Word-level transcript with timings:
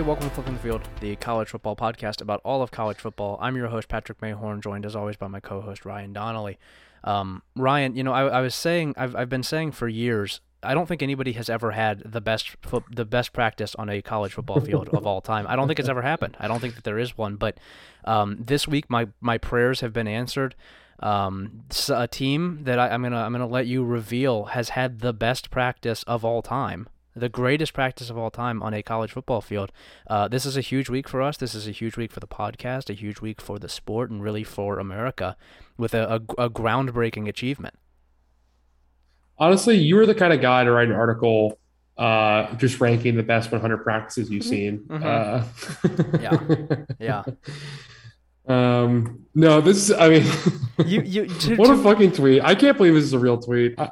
Hey, 0.00 0.06
welcome 0.06 0.30
to 0.30 0.34
Flipping 0.34 0.54
the 0.54 0.60
Field, 0.60 0.88
the 1.00 1.14
college 1.16 1.50
football 1.50 1.76
podcast 1.76 2.22
about 2.22 2.40
all 2.42 2.62
of 2.62 2.70
college 2.70 2.96
football. 2.96 3.36
I'm 3.38 3.54
your 3.54 3.68
host, 3.68 3.88
Patrick 3.88 4.18
Mayhorn, 4.22 4.62
joined 4.62 4.86
as 4.86 4.96
always 4.96 5.18
by 5.18 5.28
my 5.28 5.40
co 5.40 5.60
host, 5.60 5.84
Ryan 5.84 6.14
Donnelly. 6.14 6.58
Um, 7.04 7.42
Ryan, 7.54 7.94
you 7.94 8.02
know, 8.02 8.14
I, 8.14 8.26
I 8.26 8.40
was 8.40 8.54
saying, 8.54 8.94
I've, 8.96 9.14
I've 9.14 9.28
been 9.28 9.42
saying 9.42 9.72
for 9.72 9.88
years, 9.88 10.40
I 10.62 10.72
don't 10.72 10.86
think 10.86 11.02
anybody 11.02 11.32
has 11.32 11.50
ever 11.50 11.72
had 11.72 12.00
the 12.10 12.22
best 12.22 12.48
foot, 12.62 12.84
the 12.90 13.04
best 13.04 13.34
practice 13.34 13.74
on 13.74 13.90
a 13.90 14.00
college 14.00 14.32
football 14.32 14.58
field 14.60 14.88
of 14.88 15.06
all 15.06 15.20
time. 15.20 15.44
I 15.46 15.54
don't 15.54 15.66
think 15.66 15.78
it's 15.78 15.88
ever 15.90 16.00
happened. 16.00 16.34
I 16.40 16.48
don't 16.48 16.60
think 16.60 16.76
that 16.76 16.84
there 16.84 16.98
is 16.98 17.18
one. 17.18 17.36
But 17.36 17.58
um, 18.06 18.38
this 18.40 18.66
week, 18.66 18.88
my 18.88 19.08
my 19.20 19.36
prayers 19.36 19.80
have 19.80 19.92
been 19.92 20.08
answered. 20.08 20.54
Um, 21.00 21.64
a 21.90 22.08
team 22.08 22.60
that 22.62 22.78
I, 22.78 22.88
I'm 22.88 23.02
gonna 23.02 23.20
I'm 23.20 23.32
gonna 23.32 23.46
let 23.46 23.66
you 23.66 23.84
reveal 23.84 24.44
has 24.46 24.70
had 24.70 25.00
the 25.00 25.12
best 25.12 25.50
practice 25.50 26.04
of 26.04 26.24
all 26.24 26.40
time 26.40 26.88
the 27.14 27.28
greatest 27.28 27.72
practice 27.72 28.10
of 28.10 28.18
all 28.18 28.30
time 28.30 28.62
on 28.62 28.74
a 28.74 28.82
college 28.82 29.12
football 29.12 29.40
field. 29.40 29.72
Uh, 30.06 30.28
this 30.28 30.46
is 30.46 30.56
a 30.56 30.60
huge 30.60 30.88
week 30.88 31.08
for 31.08 31.20
us. 31.22 31.36
This 31.36 31.54
is 31.54 31.66
a 31.66 31.72
huge 31.72 31.96
week 31.96 32.12
for 32.12 32.20
the 32.20 32.26
podcast, 32.26 32.90
a 32.90 32.94
huge 32.94 33.20
week 33.20 33.40
for 33.40 33.58
the 33.58 33.68
sport, 33.68 34.10
and 34.10 34.22
really 34.22 34.44
for 34.44 34.78
America 34.78 35.36
with 35.76 35.94
a, 35.94 36.22
a, 36.38 36.44
a 36.44 36.50
groundbreaking 36.50 37.28
achievement. 37.28 37.74
Honestly, 39.38 39.76
you 39.76 39.96
were 39.96 40.06
the 40.06 40.14
kind 40.14 40.32
of 40.32 40.40
guy 40.40 40.64
to 40.64 40.70
write 40.70 40.88
an 40.88 40.94
article 40.94 41.58
uh, 41.96 42.54
just 42.54 42.80
ranking 42.80 43.16
the 43.16 43.22
best 43.22 43.52
100 43.52 43.78
practices 43.78 44.30
you've 44.30 44.42
mm-hmm. 44.42 44.50
seen. 44.50 44.78
Mm-hmm. 44.88 45.04
Uh, 45.06 46.78
yeah. 46.98 47.24
Yeah. 47.26 47.52
Um, 48.50 49.26
no, 49.34 49.60
this 49.60 49.76
is, 49.76 49.92
I 49.92 50.08
mean, 50.08 50.26
you, 50.84 51.02
you, 51.04 51.26
to, 51.26 51.56
what 51.56 51.70
a 51.70 51.76
fucking 51.76 52.12
tweet. 52.12 52.42
I 52.42 52.54
can't 52.54 52.76
believe 52.76 52.94
this 52.94 53.04
is 53.04 53.12
a 53.12 53.18
real 53.18 53.38
tweet. 53.38 53.78
Uh, 53.78 53.88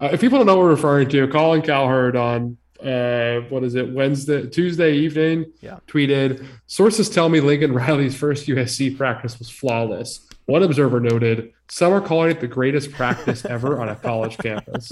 if 0.00 0.20
people 0.20 0.38
don't 0.38 0.46
know 0.46 0.56
what 0.56 0.64
we're 0.64 0.70
referring 0.70 1.08
to, 1.10 1.28
Colin 1.28 1.62
Cowherd 1.62 2.16
on, 2.16 2.56
uh, 2.82 3.42
what 3.48 3.62
is 3.62 3.76
it, 3.76 3.88
Wednesday, 3.92 4.48
Tuesday 4.48 4.94
evening, 4.94 5.52
yeah. 5.60 5.78
tweeted, 5.86 6.44
sources 6.66 7.08
tell 7.08 7.28
me 7.28 7.40
Lincoln 7.40 7.72
Riley's 7.74 8.16
first 8.16 8.48
USC 8.48 8.96
practice 8.96 9.38
was 9.38 9.48
flawless. 9.48 10.26
One 10.46 10.64
observer 10.64 10.98
noted, 10.98 11.52
some 11.70 11.92
are 11.92 12.00
calling 12.00 12.32
it 12.32 12.40
the 12.40 12.48
greatest 12.48 12.90
practice 12.90 13.44
ever 13.44 13.80
on 13.80 13.88
a 13.88 13.94
college 13.94 14.36
campus. 14.38 14.90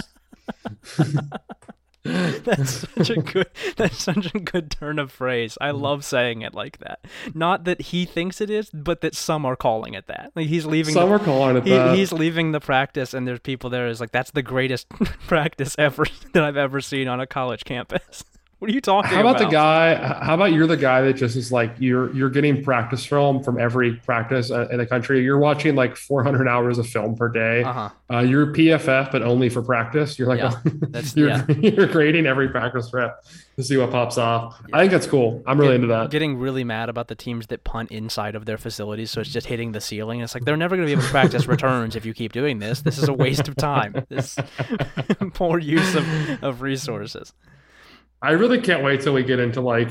that's 2.02 2.88
such 2.94 3.10
a 3.10 3.16
good 3.16 3.50
that's 3.76 4.02
such 4.02 4.34
a 4.34 4.38
good 4.38 4.70
turn 4.70 4.98
of 4.98 5.12
phrase. 5.12 5.58
I 5.60 5.70
mm. 5.70 5.80
love 5.80 6.04
saying 6.04 6.40
it 6.40 6.54
like 6.54 6.78
that. 6.78 7.04
Not 7.34 7.64
that 7.64 7.80
he 7.82 8.06
thinks 8.06 8.40
it 8.40 8.48
is, 8.48 8.70
but 8.70 9.02
that 9.02 9.14
some 9.14 9.44
are 9.44 9.56
calling 9.56 9.92
it 9.92 10.06
that. 10.06 10.32
Like 10.34 10.46
he's 10.46 10.64
leaving 10.64 10.94
Some 10.94 11.10
the, 11.10 11.16
are 11.16 11.18
calling 11.18 11.56
it 11.56 11.64
he, 11.64 11.70
that. 11.70 11.94
He's 11.94 12.10
leaving 12.10 12.52
the 12.52 12.60
practice 12.60 13.12
and 13.12 13.28
there's 13.28 13.40
people 13.40 13.68
there 13.68 13.86
is 13.86 14.00
like 14.00 14.12
that's 14.12 14.30
the 14.30 14.42
greatest 14.42 14.88
practice 15.26 15.74
ever 15.78 16.06
that 16.32 16.42
I've 16.42 16.56
ever 16.56 16.80
seen 16.80 17.06
on 17.06 17.20
a 17.20 17.26
college 17.26 17.64
campus. 17.64 18.24
What 18.60 18.70
are 18.70 18.74
you 18.74 18.82
talking 18.82 19.10
how 19.10 19.20
about, 19.20 19.40
How 19.40 19.48
about? 19.48 19.48
the 19.48 19.52
guy? 19.52 19.94
How 20.22 20.34
about 20.34 20.52
you're 20.52 20.66
the 20.66 20.76
guy 20.76 21.00
that 21.00 21.14
just 21.14 21.34
is 21.34 21.50
like 21.50 21.74
you're 21.78 22.14
you're 22.14 22.28
getting 22.28 22.62
practice 22.62 23.06
film 23.06 23.42
from 23.42 23.58
every 23.58 23.94
practice 23.94 24.50
uh, 24.50 24.68
in 24.70 24.76
the 24.76 24.84
country. 24.84 25.24
You're 25.24 25.38
watching 25.38 25.74
like 25.76 25.96
400 25.96 26.46
hours 26.46 26.76
of 26.76 26.86
film 26.86 27.16
per 27.16 27.30
day. 27.30 27.62
Uh-huh. 27.62 27.88
Uh, 28.12 28.18
you're 28.18 28.48
PFF, 28.48 29.12
but 29.12 29.22
only 29.22 29.48
for 29.48 29.62
practice. 29.62 30.18
You're 30.18 30.28
like 30.28 30.40
yeah, 30.40 30.60
that's, 30.90 31.16
you're, 31.16 31.30
yeah. 31.30 31.46
you're 31.58 31.86
grading 31.86 32.26
every 32.26 32.50
practice 32.50 32.92
rep 32.92 33.24
to 33.56 33.64
see 33.64 33.78
what 33.78 33.92
pops 33.92 34.18
off. 34.18 34.60
Yeah. 34.68 34.76
I 34.76 34.80
think 34.80 34.92
that's 34.92 35.06
cool. 35.06 35.42
I'm 35.46 35.58
really 35.58 35.70
Get, 35.70 35.74
into 35.76 35.86
that. 35.86 36.10
Getting 36.10 36.36
really 36.36 36.62
mad 36.62 36.90
about 36.90 37.08
the 37.08 37.14
teams 37.14 37.46
that 37.46 37.64
punt 37.64 37.90
inside 37.90 38.34
of 38.34 38.44
their 38.44 38.58
facilities, 38.58 39.10
so 39.10 39.22
it's 39.22 39.30
just 39.32 39.46
hitting 39.46 39.72
the 39.72 39.80
ceiling. 39.80 40.20
It's 40.20 40.34
like 40.34 40.44
they're 40.44 40.58
never 40.58 40.76
going 40.76 40.86
to 40.86 40.94
be 40.94 40.98
able 40.98 41.04
to 41.04 41.08
practice 41.08 41.46
returns 41.46 41.96
if 41.96 42.04
you 42.04 42.12
keep 42.12 42.32
doing 42.32 42.58
this. 42.58 42.82
This 42.82 42.98
is 42.98 43.08
a 43.08 43.14
waste 43.14 43.48
of 43.48 43.56
time. 43.56 44.04
This 44.10 44.36
poor 45.32 45.58
use 45.58 45.94
of, 45.94 46.04
of 46.44 46.60
resources. 46.60 47.32
I 48.22 48.32
really 48.32 48.60
can't 48.60 48.82
wait 48.82 49.00
till 49.00 49.14
we 49.14 49.22
get 49.22 49.38
into 49.38 49.60
like 49.60 49.88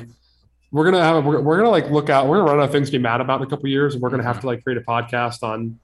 we're 0.72 0.86
gonna 0.86 1.04
have 1.04 1.26
we're, 1.26 1.42
we're 1.42 1.58
gonna 1.58 1.70
like 1.70 1.90
look 1.90 2.10
out 2.10 2.28
we're 2.28 2.38
gonna 2.38 2.52
run 2.52 2.60
out 2.60 2.66
of 2.66 2.72
things 2.72 2.90
to 2.90 2.98
be 2.98 3.02
mad 3.02 3.22
about 3.22 3.42
in 3.42 3.48
a 3.48 3.50
couple 3.50 3.68
years 3.68 3.96
and 3.96 4.04
we're 4.04 4.10
gonna 4.10 4.24
have 4.24 4.38
mm-hmm. 4.38 4.42
to 4.42 4.48
like 4.48 4.64
create 4.64 4.78
a 4.78 4.82
podcast 4.82 5.42
on 5.44 5.80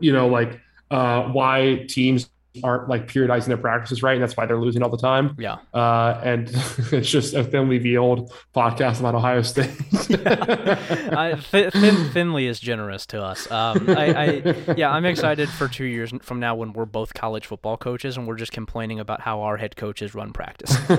you 0.00 0.12
know 0.12 0.28
like 0.28 0.60
uh 0.90 1.22
why 1.24 1.86
teams 1.88 2.28
aren't 2.62 2.88
like 2.88 3.08
periodizing 3.08 3.46
their 3.46 3.56
practices 3.56 4.02
right, 4.02 4.14
and 4.14 4.22
that's 4.22 4.36
why 4.36 4.46
they're 4.46 4.60
losing 4.60 4.82
all 4.82 4.90
the 4.90 4.98
time. 4.98 5.34
Yeah. 5.38 5.58
Uh, 5.72 6.20
and 6.22 6.48
it's 6.92 7.10
just 7.10 7.34
a 7.34 7.42
thinly 7.42 7.78
veiled 7.78 8.32
podcast 8.54 9.00
about 9.00 9.14
Ohio 9.14 9.42
State. 9.42 9.70
yeah. 10.08 11.08
I, 11.16 11.34
thin, 11.36 12.10
thinly 12.10 12.46
is 12.46 12.60
generous 12.60 13.06
to 13.06 13.22
us. 13.22 13.50
Um, 13.50 13.88
I, 13.90 14.14
I, 14.14 14.74
yeah, 14.76 14.90
I'm 14.90 15.04
excited 15.04 15.48
for 15.48 15.68
two 15.68 15.84
years 15.84 16.12
from 16.22 16.40
now 16.40 16.54
when 16.54 16.72
we're 16.72 16.84
both 16.84 17.14
college 17.14 17.46
football 17.46 17.76
coaches 17.76 18.16
and 18.16 18.26
we're 18.26 18.36
just 18.36 18.52
complaining 18.52 19.00
about 19.00 19.20
how 19.20 19.42
our 19.42 19.56
head 19.56 19.76
coaches 19.76 20.14
run 20.14 20.32
practice. 20.32 20.74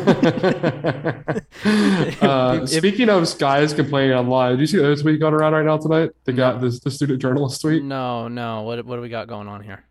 uh, 2.22 2.60
if, 2.64 2.70
speaking 2.70 3.10
of 3.10 3.38
guys 3.40 3.74
complaining 3.74 4.16
online, 4.16 4.52
did 4.52 4.62
you 4.62 4.68
see 4.68 4.78
this 4.78 5.02
tweet 5.02 5.20
going 5.20 5.34
around 5.34 5.54
right 5.54 5.66
now 5.66 5.78
tonight? 5.78 6.12
The 6.26 6.34
guy, 6.34 6.54
the, 6.58 6.80
the 6.84 6.92
student 6.92 7.22
journalist 7.22 7.62
tweet. 7.62 7.84
No, 7.84 8.28
no. 8.28 8.64
What 8.64 8.86
what 8.86 8.96
do 8.96 9.02
we 9.02 9.10
got 9.10 9.28
going 9.28 9.48
on 9.48 9.64
here? 9.64 9.84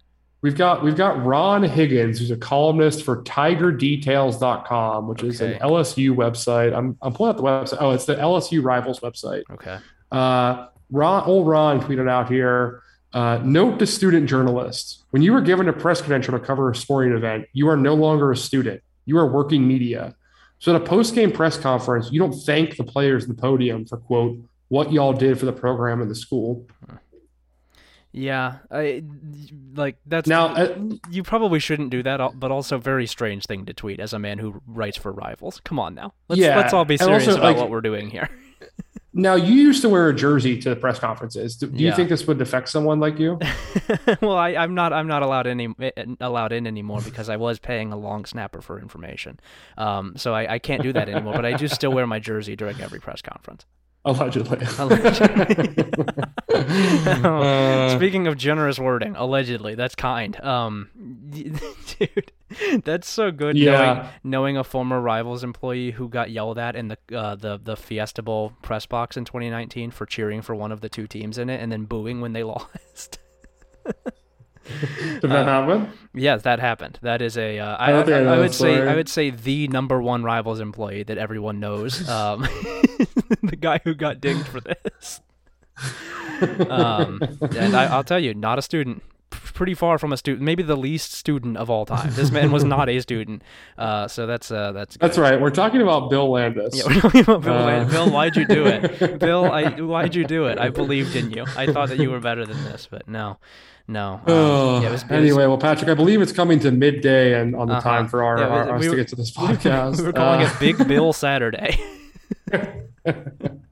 We've 0.45 0.55
got 0.55 0.85
we've 0.85 0.95
got 0.95 1.25
Ron 1.25 1.63
Higgins, 1.63 2.19
who's 2.19 2.31
a 2.31 2.37
columnist 2.37 3.03
for 3.03 3.23
TigerDetails.com, 3.23 5.09
which 5.09 5.23
is 5.23 5.41
an 5.41 5.55
LSU 5.55 6.15
website. 6.15 6.77
I'm 6.77 6.99
I'm 7.01 7.15
pulling 7.15 7.31
up 7.31 7.39
the 7.39 7.43
website. 7.43 7.79
Oh, 7.81 7.93
it's 7.93 8.05
the 8.05 8.17
LSU 8.17 8.63
Rivals 8.63 9.01
website. 9.01 9.45
Okay. 9.51 9.79
Uh, 10.13 10.67
Ron, 10.91 11.25
old 11.25 11.47
Ron 11.49 11.81
tweeted 11.81 12.11
out 12.11 12.31
here. 12.31 12.83
Uh, 13.15 13.41
note 13.43 13.79
to 13.79 13.87
student 13.87 14.29
journalists: 14.29 15.03
When 15.13 15.23
you 15.23 15.35
are 15.35 15.41
given 15.41 15.67
a 15.67 15.73
press 15.73 16.03
credential 16.03 16.39
to 16.39 16.45
cover 16.45 16.71
a 16.71 16.77
sporting 16.77 17.15
event, 17.15 17.47
you 17.55 17.67
are 17.71 17.77
no 17.79 17.95
longer 17.95 18.31
a 18.31 18.37
student. 18.37 18.83
You 19.07 19.17
are 19.17 19.27
working 19.27 19.67
media. 19.67 20.15
So 20.59 20.75
at 20.75 20.83
a 20.83 20.85
post-game 20.85 21.33
press 21.33 21.57
conference, 21.57 22.13
you 22.13 22.21
don't 22.21 22.39
thank 22.39 22.77
the 22.77 22.85
players 22.85 23.23
at 23.25 23.31
the 23.31 23.35
podium 23.35 23.87
for 23.87 23.97
quote 23.97 24.37
what 24.69 24.93
y'all 24.93 25.15
did 25.15 25.39
for 25.39 25.47
the 25.47 25.55
program 25.55 26.03
and 26.03 26.11
the 26.11 26.15
school. 26.15 26.67
Yeah, 28.17 28.59
I 28.71 29.03
like 29.75 29.97
that's 30.07 30.29
now. 30.29 30.47
Uh, 30.47 30.79
you 31.11 31.25
probably 31.25 31.59
shouldn't 31.59 31.91
do 31.91 32.01
that, 32.05 32.39
but 32.39 32.53
also 32.53 32.79
very 32.79 33.09
strange 33.09 33.45
thing 33.47 33.67
to 33.67 33.75
tweet 33.75 33.99
as 33.99 34.13
a 34.13 34.21
man 34.21 34.39
who 34.39 34.63
writes 34.69 34.97
for 34.97 35.11
rivals. 35.11 35.61
Come 35.65 35.81
on 35.81 35.97
now, 35.97 36.15
let's 36.29 36.41
yeah, 36.41 36.57
let's 36.57 36.73
all 36.73 36.85
be 36.85 36.97
serious 36.97 37.27
also, 37.27 37.41
about 37.41 37.55
like, 37.55 37.57
what 37.57 37.71
we're 37.71 37.81
doing 37.81 38.11
here. 38.11 38.31
now, 39.13 39.35
you 39.35 39.55
used 39.55 39.83
to 39.83 39.89
wear 39.89 40.09
a 40.09 40.15
jersey 40.15 40.61
to 40.61 40.71
the 40.71 40.77
press 40.77 41.01
conferences. 41.01 41.57
Do, 41.57 41.67
do 41.67 41.77
yeah. 41.77 41.91
you 41.91 41.97
think 41.97 42.09
this 42.09 42.25
would 42.29 42.41
affect 42.41 42.69
someone 42.69 43.01
like 43.01 43.19
you? 43.19 43.41
well, 44.23 44.37
I, 44.37 44.51
am 44.51 44.77
not. 44.77 44.93
I'm 44.93 45.09
not 45.09 45.25
allowed 45.25 45.49
any 45.49 45.75
eh, 45.81 45.91
allowed 46.21 46.53
in 46.53 46.69
anymore 46.69 47.01
because 47.05 47.29
I 47.29 47.37
was 47.37 47.59
paying 47.59 47.93
a 47.93 47.97
long 47.97 48.27
snapper 48.27 48.63
for 48.63 48.79
information. 48.79 49.41
Um, 49.77 50.15
so 50.17 50.33
I, 50.33 50.55
I 50.55 50.59
can't 50.61 50.85
do 50.85 50.93
that 50.93 51.09
anymore. 51.09 51.35
but 51.35 51.45
I 51.45 51.55
do 51.55 51.67
still 51.67 51.91
wear 51.91 52.07
my 52.07 52.21
jersey 52.21 52.55
during 52.55 52.81
every 52.81 53.01
press 53.01 53.23
conference. 53.23 53.67
Allegedly. 54.05 54.59
allegedly. 54.79 55.85
uh, 56.55 57.97
Speaking 57.97 58.27
of 58.27 58.37
generous 58.37 58.79
wording, 58.79 59.17
allegedly, 59.17 59.75
that's 59.75 59.95
kind. 59.95 60.39
Um, 60.41 60.91
dude, 61.31 62.33
that's 62.85 63.09
so 63.09 63.31
good. 63.31 63.57
Yeah. 63.57 63.73
Knowing, 63.73 64.09
knowing 64.25 64.57
a 64.59 64.65
former 64.65 65.01
rivals 65.01 65.43
employee 65.43 65.91
who 65.91 66.09
got 66.09 66.31
yelled 66.31 66.59
at 66.59 66.77
in 66.77 66.89
the 66.89 66.99
uh, 67.13 67.35
the 67.35 67.59
the 67.63 67.77
Fiesta 67.77 68.23
Bowl 68.23 68.53
press 68.63 68.87
box 68.87 69.17
in 69.17 69.25
2019 69.25 69.91
for 69.91 70.07
cheering 70.07 70.43
for 70.43 70.55
one 70.55 70.71
of 70.71 70.81
the 70.81 70.89
two 70.89 71.07
teams 71.07 71.39
in 71.39 71.49
it 71.49 71.61
and 71.61 71.73
then 71.73 71.85
booing 71.85 72.21
when 72.21 72.35
they 72.35 72.45
lost. 72.45 73.19
Did 75.21 75.31
that 75.31 75.49
uh, 75.49 75.67
happen? 75.67 75.93
Yes, 76.15 76.43
that 76.43 76.59
happened. 76.59 76.99
That 77.03 77.21
is 77.21 77.37
a. 77.37 77.59
Uh, 77.59 77.77
I, 77.77 77.93
I, 77.93 78.03
I, 78.03 78.21
I 78.35 78.39
would 78.39 78.55
say 78.55 78.87
I 78.87 78.95
would 78.95 79.09
say 79.09 79.31
the 79.31 79.69
number 79.69 80.01
one 80.01 80.23
rivals 80.23 80.61
employee 80.61 81.03
that 81.05 81.19
everyone 81.19 81.61
knows. 81.61 82.09
Um, 82.15 82.43
the 83.43 83.57
guy 83.59 83.81
who 83.83 83.95
got 83.95 84.21
dinged 84.21 84.47
for 84.47 84.61
this. 84.61 85.21
um, 86.71 87.21
and 87.57 87.75
I, 87.75 87.97
will 87.97 88.05
tell 88.05 88.21
you, 88.21 88.35
not 88.35 88.59
a 88.59 88.63
student. 88.63 89.03
Pretty 89.31 89.75
far 89.75 89.99
from 89.99 90.13
a 90.13 90.17
student, 90.17 90.45
maybe 90.45 90.63
the 90.63 90.77
least 90.77 91.13
student 91.13 91.57
of 91.57 91.71
all 91.71 91.87
time. 91.87 92.13
This 92.15 92.31
man 92.31 92.51
was 92.51 92.65
not 92.77 92.89
a 92.89 93.01
student, 93.01 93.43
uh, 93.79 94.09
so 94.09 94.27
that's 94.27 94.51
uh, 94.51 94.73
that's. 94.73 94.97
Good. 94.97 95.07
That's 95.07 95.19
right. 95.19 95.41
We're 95.41 95.51
talking 95.51 95.81
about 95.81 96.11
Bill 96.11 96.31
Landis. 96.31 96.77
Yeah, 96.77 96.83
we're 96.87 97.01
talking 97.01 97.21
about 97.21 97.43
Bill 97.43 97.55
uh. 97.55 97.65
Landis. 97.65 97.93
Bill, 97.93 98.11
why'd 98.11 98.37
you 98.37 98.47
do 98.47 98.67
it? 98.67 99.19
Bill, 99.21 99.51
I, 99.51 99.71
why'd 99.81 100.15
you 100.15 100.25
do 100.25 100.47
it? 100.47 100.59
I 100.59 100.71
believed 100.71 101.15
in 101.15 101.31
you. 101.31 101.45
I 101.57 101.67
thought 101.73 101.89
that 101.91 101.99
you 101.99 102.11
were 102.11 102.21
better 102.21 102.45
than 102.45 102.63
this, 102.65 102.89
but 102.91 103.09
no 103.09 103.39
no. 103.87 104.15
Um, 104.15 104.23
oh, 104.27 104.81
yeah, 104.83 104.89
it 104.89 104.93
was, 104.93 105.03
it 105.03 105.11
anyway, 105.11 105.47
well, 105.47 105.59
Patrick, 105.59 105.91
I 105.91 105.95
believe 105.95 106.21
it's 106.23 106.33
coming 106.33 106.59
to 106.61 106.71
midday 106.71 107.41
and 107.41 107.55
on 107.55 107.69
the 107.69 107.75
uh-huh. 107.75 107.89
time 107.89 108.09
for 108.09 108.23
our, 108.25 108.39
yeah, 108.39 108.49
was, 108.49 108.69
our 108.69 108.77
us 108.77 108.83
we 108.83 108.89
to 108.89 108.97
get 108.97 109.09
to 109.09 109.17
this 109.17 109.31
podcast. 109.31 109.99
We 109.99 110.05
were 110.05 110.13
calling 110.13 110.43
uh, 110.43 110.51
it 110.51 110.61
Big 110.61 110.89
Bill 110.89 111.13
Saturday. 111.13 111.79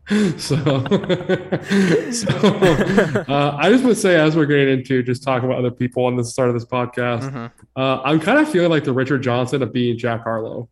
so, 0.11 0.37
so 0.37 0.57
uh, 3.29 3.57
I 3.57 3.71
just 3.71 3.85
want 3.85 3.95
to 3.95 4.01
say, 4.01 4.17
as 4.17 4.35
we're 4.35 4.47
getting 4.47 4.81
into 4.81 5.03
just 5.03 5.23
talking 5.23 5.49
about 5.49 5.59
other 5.59 5.71
people 5.71 6.05
on 6.07 6.17
the 6.17 6.25
start 6.25 6.49
of 6.49 6.55
this 6.55 6.65
podcast, 6.65 7.31
mm-hmm. 7.31 7.47
uh, 7.77 8.03
I'm 8.03 8.19
kind 8.19 8.41
of 8.41 8.51
feeling 8.51 8.71
like 8.71 8.83
the 8.83 8.93
Richard 8.93 9.23
Johnson 9.23 9.63
of 9.63 9.73
being 9.73 9.97
Jack 9.97 10.25
Harlow. 10.25 10.69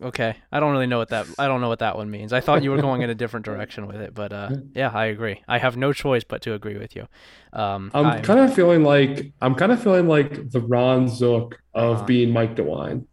Okay, 0.00 0.36
I 0.52 0.60
don't 0.60 0.70
really 0.72 0.86
know 0.86 0.98
what 0.98 1.08
that 1.08 1.26
I 1.38 1.48
don't 1.48 1.60
know 1.60 1.68
what 1.68 1.80
that 1.80 1.96
one 1.96 2.10
means. 2.10 2.32
I 2.32 2.40
thought 2.40 2.62
you 2.62 2.70
were 2.70 2.80
going 2.80 3.02
in 3.02 3.10
a 3.10 3.14
different 3.14 3.44
direction 3.46 3.86
with 3.86 3.96
it, 3.96 4.14
but 4.14 4.32
uh, 4.32 4.50
yeah, 4.74 4.90
I 4.90 5.06
agree. 5.06 5.42
I 5.48 5.58
have 5.58 5.76
no 5.76 5.92
choice 5.92 6.22
but 6.22 6.42
to 6.42 6.52
agree 6.52 6.78
with 6.78 6.94
you. 6.94 7.08
Um, 7.52 7.90
I'm, 7.94 8.06
I'm 8.06 8.22
kind 8.22 8.40
of 8.40 8.54
feeling 8.54 8.84
like 8.84 9.32
I'm 9.40 9.54
kind 9.54 9.72
of 9.72 9.82
feeling 9.82 10.06
like 10.06 10.50
the 10.50 10.60
Ron 10.60 11.08
Zook 11.08 11.58
of 11.74 12.02
uh 12.02 12.04
being 12.04 12.30
Mike 12.30 12.54
DeWine. 12.54 13.06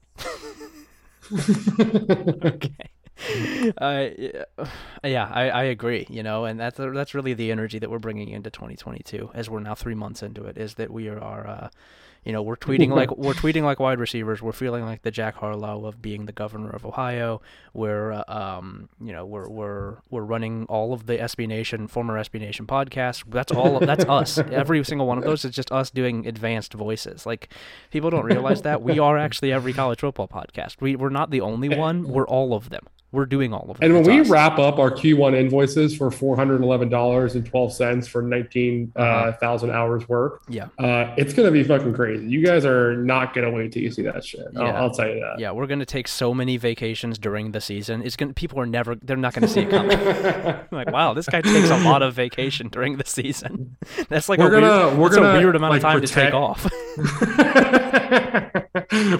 okay. 2.46 2.90
uh, 3.78 4.08
yeah, 5.04 5.30
I, 5.32 5.50
I 5.50 5.64
agree. 5.64 6.06
You 6.10 6.24
know, 6.24 6.46
and 6.46 6.60
that's 6.60 6.78
that's 6.78 7.14
really 7.14 7.34
the 7.34 7.52
energy 7.52 7.80
that 7.80 7.90
we're 7.90 8.00
bringing 8.00 8.30
into 8.30 8.50
2022, 8.50 9.32
as 9.34 9.50
we're 9.50 9.60
now 9.60 9.76
three 9.76 9.96
months 9.96 10.24
into 10.24 10.44
it. 10.46 10.58
Is 10.58 10.76
that 10.76 10.92
we 10.92 11.10
are 11.10 11.48
uh, 11.48 11.70
you 12.24 12.32
know, 12.32 12.42
we're 12.42 12.56
tweeting 12.56 12.90
like 12.96 13.16
we're 13.18 13.34
tweeting 13.34 13.64
like 13.64 13.80
wide 13.80 14.00
receivers. 14.00 14.42
We're 14.42 14.52
feeling 14.52 14.86
like 14.86 15.02
the 15.02 15.12
Jack 15.12 15.36
Harlow 15.36 15.86
of 15.86 16.02
being 16.02 16.26
the 16.26 16.32
governor 16.32 16.70
of 16.70 16.86
Ohio. 16.86 17.42
We're, 17.74 18.12
uh, 18.12 18.24
um, 18.28 18.90
you 19.02 19.12
know, 19.12 19.26
we're 19.26 19.50
we're 19.50 19.98
we're 20.10 20.24
running 20.24 20.66
all 20.70 20.94
of 20.94 21.06
the 21.06 21.18
SB 21.18 21.48
Nation, 21.48 21.88
former 21.88 22.18
SB 22.20 22.40
Nation 22.40 22.66
podcasts. 22.66 23.24
That's 23.28 23.52
all. 23.52 23.80
that's 23.80 24.06
us. 24.06 24.38
Every 24.52 24.84
single 24.84 25.08
one 25.08 25.18
of 25.18 25.24
those 25.24 25.44
is 25.46 25.52
just 25.52 25.72
us 25.72 25.90
doing 25.90 26.28
advanced 26.28 26.74
voices. 26.74 27.26
Like 27.26 27.50
people 27.92 28.10
don't 28.10 28.26
realize 28.26 28.62
that 28.62 28.82
we 28.82 29.00
are 29.00 29.18
actually 29.18 29.52
every 29.52 29.74
college 29.74 30.00
football 30.00 30.28
podcast. 30.28 30.78
We 30.80 30.96
we're 30.96 31.10
not 31.10 31.30
the 31.32 31.42
only 31.42 31.70
one. 31.70 32.04
We're 32.04 32.28
all 32.28 32.54
of 32.54 32.70
them. 32.70 32.88
We're 33.14 33.28
doing 33.28 33.54
all 33.54 33.70
of 33.70 33.78
it. 33.78 33.86
And 33.86 33.94
when 33.94 34.04
we 34.06 34.22
us. 34.22 34.28
wrap 34.28 34.58
up 34.58 34.80
our 34.80 34.90
Q1 34.90 35.36
invoices 35.36 35.96
for 35.96 36.10
four 36.10 36.36
hundred 36.36 36.64
eleven 36.64 36.90
dollars 36.90 37.36
and 37.36 37.46
twelve 37.46 37.72
cents 37.72 38.08
for 38.08 38.24
nineteen 38.24 38.88
thousand 38.88 39.34
uh, 39.34 39.38
thousand 39.38 39.70
uh, 39.70 39.74
hours 39.74 40.10
work, 40.10 40.42
yeah, 40.50 40.70
uh, 40.80 41.14
it's 41.16 41.32
gonna 41.32 41.52
be 41.52 41.64
fucking 41.64 41.94
crazy. 41.94 42.26
You 42.26 42.44
guys 42.44 42.66
are 42.66 42.98
not 42.98 43.36
gonna 43.36 43.52
wait 43.52 43.72
till 43.72 43.84
you 43.84 43.92
see 43.92 44.02
that 44.02 44.26
shit. 44.26 44.48
Yeah. 44.54 44.62
I'll, 44.62 44.76
I'll, 44.86 44.92
tell 44.92 45.08
you 45.08 45.20
that. 45.20 45.38
Yeah, 45.38 45.52
we're 45.52 45.68
gonna 45.68 45.86
take 45.86 46.08
so 46.08 46.34
many 46.34 46.58
vacations 46.58 47.20
during 47.20 47.52
the 47.52 47.62
season. 47.62 48.02
It's 48.02 48.16
gonna 48.16 48.34
people 48.34 48.60
are 48.60 48.66
never 48.66 48.96
they're 48.96 49.16
not 49.16 49.36
gonna 49.36 49.48
see 49.48 49.62
it 49.62 49.70
coming. 49.70 50.00
like, 50.72 50.92
wow, 50.92 51.14
this 51.14 51.28
guy 51.28 51.42
takes 51.42 51.70
a 51.70 51.78
lot 51.84 52.02
of 52.02 52.16
vacation 52.16 52.68
during 52.70 52.98
the 52.98 53.06
season. 53.06 53.78
That's 54.10 54.28
like 54.28 54.40
we're 54.40 54.48
a 54.48 54.60
gonna, 54.60 54.88
weird, 54.88 54.98
we're 54.98 55.16
gonna, 55.16 55.30
a 55.30 55.38
weird 55.38 55.56
amount 55.56 55.84
like, 55.84 55.84
of 55.84 55.84
time 55.84 56.02
protect... 56.02 56.14
to 56.14 56.26
take 56.26 56.34
off. 56.34 56.68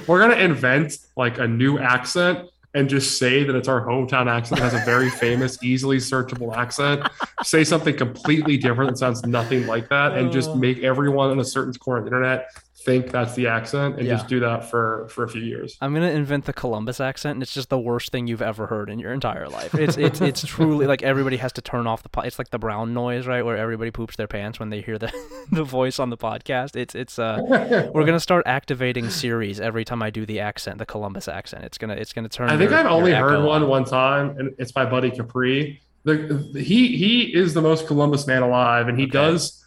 we're 0.08 0.20
gonna 0.20 0.42
invent 0.42 0.98
like 1.16 1.38
a 1.38 1.48
new 1.48 1.78
accent 1.78 2.50
and 2.74 2.90
just 2.90 3.18
say 3.18 3.44
that 3.44 3.56
it's 3.56 3.68
our 3.68 3.86
hometown 3.86 4.28
accent 4.28 4.62
that 4.62 4.72
has 4.72 4.82
a 4.82 4.86
very 4.86 5.10
famous, 5.10 5.62
easily 5.64 5.98
searchable 5.98 6.56
accent. 6.56 7.08
say 7.44 7.64
something 7.64 7.96
completely 7.96 8.58
different 8.58 8.90
that 8.90 8.98
sounds 8.98 9.26
nothing 9.26 9.68
like 9.68 9.90
that, 9.90 10.18
and 10.18 10.32
just 10.32 10.50
uh. 10.50 10.56
make 10.56 10.80
everyone 10.84 11.32
in 11.32 11.40
a 11.40 11.46
certain 11.46 11.74
corner 11.74 12.00
of 12.00 12.06
the 12.06 12.10
internet 12.10 12.50
think 12.84 13.12
that's 13.12 13.34
the 13.36 13.48
accent 13.48 13.98
and 13.98 14.06
yeah. 14.06 14.16
just 14.16 14.28
do 14.28 14.40
that 14.42 14.70
for 14.70 15.08
for 15.10 15.24
a 15.24 15.30
few 15.30 15.42
years. 15.42 15.78
I'm 15.80 15.94
gonna 15.94 16.10
invent 16.10 16.46
the 16.46 16.54
Columbus 16.54 17.00
accent, 17.00 17.38
and 17.38 17.44
it's 17.44 17.54
just 17.54 17.70
the 17.70 17.80
worst 17.80 18.12
thing 18.12 18.28
you've 18.28 18.42
ever 18.42 18.68
heard 18.68 18.90
in 18.90 19.00
your 19.00 19.14
entire 19.14 19.48
life. 19.48 19.74
It's 19.74 19.98
it's 19.98 20.22
it's 20.22 20.46
truly 20.46 20.86
like 20.86 21.02
everybody 21.02 21.38
has 21.38 21.54
to 21.54 21.62
turn 21.62 21.88
off 21.88 22.04
the. 22.04 22.10
Po- 22.10 22.22
it's 22.22 22.38
like 22.38 22.50
the 22.50 22.60
brown 22.60 22.94
noise, 22.94 23.26
right, 23.26 23.44
where 23.44 23.58
everybody 23.58 23.92
poops 23.92 24.16
their 24.16 24.28
pants 24.28 24.60
when 24.60 24.70
they 24.70 24.82
hear 24.82 24.98
the 24.98 25.12
the 25.52 25.64
voice 25.64 26.00
on 26.00 26.10
the 26.10 26.18
podcast. 26.18 26.76
It's 26.76 26.96
it's 26.96 27.18
uh, 27.18 27.40
we're 27.94 28.06
gonna 28.06 28.20
start 28.20 28.44
activating 28.46 29.10
Siri 29.10 29.54
every 29.62 29.86
time 29.86 30.02
I 30.02 30.10
do 30.10 30.26
the 30.26 30.40
accent, 30.40 30.78
the 30.78 30.86
Columbus 30.86 31.28
accent. 31.28 31.64
It's 31.64 31.78
gonna 31.78 31.96
it's 31.96 32.14
gonna 32.14 32.30
turn. 32.30 32.50
I 32.50 32.58
think 32.58 32.72
your, 32.72 32.80
I've 32.80 32.88
only 32.88 33.14
heard 33.14 33.44
one 33.44 33.64
on. 33.64 33.70
one 33.70 33.86
time, 33.86 34.38
and 34.38 34.54
it's 34.58 34.76
my 34.76 34.86
buddy 34.86 35.12
Capri. 35.12 35.82
The, 36.06 36.52
he 36.54 36.98
he 36.98 37.34
is 37.34 37.54
the 37.54 37.62
most 37.62 37.88
Columbus 37.88 38.28
man 38.28 38.42
alive, 38.42 38.90
and 38.90 38.98
he 38.98 39.06
okay. 39.06 39.12
does 39.12 39.63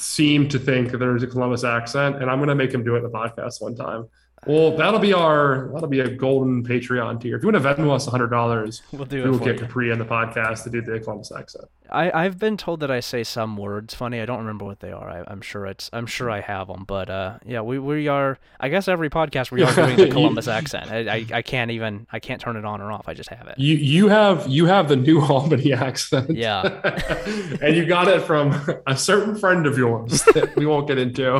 seem 0.00 0.48
to 0.48 0.58
think 0.58 0.90
that 0.90 0.98
there's 0.98 1.22
a 1.22 1.26
Columbus 1.26 1.64
accent, 1.64 2.16
and 2.16 2.30
I'm 2.30 2.38
going 2.38 2.48
to 2.48 2.54
make 2.54 2.72
him 2.72 2.82
do 2.82 2.94
it 2.94 2.98
in 2.98 3.04
the 3.04 3.10
podcast 3.10 3.60
one 3.60 3.74
time. 3.74 4.08
Well, 4.46 4.76
that'll 4.76 5.00
be 5.00 5.12
our 5.12 5.70
that'll 5.74 5.88
be 5.88 6.00
a 6.00 6.08
golden 6.08 6.64
Patreon 6.64 7.20
tier. 7.20 7.36
If 7.36 7.42
you 7.42 7.50
want 7.50 7.62
to 7.62 7.68
Venmo 7.68 7.94
us 7.94 8.06
hundred 8.06 8.28
dollars, 8.28 8.82
we'll 8.90 9.04
do 9.04 9.22
we 9.24 9.30
will 9.30 9.38
get 9.38 9.56
you. 9.56 9.66
Capri 9.66 9.92
on 9.92 9.98
the 9.98 10.04
podcast 10.04 10.64
to 10.64 10.70
do 10.70 10.80
the 10.80 10.98
Columbus 10.98 11.30
accent. 11.30 11.66
I 11.92 12.24
I've 12.24 12.38
been 12.38 12.56
told 12.56 12.80
that 12.80 12.90
I 12.90 13.00
say 13.00 13.24
some 13.24 13.56
words 13.56 13.94
funny. 13.94 14.20
I 14.20 14.26
don't 14.26 14.38
remember 14.38 14.64
what 14.64 14.80
they 14.80 14.92
are. 14.92 15.08
I, 15.08 15.32
am 15.32 15.40
sure 15.40 15.66
it's 15.66 15.90
I'm 15.92 16.06
sure 16.06 16.30
I 16.30 16.40
have 16.40 16.68
them, 16.68 16.84
but 16.84 17.10
uh, 17.10 17.38
yeah, 17.44 17.60
we 17.60 17.78
we 17.78 18.08
are. 18.08 18.38
I 18.58 18.68
guess 18.68 18.88
every 18.88 19.10
podcast 19.10 19.50
we 19.50 19.62
are 19.62 19.74
doing 19.74 19.96
the 19.96 20.08
Columbus 20.10 20.48
accent. 20.48 20.90
I, 20.90 21.16
I, 21.16 21.26
I 21.34 21.42
can't 21.42 21.70
even 21.70 22.06
I 22.12 22.20
can't 22.20 22.40
turn 22.40 22.56
it 22.56 22.64
on 22.64 22.80
or 22.80 22.92
off. 22.92 23.08
I 23.08 23.14
just 23.14 23.30
have 23.30 23.46
it. 23.48 23.58
You 23.58 23.76
you 23.76 24.08
have 24.08 24.46
you 24.48 24.66
have 24.66 24.88
the 24.88 24.96
New 24.96 25.20
Albany 25.24 25.72
accent. 25.72 26.30
Yeah, 26.30 26.62
and 27.62 27.76
you 27.76 27.86
got 27.86 28.08
it 28.08 28.22
from 28.22 28.52
a 28.86 28.96
certain 28.96 29.34
friend 29.36 29.66
of 29.66 29.76
yours 29.76 30.22
that 30.34 30.54
we 30.56 30.66
won't 30.66 30.86
get 30.86 30.98
into. 30.98 31.36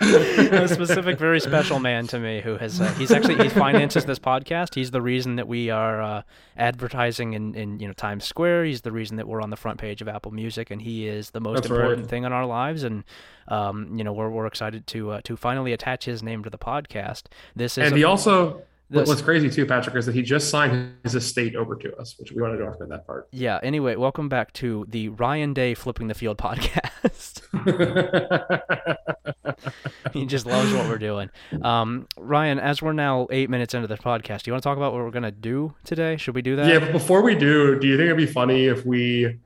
a 0.00 0.68
specific, 0.68 1.18
very 1.18 1.40
special 1.40 1.80
man 1.80 2.06
to 2.06 2.18
me 2.18 2.40
who 2.40 2.56
has 2.56 2.80
uh, 2.80 2.86
he's 2.94 3.10
actually 3.10 3.36
he 3.36 3.48
finances 3.48 4.04
this 4.04 4.18
podcast. 4.18 4.74
He's 4.74 4.90
the 4.90 5.02
reason 5.02 5.36
that 5.36 5.48
we 5.48 5.70
are 5.70 6.02
uh, 6.02 6.22
advertising 6.56 7.34
in, 7.34 7.54
in 7.54 7.80
you 7.80 7.86
know 7.86 7.92
Times 7.94 8.24
Square. 8.24 8.66
He's 8.66 8.82
the 8.82 8.92
reason 8.92 9.16
that 9.16 9.26
we're 9.26 9.42
on 9.42 9.50
the 9.50 9.55
front 9.56 9.78
page 9.78 10.02
of 10.02 10.08
Apple 10.08 10.32
Music, 10.32 10.70
and 10.70 10.80
he 10.80 11.06
is 11.06 11.30
the 11.30 11.40
most 11.40 11.56
That's 11.56 11.70
important 11.70 12.02
right. 12.02 12.10
thing 12.10 12.24
in 12.24 12.32
our 12.32 12.46
lives. 12.46 12.82
And 12.82 13.04
um, 13.48 13.96
you 13.96 14.04
know 14.04 14.12
we're 14.12 14.30
we're 14.30 14.46
excited 14.46 14.86
to 14.88 15.12
uh, 15.12 15.20
to 15.24 15.36
finally 15.36 15.72
attach 15.72 16.04
his 16.04 16.22
name 16.22 16.42
to 16.44 16.50
the 16.50 16.58
podcast. 16.58 17.24
This 17.54 17.78
is 17.78 17.86
and 17.86 17.96
he 17.96 18.04
also 18.04 18.62
this, 18.88 19.08
What's 19.08 19.22
crazy 19.22 19.50
too, 19.50 19.66
Patrick, 19.66 19.96
is 19.96 20.06
that 20.06 20.14
he 20.14 20.22
just 20.22 20.48
signed 20.48 20.94
his 21.02 21.16
estate 21.16 21.56
over 21.56 21.74
to 21.74 21.96
us, 21.96 22.16
which 22.20 22.30
we 22.30 22.40
wanted 22.40 22.58
to 22.58 22.66
about 22.66 22.88
that 22.88 23.04
part. 23.04 23.26
Yeah. 23.32 23.58
Anyway, 23.60 23.96
welcome 23.96 24.28
back 24.28 24.52
to 24.54 24.86
the 24.88 25.08
Ryan 25.08 25.52
Day 25.52 25.74
Flipping 25.74 26.06
the 26.06 26.14
Field 26.14 26.38
podcast. 26.38 27.42
he 30.12 30.24
just 30.24 30.46
loves 30.46 30.72
what 30.72 30.88
we're 30.88 30.98
doing. 30.98 31.30
Um, 31.62 32.06
Ryan, 32.16 32.60
as 32.60 32.80
we're 32.80 32.92
now 32.92 33.26
eight 33.30 33.50
minutes 33.50 33.74
into 33.74 33.88
the 33.88 33.96
podcast, 33.96 34.42
do 34.42 34.50
you 34.50 34.52
want 34.52 34.62
to 34.62 34.68
talk 34.68 34.76
about 34.76 34.92
what 34.92 35.02
we're 35.02 35.10
gonna 35.10 35.32
do 35.32 35.74
today? 35.82 36.16
Should 36.16 36.36
we 36.36 36.42
do 36.42 36.54
that? 36.54 36.68
Yeah, 36.68 36.78
but 36.78 36.92
before 36.92 37.22
we 37.22 37.34
do, 37.34 37.80
do 37.80 37.88
you 37.88 37.96
think 37.96 38.06
it'd 38.06 38.16
be 38.16 38.26
funny 38.26 38.66
if 38.66 38.86
we 38.86 39.36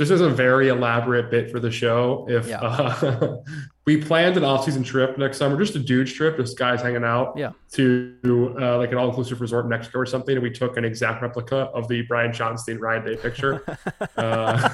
just 0.00 0.10
as 0.10 0.22
a 0.22 0.30
very 0.30 0.68
elaborate 0.68 1.30
bit 1.30 1.50
for 1.50 1.60
the 1.60 1.70
show, 1.70 2.24
if 2.26 2.48
yeah. 2.48 2.58
uh, 2.62 3.36
we 3.84 4.02
planned 4.02 4.34
an 4.38 4.44
off-season 4.44 4.82
trip 4.82 5.18
next 5.18 5.36
summer, 5.36 5.58
just 5.58 5.74
a 5.74 5.78
dude 5.78 6.06
trip, 6.06 6.38
just 6.38 6.58
guys 6.58 6.80
hanging 6.80 7.04
out, 7.04 7.34
yeah, 7.36 7.52
to 7.72 8.56
uh, 8.58 8.78
like 8.78 8.92
an 8.92 8.96
all-inclusive 8.96 9.42
resort 9.42 9.66
in 9.66 9.68
Mexico 9.68 9.98
or 9.98 10.06
something, 10.06 10.36
and 10.36 10.42
we 10.42 10.50
took 10.50 10.78
an 10.78 10.86
exact 10.86 11.20
replica 11.20 11.68
of 11.74 11.86
the 11.88 12.00
Brian 12.00 12.32
Schottenstein 12.32 12.80
Ryan 12.80 13.04
Day 13.04 13.16
picture. 13.16 13.62
uh, 14.16 14.70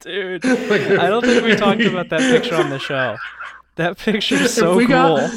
Dude, 0.00 0.44
like, 0.44 0.82
I 0.82 1.08
don't 1.08 1.24
think 1.24 1.42
we 1.42 1.56
talked 1.56 1.80
about 1.80 2.10
that 2.10 2.20
picture 2.20 2.54
on 2.54 2.68
the 2.68 2.78
show. 2.78 3.16
That 3.76 3.96
picture 3.96 4.34
is 4.34 4.52
so 4.52 4.74
cool. 4.78 4.88
Got, 4.88 5.30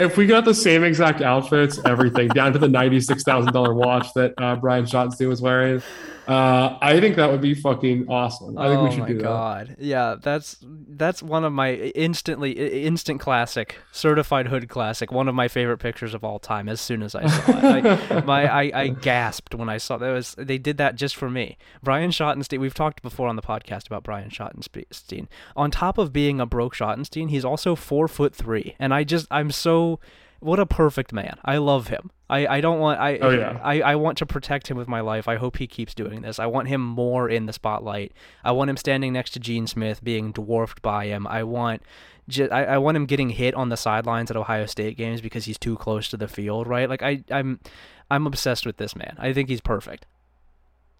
if 0.00 0.16
we 0.16 0.26
got 0.26 0.44
the 0.44 0.54
same 0.54 0.82
exact 0.82 1.22
outfits, 1.22 1.78
everything 1.84 2.26
down 2.28 2.52
to 2.54 2.58
the 2.58 2.68
ninety-six 2.68 3.22
thousand 3.22 3.52
dollar 3.52 3.72
watch 3.72 4.12
that 4.14 4.34
uh, 4.38 4.56
Brian 4.56 4.84
Schottenstein 4.84 5.28
was 5.28 5.40
wearing, 5.40 5.80
uh, 6.26 6.78
I 6.80 6.98
think 7.00 7.16
that 7.16 7.30
would 7.30 7.40
be 7.40 7.54
fucking 7.54 8.06
awesome. 8.08 8.58
I 8.58 8.68
think 8.68 8.82
we 8.82 8.88
oh 8.88 8.90
should 8.90 9.00
my 9.00 9.08
do 9.08 9.20
god. 9.20 9.68
that. 9.68 9.80
Yeah, 9.80 10.16
that's 10.20 10.56
that's 10.62 11.22
one 11.22 11.44
of 11.44 11.52
my 11.52 11.74
instantly 11.74 12.52
instant 12.84 13.20
classic, 13.20 13.78
certified 13.92 14.48
hood 14.48 14.68
classic. 14.68 15.12
One 15.12 15.28
of 15.28 15.34
my 15.34 15.46
favorite 15.46 15.78
pictures 15.78 16.14
of 16.14 16.24
all 16.24 16.38
time. 16.38 16.68
As 16.68 16.80
soon 16.80 17.02
as 17.02 17.14
I 17.14 17.26
saw 17.26 17.58
it, 17.58 18.10
I, 18.10 18.20
my 18.24 18.46
I, 18.46 18.80
I 18.82 18.88
gasped 18.88 19.54
when 19.54 19.68
I 19.68 19.78
saw 19.78 19.98
that 19.98 20.10
was 20.10 20.34
they 20.36 20.58
did 20.58 20.78
that 20.78 20.96
just 20.96 21.14
for 21.14 21.30
me. 21.30 21.58
Brian 21.82 22.10
Schottenstein. 22.10 22.58
We've 22.58 22.74
talked 22.74 23.02
before 23.02 23.28
on 23.28 23.36
the 23.36 23.42
podcast 23.42 23.86
about 23.86 24.02
Brian 24.02 24.30
Schottenstein. 24.30 25.28
On 25.54 25.70
top 25.70 25.96
of 25.96 26.12
being 26.12 26.40
a 26.40 26.46
broke 26.46 26.74
Schottenstein, 26.74 27.30
he's 27.30 27.44
also 27.44 27.76
four 27.76 28.08
foot 28.08 28.34
three, 28.34 28.74
and 28.78 28.92
I 28.92 29.04
just 29.04 29.26
I'm 29.30 29.52
so 29.52 30.00
what 30.40 30.58
a 30.58 30.66
perfect 30.66 31.12
man. 31.12 31.36
I 31.44 31.58
love 31.58 31.88
him. 31.88 32.10
I, 32.28 32.46
I 32.46 32.60
don't 32.60 32.80
want 32.80 33.00
I, 33.00 33.18
oh, 33.18 33.30
yeah. 33.30 33.60
I 33.62 33.80
I 33.80 33.94
want 33.94 34.18
to 34.18 34.26
protect 34.26 34.68
him 34.68 34.76
with 34.76 34.88
my 34.88 35.00
life. 35.00 35.28
I 35.28 35.36
hope 35.36 35.58
he 35.58 35.66
keeps 35.66 35.94
doing 35.94 36.22
this. 36.22 36.38
I 36.38 36.46
want 36.46 36.68
him 36.68 36.80
more 36.80 37.28
in 37.28 37.46
the 37.46 37.52
spotlight. 37.52 38.12
I 38.44 38.52
want 38.52 38.68
him 38.68 38.76
standing 38.76 39.12
next 39.12 39.30
to 39.30 39.40
Gene 39.40 39.66
Smith, 39.66 40.02
being 40.02 40.32
dwarfed 40.32 40.82
by 40.82 41.06
him. 41.06 41.26
I 41.26 41.44
want 41.44 41.82
just, 42.28 42.50
I, 42.50 42.64
I 42.64 42.78
want 42.78 42.96
him 42.96 43.06
getting 43.06 43.30
hit 43.30 43.54
on 43.54 43.68
the 43.68 43.76
sidelines 43.76 44.30
at 44.30 44.36
Ohio 44.36 44.66
State 44.66 44.96
games 44.96 45.20
because 45.20 45.44
he's 45.44 45.58
too 45.58 45.76
close 45.76 46.08
to 46.08 46.16
the 46.16 46.26
field, 46.26 46.66
right? 46.66 46.88
Like 46.88 47.02
I 47.02 47.22
I'm 47.30 47.60
I'm 48.10 48.26
obsessed 48.26 48.66
with 48.66 48.76
this 48.76 48.96
man. 48.96 49.16
I 49.18 49.32
think 49.32 49.48
he's 49.48 49.60
perfect. 49.60 50.06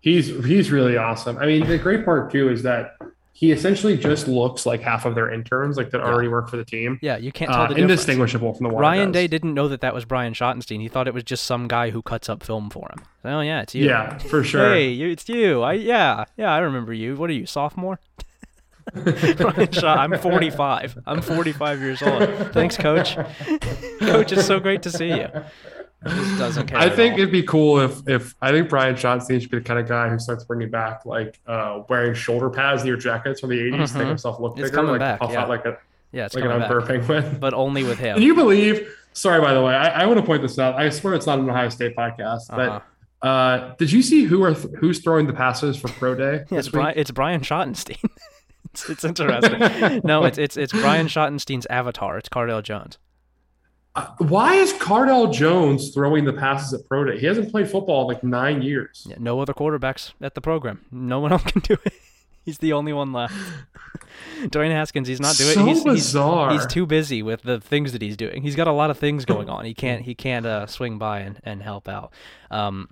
He's 0.00 0.28
he's 0.44 0.70
really 0.70 0.96
awesome. 0.96 1.38
I 1.38 1.46
mean, 1.46 1.66
the 1.66 1.78
great 1.78 2.04
part 2.04 2.30
too 2.30 2.48
is 2.48 2.62
that 2.62 2.96
he 3.36 3.52
essentially 3.52 3.98
just 3.98 4.28
looks 4.28 4.64
like 4.64 4.80
half 4.80 5.04
of 5.04 5.14
their 5.14 5.30
interns, 5.30 5.76
like 5.76 5.90
that 5.90 5.98
yeah. 5.98 6.06
already 6.06 6.26
work 6.28 6.48
for 6.48 6.56
the 6.56 6.64
team. 6.64 6.98
Yeah, 7.02 7.18
you 7.18 7.30
can't 7.30 7.50
tell 7.50 7.60
uh, 7.60 7.66
the 7.66 7.74
difference. 7.74 7.90
Indistinguishable 7.92 8.54
from 8.54 8.64
the 8.64 8.72
one. 8.72 8.80
Ryan 8.80 9.12
Day 9.12 9.26
didn't 9.26 9.52
know 9.52 9.68
that 9.68 9.82
that 9.82 9.92
was 9.92 10.06
Brian 10.06 10.32
Schottenstein. 10.32 10.80
He 10.80 10.88
thought 10.88 11.06
it 11.06 11.12
was 11.12 11.22
just 11.22 11.44
some 11.44 11.68
guy 11.68 11.90
who 11.90 12.00
cuts 12.00 12.30
up 12.30 12.42
film 12.42 12.70
for 12.70 12.88
him. 12.88 13.04
Oh 13.26 13.42
yeah, 13.42 13.60
it's 13.60 13.74
you. 13.74 13.84
Yeah, 13.84 14.16
for 14.16 14.42
sure. 14.42 14.70
hey, 14.70 14.88
you, 14.88 15.10
it's 15.10 15.28
you. 15.28 15.60
I 15.60 15.74
yeah 15.74 16.24
yeah 16.38 16.50
I 16.50 16.60
remember 16.60 16.94
you. 16.94 17.14
What 17.16 17.28
are 17.28 17.34
you 17.34 17.44
sophomore? 17.44 18.00
Brian 18.94 19.70
Schott, 19.70 19.98
I'm 19.98 20.16
45. 20.16 21.00
I'm 21.04 21.20
45 21.20 21.80
years 21.80 22.00
old. 22.00 22.22
Thanks, 22.54 22.78
coach. 22.78 23.16
coach, 24.00 24.32
it's 24.32 24.46
so 24.46 24.60
great 24.60 24.82
to 24.84 24.90
see 24.90 25.08
you 25.08 25.28
just 26.08 26.38
doesn't 26.38 26.66
care. 26.66 26.78
I 26.78 26.88
think 26.88 27.14
it'd 27.14 27.32
be 27.32 27.42
cool 27.42 27.80
if 27.80 28.06
if 28.08 28.34
I 28.40 28.50
think 28.50 28.68
Brian 28.68 28.94
Schottenstein 28.94 29.40
should 29.40 29.50
be 29.50 29.58
the 29.58 29.64
kind 29.64 29.80
of 29.80 29.88
guy 29.88 30.08
who 30.08 30.18
starts 30.18 30.44
bringing 30.44 30.70
back 30.70 31.06
like 31.06 31.40
uh, 31.46 31.82
wearing 31.88 32.14
shoulder 32.14 32.50
pads 32.50 32.84
near 32.84 32.96
jackets 32.96 33.40
from 33.40 33.50
the 33.50 33.58
80s 33.58 33.72
mm-hmm. 33.72 33.84
to 33.84 33.98
make 33.98 34.08
himself 34.08 34.40
look 34.40 34.58
it's 34.58 34.70
bigger, 34.70 34.82
like 34.82 35.00
back, 35.00 35.20
puff 35.20 35.32
yeah. 35.32 35.42
out 35.42 35.48
like 35.48 35.64
a 35.64 35.78
yeah, 36.12 36.26
it's 36.26 36.34
like 36.34 36.44
an 36.44 36.50
unfair 36.50 36.80
penguin, 36.80 37.38
but 37.40 37.52
only 37.52 37.84
with 37.84 37.98
him. 37.98 38.14
Can 38.14 38.22
you 38.22 38.34
believe? 38.34 38.94
Sorry, 39.12 39.40
by 39.40 39.54
the 39.54 39.62
way, 39.62 39.74
I, 39.74 40.02
I 40.02 40.06
want 40.06 40.18
to 40.18 40.24
point 40.24 40.42
this 40.42 40.58
out. 40.58 40.74
I 40.74 40.88
swear 40.90 41.14
it's 41.14 41.26
not 41.26 41.38
an 41.38 41.48
Ohio 41.48 41.68
State 41.68 41.96
podcast, 41.96 42.50
uh-huh. 42.50 42.80
but 43.22 43.26
uh, 43.26 43.74
did 43.76 43.90
you 43.90 44.02
see 44.02 44.24
who 44.24 44.42
are 44.42 44.54
th- 44.54 44.74
who's 44.78 45.00
throwing 45.00 45.26
the 45.26 45.32
passes 45.32 45.76
for 45.76 45.88
pro 45.88 46.14
day? 46.14 46.44
yeah, 46.50 46.58
it's, 46.58 46.68
Brian, 46.68 46.94
it's 46.96 47.10
Brian 47.10 47.40
Schottenstein. 47.40 47.98
it's, 48.72 48.88
it's 48.88 49.04
interesting. 49.04 50.00
no, 50.04 50.24
it's 50.24 50.38
it's 50.38 50.56
it's 50.56 50.72
Brian 50.72 51.06
Schottenstein's 51.06 51.66
avatar. 51.66 52.18
It's 52.18 52.28
Cardale 52.28 52.62
Jones. 52.62 52.98
Uh, 53.96 54.06
why 54.18 54.54
is 54.54 54.74
Cardale 54.74 55.32
Jones 55.32 55.92
throwing 55.94 56.24
the 56.26 56.32
passes 56.32 56.72
at 56.78 56.86
Pro 56.86 57.04
Day? 57.04 57.18
He 57.18 57.24
hasn't 57.26 57.50
played 57.50 57.68
football 57.70 58.02
in 58.02 58.08
like 58.14 58.22
nine 58.22 58.60
years. 58.60 59.06
Yeah, 59.08 59.16
no 59.18 59.40
other 59.40 59.54
quarterbacks 59.54 60.12
at 60.20 60.34
the 60.34 60.40
program. 60.42 60.84
No 60.92 61.18
one 61.20 61.32
else 61.32 61.42
can 61.44 61.62
do 61.62 61.76
it. 61.84 61.94
He's 62.44 62.58
the 62.58 62.74
only 62.74 62.92
one 62.92 63.12
left. 63.12 63.34
Dwayne 64.42 64.70
Haskins, 64.70 65.08
he's 65.08 65.18
not 65.20 65.36
doing 65.36 65.54
So 65.54 65.62
it. 65.62 65.66
He's, 65.68 65.82
he's, 65.82 65.84
bizarre. 65.84 66.52
he's 66.52 66.66
too 66.66 66.84
busy 66.86 67.22
with 67.22 67.42
the 67.42 67.58
things 67.58 67.92
that 67.92 68.02
he's 68.02 68.16
doing. 68.16 68.42
He's 68.42 68.54
got 68.54 68.68
a 68.68 68.72
lot 68.72 68.90
of 68.90 68.98
things 68.98 69.24
going 69.24 69.48
on. 69.48 69.64
He 69.64 69.74
can't 69.74 70.02
he 70.02 70.14
can't 70.14 70.44
uh, 70.46 70.66
swing 70.66 70.98
by 70.98 71.20
and, 71.20 71.40
and 71.42 71.62
help 71.62 71.88
out. 71.88 72.12
Um, 72.50 72.90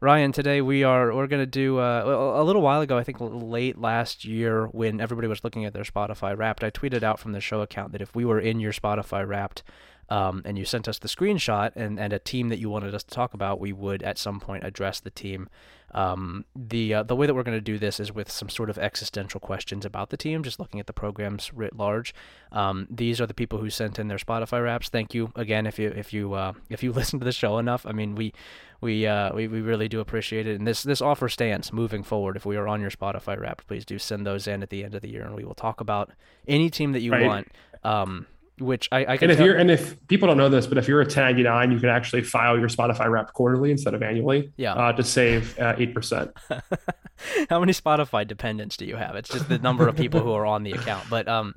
Ryan, 0.00 0.32
today 0.32 0.60
we 0.62 0.82
are 0.84 1.14
we're 1.14 1.26
gonna 1.26 1.46
do 1.46 1.78
uh, 1.78 2.34
a 2.36 2.42
little 2.42 2.62
while 2.62 2.80
ago. 2.80 2.96
I 2.98 3.04
think 3.04 3.18
late 3.20 3.78
last 3.78 4.24
year 4.24 4.66
when 4.68 5.00
everybody 5.00 5.28
was 5.28 5.44
looking 5.44 5.64
at 5.66 5.72
their 5.72 5.84
Spotify 5.84 6.36
Wrapped, 6.36 6.64
I 6.64 6.70
tweeted 6.70 7.02
out 7.02 7.20
from 7.20 7.32
the 7.32 7.40
show 7.40 7.60
account 7.60 7.92
that 7.92 8.00
if 8.02 8.14
we 8.14 8.24
were 8.24 8.40
in 8.40 8.58
your 8.58 8.72
Spotify 8.72 9.26
Wrapped. 9.26 9.62
Um, 10.08 10.42
and 10.44 10.56
you 10.56 10.64
sent 10.64 10.86
us 10.86 10.98
the 11.00 11.08
screenshot 11.08 11.72
and, 11.74 11.98
and 11.98 12.12
a 12.12 12.18
team 12.20 12.48
that 12.50 12.58
you 12.60 12.70
wanted 12.70 12.94
us 12.94 13.02
to 13.04 13.14
talk 13.14 13.34
about, 13.34 13.58
we 13.58 13.72
would 13.72 14.02
at 14.04 14.18
some 14.18 14.38
point 14.38 14.64
address 14.64 15.00
the 15.00 15.10
team 15.10 15.48
um, 15.92 16.44
the 16.54 16.94
uh, 16.94 17.02
the 17.04 17.14
way 17.14 17.26
that 17.26 17.34
we're 17.34 17.42
going 17.44 17.56
to 17.56 17.60
do 17.60 17.78
this 17.78 18.00
is 18.00 18.12
with 18.12 18.30
some 18.30 18.48
sort 18.48 18.68
of 18.70 18.76
existential 18.78 19.38
questions 19.38 19.84
about 19.84 20.10
the 20.10 20.16
team, 20.16 20.42
just 20.42 20.58
looking 20.58 20.80
at 20.80 20.86
the 20.86 20.92
programs 20.92 21.52
writ 21.54 21.76
large. 21.76 22.12
Um, 22.52 22.86
these 22.90 23.20
are 23.20 23.26
the 23.26 23.34
people 23.34 23.60
who 23.60 23.70
sent 23.70 23.98
in 23.98 24.08
their 24.08 24.18
Spotify 24.18 24.62
Wrapped. 24.62 24.88
Thank 24.88 25.14
you 25.14 25.32
again 25.36 25.66
if 25.66 25.78
you 25.78 25.88
if 25.90 26.12
you 26.12 26.34
uh, 26.34 26.54
if 26.68 26.82
you 26.82 26.92
listen 26.92 27.18
to 27.20 27.24
the 27.24 27.32
show 27.32 27.58
enough. 27.58 27.86
I 27.86 27.92
mean 27.92 28.14
we 28.14 28.32
we, 28.80 29.06
uh, 29.06 29.34
we 29.34 29.48
we 29.48 29.62
really 29.62 29.88
do 29.88 30.00
appreciate 30.00 30.46
it. 30.46 30.58
And 30.58 30.66
this 30.66 30.82
this 30.82 31.00
offer 31.00 31.28
stands 31.28 31.72
moving 31.72 32.02
forward. 32.02 32.36
If 32.36 32.44
we 32.44 32.56
are 32.56 32.68
on 32.68 32.80
your 32.80 32.90
Spotify 32.90 33.38
Wrapped, 33.38 33.66
please 33.66 33.84
do 33.86 33.98
send 33.98 34.26
those 34.26 34.46
in 34.46 34.62
at 34.62 34.70
the 34.70 34.84
end 34.84 34.94
of 34.94 35.02
the 35.02 35.08
year, 35.08 35.22
and 35.22 35.34
we 35.34 35.44
will 35.44 35.54
talk 35.54 35.80
about 35.80 36.10
any 36.48 36.68
team 36.68 36.92
that 36.92 37.00
you 37.00 37.12
Right. 37.12 37.24
want. 37.26 37.48
Um, 37.84 38.26
which 38.58 38.88
I, 38.90 39.00
I 39.00 39.16
can 39.16 39.24
And 39.24 39.32
if 39.32 39.38
tell- 39.38 39.46
you're 39.46 39.56
and 39.56 39.70
if 39.70 40.06
people 40.08 40.28
don't 40.28 40.38
know 40.38 40.48
this, 40.48 40.66
but 40.66 40.78
if 40.78 40.88
you're 40.88 41.00
a 41.00 41.04
1099, 41.04 41.72
you 41.72 41.78
can 41.80 41.88
actually 41.88 42.22
file 42.22 42.58
your 42.58 42.68
Spotify 42.68 43.10
rep 43.10 43.32
quarterly 43.32 43.70
instead 43.70 43.94
of 43.94 44.02
annually. 44.02 44.50
Yeah. 44.56 44.74
Uh, 44.74 44.92
to 44.92 45.02
save 45.02 45.58
uh, 45.58 45.74
eight 45.78 45.94
percent. 45.94 46.32
How 47.50 47.60
many 47.60 47.72
Spotify 47.72 48.26
dependents 48.26 48.76
do 48.76 48.84
you 48.84 48.96
have? 48.96 49.16
It's 49.16 49.28
just 49.30 49.48
the 49.48 49.58
number 49.58 49.88
of 49.88 49.96
people 49.96 50.20
who 50.20 50.32
are 50.32 50.46
on 50.46 50.62
the 50.62 50.72
account. 50.72 51.08
But 51.08 51.26
um, 51.28 51.54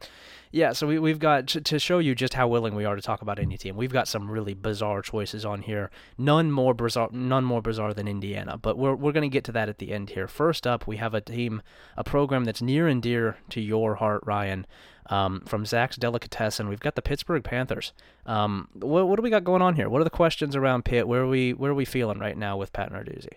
yeah. 0.52 0.72
So 0.74 0.88
we 0.88 1.00
we've 1.00 1.20
got 1.20 1.48
to, 1.50 1.62
to 1.62 1.80
show 1.80 2.00
you 2.00 2.16
just 2.16 2.34
how 2.34 2.48
willing 2.48 2.76
we 2.76 2.86
are 2.86 2.96
to 2.96 3.02
talk 3.02 3.22
about 3.22 3.40
any 3.40 3.58
team. 3.58 3.76
We've 3.76 3.92
got 3.92 4.08
some 4.08 4.30
really 4.32 4.54
bizarre 4.54 5.02
choices 5.02 5.46
on 5.46 5.62
here. 5.62 5.92
None 6.18 6.52
more 6.52 6.74
bizarre, 6.74 7.10
none 7.12 7.44
more 7.44 7.62
bizarre 7.62 7.94
than 7.94 8.08
Indiana. 8.08 8.58
But 8.58 8.78
we're 8.78 8.96
we're 8.96 9.12
gonna 9.12 9.28
get 9.30 9.44
to 9.46 9.52
that 9.54 9.70
at 9.70 9.78
the 9.80 9.92
end 9.92 10.12
here. 10.12 10.28
First 10.28 10.66
up, 10.66 10.88
we 10.88 10.98
have 10.98 11.14
a 11.14 11.22
team, 11.22 11.62
a 11.98 12.04
program 12.04 12.46
that's 12.46 12.62
near 12.62 12.88
and 12.88 13.02
dear 13.02 13.38
to 13.50 13.62
your 13.62 13.96
heart, 13.96 14.24
Ryan. 14.26 14.66
Um, 15.10 15.42
from 15.42 15.66
Zach's 15.66 15.96
Delicatessen, 15.98 16.70
we've 16.70 16.80
got 16.80 16.96
the 16.96 17.02
Pittsburgh 17.02 17.44
Panthers. 17.44 17.94
Um, 18.26 18.68
what, 18.74 19.08
what 19.08 19.16
do 19.16 19.24
we 19.24 19.30
got 19.32 19.44
going 19.44 19.62
on 19.62 19.76
here? 19.76 19.90
What 19.90 20.02
are 20.02 20.04
the 20.04 20.10
questions 20.12 20.56
around 20.56 20.86
Pitt? 20.86 21.08
Where 21.08 21.22
are 21.22 21.28
we 21.28 21.54
where 21.54 21.72
are 21.72 21.76
we 21.76 21.86
feeling 21.86 22.20
right 22.20 22.38
now 22.38 22.58
with 22.58 22.72
Pat 22.74 22.92
Narduzzi? 22.92 23.30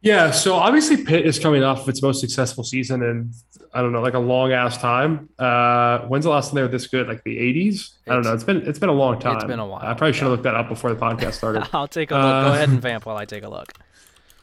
Yeah, 0.00 0.30
so 0.30 0.54
obviously 0.54 1.04
Pitt 1.04 1.26
is 1.26 1.40
coming 1.40 1.64
off 1.64 1.80
of 1.82 1.88
its 1.88 2.00
most 2.02 2.20
successful 2.20 2.62
season 2.62 3.02
in 3.02 3.32
I 3.74 3.82
don't 3.82 3.92
know, 3.92 4.00
like 4.00 4.14
a 4.14 4.18
long 4.20 4.52
ass 4.52 4.78
time. 4.78 5.28
Uh, 5.38 5.98
when's 6.06 6.24
the 6.24 6.30
last 6.30 6.48
time 6.48 6.54
they 6.54 6.62
were 6.62 6.68
this 6.68 6.86
good? 6.86 7.08
Like 7.08 7.22
the 7.24 7.36
'80s? 7.36 7.96
I 8.06 8.10
don't 8.12 8.20
It's- 8.20 8.24
know. 8.24 8.34
It's 8.34 8.44
been 8.44 8.56
it's 8.68 8.78
been 8.78 8.88
a 8.88 8.92
long 8.94 9.18
time. 9.18 9.36
It's 9.36 9.44
been 9.44 9.58
a 9.58 9.66
while, 9.66 9.82
I 9.82 9.92
probably 9.94 10.12
should 10.12 10.20
have 10.22 10.28
yeah. 10.28 10.30
looked 10.30 10.42
that 10.44 10.54
up 10.54 10.68
before 10.68 10.94
the 10.94 11.00
podcast 11.00 11.34
started. 11.34 11.68
I'll 11.72 11.88
take 11.88 12.10
a 12.10 12.14
look. 12.14 12.22
Go 12.22 12.28
Uh, 12.50 12.54
ahead 12.54 12.68
and 12.68 12.80
vamp 12.80 13.06
while 13.06 13.16
I 13.16 13.24
take 13.24 13.42
a 13.42 13.48
look. 13.50 13.72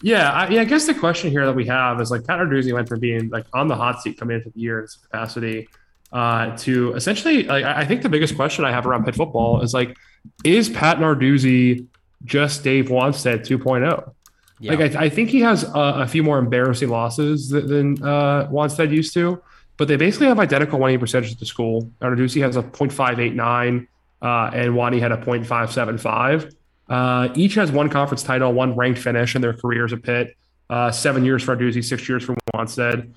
Yeah, 0.01 0.29
I, 0.29 0.50
yeah. 0.50 0.62
I 0.62 0.65
guess 0.65 0.85
the 0.85 0.93
question 0.93 1.31
here 1.31 1.45
that 1.45 1.55
we 1.55 1.65
have 1.67 2.01
is 2.01 2.12
like 2.12 2.25
Pat 2.25 2.38
Narduzzi 2.39 2.74
went 2.74 2.89
from 2.89 3.00
being 3.00 3.29
like 3.29 3.45
on 3.53 3.67
the 3.69 3.75
hot 3.75 4.01
seat 4.01 4.19
coming 4.19 4.35
into 4.38 4.50
the 4.51 4.59
year 4.59 4.81
in 4.81 4.88
capacity 5.09 5.67
uh, 6.15 6.55
to 6.55 6.93
essentially. 6.93 7.43
Like, 7.43 7.65
I 7.65 7.86
think 7.86 8.01
the 8.01 8.10
biggest 8.10 8.36
question 8.36 8.63
I 8.63 8.72
have 8.72 8.88
around 8.88 9.03
Pitt 9.03 9.15
football 9.15 9.62
is 9.62 9.74
like, 9.74 9.98
is 10.45 10.69
Pat 10.69 10.98
Narduzzi 10.98 11.88
just 12.24 12.63
Dave 12.63 12.86
Wannstedt 12.86 13.41
2.0? 13.41 14.13
Yeah. 14.62 14.74
Like 14.74 14.95
I, 14.95 15.05
I 15.05 15.10
think 15.10 15.29
he 15.29 15.41
has 15.41 15.63
a, 15.63 15.72
a 15.75 16.07
few 16.07 16.24
more 16.24 16.39
embarrassing 16.39 16.88
losses 16.88 17.50
than, 17.50 17.67
than 17.67 18.03
uh, 18.03 18.48
Wannstedt 18.48 18.91
used 18.91 19.13
to, 19.15 19.41
but 19.75 19.89
they 19.89 19.98
basically 19.98 20.27
have 20.27 20.39
identical 20.39 20.79
winning 20.79 21.00
percentages 21.00 21.34
at 21.34 21.39
the 21.39 21.45
school. 21.45 21.91
Narduzzi 22.00 22.41
has 22.41 22.55
a 22.55 22.63
.589, 22.63 23.86
uh, 24.22 24.51
and 24.53 24.74
Wani 24.74 25.01
had 25.01 25.12
a 25.12 25.17
.575. 25.17 26.55
Uh, 26.88 27.27
each 27.36 27.55
has 27.55 27.74
one 27.74 27.89
conference 27.89 28.24
title, 28.24 28.53
one 28.53 28.74
ranked 28.77 29.00
finish 29.00 29.36
in 29.36 29.41
their 29.41 29.53
careers 29.53 29.91
at 29.91 30.01
Pitt. 30.01 30.38
Uh, 30.69 30.89
seven 30.91 31.25
years 31.25 31.43
for 31.43 31.57
Narduzzi, 31.57 31.84
six 31.84 32.07
years 32.07 32.24
for 32.24 32.36
Wannstedt. 32.55 33.13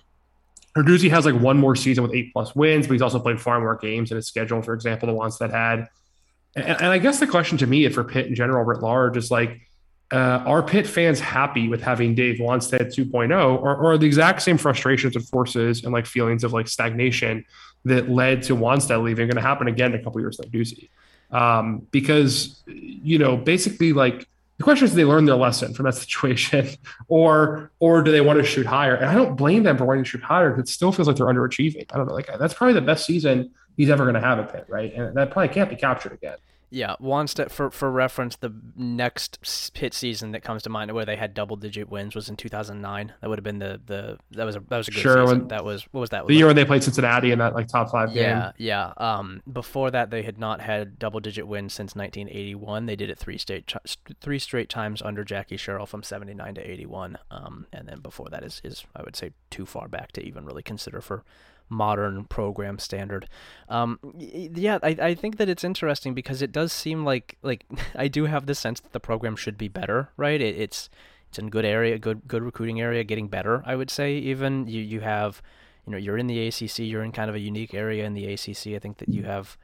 Narduzzi 0.78 1.10
has 1.10 1.24
like 1.24 1.34
one 1.34 1.58
more 1.58 1.74
season 1.74 2.04
with 2.04 2.14
eight 2.14 2.32
plus 2.32 2.54
wins, 2.54 2.86
but 2.86 2.92
he's 2.92 3.02
also 3.02 3.18
played 3.18 3.40
far 3.40 3.60
more 3.60 3.76
games 3.76 4.10
in 4.10 4.16
his 4.16 4.26
schedule, 4.26 4.62
for 4.62 4.74
example, 4.74 5.08
the 5.08 5.14
ones 5.14 5.38
that 5.38 5.50
had. 5.50 5.88
And, 6.54 6.66
and 6.66 6.86
I 6.86 6.98
guess 6.98 7.18
the 7.18 7.26
question 7.26 7.58
to 7.58 7.66
me 7.66 7.84
and 7.84 7.94
for 7.94 8.04
Pitt 8.04 8.26
in 8.26 8.34
general 8.34 8.64
writ 8.64 8.80
large 8.80 9.16
is 9.16 9.30
like, 9.30 9.60
uh, 10.10 10.42
are 10.46 10.62
Pitt 10.62 10.86
fans 10.86 11.20
happy 11.20 11.68
with 11.68 11.82
having 11.82 12.14
Dave 12.14 12.38
Wannstedt 12.38 12.94
2.0, 12.94 13.30
or, 13.60 13.76
or 13.76 13.92
are 13.92 13.98
the 13.98 14.06
exact 14.06 14.40
same 14.40 14.56
frustrations 14.56 15.16
and 15.16 15.28
forces 15.28 15.84
and 15.84 15.92
like 15.92 16.06
feelings 16.06 16.44
of 16.44 16.52
like 16.52 16.68
stagnation 16.68 17.44
that 17.84 18.08
led 18.08 18.42
to 18.44 18.56
Wannstedt 18.56 19.02
leaving 19.02 19.26
going 19.26 19.36
to 19.36 19.42
happen 19.42 19.68
again 19.68 19.92
in 19.92 20.00
a 20.00 20.02
couple 20.02 20.20
years 20.20 20.38
like 20.38 20.50
Ducey? 20.50 20.88
Um, 21.30 21.86
because 21.90 22.62
you 22.66 23.18
know, 23.18 23.36
basically, 23.36 23.92
like 23.92 24.26
the 24.58 24.64
question 24.64 24.84
is, 24.84 24.94
they 24.94 25.04
learn 25.04 25.24
their 25.24 25.36
lesson 25.36 25.72
from 25.72 25.84
that 25.86 25.94
situation, 25.94 26.68
or 27.08 27.70
or 27.78 28.02
do 28.02 28.10
they 28.10 28.20
want 28.20 28.38
to 28.38 28.44
shoot 28.44 28.66
higher? 28.66 28.94
And 28.94 29.06
I 29.06 29.14
don't 29.14 29.36
blame 29.36 29.62
them 29.62 29.78
for 29.78 29.84
wanting 29.84 30.04
to 30.04 30.10
shoot 30.10 30.22
higher 30.22 30.50
because 30.50 30.68
it 30.68 30.72
still 30.72 30.92
feels 30.92 31.08
like 31.08 31.16
they're 31.16 31.26
underachieving. 31.26 31.86
I 31.92 31.96
don't 31.96 32.08
know, 32.08 32.14
like 32.14 32.28
that's 32.38 32.54
probably 32.54 32.74
the 32.74 32.82
best 32.82 33.06
season 33.06 33.52
he's 33.76 33.88
ever 33.88 34.04
going 34.04 34.14
to 34.14 34.20
have 34.20 34.38
at 34.40 34.52
Pitt, 34.52 34.66
right? 34.68 34.92
And 34.92 35.16
that 35.16 35.30
probably 35.30 35.54
can't 35.54 35.70
be 35.70 35.76
captured 35.76 36.12
again. 36.12 36.36
Yeah, 36.70 36.96
one 36.98 37.28
step 37.28 37.50
for 37.50 37.70
for 37.70 37.90
reference, 37.90 38.36
the 38.36 38.52
next 38.76 39.72
Pitt 39.74 39.94
season 39.94 40.32
that 40.32 40.42
comes 40.42 40.62
to 40.64 40.68
mind 40.70 40.92
where 40.92 41.06
they 41.06 41.16
had 41.16 41.32
double 41.32 41.56
digit 41.56 41.88
wins 41.88 42.14
was 42.14 42.28
in 42.28 42.36
2009. 42.36 43.14
That 43.20 43.28
would 43.30 43.38
have 43.38 43.44
been 43.44 43.58
the 43.58 43.80
the 43.86 44.18
that 44.32 44.44
was 44.44 44.56
a 44.56 44.60
that 44.68 44.76
was 44.76 44.88
a 44.88 44.90
good 44.90 45.00
Sure, 45.00 45.24
season. 45.24 45.38
when- 45.40 45.48
That 45.48 45.64
was 45.64 45.84
what 45.92 46.00
was 46.00 46.10
that? 46.10 46.26
The 46.26 46.34
year 46.34 46.46
when 46.46 46.56
they 46.56 46.64
played 46.66 46.84
Cincinnati 46.84 47.30
in 47.32 47.38
that 47.38 47.54
like 47.54 47.68
top 47.68 47.90
five 47.90 48.12
game. 48.12 48.22
Yeah, 48.24 48.52
yeah. 48.58 48.92
Um, 48.98 49.42
before 49.50 49.90
that, 49.90 50.10
they 50.10 50.22
had 50.22 50.38
not 50.38 50.60
had 50.60 50.98
double-digit 50.98 51.46
wins 51.48 51.72
since 51.72 51.96
1981. 51.96 52.84
They 52.86 52.96
did 52.96 53.08
it 53.08 53.18
three 53.18 53.38
straight, 53.38 53.66
ch- 53.66 53.96
three 54.20 54.38
straight 54.38 54.68
times 54.68 55.00
under 55.00 55.24
Jackie 55.24 55.56
Sherrill 55.56 55.86
from 55.86 56.02
79 56.02 56.54
to 56.56 56.70
81. 56.70 57.18
Um, 57.30 57.66
and 57.72 57.88
then 57.88 58.00
before 58.00 58.28
that 58.30 58.42
is, 58.44 58.60
is 58.62 58.84
I 58.94 59.02
would 59.02 59.16
say 59.16 59.30
too 59.50 59.64
far 59.64 59.88
back 59.88 60.12
to 60.12 60.22
even 60.22 60.44
really 60.44 60.62
consider 60.62 61.00
for 61.00 61.24
modern 61.68 62.24
program 62.24 62.78
standard. 62.78 63.28
Um, 63.68 63.98
yeah, 64.16 64.78
I, 64.82 64.96
I 65.00 65.14
think 65.14 65.36
that 65.36 65.48
it's 65.48 65.64
interesting 65.64 66.14
because 66.14 66.42
it 66.42 66.52
does 66.52 66.72
seem 66.72 67.04
like 67.04 67.36
like 67.42 67.64
I 67.94 68.08
do 68.08 68.26
have 68.26 68.46
the 68.46 68.54
sense 68.54 68.80
that 68.80 68.92
the 68.92 69.00
program 69.00 69.36
should 69.36 69.58
be 69.58 69.68
better, 69.68 70.10
right? 70.16 70.40
It, 70.40 70.56
it's 70.56 70.88
it's 71.28 71.38
in 71.38 71.50
good 71.50 71.64
area, 71.64 71.98
good 71.98 72.26
good 72.26 72.42
recruiting 72.42 72.80
area, 72.80 73.04
getting 73.04 73.28
better. 73.28 73.62
I 73.66 73.76
would 73.76 73.90
say 73.90 74.16
even 74.16 74.66
you 74.66 74.80
you 74.80 75.00
have 75.00 75.42
you 75.88 75.92
know, 75.92 75.98
you're 75.98 76.18
in 76.18 76.26
the 76.26 76.48
ACC, 76.48 76.80
you're 76.80 77.02
in 77.02 77.12
kind 77.12 77.30
of 77.30 77.34
a 77.34 77.40
unique 77.40 77.72
area 77.72 78.04
in 78.04 78.12
the 78.12 78.26
ACC. 78.26 78.74
I 78.74 78.78
think 78.78 78.98
that 78.98 79.08
you 79.08 79.22
have 79.22 79.56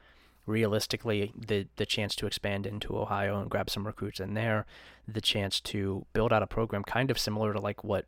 realistically 0.47 1.31
the 1.37 1.67
the 1.75 1.85
chance 1.85 2.15
to 2.15 2.25
expand 2.25 2.65
into 2.65 2.97
Ohio 2.97 3.39
and 3.39 3.49
grab 3.49 3.69
some 3.69 3.85
recruits 3.85 4.19
in 4.19 4.33
there, 4.33 4.65
the 5.07 5.21
chance 5.21 5.59
to 5.59 6.07
build 6.13 6.33
out 6.33 6.41
a 6.41 6.47
program 6.47 6.83
kind 6.83 7.11
of 7.11 7.19
similar 7.19 7.53
to 7.53 7.59
like 7.59 7.83
what 7.83 8.07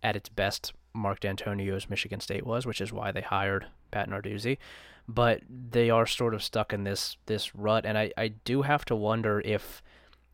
at 0.00 0.14
its 0.14 0.28
best 0.28 0.74
Mark 0.96 1.20
Dantonio's 1.20 1.88
Michigan 1.90 2.20
State 2.20 2.46
was, 2.46 2.66
which 2.66 2.80
is 2.80 2.92
why 2.92 3.12
they 3.12 3.20
hired 3.20 3.66
Pat 3.90 4.08
Narduzzi. 4.08 4.58
But 5.08 5.42
they 5.48 5.90
are 5.90 6.06
sort 6.06 6.34
of 6.34 6.42
stuck 6.42 6.72
in 6.72 6.84
this 6.84 7.16
this 7.26 7.54
rut, 7.54 7.86
and 7.86 7.96
I, 7.96 8.12
I 8.16 8.28
do 8.28 8.62
have 8.62 8.84
to 8.86 8.96
wonder 8.96 9.40
if 9.44 9.82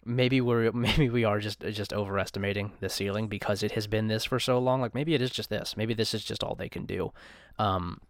maybe 0.05 0.41
we're 0.41 0.73
maybe 0.73 1.11
we 1.11 1.25
are 1.25 1.41
just 1.41 1.61
just 1.61 1.93
overestimating 1.93 2.73
the 2.81 2.89
ceiling 2.89 3.29
because 3.29 3.63
it 3.63 3.73
has 3.73 3.87
been 3.87 4.09
this 4.09 4.25
for 4.25 4.41
so 4.41 4.59
long. 4.59 4.81
Like 4.81 4.95
maybe 4.95 5.15
it 5.15 5.23
is 5.23 5.31
just 5.31 5.51
this. 5.51 5.77
Maybe 5.77 5.95
this 5.95 6.15
is 6.15 6.25
just 6.25 6.43
all 6.43 6.55
they 6.55 6.69
can 6.69 6.87
do. 6.87 7.13
Um, 7.59 8.01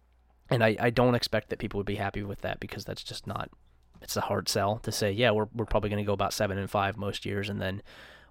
and 0.49 0.63
I, 0.63 0.75
I 0.79 0.89
don't 0.89 1.15
expect 1.15 1.49
that 1.49 1.59
people 1.59 1.79
would 1.79 1.85
be 1.85 1.95
happy 1.95 2.23
with 2.23 2.41
that 2.41 2.59
because 2.59 2.85
that's 2.85 3.03
just 3.03 3.27
not. 3.27 3.49
It's 4.01 4.17
a 4.17 4.21
hard 4.21 4.49
sell 4.49 4.77
to 4.79 4.91
say. 4.91 5.11
Yeah, 5.11 5.31
we're 5.31 5.47
we're 5.53 5.65
probably 5.65 5.89
going 5.89 6.03
to 6.03 6.07
go 6.07 6.13
about 6.13 6.33
seven 6.33 6.57
and 6.57 6.69
five 6.69 6.97
most 6.97 7.25
years, 7.25 7.49
and 7.49 7.61
then 7.61 7.81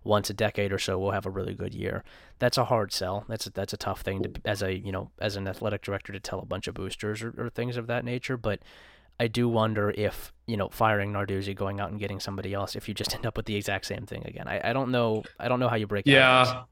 once 0.05 0.31
a 0.31 0.35
decade 0.35 0.73
or 0.73 0.79
so 0.79 0.99
we'll 0.99 1.13
have 1.13 1.27
a 1.27 1.31
really 1.31 1.55
good 1.55 1.75
year. 1.75 2.03
That's 2.39 2.59
a 2.59 2.65
hard 2.65 2.93
sell. 2.93 3.25
That's 3.29 3.47
a, 3.47 3.51
that's 3.51 3.73
a 3.73 3.77
tough 3.77 4.01
thing 4.01 4.23
to 4.23 4.31
as 4.45 4.63
a 4.63 4.77
you 4.77 4.93
know 4.93 5.11
as 5.21 5.37
an 5.37 5.47
athletic 5.47 5.83
director 5.83 6.13
to 6.13 6.21
tell 6.21 6.41
a 6.41 6.45
bunch 6.47 6.67
of 6.67 6.75
boosters 6.75 7.23
or, 7.23 7.35
or 7.39 7.51
things 7.51 7.77
of 7.77 7.87
that 7.87 8.05
nature. 8.05 8.37
But 8.37 8.61
I 9.21 9.29
do 9.29 9.49
wonder 9.49 9.93
if 9.97 10.33
you 10.47 10.57
know 10.57 10.69
firing 10.69 11.13
Narduzzi, 11.13 11.55
going 11.55 11.81
out 11.81 11.91
and 11.91 12.01
getting 12.01 12.21
somebody 12.21 12.55
else, 12.55 12.75
if 12.75 12.89
you 12.89 12.95
just 12.95 13.15
end 13.15 13.27
up 13.27 13.37
with 13.37 13.47
the 13.47 13.57
exact 13.57 13.87
same 13.87 14.07
thing 14.07 14.25
again. 14.27 14.49
I, 14.49 14.71
I 14.71 14.73
don't 14.73 14.91
know. 14.91 15.23
I 15.39 15.49
don't 15.49 15.61
know 15.61 15.69
how 15.69 15.77
you 15.77 15.87
break. 15.87 16.07
Yeah, 16.07 16.65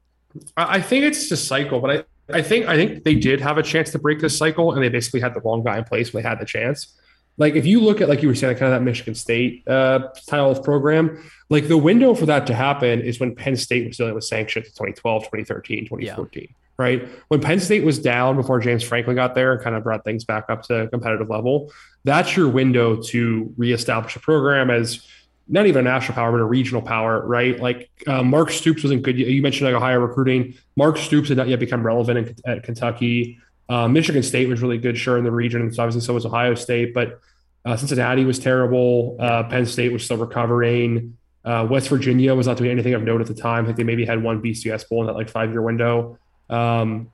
I 0.57 0.81
think 0.81 1.05
it's 1.05 1.29
just 1.29 1.47
cycle, 1.47 1.79
but 1.79 2.05
I, 2.31 2.37
I 2.37 2.41
think 2.41 2.67
I 2.67 2.75
think 2.75 3.03
they 3.03 3.15
did 3.15 3.41
have 3.41 3.57
a 3.57 3.63
chance 3.63 3.91
to 3.91 3.99
break 3.99 4.19
this 4.19 4.37
cycle, 4.37 4.73
and 4.73 4.83
they 4.83 4.89
basically 4.89 5.21
had 5.21 5.33
the 5.33 5.41
wrong 5.41 5.63
guy 5.63 5.77
in 5.77 5.83
place 5.83 6.13
when 6.13 6.23
they 6.23 6.29
had 6.29 6.39
the 6.39 6.45
chance. 6.45 6.95
Like 7.37 7.55
if 7.55 7.65
you 7.65 7.79
look 7.79 8.01
at 8.01 8.09
like 8.09 8.21
you 8.21 8.27
were 8.27 8.35
saying, 8.35 8.57
kind 8.57 8.73
of 8.73 8.79
that 8.79 8.83
Michigan 8.83 9.15
State 9.15 9.67
uh, 9.67 10.13
style 10.13 10.51
of 10.51 10.63
program, 10.63 11.23
like 11.49 11.67
the 11.67 11.77
window 11.77 12.13
for 12.13 12.25
that 12.27 12.47
to 12.47 12.53
happen 12.53 13.01
is 13.01 13.19
when 13.19 13.35
Penn 13.35 13.55
State 13.55 13.87
was 13.87 13.97
dealing 13.97 14.13
with 14.13 14.23
sanctions 14.23 14.67
in 14.67 14.71
2012, 14.71 15.23
2013, 15.23 15.85
2014, 15.85 16.53
right? 16.77 17.07
When 17.29 17.41
Penn 17.41 17.59
State 17.59 17.83
was 17.83 17.99
down 17.99 18.35
before 18.35 18.59
James 18.59 18.83
Franklin 18.83 19.15
got 19.15 19.33
there 19.33 19.53
and 19.53 19.61
kind 19.61 19.75
of 19.75 19.83
brought 19.83 20.03
things 20.03 20.23
back 20.23 20.45
up 20.49 20.63
to 20.63 20.87
competitive 20.89 21.29
level, 21.29 21.71
that's 22.03 22.35
your 22.35 22.49
window 22.49 23.01
to 23.03 23.53
reestablish 23.57 24.15
a 24.15 24.19
program 24.19 24.69
as 24.69 25.07
not 25.47 25.65
even 25.65 25.85
a 25.85 25.89
national 25.89 26.15
power, 26.15 26.31
but 26.31 26.39
a 26.39 26.45
regional 26.45 26.81
power, 26.81 27.25
right? 27.25 27.59
Like 27.59 27.89
uh, 28.07 28.23
Mark 28.23 28.51
Stoops 28.51 28.83
wasn't 28.83 29.03
good. 29.03 29.17
You 29.17 29.41
mentioned 29.41 29.69
like 29.69 29.75
Ohio 29.75 29.99
recruiting. 29.99 30.55
Mark 30.77 30.97
Stoops 30.97 31.27
had 31.27 31.37
not 31.37 31.49
yet 31.49 31.59
become 31.59 31.85
relevant 31.85 32.29
in, 32.29 32.35
at 32.45 32.63
Kentucky. 32.63 33.39
Uh, 33.71 33.87
Michigan 33.87 34.21
State 34.21 34.49
was 34.49 34.61
really 34.61 34.77
good, 34.77 34.97
sure, 34.97 35.17
in 35.17 35.23
the 35.23 35.31
region. 35.31 35.61
And 35.61 35.73
so 35.73 35.81
obviously 35.83 36.05
so 36.05 36.13
was 36.13 36.25
Ohio 36.25 36.55
State, 36.55 36.93
but 36.93 37.21
uh, 37.63 37.77
Cincinnati 37.77 38.25
was 38.25 38.37
terrible. 38.37 39.15
Uh, 39.17 39.43
Penn 39.43 39.65
State 39.65 39.93
was 39.93 40.03
still 40.03 40.17
recovering. 40.17 41.17
Uh, 41.45 41.65
West 41.69 41.87
Virginia 41.87 42.35
was 42.35 42.47
not 42.47 42.57
doing 42.57 42.69
anything 42.69 42.93
of 42.93 43.01
note 43.01 43.21
at 43.21 43.27
the 43.27 43.33
time. 43.33 43.63
I 43.63 43.67
think 43.67 43.77
they 43.77 43.85
maybe 43.85 44.03
had 44.03 44.21
one 44.21 44.41
BCS 44.41 44.89
bowl 44.89 44.99
in 44.99 45.07
that 45.07 45.13
like 45.13 45.29
five 45.29 45.51
year 45.51 45.61
window. 45.61 46.19
Um, 46.49 47.11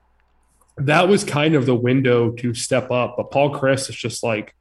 that 0.77 1.07
was 1.07 1.23
kind 1.23 1.53
of 1.53 1.67
the 1.67 1.75
window 1.75 2.31
to 2.31 2.55
step 2.55 2.89
up. 2.89 3.17
But 3.17 3.29
Paul 3.29 3.53
Chryst 3.53 3.91
is 3.91 3.95
just 3.95 4.23
like 4.23 4.55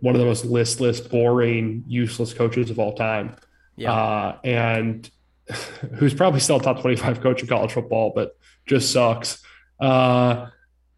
one 0.00 0.14
of 0.14 0.20
the 0.20 0.26
most 0.26 0.44
listless, 0.44 1.00
boring, 1.00 1.84
useless 1.88 2.34
coaches 2.34 2.68
of 2.68 2.78
all 2.78 2.94
time. 2.94 3.36
Yeah. 3.74 3.90
Uh, 3.90 4.38
and 4.44 5.10
who's 5.94 6.12
probably 6.12 6.40
still 6.40 6.56
a 6.56 6.62
top 6.62 6.82
25 6.82 7.22
coach 7.22 7.40
in 7.40 7.48
college 7.48 7.72
football, 7.72 8.12
but 8.14 8.36
just 8.66 8.92
sucks. 8.92 9.42
Uh, 9.80 10.48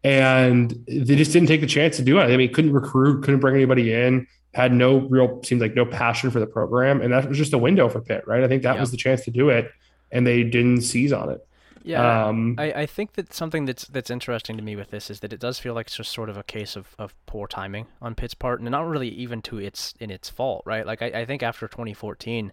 and 0.03 0.71
they 0.87 1.15
just 1.15 1.33
didn't 1.33 1.47
take 1.47 1.61
the 1.61 1.67
chance 1.67 1.97
to 1.97 2.03
do 2.03 2.19
it. 2.19 2.23
I 2.23 2.37
mean, 2.37 2.53
couldn't 2.53 2.73
recruit, 2.73 3.23
couldn't 3.23 3.39
bring 3.39 3.55
anybody 3.55 3.93
in, 3.93 4.27
had 4.53 4.73
no 4.73 4.99
real, 4.99 5.41
seemed 5.43 5.61
like 5.61 5.75
no 5.75 5.85
passion 5.85 6.31
for 6.31 6.39
the 6.39 6.47
program. 6.47 7.01
And 7.01 7.13
that 7.13 7.27
was 7.27 7.37
just 7.37 7.53
a 7.53 7.57
window 7.57 7.89
for 7.89 8.01
Pitt, 8.01 8.23
right? 8.25 8.43
I 8.43 8.47
think 8.47 8.63
that 8.63 8.75
yeah. 8.75 8.81
was 8.81 8.91
the 8.91 8.97
chance 8.97 9.23
to 9.25 9.31
do 9.31 9.49
it, 9.49 9.71
and 10.11 10.25
they 10.25 10.43
didn't 10.43 10.81
seize 10.81 11.11
on 11.11 11.29
it. 11.29 11.45
Yeah, 11.83 12.27
um, 12.27 12.55
I, 12.57 12.71
I 12.73 12.85
think 12.85 13.13
that 13.13 13.33
something 13.33 13.65
that's 13.65 13.87
that's 13.87 14.09
interesting 14.09 14.57
to 14.57 14.63
me 14.63 14.75
with 14.75 14.91
this 14.91 15.09
is 15.09 15.21
that 15.21 15.31
it 15.31 15.39
does 15.39 15.59
feel 15.59 15.73
like 15.73 15.87
it's 15.87 15.95
just 15.95 16.11
sort 16.11 16.29
of 16.29 16.37
a 16.37 16.43
case 16.43 16.75
of, 16.75 16.93
of 16.99 17.15
poor 17.25 17.47
timing 17.47 17.87
on 18.01 18.15
Pitt's 18.15 18.33
part, 18.33 18.59
and 18.59 18.69
not 18.69 18.87
really 18.87 19.09
even 19.09 19.41
to 19.43 19.59
its 19.59 19.93
in 19.99 20.11
its 20.11 20.29
fault, 20.29 20.63
right? 20.65 20.85
Like 20.85 21.01
I, 21.01 21.07
I 21.07 21.25
think 21.25 21.41
after 21.41 21.67
2014, 21.67 22.51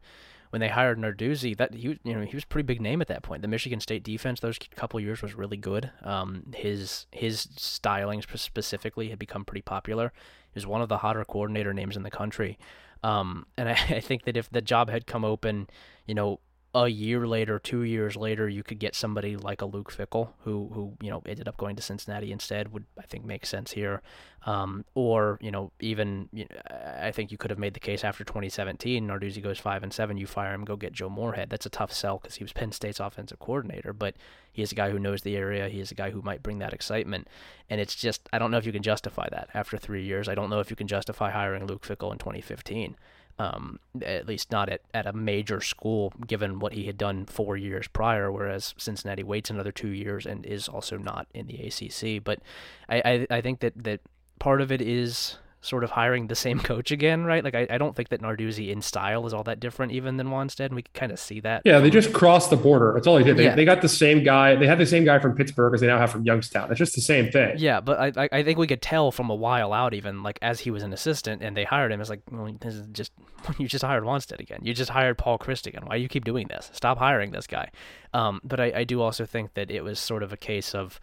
when 0.51 0.61
they 0.61 0.69
hired 0.69 0.99
Narduzzi, 0.99 1.57
that 1.57 1.75
he 1.75 1.99
you 2.03 2.15
know 2.15 2.23
he 2.23 2.37
was 2.37 2.45
a 2.45 2.47
pretty 2.47 2.67
big 2.67 2.81
name 2.81 3.01
at 3.01 3.09
that 3.09 3.23
point. 3.23 3.43
The 3.43 3.49
Michigan 3.49 3.81
State 3.81 4.03
defense 4.03 4.41
those 4.41 4.59
couple 4.75 5.01
years 5.01 5.23
was 5.23 5.35
really 5.35 5.57
good. 5.57 5.91
Um, 6.03 6.45
his 6.55 7.07
his 7.11 7.49
styling 7.57 8.23
specifically 8.23 9.11
had 9.11 9.19
become 9.19 9.45
pretty 9.45 9.63
popular. 9.63 10.13
He 10.53 10.59
was 10.59 10.67
one 10.67 10.83
of 10.83 10.89
the 10.89 10.99
hotter 10.99 11.25
coordinator 11.25 11.75
names 11.75 11.97
in 11.97 12.03
the 12.03 12.11
country. 12.11 12.59
Um, 13.03 13.47
and 13.57 13.69
I, 13.69 13.73
I 13.89 14.01
think 14.01 14.25
that 14.25 14.37
if 14.37 14.51
the 14.51 14.61
job 14.63 14.91
had 14.91 15.07
come 15.07 15.25
open, 15.25 15.69
you 16.07 16.15
know, 16.15 16.41
a 16.85 16.89
year 16.89 17.27
later, 17.27 17.59
two 17.59 17.85
years 17.85 18.17
later, 18.17 18.49
you 18.51 18.63
could 18.63 18.79
get 18.79 18.95
somebody 18.95 19.35
like 19.35 19.63
a 19.63 19.67
Luke 19.67 19.91
Fickell, 19.91 20.33
who 20.41 20.71
who 20.75 20.93
you 21.01 21.11
know 21.11 21.23
ended 21.25 21.49
up 21.49 21.57
going 21.57 21.75
to 21.77 21.83
Cincinnati 21.83 22.31
instead, 22.31 22.71
would 22.71 22.85
I 22.99 23.03
think 23.03 23.25
make 23.25 23.47
sense 23.47 23.73
here, 23.73 24.03
um, 24.45 24.85
or 24.95 25.39
you 25.41 25.51
know 25.51 25.73
even 25.81 26.29
you 26.35 26.45
know, 26.45 26.57
I 27.03 27.13
think 27.13 27.33
you 27.33 27.39
could 27.39 27.51
have 27.51 27.59
made 27.59 27.73
the 27.73 27.81
case 27.81 28.05
after 28.05 28.25
2017, 28.25 29.09
Narduzzi 29.09 29.43
goes 29.43 29.59
five 29.59 29.83
and 29.83 29.93
seven, 29.93 30.19
you 30.19 30.27
fire 30.27 30.53
him, 30.53 30.67
go 30.67 30.77
get 30.77 30.93
Joe 30.93 31.09
Moorhead. 31.09 31.49
That's 31.49 31.65
a 31.65 31.71
tough 31.71 31.93
sell 31.93 32.19
because 32.19 32.37
he 32.37 32.45
was 32.45 32.53
Penn 32.53 32.73
State's 32.73 33.01
offensive 33.01 33.39
coordinator, 33.39 33.95
but 33.95 34.15
he 34.53 34.61
is 34.61 34.71
a 34.71 34.75
guy 34.75 34.91
who 34.91 34.99
knows 34.99 35.23
the 35.23 35.37
area. 35.37 35.71
He 35.71 35.81
is 35.81 35.91
a 35.91 35.95
guy 35.95 36.11
who 36.11 36.21
might 36.21 36.43
bring 36.43 36.59
that 36.59 36.75
excitement, 36.75 37.27
and 37.71 37.81
it's 37.81 37.95
just 37.95 38.29
I 38.35 38.39
don't 38.39 38.51
know 38.51 38.59
if 38.59 38.67
you 38.67 38.73
can 38.73 38.83
justify 38.83 39.29
that 39.31 39.49
after 39.55 39.79
three 39.79 40.05
years. 40.05 40.29
I 40.29 40.35
don't 40.35 40.51
know 40.51 40.61
if 40.61 40.69
you 40.69 40.77
can 40.77 40.89
justify 40.89 41.31
hiring 41.31 41.67
Luke 41.67 41.87
Fickell 41.87 42.13
in 42.13 42.19
2015 42.19 42.97
um, 43.39 43.79
at 44.03 44.27
least 44.27 44.51
not 44.51 44.69
at, 44.69 44.81
at 44.95 45.07
a 45.07 45.13
major 45.13 45.61
school, 45.61 46.13
given 46.27 46.59
what 46.59 46.73
he 46.73 46.87
had 46.87 46.97
done 46.97 47.27
four 47.27 47.57
years 47.57 47.89
prior. 47.89 48.33
Whereas 48.33 48.75
Cincinnati 48.79 49.23
waits 49.23 49.51
another 49.51 49.73
two 49.73 49.89
years 49.89 50.27
and 50.27 50.45
is 50.47 50.69
also 50.69 50.97
not 50.97 51.27
in 51.35 51.47
the 51.47 51.57
ACC. 51.67 52.23
But 52.23 52.41
I, 52.89 53.27
I, 53.31 53.37
I 53.37 53.41
think 53.41 53.61
that, 53.61 53.85
that 53.85 54.01
part 54.39 54.61
of 54.61 54.73
it 54.73 54.81
is 54.81 55.39
sort 55.67 55.85
of 55.85 55.91
hiring 55.91 56.29
the 56.29 56.35
same 56.35 56.61
coach 56.71 56.91
again, 56.91 57.25
right? 57.25 57.43
Like 57.43 57.55
I, 57.55 57.67
I 57.71 57.79
don't 57.79 57.95
think 57.95 58.09
that 58.11 58.23
Narduzzi 58.23 58.71
in 58.71 58.81
style 58.83 59.27
is 59.27 59.35
all 59.35 59.43
that 59.45 59.61
different 59.61 59.93
even 59.93 60.17
than 60.17 60.29
Wannstedt, 60.29 60.67
and 60.67 60.75
we 60.75 60.83
can 60.83 60.93
kind 60.95 61.13
of 61.13 61.19
see 61.19 61.41
that. 61.41 61.63
Yeah, 61.65 61.81
they 61.81 61.91
just 61.91 62.13
crossed 62.13 62.51
the 62.51 62.57
border. 62.57 62.93
That's 62.95 63.07
all 63.07 63.17
they 63.17 63.25
did. 63.25 63.37
They, 63.37 63.45
yeah. 63.45 63.55
they 63.55 63.65
got 63.65 63.83
the 63.83 63.89
same 63.89 64.23
guy. 64.23 64.55
They 64.55 64.67
had 64.67 64.79
the 64.79 64.87
same 64.87 65.05
guy 65.05 65.19
from 65.19 65.35
Pittsburgh 65.35 65.75
as 65.75 65.81
they 65.81 65.87
now 65.87 65.99
have 65.99 66.11
from 66.11 66.25
Youngstown. 66.25 66.71
It's 66.71 66.79
just 66.79 66.95
the 66.95 67.01
same 67.01 67.31
thing. 67.31 67.57
Yeah, 67.59 67.81
but 67.81 68.17
I 68.17 68.29
I 68.33 68.43
think 68.43 68.59
we 68.59 68.67
could 68.67 68.83
tell 68.83 69.11
from 69.11 69.31
a 69.31 69.35
while 69.35 69.73
out, 69.73 69.95
even 69.95 70.23
like 70.23 70.39
as 70.43 70.61
he 70.61 70.71
was 70.71 70.83
an 70.83 70.93
assistant 70.93 71.43
and 71.43 71.57
they 71.57 71.65
hired 71.65 71.93
him, 71.93 72.01
it's 72.01 72.11
like 72.11 72.23
well, 72.31 72.55
this 72.61 72.75
is 72.75 72.87
just 72.93 73.13
you 73.59 73.69
just 73.69 73.85
hired 73.85 74.05
Wannstedt 74.05 74.41
again. 74.41 74.61
You 74.63 74.75
just 74.75 74.91
hired 74.91 75.19
Paul 75.19 75.39
Chryst 75.39 75.67
again. 75.67 75.83
Why 75.85 75.97
do 75.97 76.03
you 76.03 76.09
keep 76.09 76.25
doing 76.25 76.49
this? 76.49 76.71
Stop 76.73 76.99
hiring 76.99 77.33
this 77.33 77.47
guy. 77.47 77.71
Um, 78.15 78.41
but 78.45 78.61
I, 78.61 78.73
I 78.77 78.85
do 78.85 79.03
also 79.03 79.27
think 79.27 79.55
that 79.55 79.71
it 79.71 79.83
was 79.83 79.99
sort 79.99 80.23
of 80.23 80.33
a 80.33 80.37
case 80.37 80.75
of 80.75 81.01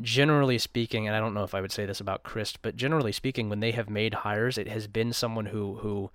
generally 0.00 0.58
speaking, 0.58 1.06
and 1.06 1.16
I 1.16 1.20
don't 1.20 1.34
know 1.34 1.44
if 1.44 1.54
I 1.54 1.60
would 1.60 1.72
say 1.72 1.86
this 1.86 2.00
about 2.00 2.22
Chryst, 2.22 2.56
but 2.62 2.76
generally 2.76 3.12
speaking, 3.12 3.48
when 3.48 3.60
they 3.60 3.72
have 3.72 3.90
made 3.90 4.14
hires, 4.14 4.58
it 4.58 4.68
has 4.68 4.86
been 4.86 5.12
someone 5.12 5.46
who 5.46 5.76
who 5.76 6.10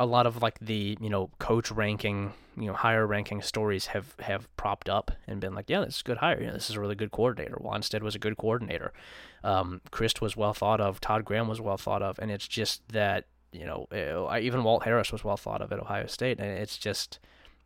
a 0.00 0.06
lot 0.06 0.26
of 0.26 0.42
like 0.42 0.58
the 0.58 0.96
you 1.00 1.10
know 1.10 1.30
coach 1.38 1.70
ranking 1.70 2.32
you 2.56 2.66
know 2.66 2.72
higher 2.72 3.06
ranking 3.06 3.40
stories 3.40 3.86
have 3.86 4.14
have 4.20 4.54
propped 4.56 4.88
up 4.88 5.12
and 5.26 5.40
been 5.40 5.54
like 5.54 5.70
yeah 5.70 5.84
this 5.84 5.96
is 5.96 6.00
a 6.00 6.04
good 6.04 6.18
hire. 6.18 6.40
You 6.40 6.46
know, 6.48 6.54
this 6.54 6.70
is 6.70 6.76
a 6.76 6.80
really 6.80 6.94
good 6.94 7.10
coordinator. 7.10 7.56
Wannstedt 7.62 8.02
was 8.02 8.14
a 8.14 8.18
good 8.18 8.36
coordinator. 8.36 8.92
Um, 9.44 9.80
Chryst 9.90 10.20
was 10.20 10.36
well 10.36 10.54
thought 10.54 10.80
of. 10.80 11.00
Todd 11.00 11.24
Graham 11.24 11.48
was 11.48 11.60
well 11.60 11.76
thought 11.76 12.02
of. 12.02 12.18
And 12.18 12.30
it's 12.30 12.48
just 12.48 12.86
that 12.88 13.26
you 13.52 13.64
know 13.64 13.86
eh, 13.92 14.40
even 14.40 14.64
Walt 14.64 14.84
Harris 14.84 15.12
was 15.12 15.24
well 15.24 15.36
thought 15.36 15.62
of 15.62 15.72
at 15.72 15.80
Ohio 15.80 16.06
State. 16.06 16.38
And 16.38 16.48
it's 16.58 16.78
just 16.78 17.18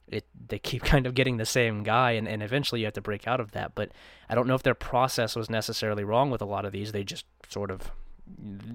it 0.08 0.26
they 0.48 0.58
keep 0.58 0.82
kind 0.94 1.06
of 1.06 1.14
getting 1.14 1.36
the 1.36 1.46
same 1.46 1.82
guy 1.82 2.12
and, 2.12 2.28
and 2.28 2.42
eventually 2.42 2.80
you 2.80 2.86
have 2.86 2.94
to 2.94 3.00
break 3.00 3.26
out 3.26 3.40
of 3.40 3.52
that. 3.52 3.74
But 3.74 3.92
i 4.28 4.34
don't 4.34 4.46
know 4.46 4.54
if 4.54 4.62
their 4.62 4.74
process 4.74 5.36
was 5.36 5.50
necessarily 5.50 6.04
wrong 6.04 6.30
with 6.30 6.42
a 6.42 6.46
lot 6.46 6.64
of 6.64 6.72
these. 6.72 6.92
They 6.92 7.04
just 7.04 7.26
sort 7.48 7.70
of 7.70 7.90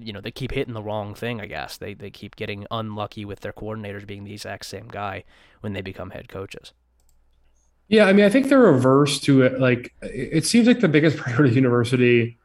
you 0.00 0.14
know 0.14 0.20
they 0.22 0.30
keep 0.30 0.52
hitting 0.52 0.72
the 0.72 0.82
wrong 0.82 1.14
thing 1.14 1.40
i 1.40 1.46
guess. 1.46 1.76
They 1.76 1.94
they 1.94 2.10
keep 2.10 2.36
getting 2.36 2.66
unlucky 2.70 3.24
with 3.24 3.40
their 3.40 3.52
coordinators 3.52 4.06
being 4.06 4.24
the 4.24 4.32
exact 4.32 4.66
same 4.66 4.88
guy 4.88 5.24
when 5.60 5.72
they 5.72 5.82
become 5.82 6.10
head 6.10 6.28
coaches. 6.28 6.72
Yeah 7.88 8.06
i 8.06 8.12
mean 8.12 8.24
i 8.24 8.30
think 8.30 8.48
the 8.48 8.58
reverse 8.58 9.20
to 9.20 9.42
it. 9.42 9.60
Like 9.60 9.94
it 10.02 10.46
seems 10.46 10.66
like 10.66 10.80
the 10.80 10.88
biggest 10.88 11.16
priority 11.22 11.54
university 11.54 12.38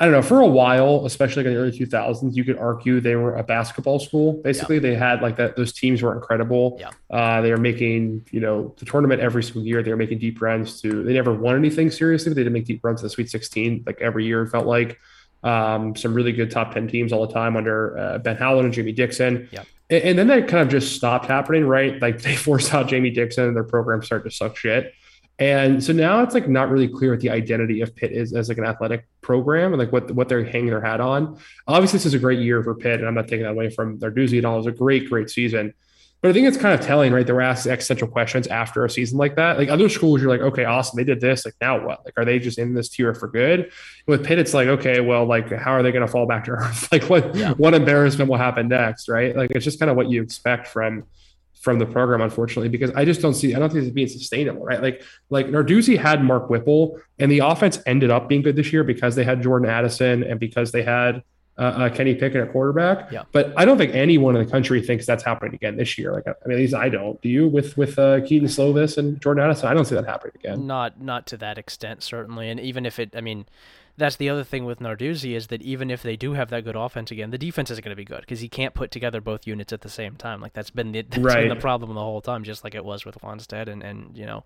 I 0.00 0.06
don't 0.06 0.12
know, 0.12 0.22
for 0.22 0.40
a 0.40 0.46
while, 0.46 1.06
especially 1.06 1.44
like 1.44 1.48
in 1.48 1.54
the 1.54 1.60
early 1.60 1.78
2000s, 1.78 2.34
you 2.34 2.42
could 2.42 2.58
argue 2.58 3.00
they 3.00 3.14
were 3.14 3.36
a 3.36 3.44
basketball 3.44 4.00
school. 4.00 4.32
Basically, 4.42 4.76
yeah. 4.76 4.82
they 4.82 4.94
had 4.96 5.22
like 5.22 5.36
that, 5.36 5.54
those 5.54 5.72
teams 5.72 6.02
were 6.02 6.12
incredible. 6.12 6.78
Yeah. 6.80 6.90
Uh, 7.10 7.40
they 7.42 7.52
were 7.52 7.58
making, 7.58 8.26
you 8.32 8.40
know, 8.40 8.74
the 8.78 8.86
tournament 8.86 9.20
every 9.20 9.44
single 9.44 9.62
year. 9.62 9.84
They 9.84 9.92
were 9.92 9.96
making 9.96 10.18
deep 10.18 10.42
runs 10.42 10.80
to, 10.80 11.04
they 11.04 11.12
never 11.12 11.32
won 11.32 11.54
anything 11.54 11.92
seriously, 11.92 12.30
but 12.30 12.36
they 12.36 12.42
did 12.42 12.52
make 12.52 12.64
deep 12.64 12.80
runs 12.82 13.00
to 13.00 13.06
the 13.06 13.10
Sweet 13.10 13.30
16 13.30 13.84
like 13.86 14.00
every 14.00 14.26
year, 14.26 14.42
it 14.42 14.50
felt 14.50 14.66
like. 14.66 14.98
Um, 15.44 15.94
some 15.94 16.14
really 16.14 16.32
good 16.32 16.50
top 16.50 16.72
10 16.72 16.88
teams 16.88 17.12
all 17.12 17.26
the 17.26 17.32
time 17.32 17.54
under 17.54 17.98
uh, 17.98 18.18
Ben 18.18 18.36
Howland 18.36 18.64
and 18.64 18.74
Jamie 18.74 18.92
Dixon. 18.92 19.46
Yeah. 19.52 19.64
And, 19.90 20.02
and 20.02 20.18
then 20.18 20.26
that 20.28 20.48
kind 20.48 20.62
of 20.62 20.70
just 20.70 20.96
stopped 20.96 21.26
happening, 21.26 21.66
right? 21.66 22.00
Like 22.00 22.22
they 22.22 22.34
forced 22.36 22.74
out 22.74 22.88
Jamie 22.88 23.10
Dixon 23.10 23.44
and 23.44 23.54
their 23.54 23.62
program 23.62 24.02
started 24.02 24.30
to 24.30 24.34
suck 24.34 24.56
shit. 24.56 24.94
And 25.38 25.82
so 25.82 25.92
now 25.92 26.22
it's 26.22 26.32
like 26.34 26.48
not 26.48 26.70
really 26.70 26.86
clear 26.86 27.10
what 27.10 27.20
the 27.20 27.30
identity 27.30 27.80
of 27.80 27.94
Pitt 27.96 28.12
is 28.12 28.32
as 28.32 28.48
like 28.48 28.58
an 28.58 28.64
athletic 28.64 29.06
program 29.20 29.72
and 29.72 29.80
like 29.80 29.92
what 29.92 30.10
what 30.12 30.28
they're 30.28 30.44
hanging 30.44 30.66
their 30.66 30.80
hat 30.80 31.00
on. 31.00 31.38
Obviously, 31.66 31.96
this 31.96 32.06
is 32.06 32.14
a 32.14 32.18
great 32.20 32.38
year 32.38 32.62
for 32.62 32.74
Pitt, 32.74 33.00
and 33.00 33.08
I'm 33.08 33.14
not 33.14 33.26
taking 33.26 33.42
that 33.42 33.50
away 33.50 33.70
from 33.70 33.98
Narduzzi 33.98 34.38
at 34.38 34.44
all. 34.44 34.54
It 34.54 34.58
was 34.58 34.66
a 34.66 34.72
great, 34.72 35.08
great 35.08 35.30
season. 35.30 35.74
But 36.24 36.30
I 36.30 36.32
think 36.32 36.46
it's 36.48 36.56
kind 36.56 36.72
of 36.72 36.86
telling, 36.86 37.12
right? 37.12 37.26
They 37.26 37.34
were 37.34 37.42
asked 37.42 37.66
existential 37.66 38.08
questions 38.08 38.46
after 38.46 38.82
a 38.82 38.88
season 38.88 39.18
like 39.18 39.36
that. 39.36 39.58
Like 39.58 39.68
other 39.68 39.90
schools, 39.90 40.22
you're 40.22 40.30
like, 40.30 40.40
okay, 40.40 40.64
awesome, 40.64 40.96
they 40.96 41.04
did 41.04 41.20
this. 41.20 41.44
Like 41.44 41.54
now 41.60 41.84
what? 41.84 42.02
Like, 42.02 42.14
are 42.16 42.24
they 42.24 42.38
just 42.38 42.58
in 42.58 42.72
this 42.72 42.88
tier 42.88 43.12
for 43.12 43.28
good? 43.28 43.60
And 43.60 43.72
with 44.06 44.24
Pitt, 44.24 44.38
it's 44.38 44.54
like, 44.54 44.68
okay, 44.68 45.00
well, 45.00 45.26
like 45.26 45.52
how 45.52 45.72
are 45.72 45.82
they 45.82 45.92
going 45.92 46.06
to 46.06 46.10
fall 46.10 46.24
back 46.26 46.44
to 46.44 46.52
earth? 46.52 46.88
like 46.92 47.10
what 47.10 47.34
yeah. 47.34 47.52
what 47.54 47.74
embarrassment 47.74 48.30
will 48.30 48.38
happen 48.38 48.68
next, 48.68 49.08
right? 49.08 49.36
Like 49.36 49.50
it's 49.50 49.64
just 49.64 49.78
kind 49.78 49.90
of 49.90 49.98
what 49.98 50.08
you 50.08 50.22
expect 50.22 50.68
from 50.68 51.04
from 51.64 51.78
the 51.78 51.86
program, 51.86 52.20
unfortunately, 52.20 52.68
because 52.68 52.90
I 52.90 53.06
just 53.06 53.22
don't 53.22 53.32
see, 53.32 53.54
I 53.54 53.58
don't 53.58 53.72
think 53.72 53.84
it's 53.84 53.94
being 53.94 54.06
sustainable, 54.06 54.62
right? 54.62 54.82
Like, 54.82 55.02
like 55.30 55.46
Narduzzi 55.46 55.98
had 55.98 56.22
Mark 56.22 56.50
Whipple, 56.50 57.00
and 57.18 57.32
the 57.32 57.38
offense 57.38 57.78
ended 57.86 58.10
up 58.10 58.28
being 58.28 58.42
good 58.42 58.54
this 58.54 58.70
year 58.70 58.84
because 58.84 59.14
they 59.14 59.24
had 59.24 59.42
Jordan 59.42 59.68
Addison 59.68 60.22
and 60.22 60.38
because 60.38 60.72
they 60.72 60.82
had 60.82 61.22
uh, 61.56 61.62
uh, 61.62 61.88
Kenny 61.88 62.14
Pickett 62.14 62.42
at 62.42 62.52
quarterback. 62.52 63.10
Yeah. 63.10 63.22
But 63.32 63.54
I 63.56 63.64
don't 63.64 63.78
think 63.78 63.94
anyone 63.94 64.36
in 64.36 64.44
the 64.44 64.50
country 64.50 64.82
thinks 64.82 65.06
that's 65.06 65.24
happening 65.24 65.54
again 65.54 65.76
this 65.76 65.96
year. 65.96 66.12
Like, 66.12 66.26
I 66.26 66.34
mean, 66.46 66.58
at 66.58 66.60
least 66.60 66.74
I 66.74 66.90
don't. 66.90 67.18
Do 67.22 67.30
you 67.30 67.48
with 67.48 67.78
with 67.78 67.98
uh, 67.98 68.20
Kedon 68.26 68.48
Slovis 68.48 68.98
and 68.98 69.18
Jordan 69.22 69.44
Addison? 69.44 69.68
I 69.68 69.72
don't 69.72 69.86
see 69.86 69.94
that 69.94 70.04
happening 70.04 70.34
again. 70.34 70.66
Not 70.66 71.00
not 71.00 71.26
to 71.28 71.38
that 71.38 71.56
extent, 71.56 72.02
certainly. 72.02 72.50
And 72.50 72.60
even 72.60 72.84
if 72.84 72.98
it, 72.98 73.14
I 73.16 73.22
mean 73.22 73.46
that's 73.96 74.16
the 74.16 74.28
other 74.28 74.42
thing 74.42 74.64
with 74.64 74.80
Narduzzi 74.80 75.36
is 75.36 75.46
that 75.48 75.62
even 75.62 75.90
if 75.90 76.02
they 76.02 76.16
do 76.16 76.32
have 76.32 76.50
that 76.50 76.64
good 76.64 76.74
offense 76.74 77.10
again, 77.10 77.30
the 77.30 77.38
defense 77.38 77.70
isn't 77.70 77.84
going 77.84 77.90
to 77.90 77.96
be 77.96 78.04
good 78.04 78.20
because 78.20 78.40
he 78.40 78.48
can't 78.48 78.74
put 78.74 78.90
together 78.90 79.20
both 79.20 79.46
units 79.46 79.72
at 79.72 79.82
the 79.82 79.88
same 79.88 80.16
time. 80.16 80.40
Like 80.40 80.52
that's 80.52 80.70
been 80.70 80.92
the, 80.92 81.02
that's 81.08 81.22
right. 81.22 81.40
been 81.40 81.48
the 81.48 81.56
problem 81.56 81.94
the 81.94 82.00
whole 82.00 82.20
time, 82.20 82.42
just 82.42 82.64
like 82.64 82.74
it 82.74 82.84
was 82.84 83.04
with 83.04 83.20
Wannstedt. 83.20 83.68
And, 83.68 83.82
and 83.82 84.16
you 84.16 84.26
know, 84.26 84.42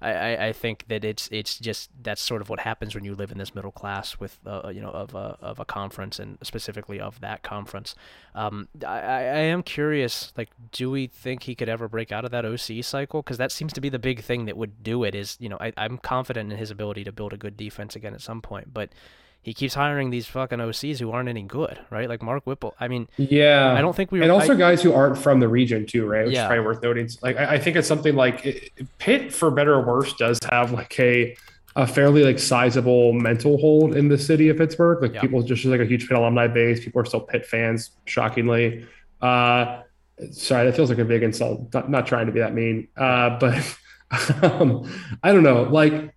I, 0.00 0.48
I 0.48 0.52
think 0.52 0.86
that 0.88 1.04
it's 1.04 1.28
it's 1.32 1.58
just 1.58 1.90
that's 2.02 2.22
sort 2.22 2.42
of 2.42 2.48
what 2.48 2.60
happens 2.60 2.94
when 2.94 3.04
you 3.04 3.14
live 3.14 3.32
in 3.32 3.38
this 3.38 3.54
middle 3.54 3.72
class 3.72 4.20
with 4.20 4.38
uh, 4.46 4.70
you 4.72 4.80
know 4.80 4.90
of 4.90 5.14
a 5.14 5.38
of 5.40 5.58
a 5.58 5.64
conference 5.64 6.18
and 6.18 6.38
specifically 6.42 7.00
of 7.00 7.20
that 7.20 7.42
conference. 7.42 7.94
Um, 8.34 8.68
I, 8.84 8.98
I 8.98 9.40
am 9.52 9.62
curious, 9.62 10.32
like, 10.36 10.50
do 10.72 10.90
we 10.90 11.06
think 11.06 11.44
he 11.44 11.54
could 11.54 11.68
ever 11.68 11.88
break 11.88 12.10
out 12.10 12.24
of 12.24 12.32
that 12.32 12.44
OC 12.44 12.82
cycle? 12.84 13.22
Because 13.22 13.38
that 13.38 13.52
seems 13.52 13.72
to 13.74 13.80
be 13.80 13.88
the 13.88 13.98
big 13.98 14.22
thing 14.22 14.46
that 14.46 14.56
would 14.56 14.82
do 14.82 15.04
it. 15.04 15.14
Is 15.14 15.36
you 15.38 15.48
know 15.48 15.56
I, 15.60 15.72
I'm 15.76 15.98
confident 15.98 16.52
in 16.52 16.58
his 16.58 16.70
ability 16.70 17.04
to 17.04 17.12
build 17.12 17.32
a 17.32 17.36
good 17.36 17.56
defense 17.56 17.94
again 17.94 18.12
at 18.14 18.20
some 18.20 18.42
point, 18.42 18.74
but 18.74 18.90
he 19.44 19.52
keeps 19.52 19.74
hiring 19.74 20.08
these 20.08 20.26
fucking 20.26 20.58
OCs 20.58 20.98
who 20.98 21.10
aren't 21.12 21.28
any 21.28 21.42
good, 21.42 21.78
right? 21.90 22.08
Like 22.08 22.22
Mark 22.22 22.46
Whipple. 22.46 22.74
I 22.80 22.88
mean, 22.88 23.08
yeah, 23.18 23.74
I 23.74 23.82
don't 23.82 23.94
think 23.94 24.10
we 24.10 24.22
and 24.22 24.32
also 24.32 24.54
I, 24.54 24.56
guys 24.56 24.82
who 24.82 24.94
aren't 24.94 25.18
from 25.18 25.38
the 25.38 25.48
region 25.48 25.84
too, 25.86 26.06
right? 26.06 26.24
Which 26.24 26.34
Yeah. 26.34 26.44
is 26.44 26.46
probably 26.46 26.64
worth 26.64 26.82
noting. 26.82 27.08
Like 27.22 27.36
I, 27.36 27.54
I 27.54 27.58
think 27.58 27.76
it's 27.76 27.86
something 27.86 28.16
like 28.16 28.44
it, 28.46 28.70
Pitt, 28.98 29.32
for 29.34 29.50
better 29.50 29.74
or 29.74 29.82
worse, 29.84 30.14
does 30.14 30.38
have 30.50 30.72
like 30.72 30.98
a 30.98 31.36
a 31.76 31.86
fairly 31.86 32.22
like 32.22 32.38
sizable 32.38 33.12
mental 33.12 33.58
hold 33.58 33.96
in 33.96 34.08
the 34.08 34.16
city 34.18 34.48
of 34.48 34.56
Pittsburgh. 34.56 35.02
Like 35.02 35.14
Yeah. 35.14 35.20
people 35.22 35.42
just 35.42 35.64
like 35.64 35.80
a 35.80 35.84
huge 35.84 36.08
Pitt 36.08 36.16
alumni 36.16 36.46
base. 36.46 36.82
People 36.84 37.00
are 37.02 37.04
still 37.04 37.20
Pitt 37.20 37.44
fans, 37.46 37.90
shockingly. 38.04 38.86
Uh, 39.20 39.82
sorry, 40.30 40.66
that 40.66 40.76
feels 40.76 40.88
like 40.90 40.98
a 40.98 41.04
big 41.04 41.22
insult. 41.22 41.72
Not, 41.74 41.90
not 41.90 42.06
trying 42.06 42.26
to 42.26 42.32
be 42.32 42.40
that 42.40 42.54
mean, 42.54 42.88
uh, 42.96 43.38
but 43.38 43.76
um, 44.42 44.88
I 45.22 45.32
don't 45.32 45.42
know. 45.42 45.64
Like, 45.64 46.14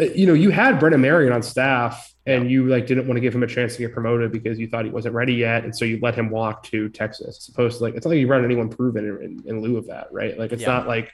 uh, 0.00 0.04
you 0.04 0.26
know, 0.26 0.34
you 0.34 0.50
had 0.50 0.78
Brennan 0.78 1.00
Marion 1.00 1.32
on 1.32 1.42
staff, 1.42 2.12
and 2.26 2.50
you 2.50 2.66
like 2.66 2.86
didn't 2.86 3.06
want 3.06 3.16
to 3.16 3.20
give 3.20 3.34
him 3.34 3.42
a 3.44 3.46
chance 3.46 3.76
to 3.76 3.78
get 3.82 3.92
promoted 3.94 4.32
because 4.32 4.58
you 4.58 4.66
thought 4.68 4.84
he 4.84 4.90
wasn't 4.90 5.14
ready 5.14 5.32
yet, 5.34 5.64
and 5.64 5.74
so 5.74 5.84
you 5.84 5.98
let 6.02 6.14
him 6.14 6.28
walk 6.28 6.64
to 6.64 6.88
Texas. 6.90 7.38
As 7.38 7.48
opposed 7.48 7.78
to 7.78 7.84
like, 7.84 7.94
it's 7.94 8.04
not 8.04 8.10
like 8.10 8.18
you 8.18 8.26
run 8.26 8.44
anyone 8.44 8.68
proven 8.68 9.06
in, 9.08 9.22
in, 9.22 9.42
in 9.46 9.60
lieu 9.62 9.76
of 9.78 9.86
that, 9.86 10.08
right? 10.12 10.36
Like, 10.38 10.52
it's 10.52 10.62
Yeah. 10.62 10.68
not 10.72 10.88
like, 10.88 11.10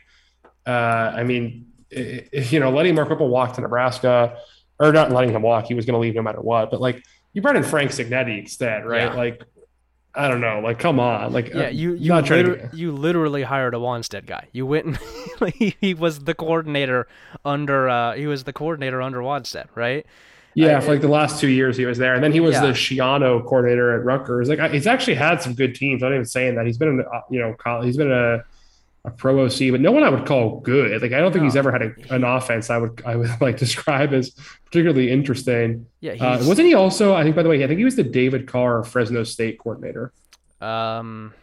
uh, 0.67 0.71
I 1.15 1.23
mean, 1.23 1.67
you 1.93 2.61
know, 2.61 2.71
letting 2.71 2.95
Mark 2.95 3.09
Whipple 3.09 3.29
walk 3.29 3.55
to 3.55 3.61
Nebraska, 3.61 4.37
or 4.79 4.93
not 4.93 5.13
letting 5.13 5.31
him 5.31 5.43
walk, 5.43 5.67
he 5.67 5.75
was 5.75 5.85
going 5.87 5.95
to 5.95 6.01
leave 6.01 6.15
no 6.15 6.23
matter 6.23 6.41
what. 6.41 6.71
But 6.71 6.81
like, 6.81 7.03
you 7.33 7.43
brought 7.43 7.57
in 7.57 7.63
Frank 7.63 7.91
Cignetti 7.91 8.39
instead, 8.41 8.85
right? 8.87 9.05
Yeah. 9.11 9.15
Like, 9.15 9.43
I 10.15 10.29
don't 10.29 10.43
know, 10.43 10.61
like, 10.61 10.79
come 10.79 11.01
on, 11.01 11.33
like, 11.33 11.49
yeah, 11.55 11.67
uh, 11.67 11.69
you 11.71 11.95
you 11.95 12.09
not 12.09 12.27
trying 12.27 12.45
to 12.45 12.51
liter- 12.51 12.71
you 12.75 12.93
literally 12.93 13.45
hired 13.45 13.75
a 13.75 13.79
Wannstedt 13.79 14.27
guy. 14.27 14.49
You 14.53 14.67
went 14.67 14.85
and 14.87 14.99
he, 15.55 15.75
he 15.81 15.95
was 15.95 16.21
the 16.21 16.35
coordinator 16.35 17.07
under 17.47 17.89
uh 17.89 18.13
he 18.15 18.27
was 18.27 18.45
the 18.45 18.53
coordinator 18.53 19.01
under 19.01 19.21
Wannstedt, 19.21 19.69
right? 19.75 20.05
Yeah, 20.55 20.77
I- 20.77 20.81
for 20.81 20.91
like 20.93 21.01
the 21.01 21.09
last 21.09 21.41
two 21.41 21.49
years 21.49 21.79
he 21.79 21.87
was 21.87 21.97
there, 21.97 22.15
and 22.15 22.23
then 22.23 22.31
he 22.33 22.41
was 22.41 22.53
Yeah. 22.57 22.67
the 22.67 22.73
Schiano 22.73 23.43
coordinator 23.43 23.99
at 23.99 24.05
Rutgers. 24.05 24.51
Like 24.51 24.59
I- 24.59 24.69
he's 24.69 24.87
actually 24.87 25.15
had 25.15 25.41
some 25.41 25.55
good 25.55 25.75
teams. 25.75 26.03
I'm 26.03 26.11
not 26.11 26.17
even 26.17 26.27
saying 26.27 26.57
that 26.57 26.67
he's 26.67 26.77
been 26.77 26.89
in, 26.89 27.01
uh, 27.01 27.21
you 27.31 27.41
know, 27.41 27.55
college, 27.55 27.87
he's 27.87 27.97
been 27.97 28.13
a, 28.13 28.45
a 29.05 29.11
pro 29.11 29.45
OC, 29.45 29.71
but 29.73 29.81
no 29.81 29.91
one 29.91 30.05
I 30.05 30.11
would 30.11 30.27
call 30.27 30.61
good. 30.61 31.03
Like 31.03 31.13
I 31.13 31.19
don't 31.19 31.33
think 31.33 31.43
No. 31.43 31.49
he's 31.49 31.57
ever 31.57 31.73
had 31.73 31.83
a, 31.83 31.93
an 32.15 32.23
offense 32.25 32.71
I 32.71 32.79
would 32.79 33.03
I 33.05 33.17
would 33.17 33.31
like 33.41 33.57
describe 33.57 34.13
as 34.13 34.31
particularly 34.65 35.11
interesting. 35.11 35.87
Yeah, 36.01 36.13
Uh, 36.13 36.39
wasn't 36.47 36.69
he 36.69 36.75
also? 36.75 37.15
I 37.15 37.25
think 37.25 37.35
by 37.35 37.43
the 37.43 37.49
way, 37.49 37.65
I 37.65 37.67
think 37.67 37.79
he 37.79 37.85
was 37.85 37.97
the 37.97 38.05
David 38.05 38.47
Carr 38.47 38.85
Fresno 38.85 39.25
State 39.25 39.59
coordinator. 39.59 40.13
um 40.61 41.35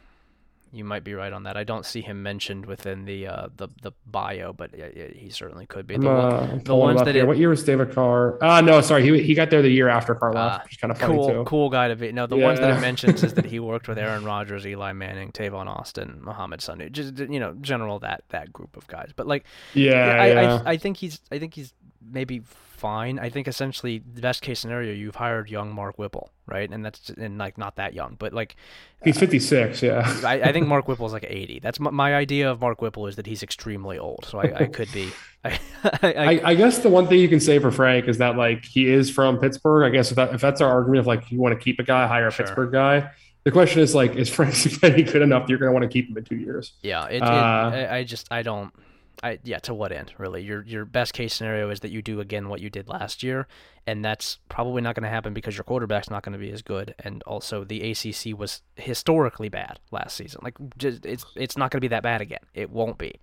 you 0.71 0.83
might 0.83 1.03
be 1.03 1.13
right 1.13 1.33
on 1.33 1.43
that. 1.43 1.57
I 1.57 1.63
don't 1.63 1.85
see 1.85 2.01
him 2.01 2.21
mentioned 2.23 2.65
within 2.65 3.05
the 3.05 3.27
uh 3.27 3.47
the 3.57 3.67
the 3.81 3.91
bio, 4.05 4.53
but 4.53 4.77
yeah, 4.77 4.89
yeah, 4.95 5.07
he 5.13 5.29
certainly 5.29 5.65
could 5.65 5.87
be. 5.87 5.97
The 5.97 6.05
one- 6.07 6.15
uh, 6.33 6.49
I'm 6.51 6.59
the 6.63 6.75
ones 6.75 7.01
that 7.03 7.15
it- 7.15 7.25
what 7.27 7.37
year 7.37 7.49
was 7.49 7.63
David 7.63 7.93
Carr? 7.93 8.37
Ah, 8.41 8.61
no, 8.61 8.81
sorry, 8.81 9.03
he 9.03 9.23
he 9.23 9.33
got 9.33 9.49
there 9.49 9.61
the 9.61 9.69
year 9.69 9.89
after 9.89 10.13
Carr 10.15 10.35
Ah, 10.37 10.45
left, 10.47 10.63
which 10.65 10.73
is 10.73 10.77
kind 10.79 10.91
of 10.91 10.97
funny 10.99 11.15
cool, 11.15 11.27
too. 11.29 11.43
cool 11.45 11.69
guy 11.69 11.87
to 11.87 11.95
be. 11.95 12.11
No, 12.11 12.27
the 12.27 12.37
ones 12.37 12.59
that 12.59 12.69
Yeah. 12.69 12.77
it 12.77 12.81
mentions 12.81 13.23
is 13.23 13.33
that 13.35 13.45
he 13.45 13.59
worked 13.71 13.87
with 13.87 13.97
Aaron 13.97 14.23
Rodgers, 14.25 14.65
Eli 14.67 14.93
Manning, 14.93 15.31
Tavon 15.31 15.67
Austin, 15.67 16.19
Mohamed 16.23 16.59
Sanu, 16.59 16.91
just 16.91 17.17
you 17.17 17.39
know, 17.39 17.53
general 17.61 17.99
that 17.99 18.23
that 18.29 18.53
group 18.53 18.77
of 18.77 18.85
guys. 18.87 19.11
But 19.15 19.27
like, 19.27 19.45
Yeah, 19.73 20.17
I, 20.21 20.27
yeah. 20.27 20.61
I 20.65 20.71
I 20.71 20.77
think 20.77 20.97
he's 20.97 21.19
I 21.31 21.39
think 21.39 21.53
he's 21.53 21.73
maybe 22.01 22.41
fine. 22.79 23.19
I 23.19 23.29
think 23.29 23.47
essentially 23.47 24.01
the 24.13 24.21
best 24.21 24.41
case 24.41 24.59
scenario 24.59 24.93
you've 24.93 25.15
hired 25.15 25.49
young 25.49 25.73
Mark 25.73 25.99
Whipple, 25.99 26.31
right? 26.47 26.69
And 26.69 26.83
that's 26.83 27.09
and 27.09 27.37
like 27.37 27.57
not 27.57 27.75
that 27.75 27.93
young, 27.93 28.15
but 28.17 28.33
like 28.33 28.55
he's 29.03 29.19
56. 29.19 29.83
Yeah. 29.83 30.01
I, 30.25 30.41
I 30.41 30.51
think 30.51 30.67
Mark 30.67 30.87
Whipple's 30.87 31.13
like 31.13 31.25
80. 31.27 31.59
That's 31.59 31.79
my, 31.79 31.91
my 31.91 32.15
idea 32.15 32.49
of 32.49 32.61
Mark 32.61 32.81
Whipple 32.81 33.07
is 33.07 33.15
that 33.17 33.27
he's 33.27 33.43
extremely 33.43 33.99
old. 33.99 34.25
So 34.25 34.39
I, 34.39 34.53
I 34.55 34.65
could 34.65 34.91
be. 34.91 35.11
I, 35.43 36.41
I, 36.43 36.55
guess 36.55 36.79
the 36.79 36.89
one 36.89 37.07
thing 37.07 37.19
you 37.19 37.29
can 37.29 37.39
say 37.39 37.59
for 37.59 37.71
Frank 37.71 38.07
is 38.07 38.17
that 38.17 38.35
like 38.35 38.65
he 38.65 38.87
is 38.87 39.09
from 39.09 39.37
Pittsburgh. 39.37 39.85
I 39.85 39.89
guess 39.95 40.09
if, 40.11 40.15
that, 40.15 40.33
if 40.33 40.41
that's 40.41 40.59
our 40.61 40.69
argument 40.69 40.99
of 40.99 41.07
like 41.07 41.31
you 41.31 41.39
want 41.39 41.57
to 41.57 41.63
keep 41.63 41.79
a 41.79 41.83
guy, 41.83 42.07
hire 42.07 42.27
a 42.27 42.31
Sure. 42.31 42.45
Pittsburgh 42.45 42.71
guy. 42.71 43.11
The 43.45 43.51
question 43.51 43.81
is 43.81 43.95
like, 43.95 44.15
is 44.15 44.29
Frank 44.29 44.53
Cignetti 44.55 45.11
good 45.11 45.21
enough? 45.21 45.43
that 45.43 45.49
You're 45.49 45.59
going 45.59 45.69
to 45.69 45.73
want 45.73 45.83
to 45.83 45.89
keep 45.89 46.09
him 46.09 46.17
in 46.17 46.25
two 46.25 46.35
years. 46.35 46.73
yeah. 46.81 47.05
It, 47.05 47.15
it, 47.17 47.23
Uh, 47.23 47.25
I, 47.25 47.97
I 47.97 48.03
just 48.03 48.27
I 48.31 48.41
don't. 48.41 48.73
I 49.21 49.39
yeah. 49.43 49.59
To 49.59 49.73
what 49.73 49.91
end 49.91 50.13
really? 50.17 50.41
Your 50.43 50.63
your 50.65 50.85
best 50.85 51.13
case 51.13 51.33
scenario 51.33 51.69
is 51.69 51.81
that 51.81 51.91
you 51.91 52.01
do 52.01 52.19
again 52.19 52.47
what 52.49 52.61
you 52.61 52.69
did 52.69 52.87
last 52.87 53.21
year, 53.23 53.47
and 53.85 54.03
that's 54.03 54.39
probably 54.49 54.81
not 54.81 54.95
going 54.95 55.03
to 55.03 55.09
happen 55.09 55.33
because 55.33 55.57
your 55.57 55.63
quarterback's 55.65 56.09
not 56.09 56.23
going 56.23 56.33
to 56.33 56.39
be 56.39 56.51
as 56.51 56.61
good, 56.61 56.95
and 56.99 57.21
also 57.23 57.63
the 57.63 57.91
ACC 57.91 58.37
was 58.37 58.61
historically 58.75 59.49
bad 59.49 59.79
last 59.91 60.15
season. 60.15 60.39
Like 60.43 60.55
just 60.77 61.05
it's 61.05 61.25
it's 61.35 61.57
not 61.57 61.71
going 61.71 61.79
to 61.79 61.81
be 61.81 61.89
that 61.89 62.03
bad 62.03 62.21
again. 62.21 62.39
It 62.53 62.69
won't 62.69 62.97
be, 62.97 63.15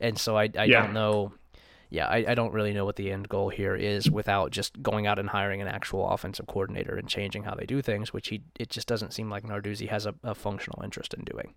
and 0.00 0.18
so 0.18 0.36
I 0.36 0.44
I 0.56 0.64
Yeah. 0.64 0.82
don't 0.82 0.94
know. 0.94 1.32
Yeah, 1.90 2.06
I, 2.06 2.24
I 2.28 2.34
don't 2.34 2.54
really 2.54 2.72
know 2.72 2.86
what 2.86 2.96
the 2.96 3.12
end 3.12 3.28
goal 3.28 3.50
here 3.50 3.74
is 3.76 4.10
without 4.10 4.50
just 4.50 4.82
going 4.82 5.06
out 5.06 5.18
and 5.18 5.28
hiring 5.28 5.60
an 5.60 5.68
actual 5.68 6.08
offensive 6.08 6.46
coordinator 6.46 6.96
and 6.96 7.06
changing 7.06 7.42
how 7.42 7.54
they 7.54 7.66
do 7.66 7.82
things, 7.82 8.14
which 8.14 8.28
he 8.28 8.40
it 8.58 8.70
just 8.70 8.88
doesn't 8.88 9.12
seem 9.12 9.28
like 9.28 9.44
Narduzzi 9.44 9.90
has 9.90 10.06
a, 10.06 10.14
a 10.24 10.34
functional 10.34 10.80
interest 10.82 11.12
in 11.12 11.24
doing. 11.24 11.52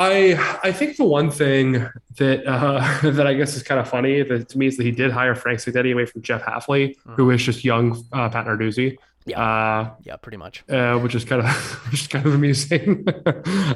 I 0.00 0.58
I 0.64 0.72
think 0.72 0.96
the 0.96 1.04
one 1.04 1.30
thing 1.30 1.86
that 2.16 2.44
uh, 2.46 3.00
that 3.10 3.26
I 3.26 3.34
guess 3.34 3.54
is 3.54 3.62
kind 3.62 3.78
of 3.78 3.88
funny 3.88 4.22
that 4.22 4.48
to 4.48 4.58
me 4.58 4.66
is 4.66 4.76
that 4.78 4.84
he 4.84 4.90
did 4.92 5.12
hire 5.12 5.34
Frank 5.34 5.60
Cignetti 5.60 5.92
away 5.92 6.06
from 6.06 6.22
Jeff 6.22 6.42
Hafley, 6.42 6.96
who 7.06 7.30
is 7.30 7.42
just 7.42 7.62
young 7.64 8.02
uh, 8.12 8.28
Pat 8.30 8.46
Narduzzi. 8.46 8.96
Yeah. 9.26 9.38
Uh, 9.38 9.90
Yeah, 10.02 10.16
pretty 10.16 10.38
much. 10.38 10.64
uh, 10.70 10.98
which 10.98 11.14
is 11.14 11.26
kind 11.26 11.42
of 11.42 11.46
which 11.92 12.00
is 12.00 12.06
kind 12.08 12.24
of 12.26 12.34
amusing. 12.34 13.04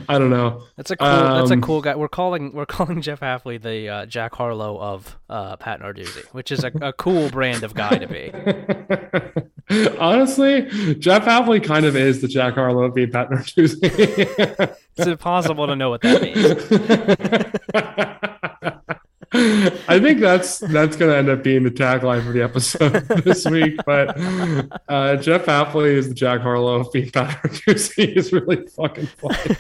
I 0.09 0.19
don't 0.19 0.31
know. 0.31 0.63
That's 0.77 0.91
a 0.91 0.97
cool. 0.97 1.07
that's 1.07 1.51
a 1.51 1.55
Um, 1.55 1.61
cool 1.61 1.83
guy. 1.83 1.95
We're 1.95 2.09
calling 2.09 2.53
we're 2.55 2.65
calling 2.67 3.03
Jeff 3.03 3.21
Hafley 3.21 3.61
the 3.61 3.89
uh, 3.91 4.07
Jack 4.07 4.35
Harlow 4.35 4.81
of 4.81 5.19
uh, 5.29 5.57
Pat 5.57 5.81
Narduzzi, 5.83 6.25
which 6.33 6.51
is 6.51 6.65
a, 6.65 6.73
a 6.81 6.95
cool 6.95 7.29
brand 7.29 7.63
of 7.63 7.75
guy 7.75 7.99
to 7.99 8.07
be. 8.09 8.33
Honestly, 9.99 10.95
Jeff 10.97 11.25
Hafley 11.25 11.63
kind 11.63 11.87
of 11.87 11.97
is 11.97 12.21
the 12.21 12.29
Jack 12.29 12.55
Harlow 12.55 12.85
of 12.85 12.95
being 12.95 13.11
Pat 13.11 13.31
Narduzzi. 13.31 14.77
It's 14.97 15.07
impossible 15.07 15.67
to 15.67 15.75
know 15.75 15.91
what 15.91 16.03
that 16.03 16.23
means. 16.23 16.47
I 19.89 19.99
think 19.99 20.21
that's 20.21 20.61
that's 20.61 20.97
going 20.97 21.11
to 21.11 21.17
end 21.17 21.29
up 21.29 21.43
being 21.43 21.65
the 21.65 21.71
tagline 21.71 22.25
for 22.25 22.31
the 22.33 22.43
episode 22.43 22.93
this 23.25 23.45
week. 23.47 23.81
But 23.85 24.17
uh, 24.89 25.17
Jeff 25.17 25.47
Hafley 25.47 25.93
is 25.95 26.09
the 26.09 26.15
Jack 26.15 26.41
Harlow 26.41 26.77
of 26.81 26.93
being 26.93 27.11
Pat 27.11 27.43
Narduzzi 27.43 28.17
is 28.17 28.33
really 28.33 28.65
fucking 28.69 29.07
funny. 29.07 29.57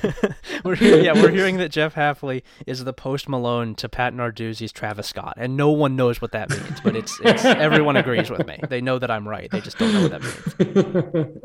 we're 0.65 0.77
hear- 0.77 1.03
yeah, 1.03 1.13
we're 1.13 1.31
hearing 1.31 1.57
that 1.57 1.71
Jeff 1.73 1.97
Hafley 1.97 2.43
is 2.67 2.85
the 2.85 2.93
Post 2.93 3.29
Malone 3.29 3.75
to 3.75 3.89
Pat 3.89 4.15
Narduzzi's 4.15 4.71
Travis 4.71 5.09
Scott, 5.09 5.35
and 5.39 5.57
no 5.57 5.71
one 5.73 5.97
knows 5.97 6.23
what 6.23 6.31
that 6.33 6.51
means. 6.51 6.81
But 6.81 6.95
it's 6.95 7.19
it's 7.25 7.45
everyone 7.45 7.97
agrees 7.97 8.31
with 8.31 8.47
me. 8.47 8.61
They 8.69 8.81
know 8.81 9.01
that 9.01 9.11
I'm 9.11 9.27
right. 9.27 9.51
They 9.51 9.61
just 9.61 9.77
don't 9.79 9.93
know 9.93 10.09
what 10.09 10.13
that 10.13 11.45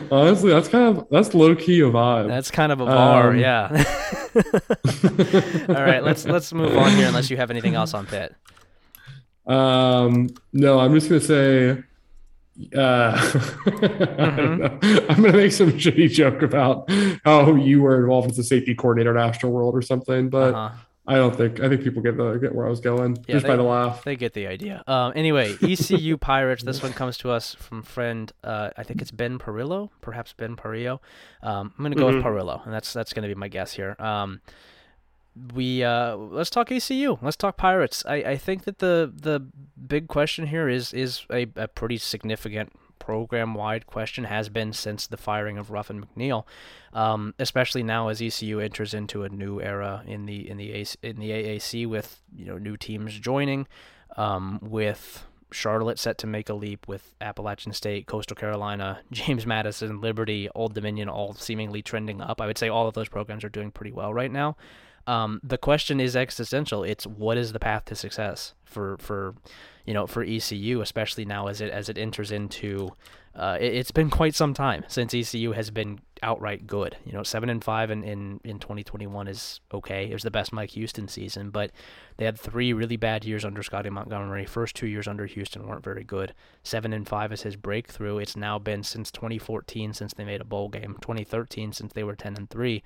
means. 0.00 0.06
Honestly, 0.12 0.50
that's 0.50 0.68
kind 0.68 0.98
of 0.98 1.06
that's 1.10 1.32
low 1.32 1.54
key 1.56 1.80
a 1.80 1.84
vibe. 1.84 2.28
That's 2.28 2.50
kind 2.50 2.72
of 2.72 2.80
a 2.80 2.86
bar, 2.86 3.30
Um, 3.30 3.38
yeah. 3.38 4.19
All 5.68 5.74
right, 5.84 6.02
let's 6.02 6.24
let's 6.26 6.52
move 6.52 6.76
on 6.76 6.90
here. 6.92 7.08
Unless 7.08 7.30
you 7.30 7.36
have 7.36 7.50
anything 7.50 7.74
else 7.74 7.94
on 7.94 8.06
Pitt. 8.06 8.34
Um, 9.46 10.28
no, 10.52 10.78
I'm 10.78 10.94
just 10.94 11.08
gonna 11.08 11.20
say, 11.20 11.82
uh, 12.76 13.40
know. 13.82 14.78
I'm 15.08 15.22
gonna 15.22 15.32
make 15.32 15.52
some 15.52 15.72
shitty 15.72 16.10
joke 16.10 16.42
about 16.42 16.88
how 17.24 17.54
you 17.54 17.82
were 17.82 18.00
involved 18.00 18.30
as 18.30 18.38
a 18.38 18.44
safety 18.44 18.74
coordinator 18.74 19.16
at 19.16 19.28
Astro 19.28 19.50
World 19.50 19.74
or 19.74 19.82
something, 19.82 20.28
but 20.30 20.54
Uh-huh. 20.54 20.76
I 21.06 21.16
don't 21.16 21.34
think 21.34 21.60
I 21.60 21.68
think 21.68 21.82
people 21.82 22.02
get 22.02 22.16
the 22.16 22.34
get 22.34 22.54
where 22.54 22.66
I 22.66 22.70
was 22.70 22.80
going 22.80 23.16
Yeah, 23.26 23.36
just 23.36 23.46
by 23.46 23.56
the 23.56 23.62
laugh. 23.62 24.04
They 24.04 24.16
get 24.16 24.32
the 24.34 24.46
idea. 24.46 24.84
Um, 24.86 25.12
anyway, 25.16 25.56
ECU 25.62 26.16
Pirates. 26.16 26.62
This 26.62 26.82
one 26.82 26.92
comes 26.92 27.16
to 27.18 27.30
us 27.30 27.54
from 27.54 27.82
friend. 27.82 28.30
Uh, 28.44 28.70
I 28.76 28.82
think 28.84 29.00
it's 29.02 29.10
Ben 29.10 29.38
Perillo, 29.38 29.90
perhaps 30.02 30.32
Ben 30.34 30.56
Perillo. 30.56 31.00
Um, 31.42 31.72
I'm 31.76 31.82
gonna 31.84 31.96
go 31.96 32.06
Mhm. 32.06 32.16
with 32.16 32.24
Perillo, 32.24 32.64
and 32.64 32.72
that's 32.72 32.92
that's 32.92 33.12
gonna 33.12 33.28
be 33.28 33.34
my 33.34 33.48
guess 33.48 33.72
here. 33.72 33.96
Um, 33.98 34.40
we 35.54 35.82
uh, 35.82 36.16
let's 36.16 36.50
talk 36.50 36.70
ECU. 36.70 37.16
Let's 37.22 37.36
talk 37.36 37.56
Pirates. 37.56 38.04
I, 38.06 38.16
I 38.16 38.36
think 38.36 38.64
that 38.64 38.78
the 38.78 39.10
the 39.14 39.46
big 39.88 40.06
question 40.06 40.48
here 40.48 40.68
is 40.68 40.92
is 40.92 41.24
a, 41.32 41.46
a 41.56 41.66
pretty 41.68 41.96
significant 41.98 42.72
program 43.10 43.54
wide 43.54 43.88
question 43.88 44.22
has 44.22 44.48
been 44.48 44.72
since 44.72 45.08
the 45.08 45.16
firing 45.16 45.58
of 45.58 45.72
Ruffin 45.72 46.06
McNeill, 46.06 46.44
um, 46.92 47.34
especially 47.40 47.82
now 47.82 48.06
as 48.06 48.22
ECU 48.22 48.60
enters 48.60 48.94
into 48.94 49.24
a 49.24 49.28
new 49.28 49.60
era 49.60 50.04
in 50.06 50.26
the 50.26 50.48
in 50.48 50.56
the 50.58 50.86
in 51.02 51.18
the 51.18 51.30
AAC 51.30 51.88
with 51.88 52.22
you 52.32 52.44
know 52.44 52.56
new 52.56 52.76
teams 52.76 53.18
joining, 53.18 53.66
um, 54.16 54.60
with 54.62 55.26
Charlotte 55.50 55.98
set 55.98 56.18
to 56.18 56.28
make 56.28 56.48
a 56.48 56.54
leap 56.54 56.86
with 56.86 57.16
Appalachian 57.20 57.72
State, 57.72 58.06
Coastal 58.06 58.36
Carolina, 58.36 59.00
James 59.10 59.44
Madison, 59.44 60.00
Liberty, 60.00 60.48
Old 60.54 60.74
Dominion, 60.74 61.08
all 61.08 61.34
seemingly 61.34 61.82
trending 61.82 62.20
up. 62.20 62.40
I 62.40 62.46
would 62.46 62.58
say 62.58 62.68
all 62.68 62.86
of 62.86 62.94
those 62.94 63.08
programs 63.08 63.42
are 63.42 63.48
doing 63.48 63.72
pretty 63.72 63.90
well 63.90 64.14
right 64.14 64.30
now. 64.30 64.56
Um, 65.08 65.40
the 65.42 65.58
question 65.58 65.98
is 65.98 66.14
existential. 66.14 66.84
It's 66.84 67.08
what 67.08 67.36
is 67.36 67.52
the 67.52 67.58
path 67.58 67.86
to 67.86 67.96
success 67.96 68.54
for 68.64 68.98
for 68.98 69.34
you 69.86 69.94
know 69.94 70.06
for 70.06 70.22
ECU, 70.22 70.80
especially 70.80 71.24
now 71.24 71.46
as 71.48 71.60
it 71.60 71.70
as 71.70 71.88
it 71.88 71.98
enters 71.98 72.30
into 72.30 72.90
Uh, 73.32 73.56
it, 73.60 73.74
has 73.76 73.92
been 73.92 74.10
quite 74.10 74.34
some 74.34 74.52
time 74.52 74.84
since 74.88 75.14
ECU 75.14 75.52
has 75.52 75.70
been 75.70 76.00
outright 76.22 76.66
good. 76.66 76.96
You 77.06 77.12
know, 77.12 77.22
seven 77.22 77.48
and 77.48 77.62
five 77.62 77.90
in, 77.90 78.02
in, 78.02 78.40
in 78.42 78.58
2021 78.58 79.28
is 79.28 79.60
okay. 79.72 80.10
It 80.10 80.12
was 80.12 80.24
the 80.24 80.32
best 80.32 80.52
Mike 80.52 80.70
Houston 80.70 81.06
season, 81.06 81.50
but 81.50 81.70
they 82.16 82.24
had 82.24 82.38
three 82.38 82.72
really 82.72 82.96
bad 82.96 83.24
years 83.24 83.44
under 83.44 83.62
Scottie 83.62 83.88
Montgomery. 83.88 84.44
First 84.46 84.74
two 84.74 84.88
years 84.88 85.06
under 85.06 85.26
Houston 85.26 85.66
weren't 85.66 85.84
very 85.84 86.02
good. 86.02 86.34
Seven 86.64 86.92
and 86.92 87.06
five 87.06 87.32
is 87.32 87.42
his 87.42 87.54
breakthrough. 87.56 88.18
It's 88.18 88.36
now 88.36 88.58
been 88.58 88.82
since 88.82 89.12
2014 89.12 89.94
since 89.94 90.12
they 90.12 90.24
made 90.24 90.40
a 90.40 90.44
bowl 90.44 90.68
game. 90.68 90.96
2013 91.00 91.72
since 91.72 91.92
they 91.92 92.02
were 92.02 92.16
10 92.16 92.36
and 92.36 92.50
three. 92.50 92.82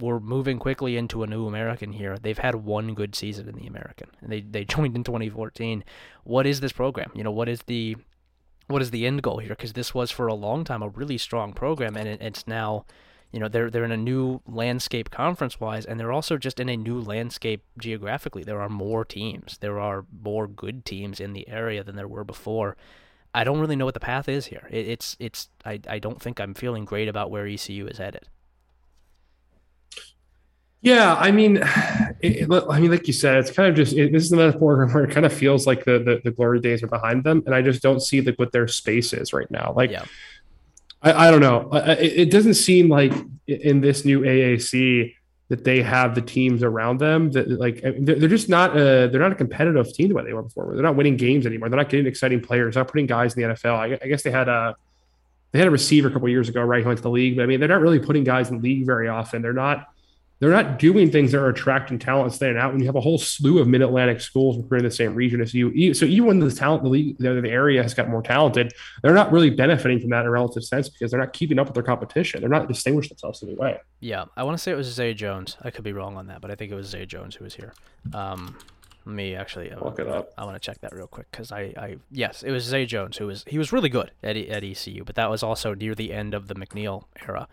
We're 0.00 0.20
moving 0.20 0.58
quickly 0.58 0.96
into 0.96 1.22
a 1.22 1.26
new 1.26 1.46
American 1.46 1.92
here. 1.92 2.18
They've 2.18 2.38
had 2.38 2.56
one 2.56 2.94
good 2.94 3.14
season 3.14 3.48
in 3.48 3.54
the 3.54 3.66
American, 3.66 4.08
and 4.20 4.30
they 4.30 4.40
they 4.40 4.64
joined 4.64 4.96
in 4.96 5.04
2014. 5.04 5.84
What 6.24 6.46
is 6.46 6.60
this 6.60 6.72
program? 6.72 7.10
You 7.14 7.24
know, 7.24 7.30
what 7.30 7.48
is 7.48 7.62
the 7.62 7.96
what 8.66 8.82
is 8.82 8.90
the 8.90 9.06
end 9.06 9.22
goal 9.22 9.38
here? 9.38 9.50
Because 9.50 9.74
this 9.74 9.94
was 9.94 10.10
for 10.10 10.26
a 10.26 10.34
long 10.34 10.64
time 10.64 10.82
a 10.82 10.88
really 10.88 11.18
strong 11.18 11.52
program, 11.52 11.96
and 11.96 12.08
it, 12.08 12.20
it's 12.20 12.46
now, 12.46 12.86
you 13.30 13.38
know, 13.38 13.48
they're 13.48 13.70
they're 13.70 13.84
in 13.84 13.92
a 13.92 13.96
new 13.96 14.40
landscape 14.46 15.10
conference 15.10 15.60
wise, 15.60 15.84
and 15.84 16.00
they're 16.00 16.12
also 16.12 16.38
just 16.38 16.60
in 16.60 16.68
a 16.68 16.76
new 16.76 17.00
landscape 17.00 17.62
geographically. 17.78 18.42
There 18.42 18.60
are 18.60 18.68
more 18.68 19.04
teams, 19.04 19.58
there 19.58 19.78
are 19.78 20.06
more 20.22 20.46
good 20.46 20.84
teams 20.84 21.20
in 21.20 21.32
the 21.34 21.48
area 21.48 21.84
than 21.84 21.96
there 21.96 22.08
were 22.08 22.24
before. 22.24 22.76
I 23.36 23.42
don't 23.42 23.58
really 23.58 23.74
know 23.74 23.84
what 23.84 23.94
the 23.94 24.00
path 24.00 24.28
is 24.28 24.46
here. 24.46 24.68
It, 24.70 24.88
it's 24.88 25.16
it's 25.18 25.48
I 25.64 25.80
I 25.88 25.98
don't 25.98 26.22
think 26.22 26.40
I'm 26.40 26.54
feeling 26.54 26.84
great 26.84 27.08
about 27.08 27.30
where 27.30 27.46
ECU 27.46 27.86
is 27.86 27.98
headed. 27.98 28.28
Yeah, 30.84 31.14
I 31.14 31.30
mean, 31.30 31.56
it, 32.20 32.46
I 32.70 32.78
mean, 32.78 32.90
like 32.90 33.06
you 33.06 33.14
said, 33.14 33.38
it's 33.38 33.50
kind 33.50 33.68
of 33.68 33.74
just 33.74 33.94
it, 33.94 34.12
this 34.12 34.22
is 34.22 34.32
another 34.32 34.56
program 34.56 34.90
where 34.92 35.04
it 35.04 35.10
kind 35.10 35.26
of 35.26 35.32
feels 35.32 35.66
like 35.66 35.84
the, 35.84 35.98
the, 35.98 36.20
the 36.22 36.30
glory 36.30 36.60
days 36.60 36.82
are 36.82 36.88
behind 36.88 37.24
them, 37.24 37.42
and 37.46 37.54
I 37.54 37.62
just 37.62 37.82
don't 37.82 38.00
see 38.00 38.20
like 38.20 38.38
what 38.38 38.52
their 38.52 38.68
space 38.68 39.12
is 39.12 39.32
right 39.32 39.50
now. 39.50 39.72
Like, 39.74 39.90
yeah. 39.90 40.04
I, 41.02 41.28
I 41.28 41.30
don't 41.30 41.40
know. 41.40 41.70
It, 41.72 42.12
it 42.28 42.30
doesn't 42.30 42.54
seem 42.54 42.88
like 42.88 43.12
in 43.46 43.80
this 43.80 44.04
new 44.04 44.20
AAC 44.20 45.14
that 45.48 45.64
they 45.64 45.82
have 45.82 46.14
the 46.14 46.22
teams 46.22 46.62
around 46.62 46.98
them 46.98 47.30
that 47.32 47.48
like 47.50 47.82
they're 47.82 48.28
just 48.28 48.48
not 48.48 48.74
a 48.76 49.08
they're 49.08 49.20
not 49.20 49.32
a 49.32 49.34
competitive 49.34 49.92
team 49.92 50.08
the 50.08 50.14
way 50.14 50.24
they 50.24 50.32
were 50.32 50.42
before. 50.42 50.72
They're 50.74 50.82
not 50.82 50.96
winning 50.96 51.16
games 51.16 51.46
anymore. 51.46 51.68
They're 51.68 51.78
not 51.78 51.88
getting 51.88 52.06
exciting 52.06 52.40
players. 52.40 52.74
They're 52.74 52.82
not 52.82 52.90
putting 52.90 53.06
guys 53.06 53.34
in 53.36 53.42
the 53.42 53.54
NFL. 53.54 53.74
I, 53.74 53.98
I 54.02 54.08
guess 54.08 54.22
they 54.22 54.30
had 54.30 54.48
a 54.48 54.76
they 55.52 55.58
had 55.58 55.68
a 55.68 55.70
receiver 55.70 56.08
a 56.08 56.10
couple 56.10 56.28
years 56.28 56.48
ago, 56.48 56.62
right? 56.62 56.82
Who 56.82 56.88
went 56.88 56.98
to 56.98 57.02
the 57.02 57.10
league, 57.10 57.36
but 57.36 57.42
I 57.42 57.46
mean, 57.46 57.60
they're 57.60 57.68
not 57.68 57.80
really 57.80 58.00
putting 58.00 58.24
guys 58.24 58.50
in 58.50 58.56
the 58.56 58.62
league 58.62 58.86
very 58.86 59.08
often. 59.08 59.40
They're 59.40 59.52
not 59.52 59.93
they're 60.44 60.52
not 60.52 60.78
doing 60.78 61.10
things 61.10 61.32
that 61.32 61.38
are 61.38 61.48
attracting 61.48 61.98
talent 61.98 62.26
and 62.26 62.34
standing 62.34 62.58
out 62.58 62.70
when 62.70 62.78
you 62.78 62.84
have 62.84 62.96
a 62.96 63.00
whole 63.00 63.16
slew 63.16 63.60
of 63.60 63.66
mid-Atlantic 63.66 64.20
schools 64.20 64.58
recruiting 64.58 64.86
the 64.86 64.94
same 64.94 65.14
region 65.14 65.40
as 65.40 65.54
you. 65.54 65.94
So 65.94 66.04
even 66.04 66.26
when 66.26 66.38
the 66.38 66.50
talent, 66.50 66.82
the 66.82 66.90
league, 66.90 67.16
the, 67.16 67.40
the 67.40 67.48
area 67.48 67.82
has 67.82 67.94
got 67.94 68.10
more 68.10 68.20
talented, 68.20 68.74
they're 69.02 69.14
not 69.14 69.32
really 69.32 69.48
benefiting 69.48 70.00
from 70.00 70.10
that 70.10 70.20
in 70.20 70.26
a 70.26 70.30
relative 70.30 70.62
sense 70.62 70.90
because 70.90 71.10
they're 71.10 71.20
not 71.20 71.32
keeping 71.32 71.58
up 71.58 71.68
with 71.68 71.72
their 71.72 71.82
competition. 71.82 72.42
They're 72.42 72.50
not 72.50 72.68
distinguishing 72.68 73.14
themselves 73.14 73.42
in 73.42 73.48
any 73.48 73.56
way. 73.56 73.80
Yeah, 74.00 74.26
I 74.36 74.42
want 74.42 74.58
to 74.58 74.62
say 74.62 74.70
it 74.70 74.76
was 74.76 74.86
Zay 74.86 75.14
Jones. 75.14 75.56
I 75.62 75.70
could 75.70 75.82
be 75.82 75.94
wrong 75.94 76.18
on 76.18 76.26
that, 76.26 76.42
but 76.42 76.50
I 76.50 76.56
think 76.56 76.70
it 76.70 76.74
was 76.74 76.88
Zay 76.88 77.06
Jones 77.06 77.36
who 77.36 77.44
was 77.44 77.54
here. 77.54 77.72
Um, 78.12 78.58
me 79.06 79.34
actually 79.34 79.72
uh, 79.72 79.82
look 79.82 79.98
it 79.98 80.08
up. 80.08 80.34
I 80.36 80.44
want 80.44 80.56
to 80.56 80.60
check 80.60 80.82
that 80.82 80.94
real 80.94 81.06
quick 81.06 81.30
because 81.30 81.52
I, 81.52 81.72
I, 81.78 81.96
yes, 82.10 82.42
it 82.42 82.50
was 82.50 82.64
Zay 82.64 82.84
Jones 82.84 83.16
who 83.16 83.28
was 83.28 83.44
he 83.46 83.56
was 83.56 83.72
really 83.72 83.88
good 83.88 84.10
at 84.22 84.36
at 84.36 84.62
ECU, 84.62 85.04
but 85.04 85.14
that 85.14 85.30
was 85.30 85.42
also 85.42 85.72
near 85.72 85.94
the 85.94 86.12
end 86.12 86.34
of 86.34 86.48
the 86.48 86.54
McNeill 86.54 87.04
era. 87.26 87.48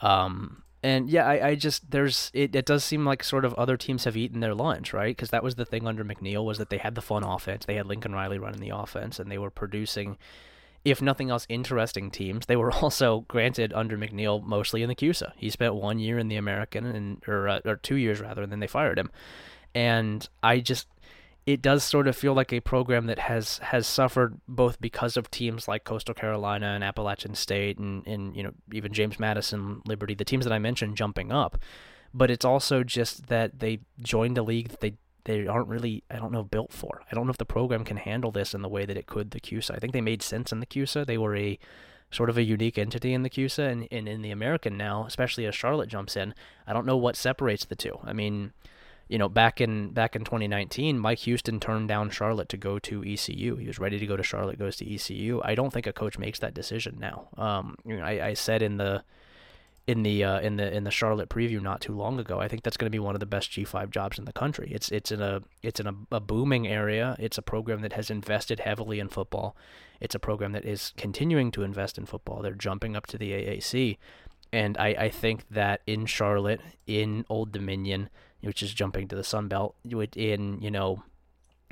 Um, 0.00 0.62
and 0.82 1.08
yeah, 1.08 1.26
I, 1.26 1.48
I 1.48 1.54
just 1.54 1.90
there's 1.90 2.30
it, 2.34 2.54
it 2.56 2.66
does 2.66 2.82
seem 2.82 3.04
like 3.04 3.22
sort 3.22 3.44
of 3.44 3.54
other 3.54 3.76
teams 3.76 4.04
have 4.04 4.16
eaten 4.16 4.40
their 4.40 4.54
lunch, 4.54 4.92
right? 4.92 5.14
Because 5.16 5.30
that 5.30 5.44
was 5.44 5.54
the 5.54 5.64
thing 5.64 5.86
under 5.86 6.04
McNeill 6.04 6.44
was 6.44 6.58
that 6.58 6.70
they 6.70 6.78
had 6.78 6.94
the 6.94 7.02
fun 7.02 7.22
offense, 7.22 7.64
they 7.64 7.76
had 7.76 7.86
Lincoln 7.86 8.12
Riley 8.12 8.38
running 8.38 8.60
the 8.60 8.76
offense, 8.76 9.20
and 9.20 9.30
they 9.30 9.38
were 9.38 9.50
producing, 9.50 10.18
if 10.84 11.00
nothing 11.00 11.30
else, 11.30 11.46
interesting 11.48 12.10
teams. 12.10 12.46
They 12.46 12.56
were 12.56 12.72
also 12.82 13.20
granted 13.28 13.72
under 13.72 13.96
McNeill 13.96 14.42
mostly 14.42 14.82
in 14.82 14.88
the 14.88 14.96
CUSA. 14.96 15.32
He 15.36 15.50
spent 15.50 15.74
one 15.74 16.00
year 16.00 16.18
in 16.18 16.28
the 16.28 16.36
American 16.36 16.86
and 16.86 17.22
or 17.28 17.48
uh, 17.48 17.60
or 17.64 17.76
two 17.76 17.96
years 17.96 18.20
rather, 18.20 18.42
and 18.42 18.50
then 18.50 18.60
they 18.60 18.66
fired 18.66 18.98
him. 18.98 19.10
And 19.74 20.28
I 20.42 20.58
just 20.58 20.88
it 21.44 21.60
does 21.60 21.82
sort 21.82 22.06
of 22.06 22.16
feel 22.16 22.34
like 22.34 22.52
a 22.52 22.60
program 22.60 23.06
that 23.06 23.18
has 23.18 23.58
has 23.58 23.86
suffered 23.86 24.40
both 24.46 24.80
because 24.80 25.16
of 25.16 25.30
teams 25.30 25.66
like 25.66 25.84
Coastal 25.84 26.14
Carolina 26.14 26.66
and 26.66 26.84
Appalachian 26.84 27.34
State 27.34 27.78
and, 27.78 28.06
and 28.06 28.36
you 28.36 28.42
know 28.42 28.52
even 28.72 28.92
James 28.92 29.18
Madison, 29.18 29.82
Liberty, 29.86 30.14
the 30.14 30.24
teams 30.24 30.44
that 30.44 30.52
I 30.52 30.58
mentioned 30.58 30.96
jumping 30.96 31.32
up, 31.32 31.58
but 32.14 32.30
it's 32.30 32.44
also 32.44 32.84
just 32.84 33.26
that 33.26 33.58
they 33.58 33.80
joined 34.00 34.38
a 34.38 34.42
league 34.42 34.68
that 34.68 34.80
they 34.80 34.94
they 35.24 35.46
aren't 35.46 35.68
really 35.68 36.04
I 36.10 36.16
don't 36.16 36.32
know 36.32 36.44
built 36.44 36.72
for. 36.72 37.02
I 37.10 37.14
don't 37.14 37.26
know 37.26 37.32
if 37.32 37.38
the 37.38 37.44
program 37.44 37.84
can 37.84 37.96
handle 37.96 38.30
this 38.30 38.54
in 38.54 38.62
the 38.62 38.68
way 38.68 38.86
that 38.86 38.96
it 38.96 39.06
could 39.06 39.32
the 39.32 39.40
CUSA. 39.40 39.72
I 39.74 39.78
think 39.78 39.92
they 39.92 40.00
made 40.00 40.22
sense 40.22 40.52
in 40.52 40.60
the 40.60 40.66
CUSA. 40.66 41.06
They 41.06 41.18
were 41.18 41.36
a 41.36 41.58
sort 42.12 42.30
of 42.30 42.36
a 42.36 42.42
unique 42.42 42.78
entity 42.78 43.14
in 43.14 43.22
the 43.22 43.30
CUSA 43.30 43.70
and, 43.70 43.88
and 43.90 44.08
in 44.08 44.22
the 44.22 44.30
American 44.30 44.76
now, 44.76 45.06
especially 45.06 45.46
as 45.46 45.54
Charlotte 45.54 45.88
jumps 45.88 46.14
in. 46.14 46.34
I 46.66 46.72
don't 46.72 46.86
know 46.86 46.96
what 46.96 47.16
separates 47.16 47.64
the 47.64 47.74
two. 47.74 47.98
I 48.04 48.12
mean 48.12 48.52
you 49.12 49.18
know, 49.18 49.28
back 49.28 49.60
in 49.60 49.90
back 49.90 50.16
in 50.16 50.24
2019, 50.24 50.98
Mike 50.98 51.18
Houston 51.18 51.60
turned 51.60 51.86
down 51.86 52.08
Charlotte 52.08 52.48
to 52.48 52.56
go 52.56 52.78
to 52.78 53.04
ECU. 53.04 53.56
He 53.56 53.66
was 53.66 53.78
ready 53.78 53.98
to 53.98 54.06
go 54.06 54.16
to 54.16 54.22
Charlotte, 54.22 54.58
goes 54.58 54.76
to 54.76 54.90
ECU. 54.90 55.38
I 55.44 55.54
don't 55.54 55.70
think 55.70 55.86
a 55.86 55.92
coach 55.92 56.16
makes 56.16 56.38
that 56.38 56.54
decision 56.54 56.96
now. 56.98 57.28
Um, 57.36 57.76
you 57.84 57.98
know, 57.98 58.04
I, 58.04 58.28
I 58.28 58.32
said 58.32 58.62
in 58.62 58.78
the 58.78 59.04
in 59.86 60.02
the 60.02 60.24
uh, 60.24 60.40
in 60.40 60.56
the 60.56 60.74
in 60.74 60.84
the 60.84 60.90
Charlotte 60.90 61.28
preview 61.28 61.60
not 61.60 61.82
too 61.82 61.94
long 61.94 62.18
ago. 62.18 62.40
I 62.40 62.48
think 62.48 62.62
that's 62.62 62.78
going 62.78 62.86
to 62.86 62.90
be 62.90 62.98
one 62.98 63.14
of 63.14 63.20
the 63.20 63.26
best 63.26 63.50
G5 63.50 63.90
jobs 63.90 64.18
in 64.18 64.24
the 64.24 64.32
country. 64.32 64.70
It's 64.72 64.90
it's 64.90 65.12
in 65.12 65.20
a 65.20 65.42
it's 65.62 65.78
in 65.78 65.88
a, 65.88 65.94
a, 66.10 66.20
booming 66.20 66.66
area. 66.66 67.14
It's 67.18 67.36
a 67.36 67.42
program 67.42 67.82
that 67.82 67.92
has 67.92 68.10
invested 68.10 68.60
heavily 68.60 68.98
in 68.98 69.10
football. 69.10 69.54
It's 70.00 70.14
a 70.14 70.18
program 70.18 70.52
that 70.52 70.64
is 70.64 70.94
continuing 70.96 71.50
to 71.50 71.64
invest 71.64 71.98
in 71.98 72.06
football. 72.06 72.40
They're 72.40 72.54
jumping 72.54 72.96
up 72.96 73.06
to 73.08 73.18
the 73.18 73.32
AAC, 73.32 73.98
and 74.54 74.78
I 74.78 74.88
I 74.98 75.08
think 75.10 75.44
that 75.50 75.82
in 75.86 76.06
Charlotte, 76.06 76.62
in 76.86 77.26
Old 77.28 77.52
Dominion, 77.52 78.08
which 78.42 78.62
is 78.62 78.74
jumping 78.74 79.08
to 79.08 79.16
the 79.16 79.24
Sun 79.24 79.48
Belt 79.48 79.74
in 79.84 80.60
you 80.60 80.70
know 80.70 81.02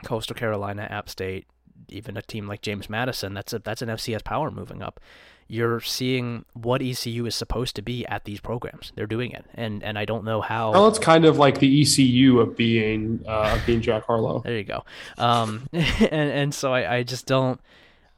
Coastal 0.04 0.35
Carolina, 0.35 0.87
App 0.90 1.09
State, 1.09 1.46
even 1.88 2.16
a 2.16 2.22
team 2.22 2.46
like 2.46 2.62
James 2.62 2.88
Madison. 2.88 3.35
That's 3.35 3.52
a 3.52 3.59
that's 3.59 3.83
an 3.83 3.88
FCS 3.88 4.24
power 4.24 4.50
moving 4.50 4.83
up. 4.83 5.00
You're 5.46 5.80
seeing 5.80 6.44
what 6.52 6.80
ECU 6.80 7.26
is 7.26 7.35
supposed 7.35 7.74
to 7.74 7.83
be 7.83 8.06
at 8.06 8.24
these 8.24 8.40
programs. 8.40 8.92
They're 8.94 9.09
doing 9.09 9.33
it, 9.33 9.44
and 9.54 9.83
and 9.83 9.98
I 9.98 10.04
don't 10.04 10.24
know 10.24 10.40
how. 10.40 10.72
Well, 10.72 10.88
it's 10.88 10.98
kind 10.98 11.24
of 11.24 11.38
like 11.38 11.59
the 11.59 11.83
ECU 11.83 12.38
of 12.38 12.56
being 12.56 13.24
uh, 13.26 13.56
of 13.56 13.66
being 13.66 13.80
Jack 13.80 14.04
Harlow. 14.04 14.40
there 14.40 14.56
you 14.56 14.64
go. 14.64 14.85
Um, 15.18 15.68
and 15.72 16.30
and 16.30 16.54
so 16.54 16.72
I, 16.72 16.98
I 16.98 17.02
just 17.02 17.26
don't. 17.26 17.61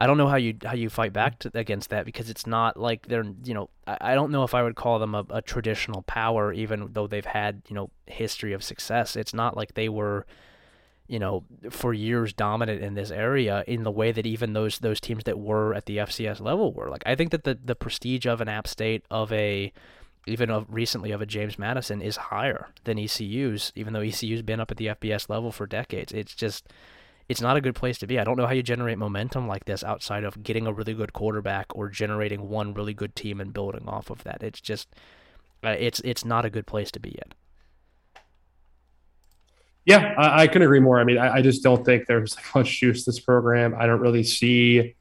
I 0.03 0.07
don't 0.09 0.19
know 0.19 0.27
how 0.27 0.35
you 0.35 0.57
how 0.65 0.75
you 0.75 0.91
fight 0.91 1.13
back 1.13 1.39
to, 1.39 1.51
against 1.55 1.91
that 1.91 2.05
because 2.05 2.29
it's 2.29 2.45
not 2.45 2.77
like 2.77 3.07
they're 3.07 3.25
you 3.45 3.55
know 3.55 3.71
I, 3.87 3.99
I 4.01 4.15
don't 4.17 4.33
know 4.33 4.43
if 4.43 4.53
I 4.53 4.65
would 4.65 4.75
call 4.75 4.99
them 4.99 5.15
a, 5.15 5.25
a, 5.31 5.41
traditional 5.41 6.03
power 6.03 6.53
even 6.53 6.89
though 6.93 7.07
they've 7.07 7.25
had 7.25 7.63
you 7.69 7.77
know 7.77 7.89
history 8.07 8.53
of 8.53 8.65
success. 8.65 9.15
It's 9.15 9.33
not 9.33 9.57
like 9.57 9.75
they 9.75 9.89
were 9.89 10.27
you 11.07 11.21
know 11.21 11.45
for 11.71 11.95
years 11.95 12.33
dominant 12.33 12.83
in 12.83 12.95
this 12.95 13.13
area 13.13 13.63
in 13.69 13.85
the 13.85 13.93
way 13.93 14.11
that 14.11 14.27
even 14.27 14.55
those 14.55 14.81
those 14.81 15.01
teams 15.01 15.23
that 15.23 15.39
were 15.39 15.73
at 15.73 15.87
the 15.87 15.99
FCS 15.99 16.41
level 16.41 16.73
were. 16.73 16.91
Like 16.91 17.05
I 17.07 17.15
think 17.15 17.31
that 17.31 17.45
the 17.45 17.57
the 17.65 17.77
prestige 17.77 18.27
of 18.27 18.41
an 18.41 18.49
App 18.49 18.67
State 18.67 19.05
of 19.09 19.33
a 19.33 19.73
even 20.27 20.51
of 20.51 20.67
recently 20.69 21.13
of 21.13 21.23
a 21.23 21.27
James 21.27 21.61
Madison 21.61 22.03
is 22.03 22.17
higher 22.17 22.71
than 22.83 22.99
ECU's, 22.99 23.71
even 23.77 23.93
though 23.93 24.01
ECU's 24.01 24.43
been 24.43 24.59
up 24.59 24.73
at 24.73 24.79
the 24.79 24.87
FBS 24.87 25.29
level 25.29 25.53
for 25.53 25.65
decades. 25.69 26.13
It's 26.13 26.35
just 26.35 26.73
it's 27.29 27.41
not 27.41 27.57
a 27.57 27.61
good 27.61 27.75
place 27.75 27.99
to 27.99 28.07
be. 28.07 28.19
I 28.19 28.25
don't 28.25 28.37
know 28.37 28.47
how 28.47 28.53
you 28.53 28.63
generate 28.63 28.99
momentum 28.99 29.47
like 29.47 29.65
this 29.65 29.85
outside 29.85 30.25
of 30.25 30.43
getting 30.43 30.67
a 30.67 30.73
really 30.73 30.95
good 30.95 31.13
quarterback 31.13 31.67
or 31.75 31.89
generating 31.89 32.49
one 32.49 32.75
really 32.75 32.95
good 32.95 33.15
team 33.15 33.41
and 33.41 33.53
building 33.53 33.89
off 33.89 34.11
of 34.11 34.25
that. 34.25 34.43
It's 34.43 34.61
just 34.61 34.89
uh, 35.65 35.77
it's 35.79 36.01
it's 36.05 36.25
not 36.25 36.45
a 36.45 36.51
good 36.51 36.67
place 36.67 36.91
to 36.93 37.01
be 37.01 37.11
in. 37.11 37.33
Yeah, 39.85 40.15
I, 40.17 40.43
I 40.43 40.47
can 40.47 40.63
agree 40.63 40.81
more. 40.81 41.01
I 41.01 41.05
mean, 41.05 41.19
I, 41.19 41.37
I 41.37 41.43
just 41.43 41.63
don't 41.63 41.85
think 41.85 42.07
there's 42.07 42.37
much 42.55 42.81
juice 42.81 43.05
this 43.05 43.21
program. 43.21 43.75
I 43.77 43.87
don't 43.87 44.01
really 44.01 44.23
see, 44.23 44.95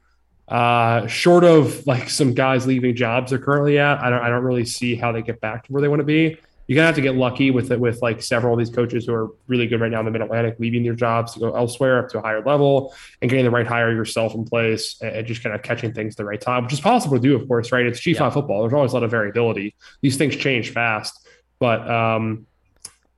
uh, 0.48 1.06
short 1.06 1.44
of 1.44 1.86
like 1.86 2.10
some 2.10 2.34
guys 2.34 2.66
leaving 2.66 2.96
jobs 2.96 3.30
they're 3.30 3.38
currently 3.38 3.78
at. 3.78 4.00
I 4.00 4.10
don't 4.10 4.22
I 4.22 4.28
don't 4.28 4.44
really 4.44 4.64
see 4.64 4.94
how 4.94 5.12
they 5.12 5.22
get 5.22 5.40
back 5.40 5.64
to 5.66 5.72
where 5.72 5.82
they 5.82 5.88
want 5.88 6.00
to 6.00 6.06
be 6.06 6.38
you're 6.66 6.76
gonna 6.76 6.86
have 6.86 6.94
to 6.94 7.00
get 7.00 7.16
lucky 7.16 7.50
with 7.50 7.70
it 7.72 7.80
with 7.80 8.00
like 8.02 8.22
several 8.22 8.52
of 8.54 8.58
these 8.58 8.74
coaches 8.74 9.06
who 9.06 9.14
are 9.14 9.30
really 9.46 9.66
good 9.66 9.80
right 9.80 9.90
now 9.90 9.98
in 9.98 10.04
the 10.04 10.10
Mid 10.10 10.22
Atlantic, 10.22 10.56
leaving 10.58 10.82
their 10.82 10.94
jobs 10.94 11.34
to 11.34 11.40
go 11.40 11.54
elsewhere 11.54 11.98
up 11.98 12.08
to 12.10 12.18
a 12.18 12.22
higher 12.22 12.42
level 12.42 12.94
and 13.20 13.30
getting 13.30 13.44
the 13.44 13.50
right 13.50 13.66
hire 13.66 13.92
yourself 13.92 14.34
in 14.34 14.44
place 14.44 15.00
and 15.02 15.26
just 15.26 15.42
kind 15.42 15.54
of 15.54 15.62
catching 15.62 15.92
things 15.92 16.14
at 16.14 16.18
the 16.18 16.24
right 16.24 16.40
time, 16.40 16.64
which 16.64 16.72
is 16.72 16.80
possible 16.80 17.16
to 17.16 17.22
do, 17.22 17.34
of 17.34 17.46
course, 17.48 17.72
right? 17.72 17.86
It's 17.86 18.00
G5 18.00 18.14
yeah. 18.14 18.30
football. 18.30 18.62
There's 18.62 18.72
always 18.72 18.92
a 18.92 18.94
lot 18.94 19.02
of 19.02 19.10
variability. 19.10 19.74
These 20.00 20.16
things 20.16 20.36
change 20.36 20.70
fast, 20.70 21.26
but 21.58 21.88
um, 21.90 22.46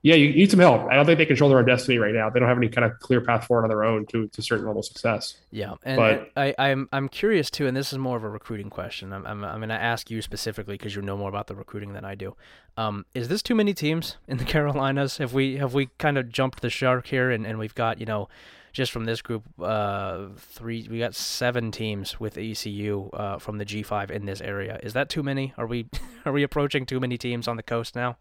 yeah, 0.05 0.13
you 0.13 0.31
need 0.35 0.51
some 0.51 0.59
help. 0.59 0.87
I 0.87 0.95
don't 0.95 1.07
think 1.07 1.17
they 1.17 1.25
control 1.25 1.49
their 1.49 1.57
own 1.57 1.65
destiny 1.65 1.97
right 1.97 2.13
now. 2.13 2.29
They 2.29 2.39
don't 2.39 2.47
have 2.47 2.59
any 2.59 2.69
kind 2.69 2.85
of 2.85 2.99
clear 2.99 3.21
path 3.21 3.47
forward 3.47 3.63
on 3.63 3.69
their 3.69 3.83
own 3.83 4.05
to 4.11 4.27
to 4.27 4.41
certain 4.43 4.67
level 4.67 4.81
of 4.81 4.85
success. 4.85 5.37
Yeah, 5.49 5.73
and, 5.81 5.97
but, 5.97 6.31
I, 6.37 6.53
I'm 6.59 6.87
I'm 6.93 7.09
curious 7.09 7.49
too, 7.49 7.65
and 7.65 7.75
this 7.75 7.91
is 7.91 7.97
more 7.97 8.15
of 8.15 8.23
a 8.23 8.29
recruiting 8.29 8.69
question. 8.69 9.11
I'm 9.11 9.25
I'm, 9.25 9.43
I'm 9.43 9.57
going 9.57 9.69
to 9.69 9.81
ask 9.81 10.11
you 10.11 10.21
specifically 10.21 10.75
because 10.75 10.95
you 10.95 11.01
know 11.01 11.17
more 11.17 11.29
about 11.29 11.47
the 11.47 11.55
recruiting 11.55 11.93
than 11.93 12.05
I 12.05 12.13
do. 12.13 12.35
Um, 12.77 13.07
is 13.15 13.29
this 13.29 13.41
too 13.41 13.55
many 13.55 13.73
teams 13.73 14.17
in 14.27 14.37
the 14.37 14.45
Carolinas? 14.45 15.17
Have 15.17 15.33
we 15.33 15.57
have 15.57 15.73
we 15.73 15.87
kind 15.97 16.19
of 16.19 16.29
jumped 16.29 16.61
the 16.61 16.69
shark 16.69 17.07
here, 17.07 17.31
and, 17.31 17.47
and 17.47 17.57
we've 17.57 17.73
got 17.73 17.99
you 17.99 18.05
know 18.05 18.29
just 18.73 18.91
from 18.91 19.05
this 19.05 19.23
group, 19.23 19.43
uh, 19.59 20.27
three 20.37 20.87
we 20.87 20.99
got 20.99 21.15
seven 21.15 21.71
teams 21.71 22.19
with 22.19 22.37
ECU 22.37 23.09
uh, 23.11 23.39
from 23.39 23.57
the 23.57 23.65
G5 23.65 24.11
in 24.11 24.27
this 24.27 24.39
area. 24.39 24.79
Is 24.83 24.93
that 24.93 25.09
too 25.09 25.23
many? 25.23 25.55
Are 25.57 25.65
we 25.65 25.87
are 26.25 26.31
we 26.31 26.43
approaching 26.43 26.85
too 26.85 26.99
many 26.99 27.17
teams 27.17 27.47
on 27.47 27.57
the 27.57 27.63
coast 27.63 27.95
now? 27.95 28.17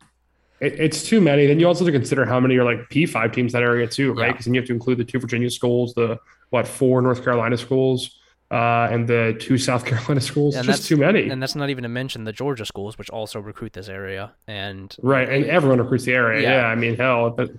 It, 0.60 0.74
it's 0.80 1.02
too 1.02 1.20
many. 1.20 1.46
Then 1.46 1.58
you 1.60 1.66
also 1.66 1.84
have 1.84 1.92
to 1.92 1.98
consider 1.98 2.24
how 2.24 2.40
many 2.40 2.56
are 2.56 2.64
like 2.64 2.88
P5 2.90 3.32
teams 3.32 3.54
in 3.54 3.60
that 3.60 3.66
area 3.66 3.86
too, 3.86 4.12
right? 4.12 4.26
Yeah. 4.26 4.32
Because 4.32 4.44
then 4.46 4.54
you 4.54 4.60
have 4.60 4.68
to 4.68 4.72
include 4.74 4.98
the 4.98 5.04
two 5.04 5.18
Virginia 5.18 5.50
schools, 5.50 5.94
the 5.94 6.18
what 6.50 6.66
four 6.68 7.02
North 7.02 7.24
Carolina 7.24 7.56
schools, 7.56 8.18
uh, 8.50 8.88
and 8.90 9.08
the 9.08 9.36
two 9.40 9.58
South 9.58 9.84
Carolina 9.90 10.20
schools. 10.20 10.54
And 10.54 10.64
just 10.64 10.86
too 10.86 10.96
many. 10.96 11.28
And 11.28 11.42
that's 11.42 11.54
not 11.56 11.70
even 11.70 11.82
to 11.82 11.88
mention 11.88 12.24
the 12.24 12.32
Georgia 12.32 12.64
schools, 12.64 12.96
which 12.98 13.10
also 13.10 13.40
recruit 13.40 13.72
this 13.72 13.88
area. 13.88 14.32
And 14.46 14.94
right, 15.02 15.28
and 15.28 15.44
everyone 15.46 15.78
recruits 15.80 16.04
the 16.04 16.12
area. 16.14 16.42
Yeah. 16.42 16.56
Yeah, 16.60 16.66
I 16.66 16.74
mean, 16.76 16.96
hell, 16.96 17.30
but 17.30 17.50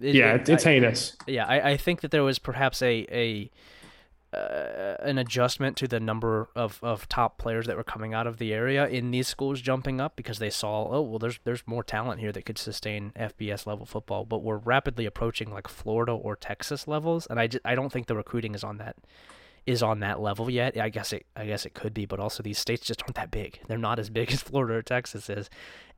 it- 0.00 0.14
yeah, 0.16 0.32
it- 0.34 0.40
it's, 0.42 0.50
it's 0.50 0.66
I- 0.66 0.70
heinous. 0.70 1.16
yeah, 1.28 1.46
I, 1.46 1.70
I 1.72 1.76
think 1.76 2.00
that 2.00 2.10
there 2.10 2.24
was 2.24 2.38
perhaps 2.40 2.82
a 2.82 3.06
a 3.12 3.50
uh, 4.32 4.96
an 5.00 5.18
adjustment 5.18 5.76
to 5.76 5.86
the 5.86 6.00
number 6.00 6.48
of, 6.56 6.78
of 6.82 7.08
top 7.08 7.38
players 7.38 7.66
that 7.66 7.76
were 7.76 7.84
coming 7.84 8.14
out 8.14 8.26
of 8.26 8.38
the 8.38 8.52
area 8.52 8.86
in 8.86 9.10
these 9.10 9.28
schools 9.28 9.60
jumping 9.60 10.00
up 10.00 10.16
because 10.16 10.38
they 10.38 10.50
saw 10.50 10.88
oh 10.90 11.02
well 11.02 11.18
there's 11.18 11.38
there's 11.44 11.62
more 11.66 11.84
talent 11.84 12.20
here 12.20 12.32
that 12.32 12.44
could 12.44 12.58
sustain 12.58 13.12
FBS 13.16 13.66
level 13.66 13.84
football. 13.84 14.24
But 14.24 14.42
we're 14.42 14.56
rapidly 14.56 15.06
approaching 15.06 15.52
like 15.52 15.68
Florida 15.68 16.12
or 16.12 16.36
Texas 16.36 16.88
levels. 16.88 17.26
And 17.26 17.38
I, 17.38 17.46
just, 17.46 17.64
I 17.64 17.74
don't 17.74 17.92
think 17.92 18.06
the 18.06 18.16
recruiting 18.16 18.54
is 18.54 18.64
on 18.64 18.78
that 18.78 18.96
is 19.64 19.82
on 19.82 20.00
that 20.00 20.20
level 20.20 20.50
yet. 20.50 20.76
I 20.76 20.88
guess 20.88 21.12
it 21.12 21.26
I 21.36 21.46
guess 21.46 21.66
it 21.66 21.74
could 21.74 21.92
be. 21.92 22.06
But 22.06 22.20
also 22.20 22.42
these 22.42 22.58
states 22.58 22.86
just 22.86 23.02
aren't 23.02 23.16
that 23.16 23.30
big. 23.30 23.60
They're 23.68 23.78
not 23.78 23.98
as 23.98 24.10
big 24.10 24.32
as 24.32 24.42
Florida 24.42 24.74
or 24.74 24.82
Texas 24.82 25.28
is. 25.28 25.50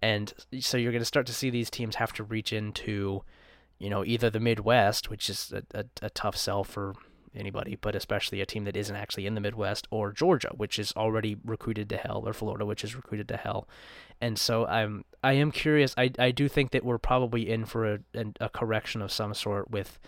And 0.02 0.32
so 0.60 0.76
you're 0.76 0.92
going 0.92 1.00
to 1.00 1.06
start 1.06 1.26
to 1.26 1.34
see 1.34 1.50
these 1.50 1.70
teams 1.70 1.96
have 1.96 2.12
to 2.14 2.24
reach 2.24 2.52
into 2.52 3.22
you 3.78 3.90
know, 3.90 4.04
either 4.04 4.30
the 4.30 4.40
Midwest, 4.40 5.10
which 5.10 5.28
is 5.28 5.52
a, 5.52 5.62
a, 5.78 5.84
a 6.02 6.10
tough 6.10 6.36
sell 6.36 6.64
for 6.64 6.94
anybody, 7.36 7.76
but 7.80 7.94
especially 7.94 8.40
a 8.40 8.46
team 8.46 8.64
that 8.64 8.76
isn't 8.76 8.96
actually 8.96 9.26
in 9.26 9.34
the 9.34 9.40
Midwest, 9.40 9.86
or 9.90 10.12
Georgia, 10.12 10.50
which 10.56 10.78
is 10.78 10.92
already 10.96 11.36
recruited 11.44 11.88
to 11.90 11.96
hell, 11.96 12.22
or 12.26 12.32
Florida, 12.32 12.64
which 12.64 12.84
is 12.84 12.94
recruited 12.94 13.28
to 13.28 13.36
hell. 13.36 13.68
And 14.20 14.38
so 14.38 14.66
I'm 14.66 15.04
I 15.22 15.32
am 15.34 15.50
curious. 15.50 15.94
I, 15.96 16.10
I 16.18 16.30
do 16.30 16.48
think 16.48 16.70
that 16.72 16.84
we're 16.84 16.98
probably 16.98 17.50
in 17.50 17.64
for 17.64 17.94
a, 17.94 17.98
a 18.40 18.48
correction 18.48 19.02
of 19.02 19.12
some 19.12 19.34
sort 19.34 19.70
with 19.70 19.98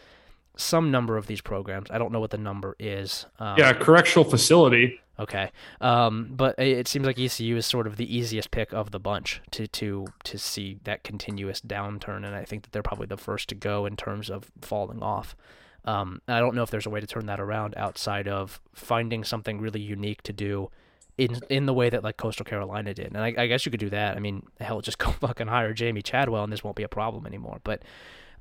some 0.57 0.91
number 0.91 1.17
of 1.17 1.27
these 1.27 1.41
programs. 1.41 1.91
I 1.91 1.99
don't 1.99 2.12
know 2.12 2.21
what 2.21 2.31
the 2.31 2.39
number 2.39 2.77
is. 2.79 3.27
Um, 3.39 3.59
Yeah, 3.59 3.73
correctional 3.73 4.25
facility. 4.25 5.01
Okay. 5.19 5.51
Um, 5.81 6.31
but 6.31 6.59
it 6.59 6.79
it 6.79 6.89
seems 6.89 7.07
like 7.07 7.19
ECU 7.19 7.57
is 7.57 7.67
sort 7.67 7.87
of 7.87 7.97
the 7.97 8.17
easiest 8.17 8.51
pick 8.51 8.73
of 8.73 8.91
the 8.91 9.01
bunch 9.01 9.41
to 9.53 9.67
to 9.69 10.07
to 10.25 10.39
see 10.39 10.79
that 10.85 11.05
continuous 11.05 11.61
downturn, 11.61 12.25
and 12.25 12.35
I 12.35 12.45
think 12.45 12.65
that 12.65 12.73
they're 12.73 12.83
probably 12.83 13.07
the 13.07 13.17
first 13.17 13.49
to 13.49 13.55
go 13.55 13.87
in 13.87 13.97
terms 13.97 14.31
of 14.31 14.51
falling 14.61 15.03
off. 15.03 15.37
Um, 15.87 16.20
I 16.27 16.40
don't 16.40 16.55
know 16.55 16.62
if 16.62 16.70
there's 16.70 16.87
a 16.87 16.90
way 16.90 17.01
to 17.01 17.07
turn 17.07 17.27
that 17.27 17.38
around 17.40 17.75
outside 17.77 18.27
of 18.29 18.61
finding 18.75 19.22
something 19.25 19.61
really 19.61 19.81
unique 19.81 20.22
to 20.25 20.33
do 20.33 20.70
in 21.16 21.38
in 21.49 21.66
the 21.66 21.72
way 21.72 21.88
that 21.88 22.03
like 22.05 22.16
Coastal 22.16 22.44
Carolina 22.44 22.92
did, 22.92 23.07
and 23.07 23.18
I, 23.18 23.33
I 23.38 23.46
guess 23.46 23.64
you 23.64 23.70
could 23.70 23.81
do 23.81 23.90
that. 23.90 24.16
I 24.16 24.20
mean, 24.20 24.42
hell, 24.61 24.81
just 24.81 24.99
go 25.05 25.12
fucking 25.12 25.46
hire 25.46 25.72
Jamey 25.72 26.03
Chadwell, 26.03 26.44
and 26.44 26.53
this 26.53 26.62
won't 26.64 26.77
be 26.77 26.83
a 26.83 26.88
problem 26.88 27.27
anymore. 27.27 27.61
But 27.64 27.83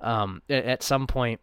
um, 0.01 0.41
at 0.49 0.83
some 0.83 1.07
point. 1.07 1.39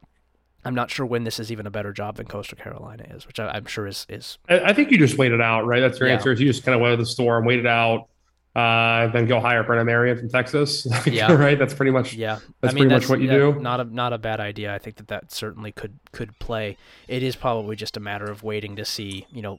I'm 0.64 0.76
not 0.76 0.92
sure 0.92 1.04
when 1.04 1.24
this 1.24 1.40
is 1.40 1.50
even 1.50 1.66
a 1.66 1.72
better 1.72 1.92
job 1.92 2.18
than 2.18 2.26
Coastal 2.26 2.56
Carolina 2.56 3.04
is, 3.10 3.26
which 3.26 3.40
I, 3.40 3.48
I'm 3.48 3.66
sure 3.66 3.84
is 3.88 4.06
is 4.08 4.38
I, 4.48 4.60
I 4.60 4.72
think 4.72 4.92
you 4.92 4.96
just 4.98 5.18
wait 5.18 5.32
it 5.32 5.40
out, 5.40 5.66
right? 5.66 5.80
That's 5.80 5.98
your 5.98 6.08
Yeah. 6.08 6.14
answer. 6.14 6.30
Is 6.30 6.40
you 6.40 6.46
just 6.46 6.62
kind 6.64 6.76
of 6.76 6.80
weather 6.80 6.94
the 6.94 7.04
storm, 7.04 7.44
wait 7.44 7.58
it 7.58 7.66
out, 7.66 8.06
uh, 8.54 9.06
then 9.08 9.26
go 9.26 9.40
hire 9.40 9.62
Brennan 9.62 9.86
Marion 9.86 10.18
from 10.18 10.28
Texas. 10.28 10.86
Yeah. 11.06 11.32
right. 11.32 11.58
That's 11.58 11.72
pretty 11.74 11.90
much 11.92 12.12
Yeah, 12.14 12.38
That's 12.60 12.72
I 12.72 12.74
mean, 12.74 12.88
pretty 12.88 12.94
much 13.02 13.08
what 13.08 13.20
you 13.20 13.26
yeah, 13.28 13.32
do. 13.52 13.60
Not 13.60 13.80
a 13.80 13.84
not 13.84 14.12
a 14.12 14.18
bad 14.18 14.40
idea. 14.40 14.74
I 14.74 14.78
think 14.78 14.96
that 14.96 15.08
that 15.08 15.32
certainly 15.32 15.72
could 15.72 15.98
could 16.12 16.38
play. 16.38 16.76
It 17.08 17.22
is 17.22 17.34
probably 17.36 17.76
just 17.76 17.96
a 17.96 18.00
matter 18.00 18.30
of 18.30 18.42
waiting 18.42 18.76
to 18.76 18.84
see, 18.84 19.26
you 19.30 19.40
know, 19.42 19.58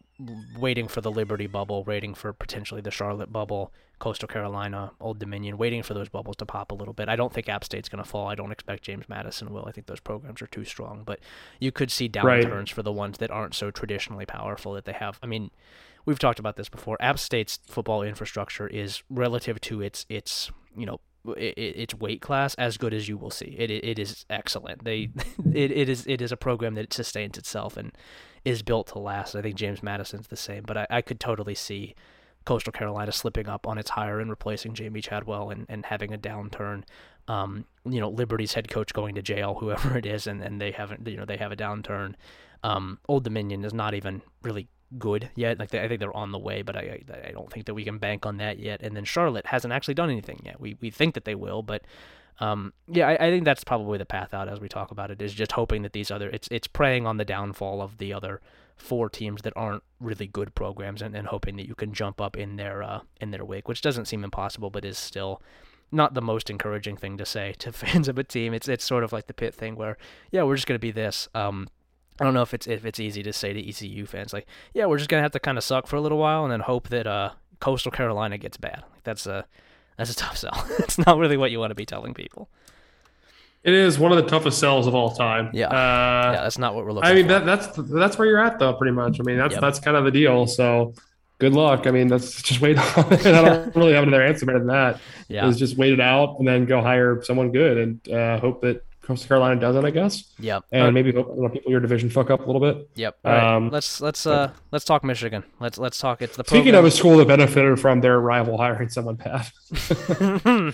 waiting 0.58 0.88
for 0.88 1.02
the 1.02 1.12
Liberty 1.12 1.48
bubble, 1.48 1.84
waiting 1.84 2.14
for 2.14 2.34
potentially 2.34 2.82
the 2.82 2.92
Charlotte 2.92 3.32
bubble, 3.34 3.74
Coastal 4.00 4.28
Carolina, 4.28 4.92
Old 5.02 5.18
Dominion, 5.20 5.58
waiting 5.58 5.82
for 5.82 5.94
those 5.96 6.10
bubbles 6.10 6.36
to 6.38 6.46
pop 6.46 6.72
a 6.72 6.76
little 6.76 6.94
bit. 6.94 7.10
I 7.10 7.16
don't 7.16 7.34
think 7.34 7.50
App 7.50 7.64
State's 7.64 7.90
going 7.90 8.04
to 8.04 8.10
fall. 8.10 8.28
I 8.28 8.36
don't 8.36 8.52
expect 8.52 8.84
James 8.84 9.10
Madison 9.10 9.52
will. 9.52 9.66
I 9.68 9.72
think 9.72 9.88
those 9.88 10.00
programs 10.00 10.42
are 10.42 10.48
too 10.48 10.66
strong. 10.66 11.04
But 11.04 11.20
you 11.60 11.72
could 11.72 11.90
see 11.92 12.10
Right. 12.22 12.46
downturns 12.46 12.70
for 12.72 12.84
the 12.84 12.92
ones 12.92 13.18
that 13.18 13.32
aren't 13.32 13.56
so 13.56 13.72
traditionally 13.72 14.26
powerful 14.26 14.74
that 14.74 14.86
they 14.86 14.94
have. 14.94 15.20
I 15.24 15.26
mean, 15.26 15.50
we've 16.06 16.20
talked 16.20 16.40
about 16.40 16.56
this 16.56 16.70
before. 16.70 16.98
App 17.00 17.20
State's 17.20 17.60
football 17.68 18.04
infrastructure 18.04 18.68
is 18.68 19.04
relative 19.10 19.60
to 19.62 19.82
its 19.82 20.06
its 20.10 20.52
you 20.76 20.86
know 20.86 21.00
its 21.38 21.96
weight 21.96 22.22
class 22.22 22.54
as 22.56 22.78
good 22.78 22.94
as 22.94 23.08
you 23.08 23.18
will 23.18 23.32
see. 23.32 23.56
It 23.58 23.72
it, 23.72 23.84
it 23.84 24.00
is 24.00 24.26
excellent. 24.30 24.84
They 24.84 25.10
it, 25.54 25.72
it 25.72 25.90
is 25.90 26.06
it 26.08 26.22
is 26.22 26.32
a 26.32 26.38
program 26.38 26.76
that 26.76 26.94
sustains 26.94 27.38
itself 27.38 27.78
and 27.78 27.92
is 28.46 28.62
built 28.62 28.88
to 28.88 29.00
last. 29.00 29.36
I 29.36 29.42
think 29.42 29.56
James 29.56 29.82
Madison's 29.82 30.28
the 30.28 30.36
same, 30.36 30.64
but 30.64 30.78
I, 30.78 30.88
I 30.90 31.02
could 31.02 31.20
totally 31.20 31.56
see 31.56 31.96
Coastal 32.46 32.74
Carolina 32.74 33.12
slipping 33.12 33.48
up 33.48 33.66
on 33.68 33.78
its 33.78 33.92
hire 33.92 34.20
and 34.20 34.30
replacing 34.30 34.74
Jamey 34.74 35.02
Chadwell 35.02 35.50
and, 35.50 35.66
and 35.70 35.86
having 35.86 36.14
a 36.14 36.18
downturn. 36.18 36.84
Um, 37.30 37.66
you 37.86 38.02
know, 38.02 38.10
Liberty's 38.10 38.54
head 38.54 38.68
coach 38.68 38.94
going 38.94 39.16
to 39.16 39.22
jail, 39.22 39.54
whoever 39.60 39.98
it 39.98 40.06
is, 40.06 40.28
and, 40.28 40.42
and 40.42 40.60
they 40.60 40.72
haven't 40.72 41.08
you 41.08 41.18
know 41.18 41.26
they 41.26 41.38
have 41.38 41.52
a 41.52 41.58
downturn. 41.58 42.16
Um, 42.64 43.00
Old 43.08 43.24
Dominion 43.24 43.66
is 43.66 43.74
not 43.74 43.94
even 43.94 44.22
really 44.42 44.68
good 44.98 45.30
yet. 45.36 45.60
Like 45.60 45.70
they, 45.70 45.82
I 45.82 45.88
think 45.88 46.00
they're 46.00 46.16
on 46.16 46.32
the 46.32 46.40
way, 46.40 46.62
but 46.62 46.76
I 46.76 47.02
I 47.28 47.32
don't 47.32 47.52
think 47.52 47.66
that 47.66 47.74
we 47.74 47.84
can 47.84 47.98
bank 47.98 48.26
on 48.26 48.38
that 48.38 48.60
yet. 48.60 48.82
And 48.82 48.96
then 48.96 49.06
Charlotte 49.06 49.48
hasn't 49.48 49.74
actually 49.74 49.94
done 49.94 50.10
anything 50.10 50.42
yet. 50.44 50.60
We 50.60 50.78
we 50.82 50.90
think 50.92 51.14
that 51.16 51.26
they 51.26 51.36
will, 51.36 51.62
but 51.62 51.84
um, 52.40 52.74
yeah, 52.88 53.08
I, 53.08 53.28
I 53.28 53.32
think 53.32 53.46
that's 53.46 53.64
probably 53.64 53.98
the 53.98 54.06
path 54.06 54.34
out 54.34 54.50
as 54.50 54.60
we 54.60 54.68
talk 54.68 54.92
about 54.92 55.12
it. 55.12 55.22
Is 55.22 55.34
just 55.34 55.54
hoping 55.54 55.84
that 55.84 55.94
these 55.94 56.12
other 56.12 56.30
it's 56.30 56.48
it's 56.52 56.68
preying 56.68 57.06
on 57.06 57.18
the 57.18 57.26
downfall 57.26 57.82
of 57.82 57.98
the 57.98 58.14
other 58.14 58.42
four 58.76 59.10
teams 59.10 59.44
that 59.44 59.54
aren't 59.56 59.84
really 60.00 60.28
good 60.28 60.56
programs, 60.56 61.02
and, 61.02 61.16
and 61.16 61.28
hoping 61.28 61.58
that 61.58 61.68
you 61.68 61.76
can 61.76 61.94
jump 61.94 62.20
up 62.20 62.36
in 62.36 62.56
their 62.56 62.82
uh, 62.82 63.02
in 63.22 63.32
their 63.32 63.46
wake, 63.46 63.68
which 63.68 63.82
doesn't 63.82 64.06
seem 64.06 64.24
impossible, 64.24 64.70
but 64.70 64.86
is 64.86 64.98
still 64.98 65.42
not 65.92 66.16
the 66.16 66.22
most 66.22 66.50
encouraging 66.50 66.98
thing 66.98 67.18
to 67.18 67.26
say 67.26 67.54
to 67.60 67.72
fans 67.72 68.08
of 68.08 68.18
a 68.18 68.24
team. 68.24 68.54
It's 68.54 68.68
it's 68.68 68.84
sort 68.84 69.04
of 69.04 69.14
like 69.14 69.28
the 69.28 69.34
Pitt 69.34 69.54
thing 69.54 69.76
where 69.76 69.98
yeah, 70.32 70.44
we're 70.44 70.56
just 70.56 70.68
gonna 70.68 70.80
be 70.80 70.92
this. 70.92 71.28
Um, 71.36 71.68
I 72.20 72.24
don't 72.26 72.34
know 72.34 72.42
if 72.44 72.54
it's 72.54 72.68
if 72.68 72.86
it's 72.86 73.00
easy 73.00 73.24
to 73.24 73.34
say 73.34 73.54
to 73.54 73.70
ECU 73.70 74.06
fans 74.06 74.34
like 74.34 74.46
yeah, 74.74 74.86
we're 74.86 74.98
just 74.98 75.10
gonna 75.10 75.24
have 75.24 75.32
to 75.32 75.40
kind 75.40 75.58
of 75.58 75.64
suck 75.64 75.88
for 75.88 75.96
a 75.96 76.02
little 76.02 76.18
while 76.20 76.44
and 76.44 76.52
then 76.52 76.60
hope 76.62 76.90
that 76.90 77.08
uh, 77.08 77.32
Coastal 77.60 77.92
Carolina 77.92 78.38
gets 78.38 78.58
bad. 78.58 78.84
Like 78.94 79.04
that's 79.04 79.26
a 79.26 79.46
that's 79.98 80.12
a 80.12 80.16
tough 80.16 80.38
sell. 80.44 80.66
it's 80.80 80.98
not 80.98 81.18
really 81.18 81.38
what 81.38 81.52
you 81.52 81.60
want 81.60 81.72
to 81.72 81.76
be 81.76 81.86
telling 81.86 82.14
people. 82.14 82.50
it 83.64 83.74
is 83.74 83.98
one 83.98 84.12
of 84.12 84.18
the 84.18 84.30
toughest 84.30 84.60
sells 84.60 84.88
of 84.88 84.94
all 84.96 85.12
time. 85.16 85.50
Yeah. 85.54 85.68
Uh, 85.68 86.32
yeah, 86.34 86.42
that's 86.44 86.58
not 86.58 86.76
what 86.76 86.86
we're 86.86 86.92
looking. 86.92 87.08
For. 87.08 87.12
I 87.12 87.16
mean 87.16 87.26
for. 87.26 87.34
that 87.40 87.46
that's 87.46 87.68
that's 87.90 88.18
where 88.18 88.28
you're 88.28 88.40
at 88.44 88.60
though, 88.60 88.74
pretty 88.74 88.92
much. 88.94 89.20
I 89.20 89.24
mean 89.24 89.38
that's 89.38 89.54
Yep. 89.54 89.62
that's 89.62 89.80
kind 89.80 89.98
of 89.98 90.04
the 90.06 90.12
deal. 90.12 90.46
So 90.48 90.94
good 91.40 91.54
luck. 91.54 91.88
I 91.88 91.92
mean 91.92 92.08
that's 92.08 92.42
just 92.42 92.62
wait 92.62 92.78
on 92.98 93.12
it. 93.14 93.26
I 93.26 93.42
don't 93.42 93.76
really 93.76 93.94
have 93.94 94.04
another 94.04 94.24
answer 94.24 94.46
better 94.46 94.60
than 94.60 94.68
that. 94.68 95.00
yeah, 95.30 95.48
Is 95.48 95.58
just 95.58 95.78
wait 95.78 95.94
it 95.94 96.00
out 96.02 96.38
and 96.40 96.48
then 96.48 96.66
go 96.66 96.82
hire 96.82 97.24
someone 97.24 97.52
good 97.52 97.78
and 97.78 98.10
uh, 98.10 98.40
hope 98.40 98.62
that 98.62 98.84
Coastal 99.04 99.28
Carolina 99.28 99.60
does 99.60 99.76
it. 99.76 99.84
I 99.84 99.90
guess, 99.92 100.34
yep, 100.40 100.64
and 100.72 100.84
Uh, 100.88 100.92
maybe 100.92 101.12
hope 101.12 101.34
you 101.36 101.42
know, 101.44 101.50
people 101.50 101.68
in 101.68 101.72
your 101.72 101.82
division 101.82 102.10
fuck 102.10 102.30
up 102.30 102.40
a 102.40 102.46
little 102.50 102.62
bit. 102.62 102.90
yep. 102.96 103.18
All 103.26 103.32
right, 103.32 103.56
um, 103.56 103.70
let's 103.70 104.00
let's 104.00 104.26
uh 104.26 104.52
let's 104.72 104.86
talk 104.86 105.04
Michigan. 105.04 105.44
Let's 105.60 105.78
let's 105.78 106.00
talk. 106.00 106.22
It's 106.22 106.38
the 106.38 106.44
Speaking 106.46 106.72
program. 106.72 106.86
of 106.86 106.86
a 106.86 106.92
school 106.92 107.18
that 107.18 107.28
benefited 107.28 107.80
from 107.82 108.00
their 108.02 108.20
rival 108.22 108.58
hiring 108.58 108.88
someone 108.90 109.16
bad. 109.16 109.46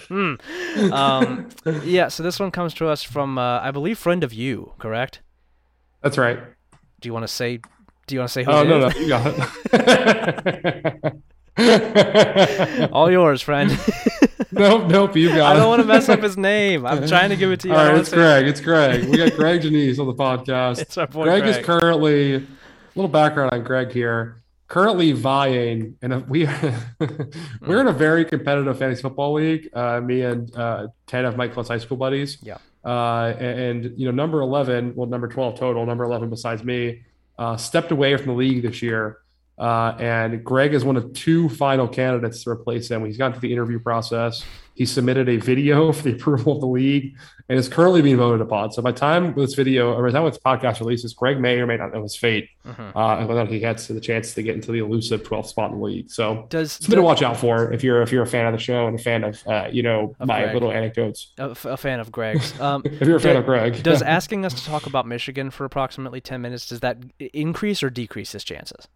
um, 0.94 1.50
yeah. 1.84 2.08
So 2.08 2.22
this 2.24 2.40
one 2.40 2.52
comes 2.52 2.74
to 2.76 2.88
us 2.88 3.02
from 3.04 3.38
uh, 3.38 3.60
I 3.62 3.72
believe 3.72 3.98
friend 3.98 4.24
of 4.24 4.32
you, 4.34 4.74
correct? 4.78 5.22
That's 6.04 6.18
right. 6.18 6.40
Do 7.02 7.10
you 7.10 7.14
want 7.14 7.24
to 7.24 7.28
say? 7.34 7.60
Do 8.08 8.16
you 8.16 8.20
want 8.20 8.30
to 8.30 8.34
say 8.34 8.44
who? 8.44 8.52
Oh 8.52 8.64
no, 8.64 8.88
is? 8.88 8.96
no, 8.96 9.02
you 9.02 9.10
got 9.10 9.34
it. 11.58 12.90
All 12.94 13.12
yours, 13.12 13.42
friend. 13.42 13.72
Nope, 14.52 14.88
nope, 14.90 15.16
you 15.16 15.30
got 15.30 15.56
I 15.56 15.60
don't 15.60 15.70
want 15.70 15.82
to 15.82 15.88
mess 15.88 16.10
up 16.10 16.22
his 16.22 16.38
name. 16.52 16.86
I'm 16.86 17.08
trying 17.08 17.30
to 17.30 17.36
give 17.36 17.52
it 17.52 17.60
to 17.62 17.68
you. 17.70 17.74
All 17.74 17.86
right, 17.86 17.98
it's 17.98 18.10
Greg. 18.12 18.48
It's 18.48 18.62
Greg. 18.62 19.06
We 19.10 19.18
got 19.18 19.34
Greg 19.36 19.62
Janice 19.62 20.00
on 20.00 20.08
the 20.08 20.14
podcast. 20.14 20.80
It's 20.80 20.98
our 20.98 21.08
boy 21.08 21.24
Greg, 21.24 21.44
Greg. 21.44 21.58
is 21.58 21.66
currently 21.66 22.36
a 22.36 22.44
little 22.96 23.10
background 23.10 23.52
on 23.54 23.64
Greg 23.64 23.92
here. 23.92 24.42
Currently 24.68 25.14
vying, 25.14 25.98
and 26.02 26.28
we 26.30 26.48
we're 27.62 27.82
in 27.82 27.88
a 27.88 27.94
very 27.94 28.24
competitive 28.26 28.78
fantasy 28.78 29.02
football 29.02 29.34
league. 29.34 29.70
Uh, 29.74 30.00
me 30.02 30.22
and 30.22 30.56
uh, 30.56 30.88
ten 31.08 31.26
of 31.26 31.38
my 31.38 31.48
Close 31.48 31.68
high 31.68 31.80
school 31.80 31.98
buddies. 31.98 32.38
Yeah. 32.42 32.58
Uh, 32.86 33.34
and, 33.38 33.86
and, 33.86 34.00
you 34.00 34.06
know, 34.06 34.12
number 34.12 34.42
eleven, 34.42 34.94
well, 34.96 35.08
number 35.08 35.28
twelve 35.28 35.60
total, 35.60 35.86
number 35.86 36.04
eleven 36.04 36.30
besides 36.30 36.64
me, 36.64 37.04
uh, 37.38 37.58
stepped 37.58 37.92
away 37.92 38.16
from 38.16 38.28
the 38.28 38.34
league 38.34 38.62
this 38.62 38.82
year 38.82 39.20
Uh, 39.60 39.96
and 40.00 40.44
Greg 40.44 40.74
is 40.74 40.86
one 40.86 40.96
of 40.96 41.14
two 41.14 41.50
final 41.50 41.88
candidates 41.88 42.44
to 42.44 42.50
replace 42.50 42.90
him. 42.90 43.06
He's 43.06 43.18
gotten 43.18 43.34
through 43.34 43.50
the 43.50 43.54
interview 43.54 43.80
process. 43.80 44.46
He 44.74 44.86
submitted 44.86 45.28
a 45.28 45.36
video 45.36 45.92
for 45.94 46.04
the 46.04 46.14
approval 46.14 46.54
of 46.54 46.62
the 46.62 46.68
league 46.68 47.18
and 47.50 47.60
is 47.60 47.68
currently 47.68 48.02
being 48.02 48.16
voted 48.16 48.40
upon. 48.40 48.72
So 48.72 48.82
by 48.82 48.92
the 48.92 49.00
time 49.00 49.34
this 49.34 49.56
video 49.56 49.94
or 49.94 50.04
by 50.04 50.12
the 50.12 50.18
time 50.18 50.26
this 50.30 50.38
podcast 50.38 50.80
releases, 50.80 51.14
Greg 51.14 51.40
may 51.40 51.60
or 51.60 51.68
may 51.68 51.76
not 51.76 51.94
know 51.94 52.04
his 52.04 52.16
fate, 52.16 52.48
mm-hmm. 52.66 52.98
uh, 52.98 53.18
and 53.18 53.28
whether 53.28 53.46
he 53.46 53.60
gets 53.60 53.88
the 53.88 54.00
chance 54.00 54.34
to 54.36 54.44
get 54.44 54.56
into 54.56 54.72
the 54.72 54.80
elusive 54.80 55.24
12th 55.24 55.48
spot 55.48 55.72
in 55.72 55.80
the 55.80 55.84
league. 55.84 56.10
So 56.10 56.46
does 56.48 56.74
something 56.74 56.92
does, 56.92 57.00
to 57.00 57.02
watch 57.02 57.22
out 57.22 57.36
for 57.36 57.74
if 57.74 57.84
you're 57.84 58.02
if 58.02 58.14
you're 58.14 58.24
a 58.24 58.28
fan 58.28 58.46
of 58.46 58.54
the 58.54 58.60
show 58.60 58.88
and 58.88 58.98
a 58.98 59.04
fan 59.04 59.26
of 59.26 59.46
uh, 59.46 59.68
you 59.70 59.84
know 59.84 60.16
my 60.20 60.44
Greg. 60.44 60.54
little 60.54 60.72
anecdotes. 60.72 61.34
A, 61.38 61.50
a 61.50 61.78
fan 61.78 62.00
of 62.00 62.12
Greg's. 62.12 62.54
Um, 62.60 62.82
if 62.86 63.08
you're 63.08 63.16
a 63.16 63.22
fan 63.22 63.38
of 63.38 63.46
Greg, 63.46 63.82
does 63.84 64.02
asking 64.02 64.46
us 64.46 64.54
to 64.54 64.66
talk 64.66 64.86
about 64.86 65.08
Michigan 65.08 65.50
for 65.50 65.66
approximately 65.66 66.20
10 66.20 66.42
minutes 66.42 66.68
does 66.68 66.82
that 66.82 66.98
increase 67.20 67.82
or 67.82 67.90
decrease 67.90 68.34
his 68.34 68.44
chances? 68.44 68.88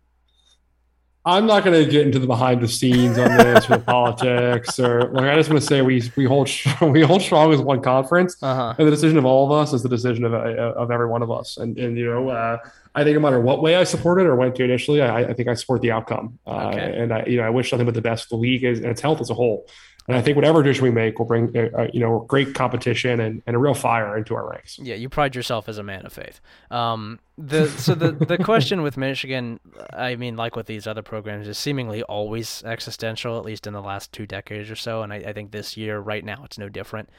I'm 1.25 1.45
not 1.45 1.63
going 1.63 1.81
to 1.81 1.89
get 1.89 2.05
into 2.05 2.19
the 2.19 2.27
behind 2.27 2.61
the 2.61 2.67
scenes 2.67 3.17
on 3.17 3.37
this 3.37 3.69
with 3.69 3.85
politics 3.87 4.77
or 4.77 5.09
like 5.13 5.25
I 5.25 5.35
just 5.35 5.49
want 5.49 5.61
to 5.61 5.65
say 5.65 5.81
we 5.81 6.03
we 6.17 6.25
hold 6.25 6.49
we 6.81 7.01
hold 7.01 7.21
strong 7.21 7.53
as 7.53 7.61
one 7.61 7.81
conference, 7.81 8.35
uh-huh. 8.41 8.75
and 8.77 8.87
the 8.87 8.91
decision 8.91 9.17
of 9.17 9.25
all 9.25 9.45
of 9.45 9.51
us 9.51 9.71
is 9.71 9.83
the 9.83 9.89
decision 9.89 10.25
of 10.25 10.33
of 10.33 10.91
every 10.91 11.07
one 11.07 11.21
of 11.21 11.31
us. 11.31 11.57
And 11.57 11.77
and 11.77 11.97
you 11.97 12.09
know, 12.09 12.27
uh, 12.27 12.57
I 12.93 13.03
think 13.05 13.15
no 13.15 13.21
matter 13.21 13.39
what 13.39 13.61
way 13.61 13.77
I 13.77 13.85
supported 13.85 14.25
or 14.25 14.35
went 14.35 14.55
to 14.55 14.63
initially, 14.65 15.01
I, 15.01 15.21
I 15.21 15.33
think 15.33 15.47
I 15.47 15.53
support 15.53 15.81
the 15.81 15.91
outcome. 15.91 16.39
Uh, 16.45 16.67
okay. 16.67 16.97
And 16.97 17.13
I 17.13 17.25
you 17.25 17.37
know 17.37 17.43
I 17.43 17.49
wish 17.49 17.71
nothing 17.71 17.85
but 17.85 17.95
the 17.95 18.01
best 18.01 18.25
for 18.25 18.35
the 18.35 18.41
league 18.41 18.65
and 18.65 18.85
its 18.85 18.99
health 18.99 19.21
as 19.21 19.29
a 19.29 19.33
whole. 19.33 19.65
And 20.07 20.17
I 20.17 20.21
think 20.21 20.35
whatever 20.35 20.61
decision 20.61 20.83
we 20.83 20.91
make 20.91 21.17
will 21.17 21.25
bring, 21.25 21.55
uh, 21.55 21.69
uh, 21.77 21.87
you 21.93 22.01
know, 22.01 22.25
great 22.27 22.53
competition 22.53 23.19
and, 23.19 23.41
and 23.47 23.55
a 23.55 23.59
real 23.59 23.73
fire 23.73 24.17
into 24.17 24.35
our 24.35 24.49
ranks. 24.49 24.77
Yeah, 24.77 24.95
you 24.95 25.07
pride 25.07 25.33
yourself 25.33 25.69
as 25.69 25.77
a 25.77 25.83
man 25.83 26.05
of 26.05 26.11
faith. 26.11 26.41
Um, 26.71 27.19
the 27.37 27.67
so 27.67 27.95
the 27.95 28.11
the 28.11 28.37
question 28.37 28.81
with 28.81 28.97
Michigan, 28.97 29.59
I 29.93 30.15
mean, 30.15 30.35
like 30.35 30.55
with 30.55 30.67
these 30.67 30.87
other 30.87 31.01
programs, 31.01 31.47
is 31.47 31.57
seemingly 31.57 32.03
always 32.03 32.63
existential, 32.65 33.37
at 33.37 33.45
least 33.45 33.65
in 33.65 33.73
the 33.73 33.81
last 33.81 34.11
two 34.11 34.27
decades 34.27 34.69
or 34.69 34.75
so. 34.75 35.03
And 35.03 35.13
I, 35.13 35.17
I 35.17 35.33
think 35.33 35.51
this 35.51 35.77
year, 35.77 35.99
right 35.99 36.23
now, 36.23 36.43
it's 36.43 36.57
no 36.57 36.69
different. 36.69 37.09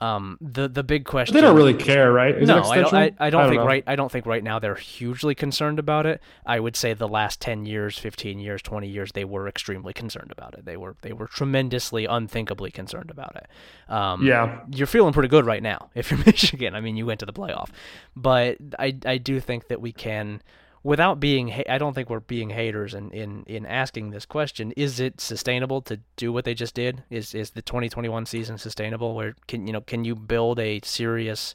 Um, 0.00 0.38
the 0.40 0.66
the 0.66 0.82
big 0.82 1.04
question. 1.04 1.34
They 1.34 1.42
don't 1.42 1.56
really 1.56 1.74
care, 1.74 2.10
right? 2.10 2.34
Is 2.34 2.48
no, 2.48 2.62
I 2.62 2.80
don't. 2.80 2.94
I, 2.94 3.12
I 3.18 3.28
don't 3.28 3.42
I 3.42 3.48
think 3.50 3.62
right. 3.62 3.84
I 3.86 3.96
don't 3.96 4.10
think 4.10 4.24
right 4.24 4.42
now 4.42 4.58
they're 4.58 4.74
hugely 4.74 5.34
concerned 5.34 5.78
about 5.78 6.06
it. 6.06 6.22
I 6.46 6.58
would 6.58 6.74
say 6.74 6.94
the 6.94 7.06
last 7.06 7.38
ten 7.38 7.66
years, 7.66 7.98
fifteen 7.98 8.38
years, 8.38 8.62
twenty 8.62 8.88
years, 8.88 9.12
they 9.12 9.26
were 9.26 9.46
extremely 9.46 9.92
concerned 9.92 10.32
about 10.32 10.54
it. 10.54 10.64
They 10.64 10.78
were 10.78 10.96
they 11.02 11.12
were 11.12 11.26
tremendously, 11.26 12.06
unthinkably 12.06 12.70
concerned 12.70 13.10
about 13.10 13.36
it. 13.36 13.92
Um, 13.92 14.24
yeah, 14.26 14.60
you're 14.70 14.86
feeling 14.86 15.12
pretty 15.12 15.28
good 15.28 15.44
right 15.44 15.62
now 15.62 15.90
if 15.94 16.10
you're 16.10 16.20
Michigan. 16.26 16.74
I 16.74 16.80
mean, 16.80 16.96
you 16.96 17.04
went 17.04 17.20
to 17.20 17.26
the 17.26 17.34
playoff, 17.34 17.68
but 18.16 18.56
I 18.78 18.96
I 19.04 19.18
do 19.18 19.38
think 19.38 19.68
that 19.68 19.82
we 19.82 19.92
can 19.92 20.40
without 20.82 21.20
being 21.20 21.62
I 21.68 21.78
don't 21.78 21.94
think 21.94 22.08
we're 22.08 22.20
being 22.20 22.50
haters 22.50 22.94
in, 22.94 23.10
in, 23.10 23.44
in 23.46 23.66
asking 23.66 24.10
this 24.10 24.26
question. 24.26 24.72
Is 24.76 25.00
it 25.00 25.20
sustainable 25.20 25.82
to 25.82 26.00
do 26.16 26.32
what 26.32 26.44
they 26.44 26.54
just 26.54 26.74
did? 26.74 27.04
Is 27.10 27.34
is 27.34 27.50
the 27.50 27.62
2021 27.62 28.26
season 28.26 28.58
sustainable? 28.58 29.14
Where 29.14 29.34
can 29.46 29.66
you 29.66 29.72
know 29.72 29.80
can 29.80 30.04
you 30.04 30.14
build 30.14 30.58
a 30.58 30.80
serious, 30.84 31.54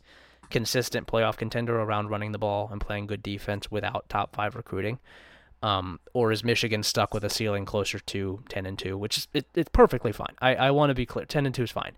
consistent 0.50 1.08
playoff 1.08 1.38
contender 1.38 1.80
around 1.80 2.10
running 2.10 2.32
the 2.32 2.38
ball 2.38 2.70
and 2.72 2.80
playing 2.80 3.08
good 3.08 3.24
defense 3.24 3.72
without 3.72 4.08
top 4.10 4.36
five 4.36 4.56
recruiting? 4.56 5.00
Um, 5.66 6.00
or 6.14 6.32
is 6.32 6.44
Michigan 6.44 6.84
stuck 6.84 7.12
with 7.12 7.24
a 7.24 7.30
ceiling 7.30 7.66
closer 7.66 7.98
to 7.98 8.44
10 8.50 8.68
and 8.68 8.78
2, 8.78 9.00
which 9.00 9.18
is 9.18 9.28
it, 9.34 9.48
it's 9.56 9.70
perfectly 9.70 10.12
fine. 10.12 10.36
I, 10.40 10.54
I 10.54 10.70
want 10.72 10.92
to 10.92 10.94
be 10.94 11.08
clear 11.08 11.26
10 11.26 11.48
and 11.48 11.56
2 11.56 11.64
is 11.64 11.72
fine. 11.72 11.94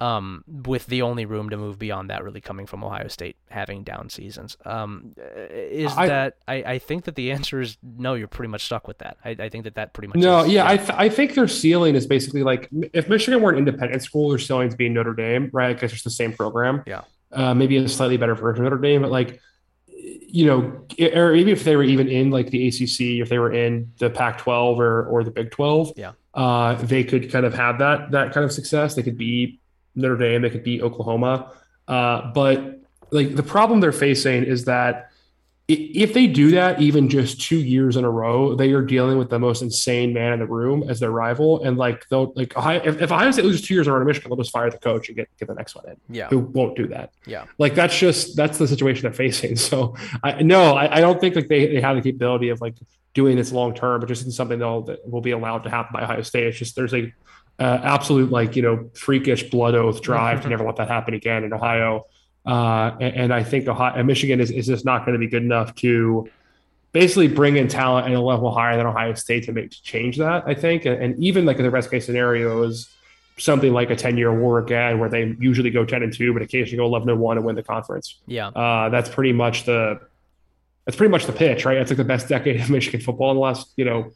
Um, 0.00 0.42
with 0.48 0.86
the 0.86 1.02
only 1.02 1.24
room 1.24 1.48
to 1.50 1.56
move 1.56 1.78
beyond 1.78 2.10
that 2.10 2.24
really 2.24 2.40
coming 2.40 2.66
from 2.66 2.82
Ohio 2.82 3.06
State 3.06 3.36
having 3.48 3.84
down 3.84 4.08
seasons. 4.08 4.56
Um, 4.64 5.14
is 5.50 5.96
I, 5.96 6.08
that 6.08 6.38
I, 6.48 6.54
I 6.64 6.78
think 6.80 7.04
that 7.04 7.14
the 7.14 7.30
answer 7.30 7.60
is 7.60 7.78
no, 7.80 8.14
you're 8.14 8.26
pretty 8.26 8.50
much 8.50 8.64
stuck 8.64 8.88
with 8.88 8.98
that. 8.98 9.18
I, 9.24 9.36
I 9.38 9.48
think 9.48 9.62
that 9.64 9.76
that 9.76 9.92
pretty 9.92 10.08
much 10.08 10.16
No, 10.16 10.40
is, 10.40 10.50
yeah, 10.50 10.64
yeah, 10.64 10.70
I, 10.70 10.76
th- 10.76 10.98
I 10.98 11.08
think 11.08 11.34
their 11.34 11.46
ceiling 11.46 11.94
is 11.94 12.08
basically 12.08 12.42
like 12.42 12.68
if 12.92 13.08
Michigan 13.08 13.40
were 13.40 13.52
an 13.52 13.58
independent 13.58 14.02
school, 14.02 14.30
their 14.30 14.40
ceiling 14.40 14.66
is 14.66 14.74
being 14.74 14.94
Notre 14.94 15.14
Dame, 15.14 15.48
right? 15.52 15.74
Because 15.74 15.92
it's 15.92 16.02
the 16.02 16.10
same 16.10 16.32
program. 16.32 16.82
Yeah. 16.88 17.02
Uh, 17.30 17.54
maybe 17.54 17.76
a 17.76 17.88
slightly 17.88 18.16
better 18.16 18.34
version 18.34 18.66
of 18.66 18.72
Notre 18.72 18.82
Dame, 18.82 19.02
but 19.02 19.12
like 19.12 19.40
you 20.02 20.46
know, 20.46 20.84
or 21.14 21.32
maybe 21.32 21.52
if 21.52 21.62
they 21.64 21.76
were 21.76 21.82
even 21.82 22.08
in 22.08 22.30
like 22.30 22.50
the 22.50 22.66
ACC, 22.66 23.22
if 23.22 23.28
they 23.28 23.38
were 23.38 23.52
in 23.52 23.92
the 23.98 24.10
Pac-12 24.10 24.78
or 24.78 25.06
or 25.06 25.22
the 25.22 25.30
Big 25.30 25.50
12, 25.50 25.92
yeah, 25.96 26.12
uh, 26.34 26.74
they 26.74 27.04
could 27.04 27.30
kind 27.30 27.46
of 27.46 27.54
have 27.54 27.78
that 27.78 28.10
that 28.10 28.32
kind 28.32 28.44
of 28.44 28.52
success. 28.52 28.94
They 28.94 29.02
could 29.02 29.18
be 29.18 29.60
Notre 29.94 30.16
Dame, 30.16 30.42
they 30.42 30.50
could 30.50 30.64
be 30.64 30.82
Oklahoma, 30.82 31.52
uh, 31.86 32.32
but 32.32 32.80
like 33.10 33.36
the 33.36 33.42
problem 33.42 33.80
they're 33.80 33.92
facing 33.92 34.42
is 34.44 34.64
that 34.64 35.11
if 35.68 36.12
they 36.12 36.26
do 36.26 36.50
that 36.50 36.80
even 36.80 37.08
just 37.08 37.40
two 37.40 37.56
years 37.56 37.96
in 37.96 38.04
a 38.04 38.10
row, 38.10 38.54
they 38.54 38.72
are 38.72 38.82
dealing 38.82 39.16
with 39.16 39.30
the 39.30 39.38
most 39.38 39.62
insane 39.62 40.12
man 40.12 40.32
in 40.32 40.40
the 40.40 40.46
room 40.46 40.82
as 40.88 40.98
their 40.98 41.10
rival. 41.10 41.62
And 41.62 41.76
like 41.76 42.06
they'll 42.08 42.32
like 42.34 42.52
if, 42.56 43.00
if 43.00 43.12
Ohio 43.12 43.30
State 43.30 43.44
loses 43.44 43.62
two 43.62 43.74
years 43.74 43.86
in 43.86 43.92
a 43.92 43.94
row 43.94 44.00
to 44.00 44.04
Michigan, 44.04 44.30
they'll 44.30 44.36
just 44.36 44.50
fire 44.50 44.70
the 44.70 44.78
coach 44.78 45.08
and 45.08 45.16
get 45.16 45.28
get 45.38 45.48
the 45.48 45.54
next 45.54 45.74
one 45.74 45.88
in. 45.88 45.96
Yeah, 46.10 46.28
who 46.28 46.40
won't 46.40 46.76
do 46.76 46.88
that. 46.88 47.12
Yeah, 47.26 47.44
like 47.58 47.74
that's 47.74 47.96
just 47.96 48.36
that's 48.36 48.58
the 48.58 48.66
situation 48.66 49.02
they're 49.02 49.12
facing. 49.12 49.56
So 49.62 49.94
I 50.24 50.42
no, 50.42 50.74
I, 50.74 50.96
I 50.96 51.00
don't 51.00 51.20
think 51.20 51.36
like 51.36 51.48
they, 51.48 51.66
they 51.66 51.80
have 51.80 51.96
the 51.96 52.02
capability 52.02 52.48
of 52.48 52.60
like 52.60 52.74
doing 53.14 53.36
this 53.36 53.52
long 53.52 53.74
term, 53.74 54.00
but 54.00 54.06
just 54.06 54.30
something 54.32 54.58
they'll 54.58 54.82
that 54.82 55.08
will 55.08 55.20
be 55.20 55.30
allowed 55.30 55.60
to 55.60 55.70
happen 55.70 55.92
by 55.94 56.02
Ohio 56.02 56.22
State. 56.22 56.48
It's 56.48 56.58
just 56.58 56.74
there's 56.74 56.92
a 56.92 57.12
uh, 57.58 57.80
absolute 57.82 58.30
like 58.30 58.56
you 58.56 58.62
know 58.62 58.90
freakish 58.94 59.44
blood 59.44 59.74
oath 59.74 60.02
drive 60.02 60.42
to 60.42 60.48
never 60.48 60.64
let 60.64 60.76
that 60.76 60.88
happen 60.88 61.14
again 61.14 61.44
in 61.44 61.52
Ohio. 61.52 62.06
Uh, 62.44 62.96
and, 63.00 63.16
and, 63.16 63.34
I 63.34 63.44
think 63.44 63.68
Ohio, 63.68 64.02
Michigan 64.02 64.40
is, 64.40 64.50
is 64.50 64.66
just 64.66 64.84
not 64.84 65.06
going 65.06 65.12
to 65.12 65.18
be 65.18 65.28
good 65.28 65.44
enough 65.44 65.76
to 65.76 66.28
basically 66.90 67.28
bring 67.28 67.56
in 67.56 67.68
talent 67.68 68.08
at 68.08 68.14
a 68.14 68.20
level 68.20 68.50
higher 68.50 68.76
than 68.76 68.84
Ohio 68.84 69.14
State 69.14 69.44
to 69.44 69.52
make 69.52 69.70
to 69.70 69.82
change 69.82 70.18
that. 70.18 70.42
I 70.46 70.54
think, 70.54 70.84
and, 70.84 71.00
and 71.00 71.22
even 71.22 71.46
like 71.46 71.56
the 71.56 71.70
best 71.70 71.90
case 71.90 72.04
scenario 72.04 72.64
is 72.64 72.88
something 73.38 73.72
like 73.72 73.90
a 73.90 73.96
10 73.96 74.18
year 74.18 74.32
war 74.32 74.58
again, 74.58 74.98
where 74.98 75.08
they 75.08 75.34
usually 75.38 75.70
go 75.70 75.84
10 75.84 76.02
and 76.02 76.12
2, 76.12 76.32
but 76.32 76.42
occasionally 76.42 76.78
go 76.78 76.86
11 76.86 77.08
and 77.08 77.20
1 77.20 77.36
and 77.36 77.46
win 77.46 77.56
the 77.56 77.62
conference. 77.62 78.20
Yeah. 78.26 78.48
Uh, 78.48 78.88
that's 78.88 79.08
pretty 79.08 79.32
much 79.32 79.64
the, 79.64 80.00
that's 80.84 80.96
pretty 80.96 81.10
much 81.10 81.26
the 81.26 81.32
pitch, 81.32 81.64
right? 81.64 81.76
It's 81.76 81.90
like 81.90 81.96
the 81.96 82.04
best 82.04 82.28
decade 82.28 82.60
of 82.60 82.70
Michigan 82.70 83.00
football 83.00 83.30
in 83.30 83.36
the 83.36 83.42
last, 83.42 83.72
you 83.76 83.84
know, 83.84 84.10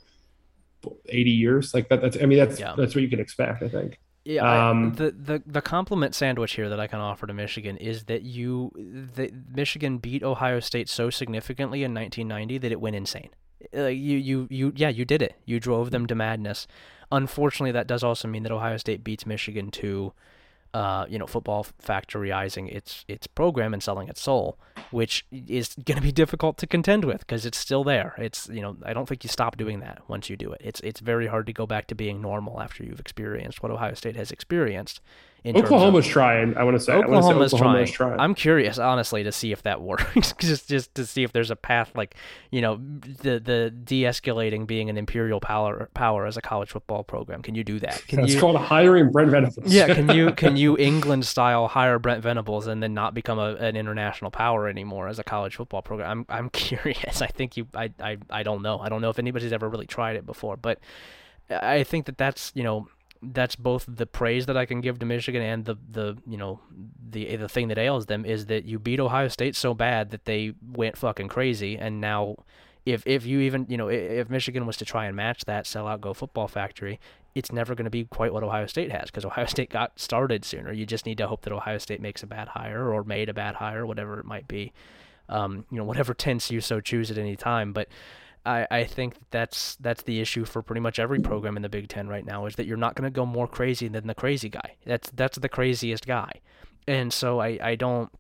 80 1.09 1.31
years. 1.31 1.74
Like 1.74 1.89
that, 1.89 2.03
that's, 2.03 2.16
I 2.20 2.27
mean, 2.27 2.39
that's, 2.39 2.61
yeah. 2.61 2.74
that's 2.77 2.95
what 2.95 3.03
you 3.03 3.09
can 3.09 3.20
expect, 3.20 3.62
I 3.62 3.68
think. 3.68 3.99
Yeah, 4.27 4.70
um, 4.70 4.89
I, 4.89 4.97
the 4.97 5.11
the 5.12 5.43
the 5.47 5.62
compliment 5.62 6.12
sandwich 6.12 6.55
here 6.55 6.68
that 6.68 6.81
I 6.81 6.89
can 6.89 6.99
offer 6.99 7.29
to 7.29 7.33
Michigan 7.33 7.77
is 7.77 8.05
that 8.05 8.22
you 8.22 8.72
that 9.14 9.31
Michigan 9.55 9.99
beat 9.99 10.24
Ohio 10.24 10.59
State 10.59 10.89
so 10.89 11.11
significantly 11.11 11.85
in 11.85 11.95
1990 11.95 12.59
that 12.59 12.72
it 12.72 12.81
went 12.81 12.97
insane. 12.97 13.31
Uh, 13.72 13.87
you 13.87 14.16
you 14.16 14.49
you 14.51 14.72
yeah, 14.74 14.89
you 14.89 15.05
did 15.05 15.22
it. 15.22 15.37
You 15.45 15.61
drove 15.61 15.93
them 15.93 16.09
to 16.09 16.16
madness. 16.16 16.66
Unfortunately, 17.12 17.70
that 17.70 17.87
does 17.87 18.03
also 18.03 18.27
mean 18.27 18.43
that 18.43 18.51
Ohio 18.51 18.79
State 18.79 19.05
beats 19.05 19.27
Michigan 19.27 19.70
to 19.70 20.12
uh, 20.77 21.07
you 21.09 21.18
know, 21.18 21.27
football 21.27 21.66
factoryizing 21.83 22.70
its 22.70 23.07
its 23.09 23.27
program 23.27 23.72
and 23.72 23.83
selling 23.83 24.09
its 24.09 24.20
soul, 24.20 24.59
which 24.91 25.24
is 25.33 25.74
going 25.87 25.97
to 25.97 26.03
be 26.03 26.12
difficult 26.22 26.59
to 26.59 26.66
contend 26.66 27.03
with 27.07 27.20
because 27.20 27.47
it's 27.47 27.57
still 27.57 27.83
there. 27.83 28.14
It's 28.18 28.47
you 28.51 28.61
know, 28.61 28.77
I 28.85 28.93
don't 28.93 29.09
think 29.09 29.24
you 29.24 29.29
stop 29.29 29.57
doing 29.57 29.81
that 29.81 30.03
once 30.07 30.29
you 30.29 30.37
do 30.37 30.53
it. 30.53 30.61
It's 30.62 30.81
it's 30.81 31.01
very 31.01 31.29
hard 31.29 31.47
to 31.47 31.55
go 31.55 31.66
back 31.66 31.87
to 31.87 31.95
being 31.95 32.20
normal 32.20 32.61
after 32.61 32.85
you've 32.85 33.01
experienced 33.01 33.62
what 33.62 33.72
Ohio 33.72 33.95
State 33.95 34.16
has 34.16 34.31
experienced, 34.31 35.01
Oklahoma's 35.55 36.07
of, 36.07 36.12
trying. 36.12 36.57
I 36.57 36.64
want 36.64 36.76
to 36.76 36.80
say 36.80 36.94
Oklahoma's, 36.94 37.51
say 37.51 37.57
Oklahoma's 37.57 37.90
trying. 37.90 38.11
trying. 38.11 38.20
I'm 38.20 38.34
curious, 38.34 38.78
honestly, 38.78 39.22
to 39.22 39.30
see 39.30 39.53
if 39.53 39.62
that 39.62 39.80
works. 39.82 40.32
just 40.38 40.68
just 40.68 40.94
to 40.94 41.07
see 41.07 41.22
if 41.22 41.32
there's 41.32 41.51
a 41.51 41.57
path 41.57 41.92
like 41.94 42.14
you 42.51 42.61
know 42.61 42.76
the 42.76 43.38
the 43.38 43.70
de-escalating 43.70 44.66
being 44.66 44.90
an 44.90 44.97
imperial 44.97 45.40
power 45.40 45.88
power 45.94 46.26
as 46.26 46.36
a 46.36 46.42
college 46.42 46.70
football 46.70 47.05
program. 47.05 47.42
Can 47.42 47.55
you 47.55 47.62
do 47.62 47.78
that? 47.80 48.03
Can 48.09 48.26
you, 48.26 48.40
called 48.40 48.57
hiring 48.57 49.12
Brent 49.12 49.30
Venables. 49.30 49.72
yeah. 49.72 49.92
Can 49.92 50.09
you 50.11 50.32
can 50.36 50.57
you 50.57 50.76
England 50.78 51.26
style 51.26 51.68
hire 51.68 51.99
Brent 51.99 52.22
Venables 52.22 52.66
and 52.66 52.82
then 52.82 52.94
not 52.94 53.14
become 53.14 53.38
a, 53.38 53.55
an 53.57 53.76
international 53.76 54.30
power 54.30 54.68
anymore 54.68 55.09
as 55.09 55.18
a 55.18 55.24
college 55.24 55.57
football 55.57 55.82
program? 55.82 56.11
I'm 56.11 56.26
I'm 56.28 56.51
curious. 56.51 57.22
I 57.22 57.28
think 57.28 57.57
you. 57.57 57.66
I 57.74 57.92
I 58.01 58.16
I 58.30 58.42
don't 58.42 58.62
know. 58.62 58.78
I 58.78 58.88
don't 58.88 59.03
know 59.03 59.11
if 59.11 59.18
anybody's 59.18 59.53
ever 59.53 59.68
really 59.68 59.86
tried 59.86 60.16
it 60.16 60.26
before, 60.26 60.57
but. 60.57 60.80
I 61.49 61.84
think 61.84 62.07
that 62.07 62.18
that's 62.18 62.51
you 62.57 62.64
know 62.64 62.88
that's 63.33 63.57
both 63.57 63.85
the 63.89 64.07
praise 64.07 64.47
that 64.47 64.57
I 64.57 64.66
can 64.66 64.81
give 64.81 64.99
to 64.99 65.07
Michigan 65.07 65.43
and 65.43 65.64
the 65.64 65.77
the 65.91 66.16
you 66.27 66.37
know 66.37 66.61
the 67.11 67.37
the 67.37 67.49
thing 67.49 67.68
that 67.68 67.79
ails 67.79 68.07
them 68.07 68.24
is 68.24 68.47
that 68.47 68.64
you 68.64 68.79
beat 68.79 69.01
Ohio 69.01 69.29
State 69.29 69.57
so 69.57 69.74
bad 69.74 70.11
that 70.11 70.24
they 70.24 70.53
went 70.62 70.97
fucking 70.97 71.29
crazy. 71.29 71.77
And 71.77 72.01
now 72.01 72.37
if 72.85 73.03
if 73.07 73.27
you 73.27 73.41
even 73.41 73.66
you 73.68 73.77
know 73.77 73.89
if 73.89 74.31
Michigan 74.31 74.66
was 74.66 74.77
to 74.79 74.85
try 74.85 75.07
and 75.07 75.16
match 75.16 75.45
that 75.45 75.66
sell 75.66 75.87
out 75.87 76.01
go 76.01 76.14
football 76.14 76.49
factory 76.49 77.01
it's 77.37 77.53
never 77.53 77.74
going 77.74 77.85
to 77.85 77.91
be 77.91 78.05
quite 78.05 78.33
what 78.33 78.43
Ohio 78.43 78.66
State 78.66 78.91
has 78.91 79.11
because 79.11 79.27
Ohio 79.27 79.45
State 79.47 79.68
got 79.68 80.01
started 80.01 80.45
sooner. 80.45 80.72
You 80.72 80.87
just 80.87 81.05
need 81.05 81.18
to 81.18 81.29
hope 81.29 81.43
that 81.43 81.53
Ohio 81.53 81.77
State 81.77 82.01
makes 82.01 82.22
a 82.22 82.27
bad 82.27 82.49
hire 82.49 82.91
or 82.91 83.05
made 83.05 83.29
a 83.29 83.35
bad 83.35 83.57
hire 83.57 83.85
whatever 83.85 84.18
it 84.18 84.24
might 84.24 84.49
be. 84.49 84.72
Um, 85.29 85.66
you 85.70 85.77
know 85.77 85.85
whatever 85.85 86.14
tense 86.14 86.51
you 86.51 86.61
so 86.61 86.81
choose 86.81 87.11
at 87.11 87.18
any 87.18 87.37
time. 87.37 87.72
But 87.72 87.89
I, 88.47 88.66
I 88.70 88.84
think 88.84 89.16
that's 89.30 89.76
that's 89.76 90.03
the 90.05 90.20
issue 90.20 90.44
for 90.44 90.62
pretty 90.62 90.80
much 90.80 90.99
every 90.99 91.20
program 91.20 91.57
in 91.57 91.62
the 91.62 91.68
Big 91.68 91.88
Ten 91.88 92.09
right 92.09 92.24
now 92.24 92.47
is 92.47 92.55
that 92.57 92.66
you're 92.66 92.76
not 92.76 92.94
going 92.94 93.05
to 93.05 93.14
go 93.14 93.26
more 93.26 93.49
crazy 93.49 93.88
than 93.88 94.07
the 94.07 94.14
crazy 94.14 94.49
guy. 94.49 94.76
That's 94.84 95.11
that's 95.11 95.38
the 95.38 95.49
craziest 95.49 96.07
guy, 96.07 96.40
and 96.86 97.12
so 97.12 97.40
I, 97.40 97.59
I 97.61 97.74
don't 97.74 98.11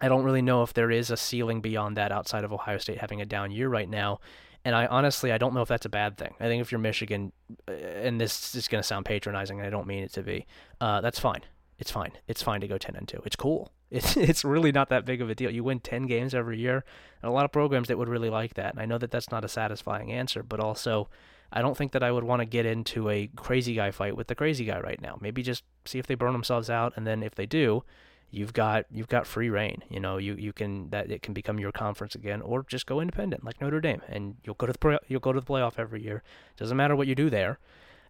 I 0.00 0.08
don't 0.08 0.24
really 0.24 0.42
know 0.42 0.62
if 0.62 0.74
there 0.74 0.90
is 0.90 1.10
a 1.10 1.16
ceiling 1.16 1.60
beyond 1.60 1.96
that 1.96 2.12
outside 2.12 2.44
of 2.44 2.52
Ohio 2.52 2.78
State 2.78 2.98
having 2.98 3.20
a 3.20 3.26
down 3.26 3.50
year 3.50 3.68
right 3.68 3.88
now. 3.88 4.20
And 4.66 4.74
I 4.74 4.86
honestly, 4.86 5.30
I 5.30 5.38
don't 5.38 5.54
know 5.54 5.62
if 5.62 5.68
that's 5.68 5.84
a 5.84 5.90
bad 5.90 6.16
thing. 6.16 6.34
I 6.40 6.44
think 6.44 6.62
if 6.62 6.72
you're 6.72 6.78
Michigan, 6.78 7.32
uh, 7.68 7.72
and 7.72 8.20
this 8.20 8.54
is 8.54 8.66
going 8.66 8.80
to 8.80 8.86
sound 8.86 9.04
patronizing, 9.04 9.58
and 9.58 9.66
I 9.66 9.70
don't 9.70 9.86
mean 9.86 10.02
it 10.04 10.12
to 10.14 10.22
be, 10.22 10.46
uh, 10.80 11.02
that's 11.02 11.18
fine. 11.18 11.42
It's 11.78 11.90
fine. 11.90 12.12
It's 12.28 12.42
fine 12.42 12.60
to 12.62 12.68
go 12.68 12.78
10 12.78 12.96
and 12.96 13.06
2. 13.06 13.22
It's 13.26 13.36
cool. 13.36 13.70
It's 13.94 14.16
it's 14.30 14.44
really 14.44 14.72
not 14.72 14.88
that 14.88 15.04
big 15.04 15.22
of 15.22 15.30
a 15.30 15.34
deal. 15.34 15.50
You 15.50 15.64
win 15.64 15.80
10 15.80 16.06
games 16.06 16.34
every 16.34 16.58
year, 16.58 16.84
and 17.22 17.30
a 17.30 17.32
lot 17.32 17.44
of 17.44 17.52
programs 17.52 17.88
that 17.88 17.96
would 17.98 18.08
really 18.08 18.30
like 18.30 18.54
that. 18.54 18.72
And 18.72 18.80
I 18.80 18.86
know 18.86 18.98
that 18.98 19.10
that's 19.10 19.30
not 19.30 19.44
a 19.44 19.48
satisfying 19.48 20.12
answer, 20.12 20.42
but 20.42 20.60
also 20.60 21.08
I 21.52 21.62
don't 21.62 21.76
think 21.76 21.92
that 21.92 22.02
I 22.02 22.10
would 22.10 22.24
want 22.24 22.40
to 22.40 22.46
get 22.46 22.66
into 22.66 23.08
a 23.08 23.28
crazy 23.36 23.74
guy 23.74 23.92
fight 23.92 24.16
with 24.16 24.26
the 24.26 24.34
crazy 24.34 24.64
guy 24.64 24.80
right 24.80 25.00
now. 25.00 25.16
Maybe 25.20 25.42
just 25.42 25.62
see 25.84 25.98
if 26.00 26.06
they 26.06 26.16
burn 26.16 26.32
themselves 26.32 26.68
out, 26.68 26.92
and 26.96 27.06
then 27.06 27.22
if 27.22 27.36
they 27.36 27.46
do, 27.46 27.84
you've 28.30 28.52
got 28.52 28.86
you've 28.90 29.08
got 29.08 29.26
free 29.26 29.48
rein. 29.48 29.82
You 29.88 30.00
know, 30.00 30.16
you 30.18 30.34
you 30.34 30.52
can 30.52 30.90
that 30.90 31.10
it 31.10 31.22
can 31.22 31.32
become 31.32 31.60
your 31.60 31.72
conference 31.72 32.16
again, 32.16 32.42
or 32.42 32.64
just 32.64 32.86
go 32.86 33.00
independent 33.00 33.44
like 33.44 33.60
Notre 33.60 33.80
Dame, 33.80 34.02
and 34.08 34.36
you'll 34.44 34.56
go 34.56 34.66
to 34.66 34.72
the 34.72 35.00
you'll 35.06 35.20
go 35.20 35.32
to 35.32 35.40
the 35.40 35.46
playoff 35.46 35.78
every 35.78 36.02
year. 36.02 36.22
Doesn't 36.56 36.76
matter 36.76 36.96
what 36.96 37.06
you 37.06 37.14
do 37.14 37.30
there. 37.30 37.58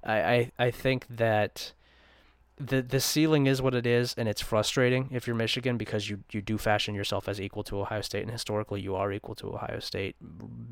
I 0.03 0.17
I, 0.17 0.53
I 0.59 0.71
think 0.71 1.07
that 1.09 1.75
the 2.57 2.83
the 2.83 3.01
ceiling 3.01 3.47
is 3.47 3.61
what 3.61 3.75
it 3.75 3.87
is, 3.87 4.15
and 4.17 4.29
it's 4.29 4.41
frustrating 4.41 5.09
if 5.11 5.27
you're 5.27 5.37
Michigan 5.37 5.77
because 5.77 6.09
you 6.09 6.21
you 6.31 6.41
do 6.41 6.57
fashion 6.59 6.95
yourself 6.95 7.29
as 7.29 7.41
equal 7.41 7.65
to 7.65 7.81
Ohio 7.81 8.01
State, 8.01 8.23
and 8.23 8.31
historically 8.31 8.81
you 8.81 8.95
are 8.95 9.13
equal 9.13 9.35
to 9.37 9.55
Ohio 9.55 9.81
State. 9.81 10.17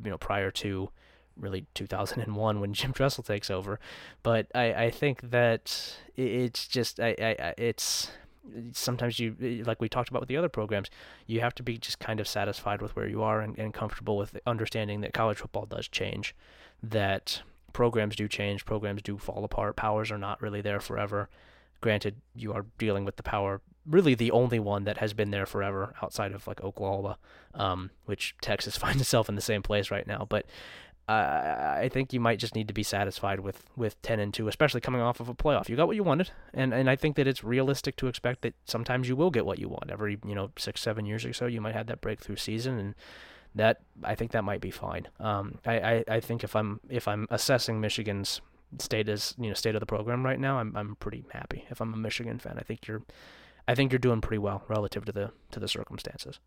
You 0.04 0.10
know, 0.10 0.18
prior 0.18 0.50
to 0.52 0.90
really 1.36 1.66
2001 1.74 2.60
when 2.60 2.72
Jim 2.74 2.92
Tressel 2.92 3.24
takes 3.24 3.50
over, 3.50 3.80
but 4.22 4.46
I 4.54 4.74
I 4.74 4.90
think 4.90 5.30
that 5.30 5.96
it's 6.16 6.68
just 6.68 7.00
I 7.00 7.16
I 7.18 7.54
it's 7.58 8.10
sometimes 8.72 9.18
you 9.18 9.62
like 9.64 9.80
we 9.80 9.88
talked 9.88 10.08
about 10.08 10.20
with 10.20 10.28
the 10.28 10.36
other 10.36 10.48
programs 10.48 10.90
you 11.26 11.40
have 11.40 11.54
to 11.54 11.62
be 11.62 11.78
just 11.78 12.00
kind 12.00 12.18
of 12.18 12.26
satisfied 12.26 12.82
with 12.82 12.94
where 12.96 13.06
you 13.06 13.22
are 13.22 13.40
and, 13.40 13.56
and 13.56 13.72
comfortable 13.72 14.16
with 14.16 14.36
understanding 14.46 15.00
that 15.00 15.12
college 15.14 15.38
football 15.38 15.64
does 15.64 15.86
change 15.86 16.34
that 16.82 17.42
programs 17.72 18.16
do 18.16 18.26
change 18.26 18.64
programs 18.64 19.00
do 19.00 19.16
fall 19.16 19.44
apart 19.44 19.76
powers 19.76 20.10
are 20.10 20.18
not 20.18 20.42
really 20.42 20.60
there 20.60 20.80
forever 20.80 21.28
Granted, 21.82 22.16
you 22.34 22.54
are 22.54 22.64
dealing 22.78 23.04
with 23.04 23.16
the 23.16 23.22
power, 23.22 23.60
really 23.86 24.14
the 24.14 24.30
only 24.30 24.58
one 24.58 24.84
that 24.84 24.98
has 24.98 25.12
been 25.12 25.30
there 25.30 25.44
forever 25.44 25.94
outside 26.00 26.32
of 26.32 26.46
like 26.46 26.62
Oklahoma, 26.62 27.18
um, 27.54 27.90
which 28.06 28.34
Texas 28.40 28.76
finds 28.78 29.02
itself 29.02 29.28
in 29.28 29.34
the 29.34 29.42
same 29.42 29.62
place 29.62 29.90
right 29.90 30.06
now. 30.06 30.26
But 30.26 30.46
uh, 31.08 31.74
I 31.78 31.90
think 31.92 32.12
you 32.12 32.20
might 32.20 32.38
just 32.38 32.54
need 32.54 32.68
to 32.68 32.74
be 32.74 32.84
satisfied 32.84 33.40
with, 33.40 33.68
with 33.76 34.00
10 34.02 34.20
and 34.20 34.32
2, 34.32 34.48
especially 34.48 34.80
coming 34.80 35.00
off 35.00 35.20
of 35.20 35.28
a 35.28 35.34
playoff. 35.34 35.68
You 35.68 35.76
got 35.76 35.88
what 35.88 35.96
you 35.96 36.04
wanted, 36.04 36.30
and, 36.54 36.72
and 36.72 36.88
I 36.88 36.96
think 36.96 37.16
that 37.16 37.26
it's 37.26 37.44
realistic 37.44 37.96
to 37.96 38.06
expect 38.06 38.42
that 38.42 38.54
sometimes 38.64 39.08
you 39.08 39.16
will 39.16 39.30
get 39.30 39.44
what 39.44 39.58
you 39.58 39.68
want. 39.68 39.90
Every, 39.90 40.18
you 40.24 40.34
know, 40.34 40.52
six, 40.56 40.80
seven 40.80 41.04
years 41.04 41.24
or 41.24 41.32
so, 41.32 41.46
you 41.46 41.60
might 41.60 41.74
have 41.74 41.88
that 41.88 42.00
breakthrough 42.00 42.36
season, 42.36 42.78
and 42.78 42.94
that 43.54 43.80
I 44.04 44.14
think 44.14 44.30
that 44.30 44.44
might 44.44 44.60
be 44.60 44.70
fine. 44.70 45.08
Um, 45.18 45.58
I, 45.66 45.78
I, 45.78 46.04
I 46.08 46.20
think 46.20 46.44
if 46.44 46.56
I'm 46.56 46.80
if 46.88 47.06
I'm 47.06 47.26
assessing 47.30 47.80
Michigan's 47.80 48.40
state 48.78 49.08
is 49.08 49.34
you 49.38 49.48
know 49.48 49.54
state 49.54 49.74
of 49.74 49.80
the 49.80 49.86
program 49.86 50.24
right 50.24 50.38
now, 50.38 50.58
I'm 50.58 50.76
I'm 50.76 50.96
pretty 50.96 51.24
happy. 51.32 51.64
If 51.70 51.80
I'm 51.80 51.92
a 51.94 51.96
Michigan 51.96 52.38
fan, 52.38 52.56
I 52.58 52.62
think 52.62 52.86
you're, 52.86 53.02
I 53.68 53.74
think 53.74 53.92
you're 53.92 53.98
doing 53.98 54.20
pretty 54.20 54.38
well 54.38 54.62
relative 54.68 55.04
to 55.06 55.12
the 55.12 55.30
to 55.50 55.60
the 55.60 55.68
circumstances. 55.68 56.38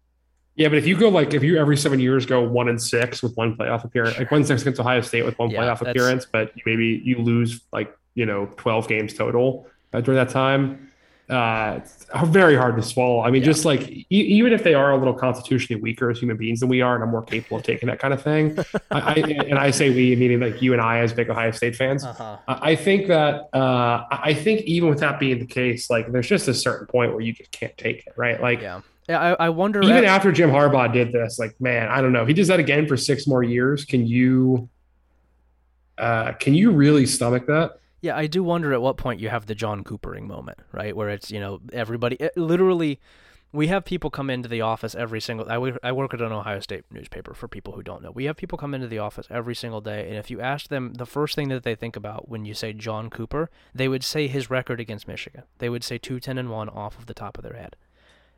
Yeah, 0.55 0.69
but 0.69 0.77
if 0.77 0.87
you 0.87 0.97
go 0.97 1.09
like 1.09 1.33
if 1.33 1.43
you 1.43 1.57
every 1.57 1.77
seven 1.77 1.99
years 1.99 2.25
go 2.25 2.41
one 2.41 2.69
and 2.69 2.81
six 2.81 3.21
with 3.21 3.35
one 3.35 3.55
playoff 3.55 3.83
appearance, 3.83 4.17
like 4.17 4.31
one 4.31 4.43
six 4.43 4.61
against 4.61 4.79
Ohio 4.79 5.01
State 5.01 5.25
with 5.25 5.37
one 5.37 5.49
yeah, 5.49 5.61
playoff 5.61 5.81
appearance, 5.87 6.25
but 6.25 6.53
maybe 6.65 7.01
you 7.03 7.17
lose 7.17 7.61
like 7.73 7.95
you 8.13 8.25
know 8.25 8.47
twelve 8.57 8.87
games 8.87 9.13
total 9.13 9.67
uh, 9.93 10.01
during 10.01 10.17
that 10.17 10.29
time 10.29 10.91
uh, 11.29 11.79
very 12.25 12.55
hard 12.55 12.75
to 12.75 12.83
swallow. 12.83 13.21
I 13.21 13.31
mean, 13.31 13.41
yeah. 13.41 13.47
just 13.47 13.65
like 13.65 13.89
e- 13.89 14.05
even 14.09 14.53
if 14.53 14.63
they 14.63 14.75
are 14.75 14.91
a 14.91 14.97
little 14.97 15.13
constitutionally 15.13 15.81
weaker 15.81 16.11
as 16.11 16.19
human 16.19 16.37
beings 16.37 16.59
than 16.59 16.69
we 16.69 16.81
are, 16.81 16.93
and 16.93 17.03
I'm 17.03 17.09
more 17.09 17.23
capable 17.23 17.57
of 17.57 17.63
taking 17.63 17.87
that 17.87 17.99
kind 17.99 18.13
of 18.13 18.21
thing. 18.21 18.57
I, 18.91 18.99
I, 18.99 19.13
and 19.13 19.57
I 19.57 19.71
say 19.71 19.89
we, 19.89 20.15
meaning 20.15 20.39
like 20.39 20.61
you 20.61 20.73
and 20.73 20.81
I, 20.81 20.99
as 20.99 21.13
big 21.13 21.29
Ohio 21.29 21.51
State 21.51 21.75
fans. 21.75 22.03
Uh-huh. 22.03 22.37
I 22.47 22.75
think 22.75 23.07
that 23.07 23.49
uh, 23.53 24.05
I 24.11 24.33
think 24.35 24.61
even 24.61 24.89
with 24.89 24.99
that 24.99 25.19
being 25.19 25.39
the 25.39 25.47
case, 25.47 25.89
like 25.89 26.11
there's 26.11 26.27
just 26.27 26.47
a 26.47 26.53
certain 26.53 26.85
point 26.85 27.11
where 27.11 27.21
you 27.21 27.33
just 27.33 27.51
can't 27.51 27.75
take 27.77 28.05
it, 28.05 28.13
right? 28.15 28.39
Like, 28.39 28.61
yeah. 28.61 28.81
Yeah, 29.07 29.19
I, 29.19 29.45
I 29.45 29.49
wonder. 29.49 29.83
Even 29.83 29.97
at, 29.97 30.03
after 30.03 30.31
Jim 30.31 30.49
Harbaugh 30.49 30.91
did 30.91 31.11
this, 31.11 31.37
like, 31.37 31.59
man, 31.61 31.89
I 31.89 32.01
don't 32.01 32.11
know. 32.11 32.23
If 32.23 32.27
he 32.27 32.33
does 32.33 32.47
that 32.47 32.59
again 32.59 32.87
for 32.87 32.97
six 32.97 33.27
more 33.27 33.43
years, 33.43 33.85
can 33.85 34.07
you, 34.07 34.67
uh, 35.99 36.31
can 36.33 36.55
you 36.55 36.71
really 36.71 37.05
stomach 37.05 37.45
that? 37.45 37.77
Yeah, 38.05 38.15
I 38.15 38.27
do 38.27 38.43
wonder 38.43 38.71
at 38.71 38.83
what 38.83 38.97
point 38.97 39.19
you 39.19 39.29
have 39.29 39.47
the 39.47 39.55
John 39.55 39.83
Coopering 39.83 40.27
moment, 40.27 40.59
right? 40.71 40.95
Where 40.95 41.09
it's, 41.09 41.31
you 41.31 41.39
know, 41.39 41.59
everybody 41.73 42.17
it, 42.17 42.37
literally 42.37 42.99
we 43.51 43.65
have 43.65 43.83
people 43.83 44.11
come 44.11 44.29
into 44.29 44.47
the 44.47 44.61
office 44.61 44.93
every 44.93 45.19
single 45.19 45.49
I, 45.49 45.73
I 45.81 45.91
work 45.91 46.13
at 46.13 46.21
an 46.21 46.31
Ohio 46.31 46.59
State 46.59 46.83
newspaper 46.91 47.33
for 47.33 47.47
people 47.47 47.73
who 47.73 47.81
don't 47.81 48.03
know. 48.03 48.11
We 48.11 48.25
have 48.25 48.37
people 48.37 48.59
come 48.59 48.75
into 48.75 48.87
the 48.87 48.99
office 48.99 49.25
every 49.31 49.55
single 49.55 49.81
day 49.81 50.07
and 50.07 50.17
if 50.17 50.29
you 50.29 50.39
ask 50.39 50.67
them 50.67 50.93
the 50.93 51.07
first 51.07 51.33
thing 51.33 51.47
that 51.49 51.63
they 51.63 51.73
think 51.73 51.95
about 51.95 52.29
when 52.29 52.45
you 52.45 52.53
say 52.53 52.73
John 52.73 53.09
Cooper, 53.09 53.49
they 53.73 53.87
would 53.87 54.03
say 54.03 54.27
his 54.27 54.51
record 54.51 54.79
against 54.79 55.07
Michigan. 55.07 55.41
They 55.57 55.69
would 55.69 55.83
say 55.83 55.97
210 55.97 56.37
and 56.37 56.51
1 56.51 56.69
off 56.69 56.99
of 56.99 57.07
the 57.07 57.15
top 57.15 57.39
of 57.39 57.43
their 57.43 57.55
head 57.55 57.75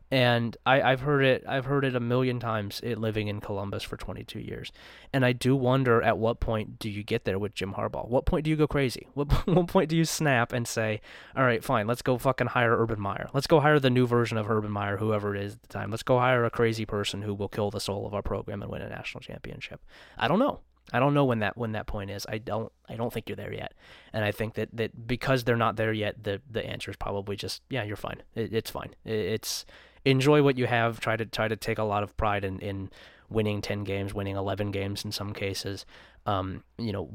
and 0.09 0.55
I, 0.65 0.81
I've 0.81 1.01
heard 1.01 1.23
it 1.23 1.43
I've 1.47 1.65
heard 1.65 1.83
it 1.83 1.95
a 1.95 1.99
million 1.99 2.39
times 2.39 2.79
it 2.83 2.97
living 2.97 3.27
in 3.27 3.41
Columbus 3.41 3.83
for 3.83 3.97
22 3.97 4.39
years. 4.39 4.71
And 5.11 5.25
I 5.25 5.33
do 5.33 5.55
wonder 5.55 6.01
at 6.01 6.17
what 6.17 6.39
point 6.39 6.79
do 6.79 6.89
you 6.89 7.03
get 7.03 7.25
there 7.25 7.37
with 7.37 7.53
Jim 7.53 7.73
Harbaugh? 7.73 8.07
What 8.07 8.25
point 8.25 8.45
do 8.45 8.49
you 8.49 8.55
go 8.55 8.67
crazy? 8.67 9.07
What, 9.17 9.47
what 9.47 9.67
point 9.67 9.89
do 9.89 9.97
you 9.97 10.05
snap 10.05 10.53
and 10.53 10.67
say 10.67 11.01
all 11.35 11.43
right 11.43 11.63
fine 11.63 11.87
let's 11.87 12.01
go 12.01 12.17
fucking 12.17 12.47
hire 12.47 12.77
Urban 12.77 12.99
Meyer. 12.99 13.29
Let's 13.33 13.47
go 13.47 13.59
hire 13.59 13.79
the 13.79 13.89
new 13.89 14.07
version 14.07 14.37
of 14.37 14.49
Urban 14.49 14.71
Meyer 14.71 14.97
whoever 14.97 15.35
it 15.35 15.41
is 15.41 15.53
at 15.55 15.61
the 15.63 15.67
time. 15.67 15.91
Let's 15.91 16.03
go 16.03 16.19
hire 16.19 16.45
a 16.45 16.49
crazy 16.49 16.85
person 16.85 17.23
who 17.23 17.33
will 17.33 17.49
kill 17.49 17.71
the 17.71 17.79
soul 17.79 18.05
of 18.05 18.13
our 18.13 18.21
program 18.21 18.61
and 18.61 18.71
win 18.71 18.81
a 18.81 18.89
national 18.89 19.21
championship. 19.21 19.81
I 20.17 20.27
don't 20.27 20.39
know. 20.39 20.61
I 20.93 20.99
don't 20.99 21.13
know 21.13 21.25
when 21.25 21.39
that 21.39 21.57
when 21.57 21.73
that 21.73 21.85
point 21.85 22.09
is. 22.09 22.25
I 22.29 22.37
don't 22.37 22.71
I 22.87 22.95
don't 22.95 23.11
think 23.11 23.27
you're 23.27 23.35
there 23.35 23.53
yet, 23.53 23.73
and 24.13 24.23
I 24.23 24.31
think 24.31 24.53
that, 24.53 24.69
that 24.73 25.07
because 25.07 25.43
they're 25.43 25.57
not 25.57 25.75
there 25.75 25.91
yet, 25.91 26.23
the 26.23 26.41
the 26.49 26.65
answer 26.65 26.89
is 26.91 26.97
probably 26.97 27.35
just 27.35 27.61
yeah, 27.69 27.83
you're 27.83 27.97
fine. 27.97 28.23
It, 28.35 28.53
it's 28.53 28.71
fine. 28.71 28.95
It, 29.03 29.19
it's 29.19 29.65
enjoy 30.09 30.41
what 30.41 30.57
you 30.57 30.65
have. 30.67 30.99
Try 30.99 31.17
to 31.17 31.25
try 31.25 31.47
to 31.47 31.55
take 31.55 31.77
a 31.77 31.83
lot 31.83 32.03
of 32.03 32.15
pride 32.17 32.43
in, 32.43 32.59
in 32.59 32.89
winning 33.29 33.61
10 33.61 33.83
games, 33.83 34.13
winning 34.13 34.35
11 34.35 34.71
games 34.71 35.03
in 35.03 35.11
some 35.11 35.33
cases. 35.33 35.85
Um, 36.25 36.63
you 36.77 36.91
know, 36.91 37.09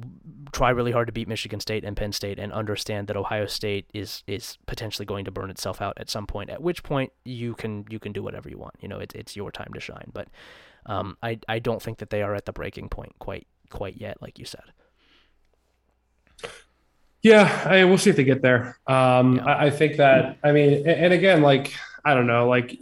try 0.52 0.70
really 0.70 0.92
hard 0.92 1.06
to 1.08 1.12
beat 1.12 1.28
Michigan 1.28 1.60
State 1.60 1.84
and 1.84 1.96
Penn 1.96 2.12
State, 2.12 2.38
and 2.38 2.50
understand 2.52 3.08
that 3.08 3.16
Ohio 3.16 3.46
State 3.46 3.86
is 3.92 4.22
is 4.26 4.56
potentially 4.66 5.04
going 5.04 5.26
to 5.26 5.30
burn 5.30 5.50
itself 5.50 5.82
out 5.82 5.98
at 5.98 6.08
some 6.08 6.26
point. 6.26 6.48
At 6.48 6.62
which 6.62 6.82
point 6.82 7.12
you 7.24 7.54
can 7.54 7.84
you 7.90 7.98
can 7.98 8.12
do 8.12 8.22
whatever 8.22 8.48
you 8.48 8.58
want. 8.58 8.74
You 8.80 8.88
know, 8.88 8.98
it's 8.98 9.14
it's 9.14 9.36
your 9.36 9.50
time 9.50 9.70
to 9.74 9.80
shine. 9.80 10.10
But 10.14 10.28
um, 10.86 11.18
I 11.22 11.38
I 11.46 11.58
don't 11.58 11.82
think 11.82 11.98
that 11.98 12.08
they 12.08 12.22
are 12.22 12.34
at 12.34 12.46
the 12.46 12.52
breaking 12.52 12.88
point 12.88 13.12
quite 13.18 13.46
quite 13.68 14.00
yet, 14.00 14.22
like 14.22 14.38
you 14.38 14.46
said. 14.46 14.64
Yeah, 17.22 17.62
I 17.66 17.76
mean, 17.76 17.88
we'll 17.88 17.98
see 17.98 18.10
if 18.10 18.16
they 18.16 18.24
get 18.24 18.42
there. 18.42 18.78
Um, 18.88 19.36
yeah. 19.36 19.44
I, 19.44 19.66
I, 19.66 19.70
think 19.70 19.96
that 19.98 20.38
I 20.42 20.50
mean, 20.50 20.72
and, 20.72 20.88
and 20.88 21.12
again, 21.12 21.40
like 21.40 21.72
I 22.04 22.14
don't 22.14 22.26
know, 22.26 22.48
like 22.48 22.78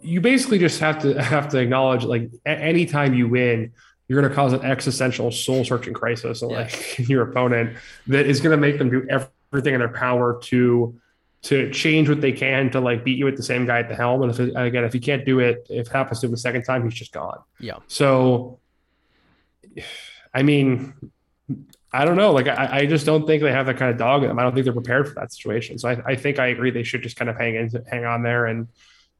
you 0.00 0.20
basically 0.20 0.58
just 0.58 0.80
have 0.80 1.00
to 1.02 1.20
have 1.22 1.48
to 1.48 1.58
acknowledge 1.58 2.04
like 2.04 2.30
anytime 2.46 3.14
you 3.14 3.28
win, 3.28 3.72
you're 4.06 4.20
going 4.20 4.30
to 4.30 4.34
cause 4.34 4.52
an 4.52 4.64
existential 4.64 5.30
soul 5.30 5.64
searching 5.64 5.94
crisis 5.94 6.42
in, 6.42 6.48
like 6.48 6.98
your 7.08 7.22
opponent 7.30 7.76
that 8.06 8.26
is 8.26 8.40
going 8.40 8.52
to 8.52 8.60
make 8.60 8.78
them 8.78 8.90
do 8.90 9.06
everything 9.08 9.74
in 9.74 9.80
their 9.80 9.88
power 9.88 10.40
to 10.44 10.98
to 11.40 11.70
change 11.70 12.08
what 12.08 12.20
they 12.20 12.32
can 12.32 12.70
to 12.70 12.80
like 12.80 13.04
beat 13.04 13.16
you 13.16 13.24
with 13.24 13.36
the 13.36 13.42
same 13.42 13.64
guy 13.64 13.78
at 13.78 13.88
the 13.88 13.94
helm. 13.94 14.22
And 14.22 14.30
if 14.30 14.40
it, 14.40 14.52
again, 14.56 14.84
if 14.84 14.92
he 14.92 14.98
can't 14.98 15.24
do 15.24 15.38
it, 15.38 15.66
if 15.70 15.86
it 15.86 15.92
happens 15.92 16.20
to 16.20 16.26
him 16.26 16.32
the 16.32 16.38
second 16.38 16.64
time, 16.64 16.82
he's 16.82 16.98
just 16.98 17.12
gone. 17.12 17.38
Yeah. 17.60 17.78
So, 17.86 18.58
I 20.34 20.42
mean, 20.42 20.94
I 21.92 22.04
don't 22.04 22.16
know. 22.16 22.32
Like, 22.32 22.48
I, 22.48 22.80
I, 22.80 22.86
just 22.86 23.06
don't 23.06 23.26
think 23.26 23.42
they 23.42 23.50
have 23.50 23.66
that 23.66 23.78
kind 23.78 23.90
of 23.90 23.96
dog 23.96 24.22
in 24.22 24.28
them. 24.28 24.38
I 24.38 24.42
don't 24.42 24.52
think 24.52 24.64
they're 24.64 24.74
prepared 24.74 25.08
for 25.08 25.14
that 25.14 25.32
situation. 25.32 25.78
So 25.78 25.88
I, 25.88 26.02
I 26.04 26.16
think 26.16 26.38
I 26.38 26.48
agree. 26.48 26.70
They 26.70 26.82
should 26.82 27.02
just 27.02 27.16
kind 27.16 27.30
of 27.30 27.36
hang 27.36 27.54
in, 27.54 27.70
hang 27.90 28.04
on 28.04 28.22
there 28.22 28.46
and, 28.46 28.68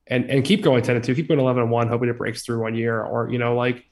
and, 0.07 0.29
and 0.31 0.45
keep 0.45 0.63
going 0.63 0.83
10 0.83 0.97
and 0.97 1.05
2, 1.05 1.15
keep 1.15 1.29
going 1.29 1.41
11 1.41 1.63
and 1.63 1.73
1, 1.73 1.89
hoping 1.89 2.11
it 2.11 2.19
breaks 2.19 2.43
through 2.43 2.61
one 2.61 2.75
year 2.75 3.03
or, 3.03 3.31
you 3.31 3.39
know, 3.39 3.55
like, 3.55 3.87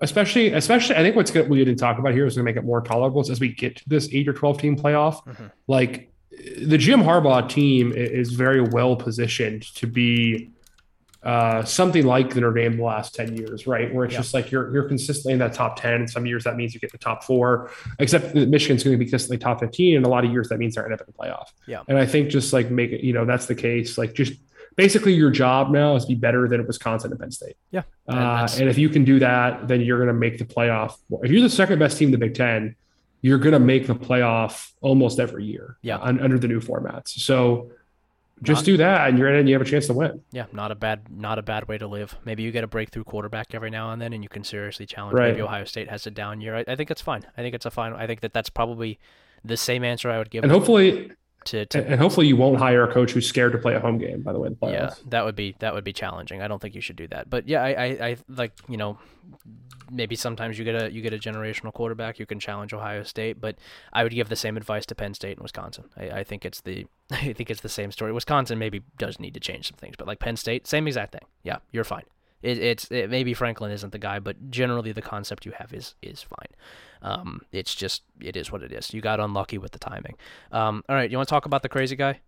especially, 0.00 0.52
especially, 0.52 0.96
I 0.96 1.02
think 1.02 1.16
what's 1.16 1.32
good, 1.32 1.48
we 1.48 1.58
didn't 1.58 1.78
talk 1.78 1.98
about 1.98 2.12
here 2.12 2.24
is 2.24 2.36
going 2.36 2.44
to 2.44 2.50
make 2.50 2.56
it 2.56 2.64
more 2.64 2.80
tolerable 2.80 3.20
as 3.28 3.40
we 3.40 3.52
get 3.52 3.76
to 3.76 3.88
this 3.88 4.08
eight 4.12 4.28
or 4.28 4.32
12 4.32 4.58
team 4.58 4.76
playoff. 4.76 5.24
Mm-hmm. 5.24 5.46
Like, 5.66 6.10
the 6.62 6.78
Jim 6.78 7.02
Harbaugh 7.02 7.48
team 7.48 7.92
is 7.92 8.32
very 8.32 8.60
well 8.60 8.96
positioned 8.96 9.62
to 9.74 9.86
be 9.86 10.50
uh, 11.22 11.62
something 11.64 12.06
like 12.06 12.32
the 12.32 12.40
Notre 12.40 12.54
Dame 12.54 12.78
the 12.78 12.82
last 12.82 13.14
10 13.14 13.36
years, 13.36 13.66
right? 13.66 13.92
Where 13.92 14.06
it's 14.06 14.14
yeah. 14.14 14.20
just 14.20 14.32
like 14.32 14.50
you're 14.50 14.72
you're 14.72 14.88
consistently 14.88 15.34
in 15.34 15.38
that 15.40 15.52
top 15.52 15.78
10. 15.78 15.92
And 15.92 16.10
some 16.10 16.24
years 16.24 16.44
that 16.44 16.56
means 16.56 16.72
you 16.72 16.80
get 16.80 16.92
the 16.92 16.98
top 16.98 17.24
four, 17.24 17.70
except 17.98 18.32
that 18.34 18.48
Michigan's 18.48 18.82
going 18.82 18.94
to 18.94 18.98
be 18.98 19.04
consistently 19.04 19.36
top 19.36 19.60
15. 19.60 19.96
And 19.96 20.06
a 20.06 20.08
lot 20.08 20.24
of 20.24 20.32
years 20.32 20.48
that 20.48 20.58
means 20.58 20.74
they're 20.74 20.84
end 20.84 20.94
up 20.94 21.00
in 21.00 21.06
the 21.06 21.12
playoff. 21.12 21.48
Yeah. 21.66 21.82
And 21.88 21.98
I 21.98 22.06
think 22.06 22.30
just 22.30 22.52
like 22.52 22.70
make 22.70 22.92
it, 22.92 23.04
you 23.04 23.12
know, 23.12 23.26
that's 23.26 23.46
the 23.46 23.54
case. 23.54 23.98
Like 23.98 24.14
just 24.14 24.32
basically 24.76 25.12
your 25.12 25.30
job 25.30 25.70
now 25.70 25.94
is 25.94 26.04
to 26.04 26.08
be 26.08 26.14
better 26.14 26.48
than 26.48 26.66
Wisconsin 26.66 27.10
and 27.10 27.20
Penn 27.20 27.30
State. 27.30 27.56
Yeah. 27.70 27.82
Uh, 28.08 28.48
and 28.58 28.70
if 28.70 28.78
you 28.78 28.88
can 28.88 29.04
do 29.04 29.18
that, 29.18 29.68
then 29.68 29.82
you're 29.82 29.98
going 29.98 30.08
to 30.08 30.14
make 30.14 30.38
the 30.38 30.46
playoff. 30.46 30.96
If 31.22 31.30
you're 31.30 31.42
the 31.42 31.50
second 31.50 31.78
best 31.78 31.98
team 31.98 32.08
in 32.08 32.12
the 32.12 32.18
Big 32.18 32.34
Ten, 32.34 32.76
you're 33.20 33.38
going 33.38 33.52
to 33.52 33.60
make 33.60 33.86
the 33.86 33.94
playoff 33.94 34.72
almost 34.80 35.20
every 35.20 35.44
year. 35.44 35.76
Yeah. 35.82 35.98
under 35.98 36.38
the 36.38 36.48
new 36.48 36.60
formats. 36.60 37.10
So 37.10 37.72
Just 38.42 38.60
Not- 38.60 38.64
do 38.64 38.76
that, 38.78 39.08
and 39.08 39.18
you're 39.18 39.28
in, 39.28 39.36
and 39.36 39.48
you 39.48 39.54
have 39.54 39.62
a 39.62 39.70
chance 39.70 39.86
to 39.88 39.92
win. 39.92 40.22
Yeah, 40.32 40.46
not 40.52 40.70
a 40.72 40.74
bad 40.74 41.10
not 41.10 41.38
a 41.38 41.42
bad 41.42 41.68
way 41.68 41.76
to 41.78 41.86
live. 41.86 42.16
Maybe 42.24 42.42
you 42.42 42.50
get 42.52 42.64
a 42.64 42.66
breakthrough 42.66 43.04
quarterback 43.04 43.54
every 43.54 43.70
now 43.70 43.92
and 43.92 44.00
then, 44.00 44.12
and 44.12 44.22
you 44.22 44.28
can 44.28 44.44
seriously 44.44 44.86
challenge. 44.86 45.14
Right. 45.14 45.30
Maybe 45.32 45.42
Ohio 45.42 45.64
State 45.64 45.90
has 45.90 46.06
a 46.06 46.10
down 46.10 46.40
year. 46.40 46.56
I, 46.56 46.64
I 46.66 46.76
think 46.76 46.90
it's 46.90 47.02
fine. 47.02 47.26
I 47.36 47.42
think 47.42 47.54
it's 47.54 47.66
a 47.66 47.70
fine. 47.70 47.92
I 47.92 48.06
think 48.06 48.20
that 48.20 48.32
that's 48.32 48.48
probably 48.50 48.98
the 49.44 49.56
same 49.56 49.84
answer 49.84 50.10
I 50.10 50.18
would 50.18 50.30
give 50.30 50.42
And 50.42 50.52
hopefully, 50.52 51.12
to, 51.46 51.66
to 51.66 51.86
and 51.86 52.00
hopefully, 52.00 52.26
you 52.28 52.36
won't 52.36 52.58
hire 52.58 52.84
a 52.84 52.92
coach 52.92 53.12
who's 53.12 53.26
scared 53.26 53.52
to 53.52 53.58
play 53.58 53.74
a 53.74 53.80
home 53.80 53.98
game. 53.98 54.22
By 54.22 54.32
the 54.32 54.38
way, 54.38 54.48
the 54.48 54.54
playoffs. 54.54 54.72
yeah. 54.72 54.94
That 55.08 55.24
would 55.24 55.36
be 55.36 55.56
that 55.58 55.74
would 55.74 55.84
be 55.84 55.92
challenging. 55.92 56.40
I 56.42 56.48
don't 56.48 56.60
think 56.60 56.74
you 56.74 56.80
should 56.80 56.96
do 56.96 57.08
that. 57.08 57.28
But 57.28 57.48
yeah, 57.48 57.62
I, 57.62 57.68
I, 57.68 57.86
I 58.08 58.16
like 58.28 58.52
you 58.68 58.76
know 58.76 58.98
maybe 59.90 60.16
sometimes 60.16 60.58
you 60.58 60.64
get 60.64 60.80
a 60.80 60.92
you 60.92 61.02
get 61.02 61.12
a 61.12 61.18
generational 61.18 61.72
quarterback 61.72 62.18
you 62.18 62.26
can 62.26 62.40
challenge 62.40 62.72
Ohio 62.72 63.02
State, 63.02 63.40
but 63.40 63.56
I 63.92 64.02
would 64.02 64.12
give 64.12 64.28
the 64.28 64.36
same 64.36 64.56
advice 64.56 64.86
to 64.86 64.94
Penn 64.94 65.14
State 65.14 65.32
and 65.36 65.42
Wisconsin. 65.42 65.84
I, 65.96 66.10
I 66.20 66.24
think 66.24 66.44
it's 66.44 66.60
the 66.60 66.86
I 67.26 67.32
think 67.32 67.50
it's 67.50 67.60
the 67.60 67.68
same 67.68 67.90
story. 67.92 68.12
Wisconsin 68.12 68.58
maybe 68.58 68.82
does 68.98 69.18
need 69.18 69.34
to 69.34 69.40
change 69.40 69.68
some 69.68 69.76
things, 69.76 69.94
but 69.96 70.06
like 70.06 70.18
Penn 70.20 70.36
State, 70.36 70.66
same 70.66 70.86
exact 70.86 71.12
thing. 71.12 71.26
Yeah, 71.42 71.58
you're 71.72 71.84
fine. 71.84 72.04
It, 72.42 72.58
it's 72.58 72.90
it, 72.90 73.10
maybe 73.10 73.34
Franklin 73.34 73.70
isn't 73.70 73.92
the 73.92 73.98
guy, 73.98 74.18
but 74.18 74.50
generally 74.50 74.92
the 74.92 75.02
concept 75.02 75.44
you 75.44 75.52
have 75.52 75.72
is 75.74 75.94
is 76.02 76.22
fine. 76.22 76.48
Um, 77.02 77.42
it's 77.52 77.74
just 77.74 78.02
it 78.20 78.36
is 78.36 78.50
what 78.52 78.62
it 78.62 78.72
is. 78.72 78.94
You 78.94 79.00
got 79.00 79.20
unlucky 79.20 79.58
with 79.58 79.72
the 79.72 79.78
timing. 79.78 80.16
Um, 80.52 80.82
all 80.88 80.96
right, 80.96 81.10
you 81.10 81.16
want 81.18 81.28
to 81.28 81.30
talk 81.32 81.44
about 81.46 81.62
the 81.62 81.68
crazy 81.68 81.96
guy? 81.96 82.20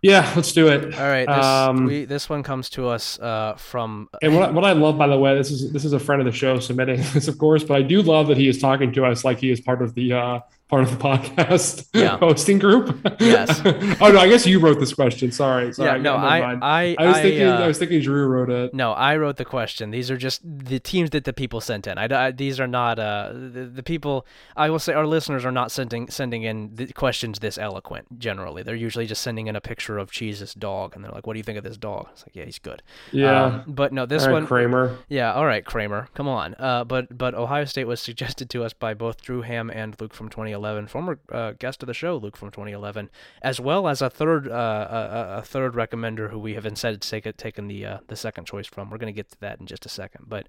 Yeah, 0.00 0.32
let's 0.36 0.52
do 0.52 0.68
it. 0.68 0.94
All 0.96 1.08
right, 1.08 1.26
this 1.26 1.44
Um, 1.44 1.84
we, 1.86 2.04
this 2.04 2.28
one 2.28 2.44
comes 2.44 2.70
to 2.70 2.86
us 2.86 3.18
uh, 3.18 3.54
from 3.56 4.08
And 4.22 4.32
what, 4.36 4.48
I- 4.48 4.52
what 4.52 4.64
I 4.64 4.70
love, 4.72 4.96
by 4.96 5.08
the 5.08 5.18
way, 5.18 5.34
this 5.36 5.50
is 5.50 5.72
this 5.72 5.84
is 5.84 5.92
a 5.92 5.98
friend 5.98 6.22
of 6.22 6.26
the 6.26 6.30
show 6.32 6.60
submitting 6.60 6.96
this, 7.14 7.26
of 7.26 7.36
course, 7.38 7.64
but 7.64 7.74
I 7.74 7.82
do 7.82 8.02
love 8.02 8.28
that 8.28 8.36
he 8.36 8.46
is 8.48 8.60
talking 8.60 8.92
to 8.92 9.04
us 9.06 9.24
like 9.24 9.38
he 9.40 9.50
is 9.50 9.60
part 9.60 9.82
of 9.82 9.94
the 9.94 10.12
uh, 10.12 10.40
part 10.68 10.82
of 10.84 10.90
the 10.90 10.96
podcast 10.96 11.86
Yeah. 11.94 12.18
hosting 12.18 12.58
group. 12.58 12.98
Yes. 13.20 13.60
oh 14.00 14.10
no, 14.12 14.18
I 14.18 14.28
guess 14.28 14.46
you 14.46 14.58
wrote 14.60 14.78
this 14.80 14.92
question. 14.94 15.32
Sorry. 15.32 15.72
Sorry. 15.72 15.90
yeah. 15.96 16.02
No, 16.02 16.14
I. 16.16 16.58
I 16.62 16.96
I 16.98 17.06
was 17.06 17.16
thinking. 17.18 17.46
uh, 17.46 17.58
I 17.60 17.66
was 17.66 17.78
thinking 17.78 18.00
Drew 18.02 18.26
wrote 18.26 18.50
it. 18.50 18.74
No, 18.74 18.92
I 18.92 19.16
wrote 19.16 19.36
the 19.36 19.44
question. 19.44 19.90
These 19.90 20.10
are 20.10 20.16
just 20.16 20.40
the 20.44 20.78
teams 20.80 21.10
that 21.10 21.24
the 21.24 21.32
people 21.32 21.60
sent 21.60 21.86
in. 21.86 21.98
I, 21.98 22.26
I- 22.26 22.30
these 22.30 22.60
are 22.60 22.66
not 22.66 22.98
uh, 22.98 23.30
the, 23.32 23.64
the 23.74 23.82
people. 23.82 24.26
I 24.56 24.70
will 24.70 24.78
say 24.78 24.92
our 24.92 25.06
listeners 25.06 25.44
are 25.44 25.52
not 25.52 25.70
sending 25.72 26.08
sending 26.10 26.42
in 26.42 26.74
the 26.74 26.92
questions 26.92 27.38
this 27.38 27.58
eloquent. 27.58 28.18
Generally, 28.18 28.62
they're 28.64 28.74
usually 28.74 29.06
just 29.06 29.22
sending 29.22 29.46
in 29.46 29.56
a 29.56 29.60
picture 29.60 29.98
of 29.98 30.10
Cheese's 30.10 30.54
dog, 30.54 30.94
and 30.94 31.04
they're 31.04 31.12
like, 31.12 31.26
"What 31.26 31.32
do 31.34 31.38
you 31.38 31.44
think 31.44 31.58
of 31.58 31.64
this 31.64 31.76
dog?" 31.76 32.08
It's 32.12 32.22
like, 32.22 32.36
"Yeah, 32.36 32.44
he's 32.44 32.58
good." 32.58 32.82
Yeah. 33.12 33.44
Um, 33.44 33.64
but 33.66 33.92
no, 33.92 34.06
this 34.06 34.24
right, 34.26 34.32
one. 34.32 34.46
Kramer. 34.46 34.96
Yeah, 35.08 35.32
all 35.32 35.46
right, 35.46 35.64
Kramer, 35.64 36.08
come 36.14 36.28
on. 36.28 36.54
Uh, 36.58 36.84
but 36.84 37.16
but 37.16 37.34
Ohio 37.34 37.64
State 37.64 37.84
was 37.86 38.00
suggested 38.00 38.50
to 38.50 38.64
us 38.64 38.72
by 38.72 38.94
both 38.94 39.22
Drew 39.22 39.42
Ham 39.42 39.70
and 39.70 39.98
Luke 40.00 40.12
from 40.14 40.28
2011, 40.28 40.57
former 40.88 41.18
uh, 41.30 41.52
guest 41.58 41.82
of 41.82 41.86
the 41.86 41.94
show, 41.94 42.16
Luke 42.16 42.36
from 42.36 42.50
2011, 42.50 43.10
as 43.42 43.60
well 43.60 43.88
as 43.88 44.02
a 44.02 44.10
third 44.10 44.48
uh, 44.48 44.52
a, 44.90 45.38
a- 45.38 45.42
third 45.42 45.74
recommender 45.74 46.30
who 46.30 46.38
we 46.38 46.54
have 46.54 46.66
instead 46.66 47.00
take, 47.00 47.36
taken 47.36 47.68
the 47.68 47.84
uh, 47.84 47.98
the 48.08 48.16
second 48.16 48.44
choice 48.46 48.66
from. 48.66 48.90
We're 48.90 48.98
gonna 48.98 49.12
get 49.12 49.30
to 49.30 49.40
that 49.40 49.60
in 49.60 49.66
just 49.66 49.86
a 49.86 49.88
second, 49.88 50.24
but. 50.28 50.48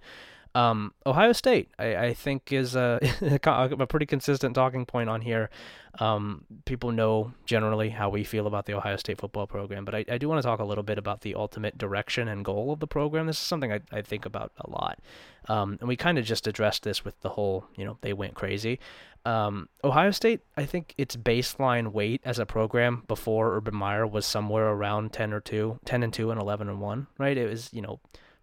Um, 0.56 0.96
Ohio 1.06 1.32
State, 1.32 1.70
I, 1.78 1.96
I 1.96 2.14
think, 2.16 2.52
is 2.52 2.76
a, 2.76 3.00
a 3.22 3.86
pretty 3.86 4.08
consistent 4.08 4.56
talking 4.56 4.84
point 4.84 5.08
on 5.08 5.22
here. 5.22 5.52
Um, 6.00 6.46
people 6.66 6.92
know 6.92 7.34
generally 7.46 7.90
how 7.90 8.10
we 8.10 8.24
feel 8.24 8.48
about 8.48 8.66
the 8.66 8.74
Ohio 8.74 8.96
State 8.98 9.20
football 9.20 9.46
program, 9.46 9.86
but 9.86 9.94
I, 9.94 10.06
I 10.10 10.18
do 10.18 10.28
want 10.28 10.42
to 10.42 10.48
talk 10.48 10.60
a 10.60 10.64
little 10.64 10.84
bit 10.84 10.98
about 10.98 11.22
the 11.22 11.36
ultimate 11.36 11.78
direction 11.78 12.28
and 12.28 12.44
goal 12.44 12.72
of 12.72 12.80
the 12.80 12.88
program. 12.88 13.28
This 13.28 13.38
is 13.38 13.44
something 13.44 13.72
I, 13.72 13.82
I 13.92 14.02
think 14.02 14.26
about 14.26 14.52
a 14.58 14.70
lot. 14.70 15.00
Um, 15.48 15.78
and 15.80 15.88
we 15.88 15.96
kind 15.96 16.18
of 16.18 16.26
just 16.26 16.48
addressed 16.48 16.84
this 16.84 17.06
with 17.06 17.20
the 17.22 17.30
whole, 17.30 17.66
you 17.76 17.86
know, 17.86 17.98
they 18.02 18.14
went 18.14 18.34
crazy. 18.34 18.80
Um, 19.26 19.70
Ohio 19.84 20.12
State, 20.12 20.42
I 20.56 20.66
think 20.66 20.96
its 20.98 21.16
baseline 21.16 21.92
weight 21.92 22.22
as 22.24 22.40
a 22.40 22.46
program 22.46 23.04
before 23.08 23.56
Urban 23.56 23.76
Meyer 23.76 24.08
was 24.08 24.26
somewhere 24.26 24.68
around 24.70 25.14
10 25.14 25.34
or 25.34 25.42
2, 25.42 25.80
10 25.86 26.04
and 26.04 26.14
2 26.14 26.32
and 26.32 26.40
11 26.40 26.70
and 26.70 26.80
1, 26.80 27.08
right? 27.18 27.38
It 27.38 27.50
was, 27.50 27.70
you 27.74 27.82
know, 27.82 28.00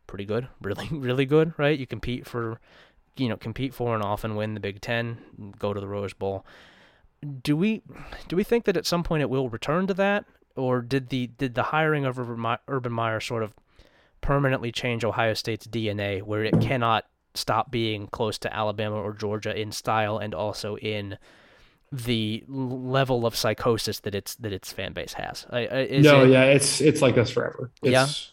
pretty 0.06 0.24
good, 0.24 0.48
really, 0.60 0.88
really 0.90 1.26
good, 1.26 1.54
right? 1.56 1.78
You 1.78 1.86
compete 1.86 2.26
for, 2.26 2.60
you 3.16 3.28
know, 3.28 3.36
compete 3.36 3.74
for 3.74 3.94
and 3.94 4.02
often 4.02 4.36
win 4.36 4.54
the 4.54 4.60
Big 4.60 4.80
Ten, 4.80 5.54
go 5.58 5.72
to 5.72 5.80
the 5.80 5.88
Rose 5.88 6.12
Bowl. 6.12 6.44
Do 7.42 7.56
we, 7.56 7.82
do 8.28 8.36
we 8.36 8.44
think 8.44 8.66
that 8.66 8.76
at 8.76 8.86
some 8.86 9.02
point 9.02 9.22
it 9.22 9.30
will 9.30 9.48
return 9.48 9.86
to 9.86 9.94
that, 9.94 10.26
or 10.54 10.80
did 10.80 11.08
the 11.08 11.26
did 11.26 11.54
the 11.54 11.64
hiring 11.64 12.04
of 12.04 12.18
Urban 12.18 12.92
Meyer 12.92 13.20
sort 13.20 13.42
of 13.42 13.54
permanently 14.20 14.72
change 14.72 15.04
Ohio 15.04 15.34
State's 15.34 15.66
DNA, 15.66 16.22
where 16.22 16.44
it 16.44 16.60
cannot 16.60 17.04
stop 17.36 17.70
being 17.70 18.06
close 18.08 18.38
to 18.38 18.54
Alabama 18.54 18.96
or 18.96 19.12
Georgia 19.12 19.58
in 19.58 19.72
style 19.72 20.18
and 20.18 20.34
also 20.34 20.76
in 20.78 21.18
the 21.92 22.42
level 22.48 23.24
of 23.26 23.36
psychosis 23.36 24.00
that 24.00 24.14
its 24.14 24.34
that 24.36 24.52
its 24.52 24.72
fan 24.72 24.92
base 24.92 25.12
has? 25.14 25.46
Is 25.52 26.04
no, 26.04 26.24
it- 26.24 26.30
yeah, 26.30 26.44
it's 26.44 26.80
it's 26.80 27.00
like 27.02 27.14
this 27.14 27.30
forever. 27.30 27.70
Yeah? 27.82 28.04
It's, 28.04 28.32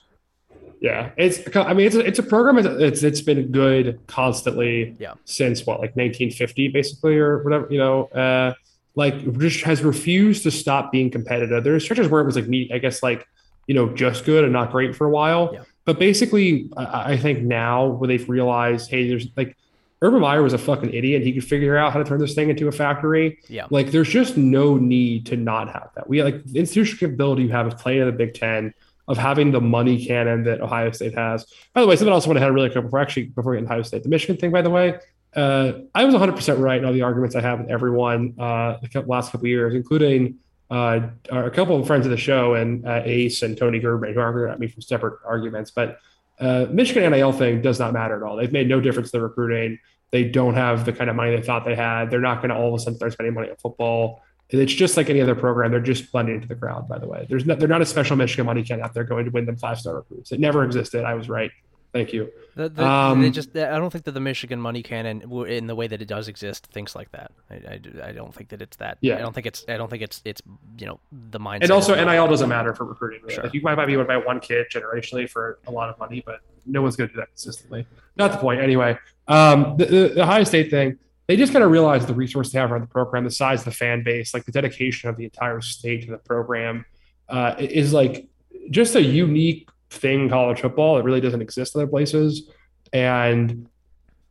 yeah, 0.81 1.11
it's. 1.17 1.55
I 1.55 1.73
mean, 1.73 1.85
it's 1.87 1.95
a, 1.95 1.99
it's 2.01 2.19
a 2.19 2.23
program. 2.23 2.57
that's- 2.57 2.81
It's 2.81 3.03
it's 3.03 3.21
been 3.21 3.51
good 3.51 3.99
constantly. 4.07 4.95
Yeah. 4.99 5.13
Since 5.23 5.65
what, 5.65 5.79
like 5.79 5.95
1950, 5.95 6.67
basically, 6.69 7.15
or 7.17 7.41
whatever. 7.43 7.67
You 7.69 7.77
know, 7.77 8.05
uh, 8.07 8.53
like 8.95 9.37
just 9.39 9.61
has 9.63 9.81
refused 9.81 10.43
to 10.43 10.51
stop 10.51 10.91
being 10.91 11.09
competitive. 11.09 11.63
There 11.63 11.73
are 11.73 11.79
stretches 11.79 12.09
where 12.09 12.21
it 12.21 12.25
was 12.25 12.35
like 12.35 12.47
me, 12.47 12.69
I 12.73 12.79
guess, 12.79 13.01
like 13.01 13.25
you 13.65 13.75
know, 13.75 13.93
just 13.95 14.25
good 14.25 14.43
and 14.43 14.51
not 14.51 14.71
great 14.71 14.93
for 14.93 15.07
a 15.07 15.09
while. 15.09 15.51
Yeah. 15.53 15.61
But 15.85 15.99
basically, 15.99 16.69
I, 16.77 17.13
I 17.13 17.17
think 17.17 17.39
now 17.39 17.87
where 17.87 18.07
they've 18.07 18.27
realized, 18.29 18.89
hey, 18.89 19.07
there's 19.07 19.27
like 19.35 19.57
Urban 20.01 20.21
Meyer 20.21 20.43
was 20.43 20.53
a 20.53 20.57
fucking 20.57 20.93
idiot. 20.93 21.23
He 21.23 21.33
could 21.33 21.45
figure 21.45 21.77
out 21.77 21.93
how 21.93 21.99
to 21.99 22.05
turn 22.05 22.19
this 22.19 22.33
thing 22.33 22.49
into 22.49 22.67
a 22.67 22.71
factory. 22.71 23.39
Yeah. 23.47 23.67
Like 23.69 23.91
there's 23.91 24.09
just 24.09 24.35
no 24.37 24.75
need 24.75 25.25
to 25.27 25.37
not 25.37 25.71
have 25.71 25.91
that. 25.95 26.09
We 26.09 26.21
like 26.23 26.43
the 26.43 26.59
institutional 26.59 26.99
capability 26.99 27.43
you 27.43 27.49
have 27.49 27.67
of 27.67 27.77
playing 27.77 28.01
in 28.01 28.07
the 28.07 28.11
Big 28.11 28.33
Ten, 28.33 28.73
of 29.07 29.17
having 29.17 29.51
the 29.51 29.61
money 29.61 30.05
cannon 30.05 30.43
that 30.43 30.61
Ohio 30.61 30.91
State 30.91 31.15
has. 31.15 31.45
By 31.73 31.81
the 31.81 31.87
way, 31.87 31.95
something 31.95 32.13
else 32.13 32.25
I 32.25 32.29
want 32.29 32.37
to 32.37 32.41
have 32.41 32.53
really 32.53 32.69
quick 32.69 32.83
before 32.83 32.99
actually 32.99 33.25
before 33.27 33.51
we 33.51 33.57
get 33.57 33.63
into 33.63 33.73
Ohio 33.73 33.83
State. 33.83 34.03
The 34.03 34.09
Michigan 34.09 34.37
thing, 34.37 34.51
by 34.51 34.61
the 34.61 34.69
way, 34.69 34.99
uh, 35.35 35.73
I 35.95 36.05
was 36.05 36.13
100% 36.13 36.59
right 36.59 36.77
in 36.77 36.85
all 36.85 36.93
the 36.93 37.01
arguments 37.01 37.35
I 37.35 37.41
have 37.41 37.59
with 37.59 37.69
everyone 37.69 38.35
uh, 38.39 38.77
the 38.81 39.01
last 39.01 39.31
couple 39.31 39.45
of 39.45 39.49
years, 39.49 39.73
including 39.73 40.37
uh, 40.73 41.07
a 41.29 41.51
couple 41.51 41.79
of 41.79 41.85
friends 41.85 42.07
of 42.07 42.09
the 42.09 42.17
show 42.17 42.55
and 42.55 42.83
uh, 42.87 43.03
Ace 43.05 43.43
and 43.43 43.55
Tony 43.55 43.79
Gerben, 43.79 44.11
who 44.11 44.19
argued 44.19 44.49
at 44.49 44.59
me 44.59 44.67
from 44.67 44.81
separate 44.81 45.19
arguments. 45.23 45.69
But 45.69 45.99
uh, 46.39 46.65
Michigan 46.71 47.11
NIL 47.11 47.31
thing 47.31 47.61
does 47.61 47.79
not 47.79 47.93
matter 47.93 48.17
at 48.17 48.23
all. 48.23 48.35
They've 48.35 48.51
made 48.51 48.67
no 48.67 48.81
difference 48.81 49.11
to 49.11 49.19
the 49.19 49.23
recruiting. 49.23 49.77
They 50.09 50.23
don't 50.23 50.55
have 50.55 50.83
the 50.83 50.91
kind 50.91 51.11
of 51.11 51.15
money 51.15 51.35
they 51.35 51.43
thought 51.43 51.63
they 51.63 51.75
had. 51.75 52.09
They're 52.09 52.19
not 52.19 52.37
going 52.37 52.49
to 52.49 52.55
all 52.55 52.69
of 52.69 52.73
a 52.73 52.79
sudden 52.79 52.95
start 52.95 53.13
spending 53.13 53.35
money 53.35 53.51
on 53.51 53.55
football. 53.57 54.23
It's 54.49 54.73
just 54.73 54.97
like 54.97 55.11
any 55.11 55.21
other 55.21 55.35
program. 55.35 55.69
They're 55.69 55.79
just 55.79 56.11
blending 56.11 56.35
into 56.35 56.47
the 56.47 56.55
crowd. 56.55 56.87
By 56.87 56.97
the 56.97 57.07
way, 57.07 57.27
there's 57.29 57.45
no, 57.45 57.53
they're 57.53 57.67
not 57.67 57.81
a 57.81 57.85
special 57.85 58.15
Michigan 58.15 58.47
money 58.47 58.63
can 58.63 58.81
out 58.81 58.95
there 58.95 59.03
going 59.03 59.25
to 59.25 59.31
win 59.31 59.45
them 59.45 59.57
five 59.57 59.79
star 59.79 59.95
recruits. 59.95 60.31
It 60.31 60.39
never 60.39 60.63
existed. 60.63 61.05
I 61.05 61.13
was 61.13 61.29
right. 61.29 61.51
Thank 61.93 62.11
you. 62.11 62.31
The, 62.55 62.69
the, 62.69 62.83
Um, 62.83 63.21
they 63.21 63.29
just 63.29 63.55
I 63.55 63.77
don't 63.77 63.91
think 63.91 64.03
that 64.05 64.13
the 64.13 64.19
Michigan 64.19 64.59
money 64.59 64.81
cannon 64.81 65.21
in 65.47 65.67
the 65.67 65.75
way 65.75 65.87
that 65.87 66.01
it 66.01 66.07
does 66.07 66.27
exist 66.27 66.65
thinks 66.67 66.95
like 66.95 67.11
that. 67.11 67.31
I, 67.51 67.53
I, 67.53 68.09
I 68.09 68.11
don't 68.11 68.33
think 68.33 68.49
that 68.49 68.63
it's 68.63 68.77
that. 68.77 68.97
Yeah. 69.01 69.17
I 69.17 69.19
don't 69.19 69.33
think 69.33 69.45
it's 69.45 69.63
I 69.69 69.77
don't 69.77 69.89
think 69.89 70.01
it's 70.01 70.19
it's 70.25 70.41
you 70.79 70.87
know 70.87 70.99
the 71.11 71.39
mindset. 71.39 71.63
And 71.63 71.71
also, 71.71 71.93
NIL 71.93 72.27
doesn't 72.27 72.49
matter 72.49 72.73
for 72.73 72.85
recruiting. 72.85 73.21
Really. 73.21 73.35
Sure. 73.35 73.43
Like 73.43 73.53
you 73.53 73.61
might, 73.61 73.75
might 73.75 73.85
be 73.85 73.93
able 73.93 74.03
to 74.03 74.07
buy 74.07 74.17
one 74.17 74.39
kid 74.39 74.65
generationally 74.71 75.29
for 75.29 75.59
a 75.67 75.71
lot 75.71 75.89
of 75.89 75.99
money, 75.99 76.23
but 76.25 76.41
no 76.65 76.81
one's 76.81 76.95
going 76.95 77.09
to 77.09 77.13
do 77.13 77.19
that 77.19 77.29
consistently. 77.29 77.85
Not 78.15 78.31
the 78.31 78.37
point. 78.39 78.59
Anyway, 78.59 78.97
um, 79.27 79.77
the, 79.77 79.85
the, 79.85 80.07
the 80.15 80.23
Ohio 80.23 80.43
State 80.45 80.71
thing, 80.71 80.97
they 81.27 81.35
just 81.35 81.53
kind 81.53 81.63
of 81.63 81.69
realize 81.69 82.05
the 82.07 82.13
resource 82.13 82.51
they 82.51 82.59
have 82.59 82.71
around 82.71 82.81
the 82.81 82.87
program, 82.87 83.23
the 83.23 83.31
size 83.31 83.59
of 83.59 83.65
the 83.65 83.71
fan 83.71 84.03
base, 84.03 84.33
like 84.33 84.45
the 84.45 84.51
dedication 84.51 85.09
of 85.09 85.17
the 85.17 85.25
entire 85.25 85.61
state 85.61 86.05
to 86.05 86.11
the 86.11 86.17
program 86.17 86.85
uh, 87.29 87.55
is 87.59 87.93
like 87.93 88.27
just 88.71 88.95
a 88.95 89.01
unique 89.01 89.67
thing 89.93 90.29
college 90.29 90.61
football. 90.61 90.97
It 90.97 91.05
really 91.05 91.21
doesn't 91.21 91.41
exist 91.41 91.75
other 91.75 91.87
places. 91.87 92.49
And 92.91 93.67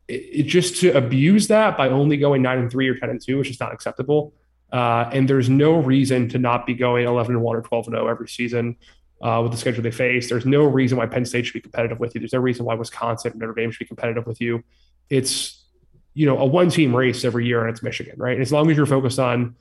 it, 0.09 0.15
it 0.15 0.43
just 0.45 0.81
to 0.81 0.97
abuse 0.97 1.49
that 1.49 1.77
by 1.77 1.89
only 1.89 2.17
going 2.17 2.43
nine 2.43 2.59
and 2.59 2.71
three 2.71 2.89
or 2.89 2.95
10 2.95 3.11
and 3.11 3.21
two 3.21 3.39
which 3.39 3.51
is 3.51 3.61
not 3.61 3.73
acceptable. 3.73 4.35
Uh, 4.73 5.09
and 5.13 5.29
there's 5.29 5.51
no 5.51 5.75
reason 5.75 6.29
to 6.31 6.39
not 6.39 6.67
be 6.67 6.75
going 6.75 7.07
11 7.07 7.35
and 7.35 7.45
1 7.45 7.57
or 7.57 7.61
12 7.61 7.89
and 7.89 7.95
0 7.95 8.09
every 8.09 8.29
season 8.29 8.77
uh, 9.23 9.41
with 9.43 9.53
the 9.53 9.59
schedule 9.59 9.83
they 9.83 9.91
face. 9.91 10.29
There's 10.29 10.47
no 10.47 10.65
reason 10.65 10.99
why 10.99 11.07
Penn 11.07 11.25
State 11.25 11.47
should 11.47 11.53
be 11.53 11.61
competitive 11.61 12.01
with 12.01 12.15
you. 12.15 12.21
There's 12.21 12.33
no 12.33 12.41
reason 12.41 12.65
why 12.65 12.75
Wisconsin 12.75 13.33
and 13.33 13.41
Notre 13.41 13.55
Dame 13.55 13.71
should 13.71 13.81
be 13.81 13.85
competitive 13.87 14.27
with 14.27 14.41
you. 14.41 14.65
It's, 15.11 15.63
you 16.15 16.27
know, 16.27 16.39
a 16.39 16.47
one 16.47 16.71
team 16.71 16.97
race 16.97 17.25
every 17.25 17.47
year 17.47 17.61
and 17.61 17.71
it's 17.71 17.83
Michigan, 17.83 18.15
right? 18.17 18.33
And 18.33 18.43
as 18.43 18.51
long 18.51 18.71
as 18.71 18.77
you're 18.77 18.87
focused 18.87 19.19
on 19.19 19.57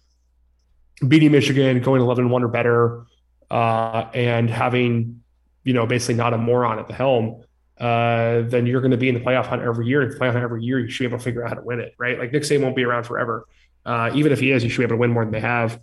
beating 1.05 1.31
Michigan, 1.31 1.81
going 1.81 2.01
11 2.01 2.25
and 2.25 2.31
1 2.31 2.43
or 2.43 2.47
better, 2.47 3.05
uh, 3.49 4.09
and 4.13 4.49
having, 4.49 5.20
you 5.63 5.73
know, 5.73 5.85
basically 5.85 6.15
not 6.15 6.33
a 6.33 6.37
moron 6.37 6.79
at 6.79 6.87
the 6.87 6.93
helm, 6.93 7.43
uh, 7.79 8.41
then 8.43 8.65
you're 8.65 8.81
going 8.81 8.91
to 8.91 8.97
be 8.97 9.09
in 9.09 9.15
the 9.15 9.21
playoff 9.21 9.45
hunt 9.47 9.61
every 9.61 9.87
year. 9.87 10.03
If 10.03 10.13
the 10.13 10.19
playoff 10.19 10.33
hunt 10.33 10.43
every 10.43 10.63
year, 10.63 10.79
you 10.79 10.89
should 10.89 11.03
be 11.03 11.07
able 11.07 11.17
to 11.17 11.23
figure 11.23 11.43
out 11.43 11.49
how 11.49 11.55
to 11.55 11.63
win 11.63 11.79
it, 11.79 11.95
right? 11.97 12.19
Like 12.19 12.31
Nick 12.31 12.43
Saban 12.43 12.61
won't 12.61 12.75
be 12.75 12.83
around 12.83 13.05
forever. 13.05 13.45
Uh, 13.85 14.11
even 14.13 14.31
if 14.31 14.39
he 14.39 14.51
is, 14.51 14.63
you 14.63 14.69
should 14.69 14.79
be 14.79 14.83
able 14.83 14.95
to 14.95 14.99
win 14.99 15.11
more 15.11 15.23
than 15.23 15.31
they 15.31 15.39
have. 15.39 15.81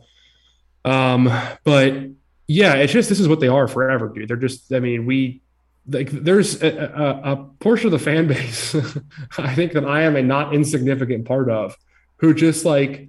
Um, 0.84 1.30
but 1.64 1.94
yeah, 2.46 2.74
it's 2.74 2.92
just 2.92 3.08
this 3.08 3.18
is 3.20 3.28
what 3.28 3.40
they 3.40 3.48
are 3.48 3.66
forever, 3.66 4.08
dude. 4.14 4.28
They're 4.28 4.36
just, 4.36 4.72
I 4.72 4.78
mean, 4.80 5.06
we 5.06 5.42
like 5.88 6.10
there's 6.10 6.62
a, 6.62 6.68
a, 6.68 7.32
a 7.32 7.36
portion 7.60 7.86
of 7.86 7.92
the 7.92 7.98
fan 7.98 8.26
base, 8.28 8.76
I 9.36 9.54
think 9.54 9.72
that 9.72 9.84
I 9.84 10.02
am 10.02 10.16
a 10.16 10.22
not 10.22 10.54
insignificant 10.54 11.26
part 11.26 11.50
of, 11.50 11.76
who 12.18 12.34
just 12.34 12.64
like 12.64 13.08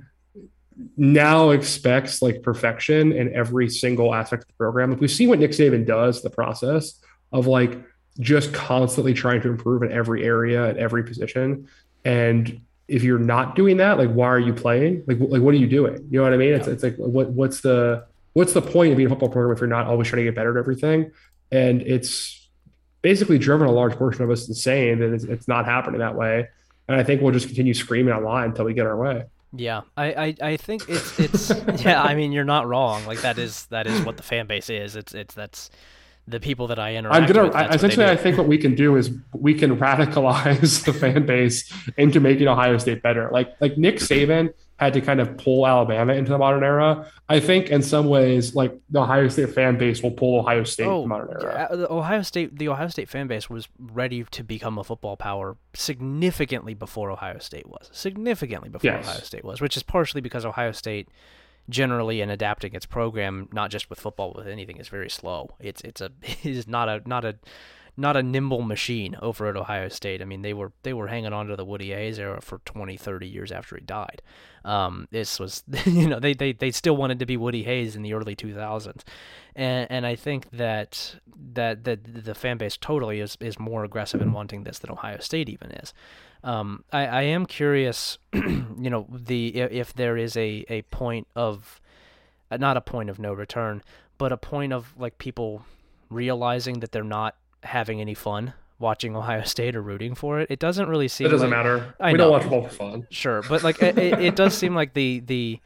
now 0.97 1.51
expects 1.51 2.21
like 2.21 2.41
perfection 2.41 3.11
in 3.11 3.33
every 3.33 3.69
single 3.69 4.13
aspect 4.13 4.43
of 4.43 4.47
the 4.47 4.53
program. 4.53 4.91
Like 4.91 5.01
we 5.01 5.07
see 5.07 5.27
what 5.27 5.39
Nick 5.39 5.51
Saban 5.51 5.85
does, 5.85 6.21
the 6.21 6.29
process 6.29 6.99
of 7.31 7.47
like 7.47 7.77
just 8.19 8.53
constantly 8.53 9.13
trying 9.13 9.41
to 9.41 9.49
improve 9.49 9.83
in 9.83 9.91
every 9.91 10.23
area 10.23 10.67
at 10.67 10.77
every 10.77 11.03
position. 11.03 11.67
And 12.05 12.61
if 12.87 13.03
you're 13.03 13.19
not 13.19 13.55
doing 13.55 13.77
that, 13.77 13.97
like 13.97 14.11
why 14.11 14.27
are 14.27 14.39
you 14.39 14.53
playing? 14.53 15.03
Like 15.07 15.19
like 15.19 15.41
what 15.41 15.53
are 15.53 15.57
you 15.57 15.67
doing? 15.67 16.07
You 16.09 16.19
know 16.19 16.23
what 16.23 16.33
I 16.33 16.37
mean? 16.37 16.49
Yeah. 16.49 16.55
It's 16.57 16.67
it's 16.67 16.83
like 16.83 16.95
what 16.97 17.29
what's 17.29 17.61
the 17.61 18.05
what's 18.33 18.53
the 18.53 18.61
point 18.61 18.91
of 18.91 18.97
being 18.97 19.07
a 19.07 19.09
football 19.09 19.29
program 19.29 19.55
if 19.55 19.61
you're 19.61 19.67
not 19.67 19.87
always 19.87 20.07
trying 20.07 20.21
to 20.21 20.23
get 20.25 20.35
better 20.35 20.57
at 20.57 20.59
everything? 20.59 21.11
And 21.51 21.81
it's 21.81 22.47
basically 23.01 23.37
driven 23.37 23.67
a 23.67 23.71
large 23.71 23.95
portion 23.95 24.23
of 24.23 24.29
us 24.29 24.47
insane 24.47 24.99
that 24.99 25.13
it's, 25.13 25.23
it's 25.23 25.47
not 25.47 25.65
happening 25.65 25.99
that 25.99 26.15
way. 26.15 26.47
And 26.87 26.99
I 26.99 27.03
think 27.03 27.21
we'll 27.21 27.33
just 27.33 27.47
continue 27.47 27.73
screaming 27.73 28.13
online 28.13 28.49
until 28.49 28.65
we 28.65 28.73
get 28.73 28.85
our 28.85 28.97
way. 28.97 29.25
Yeah, 29.51 29.81
I, 29.97 30.13
I, 30.13 30.35
I 30.41 30.57
think 30.57 30.87
it's 30.87 31.19
it's 31.19 31.49
yeah. 31.83 32.03
I 32.03 32.13
mean, 32.13 32.31
you're 32.31 32.43
not 32.43 32.67
wrong. 32.67 33.05
Like 33.05 33.21
that 33.21 33.39
is 33.39 33.65
that 33.67 33.87
is 33.87 34.01
what 34.01 34.17
the 34.17 34.23
fan 34.23 34.45
base 34.45 34.69
is. 34.69 34.95
It's 34.95 35.13
it's 35.13 35.33
that's 35.33 35.71
the 36.27 36.39
people 36.39 36.67
that 36.67 36.77
I 36.77 36.95
interact. 36.95 37.15
I'm 37.15 37.27
gonna 37.27 37.47
with, 37.47 37.55
I, 37.55 37.69
essentially. 37.73 38.05
I 38.05 38.15
think 38.15 38.37
what 38.37 38.47
we 38.47 38.59
can 38.59 38.75
do 38.75 38.95
is 38.95 39.11
we 39.33 39.55
can 39.55 39.77
radicalize 39.77 40.85
the 40.85 40.93
fan 40.93 41.25
base 41.25 41.71
into 41.97 42.19
making 42.19 42.47
Ohio 42.47 42.77
State 42.77 43.01
better. 43.01 43.29
Like 43.31 43.55
like 43.59 43.77
Nick 43.77 43.95
Saban 43.95 44.53
had 44.79 44.93
to 44.93 45.01
kind 45.01 45.19
of 45.19 45.37
pull 45.37 45.67
Alabama 45.67 46.13
into 46.13 46.31
the 46.31 46.37
modern 46.37 46.63
era. 46.63 47.05
I 47.27 47.41
think 47.41 47.69
in 47.69 47.83
some 47.83 48.07
ways, 48.07 48.55
like 48.55 48.73
the 48.89 49.01
Ohio 49.01 49.27
State 49.27 49.53
fan 49.53 49.77
base 49.77 50.01
will 50.01 50.11
pull 50.11 50.39
Ohio 50.39 50.63
State 50.63 50.85
oh, 50.85 50.99
into 50.99 51.01
the 51.01 51.07
modern 51.07 51.29
era. 51.31 51.67
Yeah, 51.69 51.75
the 51.75 51.91
Ohio 51.91 52.21
State, 52.21 52.57
the 52.57 52.69
Ohio 52.69 52.87
State 52.87 53.09
fan 53.09 53.27
base 53.27 53.49
was 53.49 53.67
ready 53.77 54.23
to 54.23 54.41
become 54.41 54.77
a 54.77 54.83
football 54.85 55.17
power 55.17 55.57
significantly 55.73 56.73
before 56.73 57.11
Ohio 57.11 57.39
State 57.39 57.67
was. 57.67 57.89
Significantly 57.91 58.69
before 58.69 58.89
yes. 58.89 59.05
Ohio 59.05 59.19
State 59.19 59.43
was, 59.43 59.59
which 59.59 59.75
is 59.75 59.83
partially 59.83 60.21
because 60.21 60.45
Ohio 60.45 60.71
State 60.71 61.09
generally 61.67 62.21
in 62.21 62.29
adapting 62.29 62.73
its 62.73 62.85
program, 62.85 63.49
not 63.51 63.71
just 63.71 63.89
with 63.89 63.99
football, 63.99 64.33
with 64.33 64.47
anything, 64.47 64.77
is 64.77 64.87
very 64.87 65.09
slow. 65.09 65.49
It's 65.59 65.81
it's 65.81 65.99
a 65.99 66.09
it 66.21 66.45
is 66.45 66.69
not 66.69 66.87
a 66.87 67.01
not 67.05 67.25
a 67.25 67.35
not 67.99 68.15
a 68.15 68.23
nimble 68.23 68.61
machine 68.61 69.15
over 69.21 69.47
at 69.47 69.57
Ohio 69.57 69.89
State. 69.89 70.21
I 70.21 70.25
mean, 70.25 70.41
they 70.41 70.53
were 70.53 70.71
they 70.83 70.93
were 70.93 71.07
hanging 71.07 71.33
on 71.33 71.47
to 71.47 71.55
the 71.55 71.65
Woody 71.65 71.89
Hayes 71.91 72.17
era 72.17 72.41
for 72.41 72.59
20, 72.65 72.97
30 72.97 73.27
years 73.27 73.51
after 73.51 73.75
he 73.75 73.81
died. 73.81 74.21
Um, 74.63 75.07
this 75.11 75.39
was, 75.39 75.63
you 75.85 76.07
know, 76.07 76.19
they, 76.19 76.33
they, 76.33 76.53
they 76.53 76.71
still 76.71 76.97
wanted 76.97 77.19
to 77.19 77.25
be 77.25 77.37
Woody 77.37 77.63
Hayes 77.63 77.95
in 77.95 78.01
the 78.01 78.13
early 78.13 78.35
2000s, 78.35 79.01
and 79.55 79.87
and 79.89 80.05
I 80.05 80.15
think 80.15 80.49
that 80.51 81.15
that 81.53 81.83
that 81.83 82.25
the 82.25 82.35
fan 82.35 82.57
base 82.57 82.77
totally 82.77 83.19
is 83.19 83.37
is 83.39 83.59
more 83.59 83.83
aggressive 83.83 84.21
in 84.21 84.31
wanting 84.31 84.63
this 84.63 84.79
than 84.79 84.91
Ohio 84.91 85.19
State 85.19 85.49
even 85.49 85.71
is. 85.71 85.93
Um, 86.43 86.85
I, 86.93 87.05
I 87.05 87.21
am 87.23 87.45
curious, 87.45 88.17
you 88.33 88.89
know, 88.89 89.07
the 89.09 89.57
if 89.57 89.93
there 89.93 90.15
is 90.15 90.37
a, 90.37 90.65
a 90.69 90.83
point 90.83 91.27
of, 91.35 91.81
not 92.49 92.77
a 92.77 92.81
point 92.81 93.09
of 93.09 93.19
no 93.19 93.33
return, 93.33 93.83
but 94.17 94.31
a 94.31 94.37
point 94.37 94.71
of 94.71 94.93
like 94.97 95.17
people 95.17 95.65
realizing 96.09 96.79
that 96.79 96.91
they're 96.91 97.03
not 97.03 97.35
having 97.63 98.01
any 98.01 98.13
fun 98.13 98.53
watching 98.79 99.15
Ohio 99.15 99.43
State 99.43 99.75
or 99.75 99.81
rooting 99.81 100.15
for 100.15 100.39
it. 100.39 100.49
It 100.49 100.59
doesn't 100.59 100.87
really 100.87 101.07
seem. 101.07 101.27
It 101.27 101.31
doesn't 101.31 101.49
like, 101.49 101.57
matter. 101.57 101.95
I 101.99 102.11
we 102.11 102.17
know. 102.17 102.25
don't 102.25 102.31
watch 102.31 102.41
football 102.43 102.63
for 102.63 102.69
fun. 102.69 103.07
Sure, 103.09 103.41
but 103.47 103.63
like 103.63 103.81
it, 103.81 103.97
it, 103.97 104.35
does 104.35 104.57
seem 104.57 104.73
like 104.73 104.93
the 104.93 105.19
the 105.19 105.59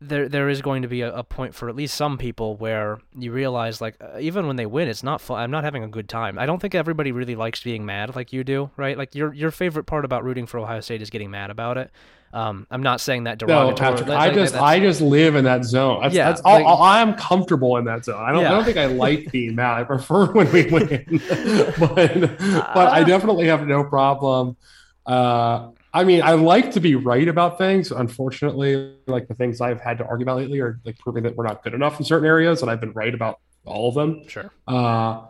there 0.00 0.28
there 0.28 0.48
is 0.48 0.60
going 0.60 0.82
to 0.82 0.88
be 0.88 1.00
a, 1.00 1.12
a, 1.14 1.24
point 1.24 1.54
for 1.54 1.68
at 1.68 1.76
least 1.76 1.94
some 1.94 2.18
people 2.18 2.56
where 2.56 2.98
you 3.16 3.32
realize 3.32 3.80
like 3.80 3.96
uh, 4.00 4.18
even 4.18 4.46
when 4.46 4.56
they 4.56 4.66
win 4.66 4.88
it's 4.88 5.02
not 5.02 5.20
fun 5.20 5.40
i'm 5.40 5.50
not 5.50 5.64
having 5.64 5.82
a 5.82 5.88
good 5.88 6.08
time 6.08 6.38
i 6.38 6.44
don't 6.44 6.60
think 6.60 6.74
everybody 6.74 7.12
really 7.12 7.36
likes 7.36 7.62
being 7.62 7.86
mad 7.86 8.14
like 8.14 8.32
you 8.32 8.44
do 8.44 8.70
right 8.76 8.98
like 8.98 9.14
your 9.14 9.32
your 9.32 9.50
favorite 9.50 9.84
part 9.84 10.04
about 10.04 10.24
rooting 10.24 10.46
for 10.46 10.58
ohio 10.58 10.80
state 10.80 11.00
is 11.00 11.10
getting 11.10 11.30
mad 11.30 11.48
about 11.48 11.78
it 11.78 11.90
um, 12.34 12.66
I'm 12.70 12.82
not 12.82 13.00
saying 13.00 13.24
that 13.24 13.38
derogatory. 13.38 13.70
No, 13.70 13.76
Patrick, 13.76 14.08
I 14.10 14.34
just 14.34 14.54
I 14.54 14.80
just 14.80 15.00
live 15.00 15.36
in 15.36 15.44
that 15.44 15.64
zone. 15.64 16.02
That's, 16.02 16.14
yeah, 16.14 16.28
that's 16.28 16.40
all, 16.42 16.64
all, 16.64 16.82
I 16.82 17.00
am 17.00 17.14
comfortable 17.14 17.76
in 17.78 17.84
that 17.86 18.04
zone. 18.04 18.22
I 18.22 18.32
don't 18.32 18.42
yeah. 18.42 18.48
I 18.48 18.50
don't 18.56 18.64
think 18.64 18.76
I 18.76 18.86
like 18.86 19.30
being 19.32 19.54
mad. 19.54 19.80
I 19.80 19.84
prefer 19.84 20.32
when 20.32 20.50
we 20.52 20.66
win, 20.66 21.04
but 21.78 22.38
but 22.38 22.92
I 22.92 23.04
definitely 23.04 23.46
have 23.46 23.66
no 23.66 23.84
problem 23.84 24.56
uh, 25.06 25.70
I 25.92 26.04
mean, 26.04 26.22
I 26.22 26.32
like 26.32 26.72
to 26.72 26.80
be 26.80 26.94
right 26.96 27.28
about 27.28 27.58
things. 27.58 27.92
Unfortunately, 27.92 28.94
like 29.06 29.28
the 29.28 29.34
things 29.34 29.60
I've 29.60 29.80
had 29.80 29.98
to 29.98 30.06
argue 30.06 30.24
about 30.24 30.38
lately 30.38 30.60
are 30.60 30.80
like 30.84 30.98
proving 30.98 31.22
that 31.24 31.36
we're 31.36 31.46
not 31.46 31.62
good 31.62 31.74
enough 31.74 31.98
in 31.98 32.04
certain 32.04 32.26
areas, 32.26 32.62
and 32.62 32.70
I've 32.70 32.80
been 32.80 32.92
right 32.92 33.14
about 33.14 33.40
all 33.64 33.88
of 33.88 33.94
them. 33.94 34.26
Sure. 34.28 34.50
Uh, 34.66 35.26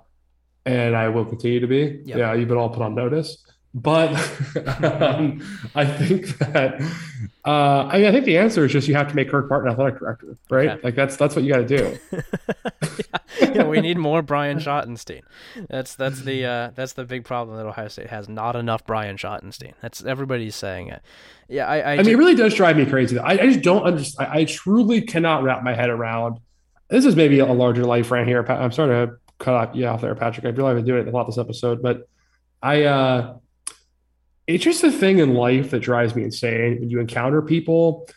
and 0.64 0.96
I 0.96 1.08
will 1.08 1.26
continue 1.26 1.60
to 1.60 1.66
be. 1.66 2.00
Yep. 2.04 2.18
Yeah, 2.18 2.32
you've 2.32 2.48
been 2.48 2.56
all 2.56 2.70
put 2.70 2.82
on 2.82 2.94
notice. 2.94 3.44
But 3.74 4.12
um, 4.84 5.42
I 5.74 5.84
think 5.84 6.38
that 6.38 6.80
uh, 7.44 7.88
I, 7.90 7.98
mean, 7.98 8.06
I 8.06 8.12
think 8.12 8.24
the 8.24 8.38
answer 8.38 8.64
is 8.64 8.70
just 8.70 8.86
you 8.86 8.94
have 8.94 9.08
to 9.08 9.16
make 9.16 9.28
Kirk 9.28 9.50
Martin 9.50 9.70
athletic 9.70 9.98
director, 9.98 10.36
right? 10.48 10.70
Okay. 10.70 10.80
Like 10.84 10.94
that's 10.94 11.16
that's 11.16 11.34
what 11.34 11.44
you 11.44 11.52
got 11.52 11.66
to 11.68 11.76
do. 11.76 11.98
yeah. 12.12 12.20
yeah, 13.54 13.64
we 13.64 13.80
need 13.80 13.98
more 13.98 14.22
Brian 14.22 14.58
Schottenstein. 14.58 15.22
That's 15.68 15.96
that's 15.96 16.22
the 16.22 16.44
uh, 16.44 16.70
that's 16.76 16.92
the 16.92 17.04
big 17.04 17.24
problem 17.24 17.56
that 17.56 17.66
Ohio 17.66 17.88
State 17.88 18.10
has. 18.10 18.28
Not 18.28 18.54
enough 18.54 18.86
Brian 18.86 19.16
Schottenstein. 19.16 19.74
That's 19.82 20.04
everybody's 20.04 20.54
saying 20.54 20.88
it. 20.88 21.02
Yeah, 21.48 21.66
I. 21.66 21.78
I, 21.78 21.92
I 21.94 21.96
mean, 21.98 22.10
it 22.10 22.18
really 22.18 22.36
does 22.36 22.54
drive 22.54 22.76
me 22.76 22.86
crazy. 22.86 23.18
I, 23.18 23.32
I 23.32 23.46
just 23.48 23.62
don't 23.62 23.82
understand. 23.82 24.30
I, 24.30 24.38
I 24.40 24.44
truly 24.44 25.00
cannot 25.00 25.42
wrap 25.42 25.64
my 25.64 25.74
head 25.74 25.90
around. 25.90 26.38
This 26.90 27.04
is 27.04 27.16
maybe 27.16 27.40
a 27.40 27.46
larger 27.46 27.84
life 27.84 28.08
rant 28.12 28.28
here. 28.28 28.44
I'm 28.48 28.70
sorry 28.70 29.06
to 29.06 29.14
cut 29.38 29.74
you 29.74 29.86
off 29.86 30.00
there, 30.00 30.14
Patrick. 30.14 30.46
I 30.46 30.52
feel 30.52 30.64
like 30.64 30.76
been 30.76 30.84
doing 30.84 31.08
it 31.08 31.08
a 31.08 31.10
lot 31.10 31.26
this 31.26 31.38
episode, 31.38 31.82
but 31.82 32.08
I. 32.62 32.84
uh 32.84 33.38
it's 34.46 34.64
just 34.64 34.84
a 34.84 34.90
thing 34.90 35.18
in 35.18 35.34
life 35.34 35.70
that 35.70 35.80
drives 35.80 36.14
me 36.14 36.24
insane 36.24 36.80
when 36.80 36.90
you 36.90 37.00
encounter 37.00 37.40
people 37.42 38.08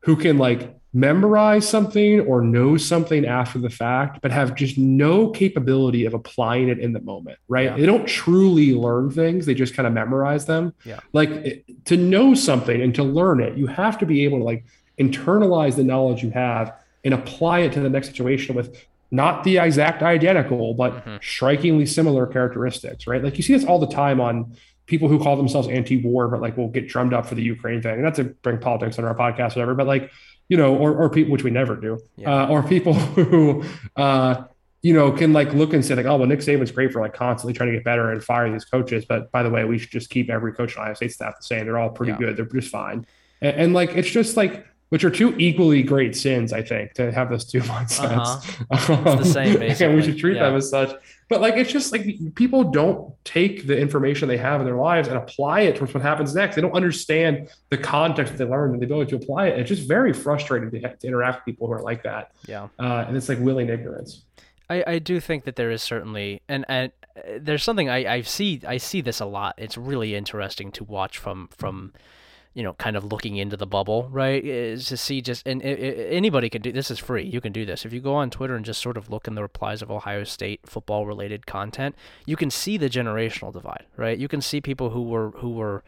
who 0.00 0.16
can 0.16 0.38
like 0.38 0.74
memorize 0.92 1.68
something 1.68 2.20
or 2.20 2.40
know 2.40 2.76
something 2.76 3.26
after 3.26 3.58
the 3.58 3.70
fact, 3.70 4.20
but 4.22 4.30
have 4.32 4.54
just 4.54 4.78
no 4.78 5.28
capability 5.30 6.06
of 6.06 6.14
applying 6.14 6.68
it 6.68 6.78
in 6.78 6.92
the 6.92 7.00
moment, 7.00 7.38
right? 7.46 7.66
Yeah. 7.66 7.76
They 7.76 7.86
don't 7.86 8.06
truly 8.06 8.74
learn 8.74 9.10
things, 9.10 9.46
they 9.46 9.54
just 9.54 9.74
kind 9.74 9.86
of 9.86 9.92
memorize 9.92 10.46
them. 10.46 10.74
Yeah. 10.84 11.00
Like 11.12 11.64
to 11.84 11.96
know 11.96 12.34
something 12.34 12.80
and 12.80 12.94
to 12.94 13.04
learn 13.04 13.40
it, 13.40 13.56
you 13.56 13.66
have 13.66 13.98
to 13.98 14.06
be 14.06 14.24
able 14.24 14.38
to 14.38 14.44
like 14.44 14.64
internalize 14.98 15.76
the 15.76 15.84
knowledge 15.84 16.22
you 16.22 16.30
have 16.30 16.74
and 17.04 17.14
apply 17.14 17.60
it 17.60 17.72
to 17.74 17.80
the 17.80 17.90
next 17.90 18.08
situation 18.08 18.56
with 18.56 18.86
not 19.10 19.44
the 19.44 19.58
exact 19.58 20.02
identical, 20.02 20.74
but 20.74 20.92
mm-hmm. 20.92 21.16
strikingly 21.22 21.86
similar 21.86 22.26
characteristics, 22.26 23.06
right? 23.06 23.22
Like 23.22 23.36
you 23.36 23.42
see 23.42 23.54
this 23.54 23.64
all 23.64 23.78
the 23.78 23.86
time 23.86 24.20
on 24.20 24.56
people 24.88 25.08
who 25.08 25.22
call 25.22 25.36
themselves 25.36 25.68
anti-war, 25.68 26.28
but 26.28 26.40
like 26.40 26.56
will 26.56 26.68
get 26.68 26.88
drummed 26.88 27.14
up 27.14 27.26
for 27.26 27.34
the 27.34 27.42
Ukraine 27.42 27.80
thing. 27.80 27.94
And 27.94 28.02
not 28.02 28.14
to 28.16 28.24
bring 28.24 28.58
politics 28.58 28.98
on 28.98 29.04
our 29.04 29.14
podcast, 29.14 29.50
whatever, 29.50 29.74
but 29.74 29.86
like, 29.86 30.10
you 30.48 30.56
know, 30.56 30.74
or, 30.74 30.96
or 30.96 31.10
people, 31.10 31.30
which 31.30 31.44
we 31.44 31.50
never 31.50 31.76
do, 31.76 32.00
yeah. 32.16 32.44
uh, 32.44 32.48
or 32.48 32.62
people 32.62 32.94
who, 32.94 33.62
uh, 33.96 34.44
you 34.80 34.94
know, 34.94 35.12
can 35.12 35.32
like 35.32 35.52
look 35.52 35.74
and 35.74 35.84
say 35.84 35.94
like, 35.94 36.06
oh, 36.06 36.16
well, 36.16 36.26
Nick 36.26 36.40
Saban's 36.40 36.70
great 36.70 36.92
for 36.92 37.00
like 37.00 37.12
constantly 37.12 37.52
trying 37.52 37.70
to 37.70 37.76
get 37.76 37.84
better 37.84 38.10
and 38.10 38.24
fire 38.24 38.50
these 38.50 38.64
coaches. 38.64 39.04
But 39.04 39.30
by 39.30 39.42
the 39.42 39.50
way, 39.50 39.64
we 39.64 39.78
should 39.78 39.90
just 39.90 40.08
keep 40.08 40.30
every 40.30 40.52
coach 40.54 40.76
on 40.76 40.82
Ohio 40.82 40.94
State 40.94 41.12
staff 41.12 41.36
the 41.36 41.44
same. 41.44 41.66
They're 41.66 41.78
all 41.78 41.90
pretty 41.90 42.12
yeah. 42.12 42.18
good. 42.18 42.36
They're 42.36 42.46
just 42.46 42.70
fine. 42.70 43.06
And, 43.42 43.56
and, 43.56 43.74
like, 43.74 43.90
it's 43.90 44.08
just 44.08 44.36
like, 44.36 44.66
which 44.90 45.04
are 45.04 45.10
two 45.10 45.34
equally 45.38 45.82
great 45.82 46.16
sins, 46.16 46.52
I 46.52 46.62
think, 46.62 46.94
to 46.94 47.12
have 47.12 47.30
those 47.30 47.44
two 47.44 47.60
mindsets. 47.62 48.60
Uh-huh. 48.70 48.94
Um, 48.94 49.18
the 49.18 49.24
same, 49.24 49.58
basically. 49.58 49.86
and 49.86 49.96
we 49.96 50.02
should 50.02 50.18
treat 50.18 50.36
yeah. 50.36 50.44
them 50.44 50.56
as 50.56 50.70
such. 50.70 50.94
But 51.28 51.42
like, 51.42 51.56
it's 51.56 51.70
just 51.70 51.92
like 51.92 52.06
people 52.34 52.64
don't 52.64 53.12
take 53.24 53.66
the 53.66 53.78
information 53.78 54.28
they 54.28 54.38
have 54.38 54.60
in 54.60 54.66
their 54.66 54.76
lives 54.76 55.08
and 55.08 55.18
apply 55.18 55.62
it 55.62 55.76
towards 55.76 55.92
what 55.92 56.02
happens 56.02 56.34
next. 56.34 56.56
They 56.56 56.62
don't 56.62 56.74
understand 56.74 57.50
the 57.68 57.76
context 57.76 58.32
that 58.32 58.38
they 58.38 58.50
learned 58.50 58.72
and 58.72 58.82
the 58.82 58.86
ability 58.86 59.10
to 59.10 59.16
apply 59.16 59.48
it. 59.48 59.58
It's 59.58 59.68
just 59.68 59.86
very 59.86 60.14
frustrating 60.14 60.70
to, 60.70 60.96
to 60.96 61.06
interact 61.06 61.44
with 61.46 61.54
people 61.54 61.66
who 61.66 61.74
are 61.74 61.82
like 61.82 62.02
that. 62.04 62.32
Yeah. 62.46 62.68
Uh, 62.78 63.04
and 63.06 63.16
it's 63.16 63.28
like 63.28 63.38
willing 63.40 63.68
ignorance. 63.68 64.24
I, 64.70 64.84
I 64.86 64.98
do 64.98 65.20
think 65.20 65.44
that 65.44 65.56
there 65.56 65.70
is 65.70 65.82
certainly 65.82 66.42
and 66.48 66.64
and 66.68 66.92
uh, 67.16 67.38
there's 67.40 67.62
something 67.62 67.88
I, 67.88 68.14
I 68.14 68.20
see 68.22 68.60
I 68.66 68.76
see 68.76 69.00
this 69.00 69.20
a 69.20 69.24
lot. 69.26 69.54
It's 69.58 69.78
really 69.78 70.14
interesting 70.14 70.70
to 70.72 70.84
watch 70.84 71.18
from 71.18 71.48
from 71.56 71.92
you 72.54 72.62
know, 72.62 72.72
kind 72.74 72.96
of 72.96 73.04
looking 73.04 73.36
into 73.36 73.56
the 73.56 73.66
bubble, 73.66 74.08
right? 74.10 74.44
Is 74.44 74.86
to 74.86 74.96
see 74.96 75.20
just 75.20 75.46
and 75.46 75.62
it, 75.62 75.78
it, 75.78 76.12
anybody 76.12 76.48
can 76.50 76.62
do 76.62 76.72
this 76.72 76.90
is 76.90 76.98
free. 76.98 77.24
You 77.24 77.40
can 77.40 77.52
do 77.52 77.64
this 77.64 77.84
if 77.84 77.92
you 77.92 78.00
go 78.00 78.14
on 78.14 78.30
Twitter 78.30 78.56
and 78.56 78.64
just 78.64 78.82
sort 78.82 78.96
of 78.96 79.10
look 79.10 79.28
in 79.28 79.34
the 79.34 79.42
replies 79.42 79.82
of 79.82 79.90
Ohio 79.90 80.24
State 80.24 80.60
football 80.64 81.06
related 81.06 81.46
content. 81.46 81.94
You 82.26 82.36
can 82.36 82.50
see 82.50 82.76
the 82.76 82.88
generational 82.88 83.52
divide, 83.52 83.86
right? 83.96 84.18
You 84.18 84.28
can 84.28 84.40
see 84.40 84.60
people 84.60 84.90
who 84.90 85.02
were 85.02 85.30
who 85.36 85.50
were 85.50 85.84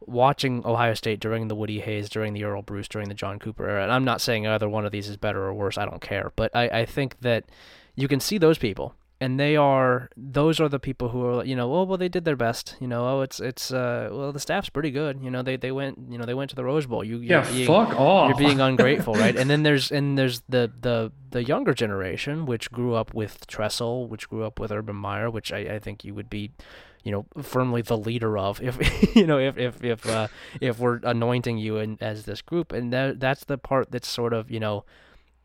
watching 0.00 0.64
Ohio 0.66 0.94
State 0.94 1.20
during 1.20 1.48
the 1.48 1.54
Woody 1.54 1.80
Hayes, 1.80 2.08
during 2.08 2.32
the 2.32 2.44
Earle 2.44 2.62
Bruce, 2.62 2.88
during 2.88 3.08
the 3.08 3.14
John 3.14 3.38
Cooper 3.38 3.68
era. 3.68 3.82
And 3.82 3.92
I'm 3.92 4.04
not 4.04 4.20
saying 4.20 4.46
either 4.46 4.68
one 4.68 4.84
of 4.84 4.92
these 4.92 5.08
is 5.08 5.16
better 5.16 5.44
or 5.44 5.54
worse. 5.54 5.78
I 5.78 5.84
don't 5.84 6.02
care, 6.02 6.32
but 6.36 6.54
I 6.54 6.68
I 6.68 6.86
think 6.86 7.20
that 7.20 7.44
you 7.94 8.08
can 8.08 8.20
see 8.20 8.38
those 8.38 8.58
people 8.58 8.94
and 9.20 9.38
they 9.38 9.54
are 9.54 10.08
those 10.16 10.58
are 10.60 10.68
the 10.68 10.78
people 10.78 11.10
who 11.10 11.24
are 11.24 11.44
you 11.44 11.54
know 11.54 11.72
oh 11.74 11.82
well 11.84 11.98
they 11.98 12.08
did 12.08 12.24
their 12.24 12.36
best 12.36 12.76
you 12.80 12.88
know 12.88 13.06
oh 13.06 13.20
it's 13.20 13.38
it's 13.38 13.70
uh 13.70 14.08
well 14.10 14.32
the 14.32 14.40
staff's 14.40 14.70
pretty 14.70 14.90
good 14.90 15.22
you 15.22 15.30
know 15.30 15.42
they 15.42 15.56
they 15.56 15.70
went 15.70 15.98
you 16.08 16.16
know 16.16 16.24
they 16.24 16.34
went 16.34 16.48
to 16.50 16.56
the 16.56 16.64
Rose 16.64 16.86
Bowl. 16.86 17.04
You 17.04 17.18
yeah 17.18 17.48
being, 17.50 17.66
fuck 17.66 17.98
off. 17.98 18.28
you're 18.28 18.38
being 18.38 18.60
ungrateful 18.70 19.14
right? 19.14 19.36
And 19.36 19.50
then 19.50 19.62
there's 19.62 19.92
and 19.92 20.16
there's 20.16 20.42
the 20.48 20.72
the 20.80 21.12
the 21.30 21.44
younger 21.44 21.74
generation 21.74 22.46
which 22.46 22.72
grew 22.72 22.94
up 22.94 23.12
with 23.12 23.46
Tressel 23.46 24.08
which 24.08 24.28
grew 24.28 24.44
up 24.44 24.58
with 24.58 24.72
Urban 24.72 24.96
Meyer 24.96 25.30
which 25.30 25.52
I, 25.52 25.58
I 25.58 25.78
think 25.78 26.04
you 26.04 26.14
would 26.14 26.30
be 26.30 26.52
you 27.04 27.12
know 27.12 27.26
firmly 27.42 27.82
the 27.82 27.96
leader 27.96 28.36
of 28.38 28.62
if 28.62 29.14
you 29.16 29.26
know 29.26 29.38
if 29.38 29.58
if 29.58 29.84
if 29.84 30.08
uh, 30.08 30.28
if 30.60 30.78
we're 30.78 31.00
anointing 31.02 31.58
you 31.58 31.76
in, 31.76 31.98
as 32.00 32.24
this 32.24 32.42
group. 32.42 32.72
And 32.72 32.92
that 32.92 33.20
that's 33.20 33.44
the 33.44 33.58
part 33.58 33.90
that's 33.90 34.08
sort 34.08 34.32
of 34.32 34.50
you 34.50 34.60
know 34.60 34.84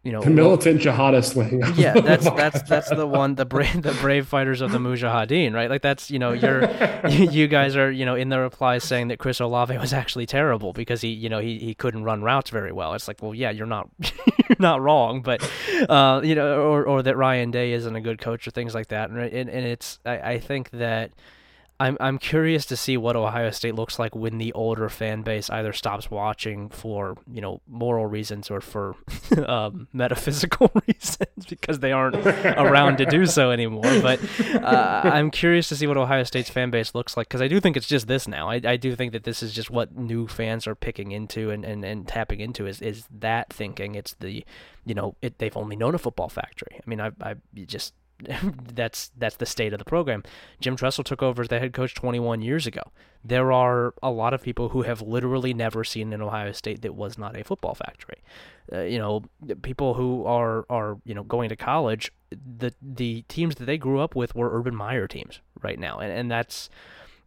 you 0.06 0.12
know 0.12 0.22
the 0.22 0.30
militant 0.30 0.82
jihadist 0.82 1.36
wing. 1.36 1.64
Yeah, 1.76 1.99
that's 1.99 2.30
that's 2.38 2.62
that's 2.62 2.89
the 2.89 3.08
one 3.08 3.34
the 3.36 3.45
brave 3.45 3.82
the 3.82 3.91
brave 3.93 4.28
fighters 4.28 4.62
of 4.62 4.72
the 4.72 4.78
Mujahideen, 4.78 5.53
right? 5.53 5.68
Like 5.68 5.82
that's 5.82 6.12
you 6.12 6.20
know 6.20 6.32
you're 6.32 6.70
you 7.10 7.47
guys 7.47 7.76
are 7.76 7.91
you 7.91 8.06
know 8.06 8.14
in 8.14 8.30
the 8.30 8.39
replies 8.39 8.84
saying 8.84 9.08
that 9.08 9.18
Chris 9.18 9.39
Olave 9.39 9.76
was 9.80 9.93
actually 9.93 10.28
terrible 10.28 10.74
because 10.74 11.01
he 11.01 11.10
you 11.10 11.28
know 11.28 11.39
he, 11.39 11.58
he 11.58 11.74
couldn't 11.74 12.03
run 12.03 12.22
routes 12.22 12.51
very 12.51 12.72
well. 12.72 12.93
It's 12.93 13.08
like 13.08 13.24
well 13.24 13.34
yeah 13.34 13.49
you're 13.49 13.66
not 13.66 13.89
you're 13.99 14.58
not 14.60 14.80
wrong, 14.80 15.24
but 15.24 15.41
uh, 15.89 16.22
you 16.24 16.36
know 16.36 16.62
or 16.62 16.86
or 16.86 17.01
that 17.01 17.18
Ryan 17.18 17.49
Day 17.49 17.72
isn't 17.74 17.95
a 17.95 18.01
good 18.01 18.22
coach 18.22 18.47
or 18.47 18.51
things 18.51 18.76
like 18.76 18.89
that, 18.89 19.10
and 19.10 19.20
and, 19.20 19.49
and 19.49 19.66
it's 19.66 19.99
I, 20.06 20.34
I 20.34 20.39
think 20.39 20.70
that 20.70 21.14
I'm 21.78 21.97
I'm 21.99 22.17
curious 22.19 22.65
to 22.67 22.78
see 22.78 22.95
what 22.95 23.17
Ohio 23.17 23.51
State 23.51 23.76
looks 23.76 23.99
like 23.99 24.15
when 24.15 24.38
the 24.38 24.53
older 24.53 24.88
fan 24.88 25.23
base 25.23 25.49
either 25.49 25.73
stops 25.73 26.09
watching 26.09 26.69
for 26.69 27.17
you 27.30 27.41
know 27.41 27.61
moral 27.67 28.05
reasons 28.05 28.49
or 28.49 28.61
for 28.61 28.95
um, 29.47 29.89
metaphysical 29.91 30.71
reasons 30.88 31.45
because 31.49 31.80
they 31.80 31.91
aren't 31.91 32.15
around 32.15 32.97
to 32.97 33.05
do 33.05 33.26
so 33.26 33.51
anymore. 33.51 33.99
But 34.01 34.21
uh, 34.55 35.01
I'm 35.03 35.30
curious 35.32 35.67
to 35.69 35.76
see 35.76 35.86
what 35.86 35.97
Ohio 35.97 36.23
State's 36.23 36.49
fan 36.49 36.69
base 36.69 36.95
looks 36.95 37.17
like 37.17 37.28
because 37.28 37.41
I 37.41 37.49
do 37.49 37.59
think 37.59 37.76
it's 37.76 37.88
just 37.88 38.07
this 38.07 38.26
now. 38.26 38.49
I, 38.49 38.61
I 38.63 38.78
do 38.78 38.95
think 38.95 39.11
that 39.11 39.26
this 39.26 39.43
is 39.43 39.51
just 39.51 39.69
what 39.69 39.97
new 39.97 40.28
fans 40.28 40.67
are 40.67 40.76
picking 40.76 41.11
into 41.11 41.51
and, 41.51 41.65
and, 41.65 41.84
and 41.84 42.07
tapping 42.07 42.39
into 42.39 42.67
is 42.67 42.82
is 42.82 43.05
that 43.11 43.51
thinking. 43.51 43.95
It's 43.95 44.13
the 44.13 44.45
you 44.86 44.95
know 44.95 45.17
it, 45.21 45.39
they've 45.39 45.57
only 45.57 45.76
known 45.76 45.93
a 45.93 45.97
football 45.97 46.30
factory. 46.30 46.80
I 46.80 46.89
mean 46.89 47.01
I 47.01 47.11
I 47.21 47.36
just 47.65 47.93
that's 48.74 49.11
that's 49.18 49.36
the 49.36 49.45
state 49.45 49.74
of 49.74 49.80
the 49.80 49.86
program. 49.86 50.24
Jim 50.59 50.76
Tressel 50.76 51.03
took 51.03 51.22
over 51.22 51.41
as 51.41 51.49
the 51.49 51.59
head 51.59 51.74
coach 51.74 51.93
21 51.93 52.41
years 52.41 52.66
ago. 52.66 52.82
There 53.24 53.51
are 53.51 53.93
a 54.03 54.11
lot 54.11 54.34
of 54.34 54.41
people 54.41 54.70
who 54.70 54.84
have 54.84 55.01
literally 55.01 55.53
never 55.53 55.84
seen 55.84 56.13
an 56.13 56.22
Ohio 56.22 56.51
State 56.51 56.82
that 56.84 56.95
was 56.95 57.18
not 57.18 57.36
a 57.38 57.43
football 57.43 57.76
factory. 57.76 58.22
Uh, 58.72 58.82
you 58.82 58.99
know, 58.99 59.24
people 59.61 59.95
who 59.95 60.26
are 60.26 60.66
are 60.70 60.97
you 61.03 61.13
know 61.13 61.24
going 61.24 61.49
to 61.49 61.55
college, 61.55 62.11
the 62.30 62.74
the 62.82 63.24
teams 63.28 63.55
that 63.55 63.66
they 63.66 63.78
grew 63.78 63.99
up 63.99 64.16
with 64.16 64.36
were 64.36 64.57
Urban 64.57 64.76
Meyer 64.76 65.07
teams 65.07 65.41
right 65.61 65.80
now, 65.80 65.99
and 65.99 66.11
and 66.11 66.32
that's 66.32 66.70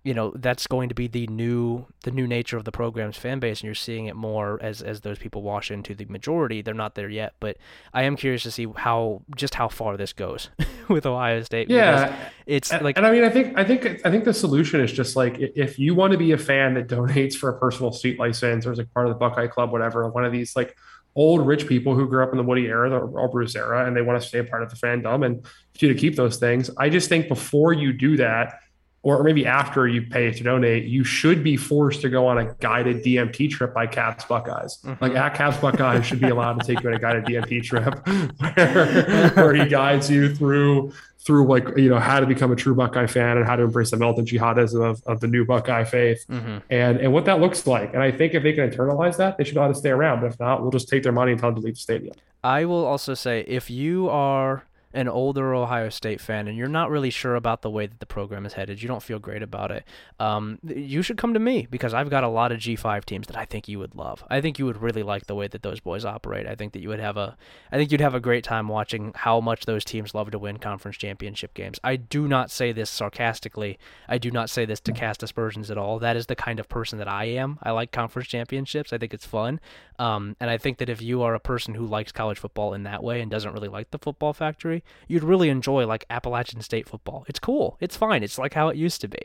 you 0.08 0.14
know 0.14 0.32
that's 0.36 0.66
going 0.66 0.88
to 0.88 0.94
be 0.94 1.06
the 1.06 1.26
new 1.26 1.84
the 2.04 2.10
new 2.10 2.26
nature 2.26 2.56
of 2.56 2.64
the 2.64 2.72
program's 2.72 3.18
fan 3.18 3.38
base 3.38 3.60
and 3.60 3.66
you're 3.66 3.74
seeing 3.74 4.06
it 4.06 4.16
more 4.16 4.58
as 4.62 4.80
as 4.80 5.02
those 5.02 5.18
people 5.18 5.42
wash 5.42 5.70
into 5.70 5.94
the 5.94 6.06
majority 6.06 6.62
they're 6.62 6.72
not 6.72 6.94
there 6.94 7.10
yet 7.10 7.34
but 7.40 7.58
i 7.92 8.04
am 8.04 8.16
curious 8.16 8.42
to 8.42 8.50
see 8.50 8.66
how 8.76 9.20
just 9.36 9.54
how 9.56 9.68
far 9.68 9.98
this 9.98 10.14
goes 10.14 10.48
with 10.88 11.04
ohio 11.04 11.42
state 11.42 11.68
yeah 11.68 12.16
it's 12.46 12.72
and, 12.72 12.82
like 12.82 12.96
and 12.96 13.06
i 13.06 13.10
mean 13.10 13.22
i 13.22 13.28
think 13.28 13.54
i 13.58 13.62
think 13.62 13.84
i 14.06 14.10
think 14.10 14.24
the 14.24 14.32
solution 14.32 14.80
is 14.80 14.90
just 14.90 15.14
like 15.14 15.36
if 15.38 15.78
you 15.78 15.94
want 15.94 16.10
to 16.10 16.18
be 16.18 16.32
a 16.32 16.38
fan 16.38 16.72
that 16.72 16.88
donates 16.88 17.34
for 17.34 17.50
a 17.50 17.58
personal 17.58 17.92
seat 17.92 18.18
license 18.18 18.64
or 18.64 18.72
is 18.72 18.78
like 18.78 18.90
part 18.94 19.06
of 19.06 19.12
the 19.12 19.18
buckeye 19.18 19.46
club 19.46 19.70
whatever 19.70 20.08
one 20.08 20.24
of 20.24 20.32
these 20.32 20.56
like 20.56 20.74
old 21.16 21.46
rich 21.46 21.66
people 21.66 21.94
who 21.94 22.08
grew 22.08 22.22
up 22.22 22.30
in 22.30 22.36
the 22.36 22.44
Woody 22.44 22.66
era, 22.66 22.88
the 22.88 23.00
Earle 23.00 23.26
Bruce 23.26 23.56
era, 23.56 23.84
and 23.86 23.96
they 23.96 24.02
want 24.02 24.22
to 24.22 24.28
stay 24.28 24.38
a 24.38 24.44
part 24.44 24.62
of 24.62 24.70
the 24.70 24.76
fandom 24.76 25.26
and 25.26 25.44
to 25.76 25.92
keep 25.94 26.14
those 26.14 26.36
things. 26.36 26.70
I 26.78 26.88
just 26.90 27.08
think 27.08 27.26
before 27.26 27.72
you 27.72 27.92
do 27.92 28.16
that, 28.18 28.60
or 29.02 29.22
maybe 29.22 29.46
after 29.46 29.86
you 29.86 30.02
pay 30.02 30.30
to 30.32 30.42
donate, 30.42 30.84
you 30.84 31.04
should 31.04 31.44
be 31.44 31.56
forced 31.56 32.00
to 32.00 32.08
go 32.08 32.26
on 32.26 32.38
a 32.38 32.54
guided 32.54 33.04
DMT 33.04 33.50
trip 33.50 33.72
by 33.72 33.86
Caps 33.86 34.24
Buckeyes. 34.24 34.78
Mm-hmm. 34.84 35.02
Like 35.02 35.14
at 35.14 35.34
Caps 35.34 35.56
Buckeyes 35.58 36.04
should 36.04 36.20
be 36.20 36.28
allowed 36.28 36.60
to 36.60 36.66
take 36.66 36.82
you 36.82 36.90
on 36.90 36.96
a 36.96 36.98
guided 36.98 37.24
DMT 37.24 37.62
trip 37.62 38.06
where, 38.56 39.30
where 39.34 39.54
he 39.54 39.68
guides 39.68 40.10
you 40.10 40.34
through 40.34 40.92
through 41.28 41.46
like 41.46 41.76
you 41.76 41.90
know 41.90 41.98
how 41.98 42.20
to 42.20 42.26
become 42.26 42.50
a 42.52 42.56
true 42.56 42.74
Buckeye 42.74 43.06
fan 43.06 43.36
and 43.36 43.46
how 43.46 43.54
to 43.54 43.64
embrace 43.64 43.90
the 43.90 43.98
militant 43.98 44.28
jihadism 44.28 44.82
of, 44.82 45.02
of 45.06 45.20
the 45.20 45.26
new 45.26 45.44
Buckeye 45.44 45.84
faith 45.84 46.24
mm-hmm. 46.28 46.58
and 46.70 46.98
and 46.98 47.12
what 47.12 47.26
that 47.26 47.40
looks 47.40 47.66
like. 47.66 47.92
And 47.92 48.02
I 48.02 48.10
think 48.10 48.34
if 48.34 48.42
they 48.42 48.52
can 48.52 48.70
internalize 48.70 49.16
that, 49.18 49.36
they 49.36 49.44
should 49.44 49.54
know 49.54 49.62
how 49.62 49.68
to 49.68 49.74
stay 49.74 49.90
around. 49.90 50.20
But 50.20 50.32
if 50.32 50.40
not, 50.40 50.62
we'll 50.62 50.70
just 50.70 50.88
take 50.88 51.02
their 51.02 51.12
money 51.12 51.32
and 51.32 51.40
tell 51.40 51.50
them 51.50 51.60
to 51.60 51.66
leave 51.66 51.74
the 51.74 51.80
stadium. 51.80 52.14
I 52.42 52.64
will 52.64 52.84
also 52.84 53.14
say 53.14 53.44
if 53.46 53.68
you 53.68 54.08
are 54.08 54.64
an 54.92 55.08
older 55.08 55.54
Ohio 55.54 55.90
State 55.90 56.20
fan 56.20 56.48
and 56.48 56.56
you're 56.56 56.68
not 56.68 56.90
really 56.90 57.10
sure 57.10 57.34
about 57.34 57.62
the 57.62 57.70
way 57.70 57.86
that 57.86 58.00
the 58.00 58.06
program 58.06 58.46
is 58.46 58.54
headed, 58.54 58.82
you 58.82 58.88
don't 58.88 59.02
feel 59.02 59.18
great 59.18 59.42
about 59.42 59.70
it, 59.70 59.84
um, 60.18 60.58
you 60.62 61.02
should 61.02 61.18
come 61.18 61.34
to 61.34 61.40
me 61.40 61.66
because 61.70 61.92
I've 61.92 62.10
got 62.10 62.24
a 62.24 62.28
lot 62.28 62.52
of 62.52 62.58
G5 62.58 63.04
teams 63.04 63.26
that 63.26 63.36
I 63.36 63.44
think 63.44 63.68
you 63.68 63.78
would 63.78 63.94
love. 63.94 64.24
I 64.30 64.40
think 64.40 64.58
you 64.58 64.66
would 64.66 64.80
really 64.80 65.02
like 65.02 65.26
the 65.26 65.34
way 65.34 65.48
that 65.48 65.62
those 65.62 65.80
boys 65.80 66.04
operate. 66.04 66.46
I 66.46 66.54
think 66.54 66.72
that 66.72 66.80
you 66.80 66.88
would 66.88 67.00
have 67.00 67.16
a, 67.16 67.36
I 67.70 67.76
think 67.76 67.92
you'd 67.92 68.00
have 68.00 68.14
a 68.14 68.20
great 68.20 68.44
time 68.44 68.68
watching 68.68 69.12
how 69.14 69.40
much 69.40 69.66
those 69.66 69.84
teams 69.84 70.14
love 70.14 70.30
to 70.30 70.38
win 70.38 70.58
conference 70.58 70.96
championship 70.96 71.54
games. 71.54 71.78
I 71.84 71.96
do 71.96 72.26
not 72.26 72.50
say 72.50 72.72
this 72.72 72.90
sarcastically. 72.90 73.78
I 74.08 74.18
do 74.18 74.30
not 74.30 74.50
say 74.50 74.64
this 74.64 74.80
to 74.80 74.92
cast 74.92 75.22
aspersions 75.22 75.70
at 75.70 75.78
all. 75.78 75.98
That 75.98 76.16
is 76.16 76.26
the 76.26 76.36
kind 76.36 76.58
of 76.58 76.68
person 76.68 76.98
that 76.98 77.08
I 77.08 77.24
am. 77.26 77.58
I 77.62 77.72
like 77.72 77.92
conference 77.92 78.28
championships. 78.28 78.92
I 78.92 78.98
think 78.98 79.12
it's 79.12 79.26
fun. 79.26 79.60
Um, 79.98 80.36
and 80.40 80.48
I 80.48 80.58
think 80.58 80.78
that 80.78 80.88
if 80.88 81.02
you 81.02 81.22
are 81.22 81.34
a 81.34 81.40
person 81.40 81.74
who 81.74 81.86
likes 81.86 82.12
college 82.12 82.38
football 82.38 82.72
in 82.72 82.84
that 82.84 83.02
way 83.02 83.20
and 83.20 83.30
doesn't 83.30 83.52
really 83.52 83.68
like 83.68 83.90
the 83.90 83.98
football 83.98 84.32
factory, 84.32 84.77
you'd 85.06 85.24
really 85.24 85.48
enjoy 85.48 85.86
like 85.86 86.04
Appalachian 86.10 86.60
State 86.60 86.88
football. 86.88 87.24
It's 87.28 87.38
cool. 87.38 87.76
It's 87.80 87.96
fine. 87.96 88.22
It's 88.22 88.38
like 88.38 88.54
how 88.54 88.68
it 88.68 88.76
used 88.76 89.00
to 89.02 89.08
be. 89.08 89.20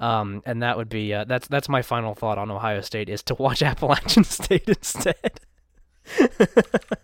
Um, 0.00 0.42
and 0.46 0.62
that 0.62 0.76
would 0.76 0.88
be 0.88 1.12
uh, 1.14 1.24
that's 1.24 1.48
that's 1.48 1.68
my 1.68 1.82
final 1.82 2.14
thought 2.14 2.38
on 2.38 2.50
Ohio 2.50 2.80
State 2.80 3.08
is 3.08 3.22
to 3.24 3.34
watch 3.34 3.62
Appalachian 3.72 4.24
State 4.24 4.68
instead. 4.68 5.40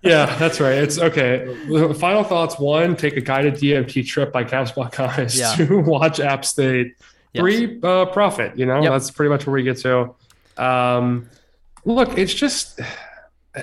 yeah, 0.02 0.36
that's 0.36 0.60
right. 0.60 0.74
It's 0.74 0.98
okay. 0.98 1.56
Final 1.94 2.24
thoughts: 2.24 2.58
one, 2.58 2.96
take 2.96 3.16
a 3.16 3.20
guided 3.20 3.54
DMT 3.54 4.06
trip 4.06 4.32
by 4.32 4.44
Caps 4.44 4.72
Buckeyes. 4.72 5.38
Yeah. 5.38 5.54
Two, 5.54 5.78
watch 5.86 6.20
App 6.20 6.44
State. 6.44 6.94
Yes. 7.32 7.42
Three, 7.42 7.80
uh, 7.82 8.06
profit. 8.06 8.56
You 8.56 8.66
know, 8.66 8.82
yep. 8.82 8.92
that's 8.92 9.10
pretty 9.10 9.30
much 9.30 9.46
where 9.46 9.54
we 9.54 9.62
get 9.62 9.78
to. 9.78 10.14
Um, 10.56 11.28
look, 11.84 12.16
it's 12.16 12.34
just 12.34 12.80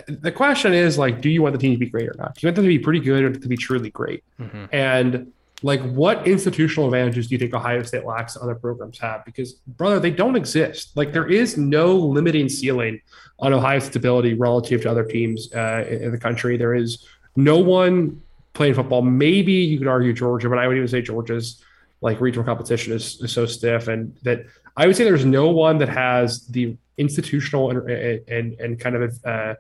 the 0.08 0.32
question 0.32 0.74
is 0.74 0.98
like, 0.98 1.22
do 1.22 1.30
you 1.30 1.42
want 1.42 1.54
the 1.54 1.60
team 1.60 1.72
to 1.72 1.78
be 1.78 1.90
great 1.90 2.08
or 2.10 2.16
not? 2.18 2.36
Do 2.36 2.46
you 2.46 2.48
want 2.48 2.56
them 2.58 2.66
to 2.66 2.70
be 2.70 2.80
pretty 2.80 3.00
good 3.00 3.24
or 3.24 3.34
to 3.34 3.48
be 3.48 3.58
truly 3.58 3.90
great? 3.90 4.24
Mm-hmm. 4.40 4.66
And 4.72 5.32
like, 5.62 5.82
what 5.82 6.28
institutional 6.28 6.86
advantages 6.88 7.28
do 7.28 7.36
you 7.36 7.40
think 7.40 7.54
Ohio 7.54 7.84
State 7.84 8.06
lacks 8.06 8.38
other 8.40 8.56
programs 8.56 9.00
have? 9.00 9.26
Because, 9.26 9.54
brother, 9.54 10.00
they 10.00 10.12
don't 10.12 10.36
exist. 10.36 10.96
Like, 10.96 11.12
there 11.12 11.28
is 11.28 11.58
no 11.58 11.96
limiting 11.96 12.50
ceiling 12.50 13.02
on 13.40 13.52
Ohio 13.52 13.80
State's 13.80 13.96
ability 13.96 14.36
relative 14.36 14.82
to 14.84 14.92
other 14.92 15.04
teams 15.04 15.52
uh, 15.54 15.86
in 15.90 16.12
the 16.12 16.18
country. 16.18 16.56
There 16.56 16.76
is 16.76 17.06
no 17.36 17.58
one 17.58 18.22
playing 18.54 18.76
football. 18.76 19.02
Maybe 19.02 19.54
you 19.54 19.78
could 19.80 19.88
argue 19.88 20.14
Georgia, 20.14 20.50
but 20.50 20.60
I 20.60 20.68
would 20.68 20.78
even 20.78 20.88
say 20.88 21.02
Georgia's 21.02 21.64
like 22.02 22.22
regional 22.22 22.46
competition 22.46 22.94
is, 22.94 23.20
is 23.22 23.32
so 23.32 23.46
stiff, 23.46 23.88
and 23.88 24.16
that 24.24 24.46
I 24.78 24.88
would 24.88 24.96
say 24.96 25.04
there's 25.04 25.26
no 25.26 25.50
one 25.50 25.78
that 25.80 25.90
has 25.90 26.48
the 26.48 26.78
institutional 26.98 27.72
and 27.72 27.90
and, 28.30 28.54
and 28.60 28.80
kind 28.80 28.96
of 28.96 29.20
uh, 29.26 29.56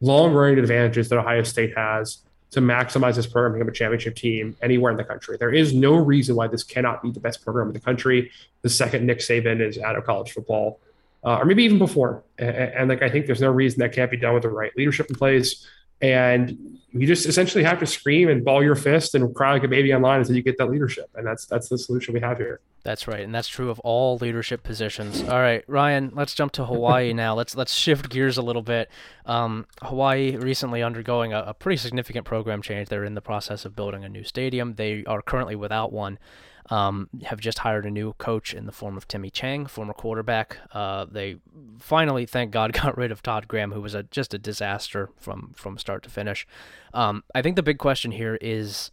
long 0.00 0.32
range 0.32 0.58
advantages 0.58 1.08
that 1.08 1.18
Ohio 1.18 1.42
State 1.42 1.76
has 1.76 2.18
to 2.50 2.60
maximize 2.60 3.14
this 3.14 3.26
program, 3.26 3.52
become 3.52 3.68
a 3.68 3.72
championship 3.72 4.16
team 4.16 4.56
anywhere 4.60 4.90
in 4.90 4.96
the 4.96 5.04
country. 5.04 5.36
There 5.36 5.54
is 5.54 5.72
no 5.72 5.94
reason 5.94 6.34
why 6.34 6.48
this 6.48 6.64
cannot 6.64 7.02
be 7.02 7.10
the 7.10 7.20
best 7.20 7.44
program 7.44 7.68
in 7.68 7.74
the 7.74 7.80
country. 7.80 8.30
The 8.62 8.68
second 8.68 9.06
Nick 9.06 9.18
Saban 9.18 9.60
is 9.60 9.78
out 9.78 9.96
of 9.96 10.04
college 10.04 10.32
football, 10.32 10.80
uh, 11.24 11.36
or 11.36 11.44
maybe 11.44 11.62
even 11.62 11.78
before. 11.78 12.24
And, 12.38 12.50
and, 12.50 12.88
like 12.88 13.02
I 13.02 13.08
think 13.08 13.26
there's 13.26 13.40
no 13.40 13.50
reason 13.50 13.78
that 13.80 13.92
can't 13.92 14.10
be 14.10 14.16
done 14.16 14.34
with 14.34 14.42
the 14.42 14.48
right 14.48 14.76
leadership 14.76 15.08
in 15.10 15.16
place. 15.16 15.66
And 16.00 16.79
you 16.92 17.06
just 17.06 17.26
essentially 17.26 17.62
have 17.64 17.78
to 17.78 17.86
scream 17.86 18.28
and 18.28 18.44
ball 18.44 18.62
your 18.62 18.74
fist 18.74 19.14
and 19.14 19.32
cry 19.34 19.52
like 19.52 19.64
a 19.64 19.68
baby 19.68 19.94
online 19.94 20.20
until 20.20 20.34
you 20.34 20.42
get 20.42 20.58
that 20.58 20.70
leadership. 20.70 21.08
And 21.14 21.26
that's 21.26 21.46
that's 21.46 21.68
the 21.68 21.78
solution 21.78 22.14
we 22.14 22.20
have 22.20 22.38
here. 22.38 22.60
That's 22.82 23.06
right, 23.06 23.20
and 23.20 23.34
that's 23.34 23.48
true 23.48 23.68
of 23.68 23.78
all 23.80 24.16
leadership 24.16 24.62
positions. 24.62 25.22
All 25.22 25.38
right, 25.38 25.62
Ryan, 25.68 26.12
let's 26.14 26.34
jump 26.34 26.52
to 26.52 26.64
Hawaii 26.64 27.12
now. 27.14 27.34
Let's 27.34 27.54
let's 27.54 27.74
shift 27.74 28.08
gears 28.08 28.38
a 28.38 28.42
little 28.42 28.62
bit. 28.62 28.90
Um, 29.26 29.66
Hawaii 29.82 30.36
recently 30.36 30.82
undergoing 30.82 31.32
a, 31.32 31.44
a 31.48 31.54
pretty 31.54 31.76
significant 31.76 32.24
program 32.24 32.62
change. 32.62 32.88
They're 32.88 33.04
in 33.04 33.14
the 33.14 33.20
process 33.20 33.64
of 33.64 33.76
building 33.76 34.04
a 34.04 34.08
new 34.08 34.24
stadium. 34.24 34.74
They 34.74 35.04
are 35.04 35.22
currently 35.22 35.56
without 35.56 35.92
one 35.92 36.18
um, 36.70 37.08
have 37.24 37.40
just 37.40 37.58
hired 37.58 37.84
a 37.84 37.90
new 37.90 38.12
coach 38.14 38.54
in 38.54 38.66
the 38.66 38.72
form 38.72 38.96
of 38.96 39.08
Timmy 39.08 39.28
Chang, 39.28 39.66
former 39.66 39.92
quarterback. 39.92 40.58
Uh, 40.72 41.04
they 41.10 41.36
finally, 41.78 42.26
thank 42.26 42.52
God, 42.52 42.72
got 42.80 42.96
rid 42.96 43.10
of 43.10 43.22
Todd 43.22 43.48
Graham, 43.48 43.72
who 43.72 43.80
was 43.80 43.94
a, 43.94 44.04
just 44.04 44.32
a 44.32 44.38
disaster 44.38 45.10
from 45.18 45.52
from 45.56 45.76
start 45.76 46.02
to 46.04 46.10
finish. 46.10 46.46
Um, 46.94 47.24
I 47.34 47.42
think 47.42 47.56
the 47.56 47.62
big 47.62 47.78
question 47.78 48.12
here 48.12 48.38
is, 48.40 48.92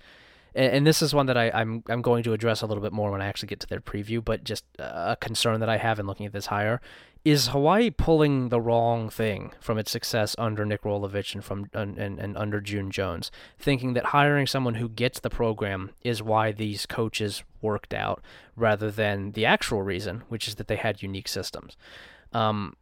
and, 0.56 0.74
and 0.74 0.88
this 0.88 1.04
is 1.04 1.14
one 1.14 1.28
that 1.28 1.38
I, 1.38 1.52
I'm 1.54 1.84
I'm 1.88 2.02
going 2.02 2.24
to 2.24 2.34
address 2.34 2.64
a 2.64 2.66
little 2.66 2.84
bit 2.84 2.94
more 2.94 3.12
when 3.12 3.22
I 3.22 3.28
actually 3.28 3.48
get 3.48 3.60
to 3.62 3.68
their 3.68 3.82
preview, 3.82 4.26
but 4.26 4.44
just 4.44 4.66
a 4.80 5.16
concern 5.22 5.60
that 5.60 5.70
I 5.70 5.78
have 5.78 6.00
in 6.00 6.08
looking 6.08 6.26
at 6.26 6.34
this 6.34 6.48
hire 6.48 6.82
is 7.30 7.50
Hawaii 7.50 7.90
pulling 7.90 8.48
the 8.48 8.62
wrong 8.62 9.10
thing 9.10 9.52
from 9.60 9.78
its 9.78 9.92
success 9.92 10.34
under 10.38 10.66
Nick 10.66 10.84
Rolovich 10.84 11.34
and 11.34 11.44
from 11.44 11.70
and, 11.74 11.98
and, 11.98 12.38
under 12.38 12.62
June 12.62 12.90
Jones, 12.90 13.32
thinking 13.60 13.94
that 13.96 14.06
hiring 14.06 14.48
someone 14.48 14.76
who 14.76 14.88
gets 14.88 15.20
the 15.20 15.30
program 15.30 15.92
is 16.06 16.24
why 16.24 16.54
these 16.54 16.86
coaches 16.86 17.44
worked 17.62 17.94
out, 17.94 18.24
rather 18.56 18.90
than 18.90 19.32
the 19.34 19.46
actual 19.46 19.82
reason, 19.82 20.24
which 20.30 20.48
is 20.48 20.56
that 20.56 20.70
they 20.70 20.78
had 20.78 21.04
unique 21.04 21.28
systems. 21.28 21.76
Um, 22.32 22.78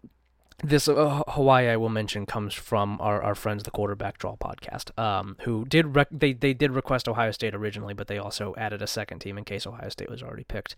this 0.64 0.88
uh, 0.88 1.24
Hawaii 1.28 1.68
I 1.70 1.78
will 1.78 1.90
mention 1.90 2.26
comes 2.26 2.54
from 2.54 2.98
our, 3.02 3.22
our 3.22 3.36
friends 3.36 3.64
the 3.64 3.72
quarterback 3.72 4.18
draw 4.18 4.36
podcast 4.36 4.98
um, 5.00 5.36
who 5.42 5.66
did 5.66 5.96
rec- 5.96 6.08
they 6.12 6.34
they 6.34 6.54
did 6.54 6.72
request 6.72 7.08
Ohio 7.08 7.32
State 7.32 7.54
originally 7.54 7.94
but 7.94 8.08
they 8.08 8.18
also 8.18 8.54
added 8.58 8.82
a 8.82 8.88
second 8.88 9.20
team 9.20 9.38
in 9.38 9.44
case 9.44 9.68
Ohio 9.68 9.90
State 9.90 10.10
was 10.10 10.24
already 10.24 10.44
picked. 10.46 10.76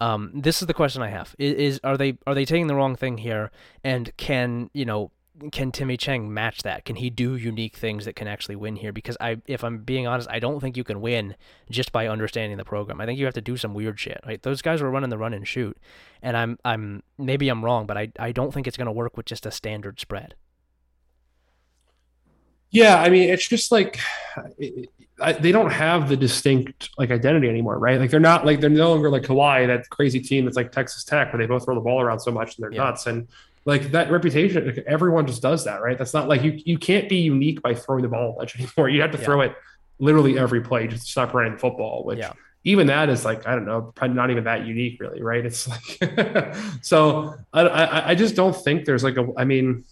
Um, 0.00 0.32
this 0.34 0.60
is 0.60 0.66
the 0.66 0.74
question 0.74 1.02
I 1.02 1.08
have. 1.08 1.34
Is, 1.38 1.54
is 1.54 1.80
are 1.84 1.96
they 1.96 2.18
are 2.26 2.34
they 2.34 2.44
taking 2.44 2.66
the 2.66 2.74
wrong 2.74 2.96
thing 2.96 3.18
here? 3.18 3.50
And 3.84 4.14
can 4.16 4.70
you 4.72 4.84
know 4.84 5.12
can 5.50 5.72
Timmy 5.72 5.96
Chang 5.96 6.32
match 6.32 6.62
that? 6.62 6.84
Can 6.84 6.96
he 6.96 7.08
do 7.08 7.36
unique 7.36 7.76
things 7.76 8.04
that 8.04 8.16
can 8.16 8.28
actually 8.28 8.56
win 8.56 8.76
here? 8.76 8.92
Because 8.92 9.16
I, 9.20 9.38
if 9.46 9.64
I'm 9.64 9.78
being 9.78 10.06
honest, 10.06 10.28
I 10.30 10.38
don't 10.38 10.60
think 10.60 10.76
you 10.76 10.84
can 10.84 11.00
win 11.00 11.36
just 11.70 11.90
by 11.90 12.06
understanding 12.06 12.58
the 12.58 12.64
program. 12.64 13.00
I 13.00 13.06
think 13.06 13.18
you 13.18 13.24
have 13.24 13.34
to 13.34 13.40
do 13.40 13.56
some 13.56 13.74
weird 13.74 13.98
shit. 13.98 14.20
Right? 14.26 14.42
Those 14.42 14.62
guys 14.62 14.82
were 14.82 14.90
running 14.90 15.10
the 15.10 15.18
run 15.18 15.32
and 15.32 15.48
shoot, 15.48 15.78
and 16.20 16.36
I'm, 16.36 16.58
I'm 16.64 17.02
maybe 17.18 17.48
I'm 17.48 17.64
wrong, 17.64 17.86
but 17.86 17.96
I, 17.96 18.12
I 18.18 18.32
don't 18.32 18.52
think 18.52 18.66
it's 18.66 18.76
going 18.76 18.86
to 18.86 18.92
work 18.92 19.16
with 19.16 19.26
just 19.26 19.46
a 19.46 19.50
standard 19.50 20.00
spread. 20.00 20.34
Yeah, 22.70 23.02
I 23.02 23.10
mean, 23.10 23.28
it's 23.28 23.46
just 23.46 23.70
like 23.70 24.00
it, 24.58 24.90
I, 25.20 25.32
they 25.32 25.52
don't 25.52 25.70
have 25.70 26.08
the 26.08 26.16
distinct 26.16 26.90
like 26.98 27.10
identity 27.10 27.48
anymore, 27.48 27.78
right? 27.78 28.00
Like 28.00 28.10
they're 28.10 28.20
not 28.20 28.44
like 28.44 28.60
they're 28.60 28.70
no 28.70 28.90
longer 28.90 29.10
like 29.10 29.26
Hawaii, 29.26 29.66
that 29.66 29.88
crazy 29.90 30.20
team 30.20 30.44
that's 30.44 30.56
like 30.56 30.72
Texas 30.72 31.04
Tech, 31.04 31.32
where 31.32 31.38
they 31.40 31.46
both 31.46 31.64
throw 31.64 31.74
the 31.74 31.80
ball 31.80 32.00
around 32.00 32.20
so 32.20 32.30
much 32.30 32.56
and 32.56 32.64
they're 32.64 32.72
yeah. 32.72 32.84
nuts. 32.84 33.06
And 33.06 33.28
like 33.64 33.92
that 33.92 34.10
reputation, 34.10 34.82
everyone 34.86 35.26
just 35.26 35.42
does 35.42 35.64
that, 35.64 35.82
right? 35.82 35.96
That's 35.96 36.14
not 36.14 36.28
like 36.28 36.42
you 36.42 36.58
you 36.64 36.78
can't 36.78 37.08
be 37.08 37.16
unique 37.16 37.62
by 37.62 37.74
throwing 37.74 38.02
the 38.02 38.08
ball 38.08 38.30
a 38.30 38.38
bunch 38.38 38.56
anymore. 38.58 38.88
You 38.88 39.00
have 39.02 39.12
to 39.12 39.18
yeah. 39.18 39.24
throw 39.24 39.40
it 39.42 39.54
literally 39.98 40.38
every 40.38 40.60
play 40.60 40.88
just 40.88 41.06
to 41.06 41.10
stop 41.10 41.32
running 41.32 41.52
the 41.52 41.58
football, 41.58 42.04
which 42.04 42.18
yeah. 42.18 42.32
even 42.64 42.88
that 42.88 43.08
is 43.08 43.24
like, 43.24 43.46
I 43.46 43.54
don't 43.54 43.66
know, 43.66 43.92
probably 43.94 44.16
not 44.16 44.30
even 44.30 44.44
that 44.44 44.66
unique 44.66 45.00
really, 45.00 45.22
right? 45.22 45.44
It's 45.44 45.68
like 45.68 46.56
so 46.82 47.34
I, 47.52 47.60
I 47.62 48.08
I 48.10 48.14
just 48.14 48.34
don't 48.34 48.54
think 48.54 48.84
there's 48.84 49.04
like 49.04 49.16
a 49.16 49.28
I 49.36 49.44
mean, 49.44 49.84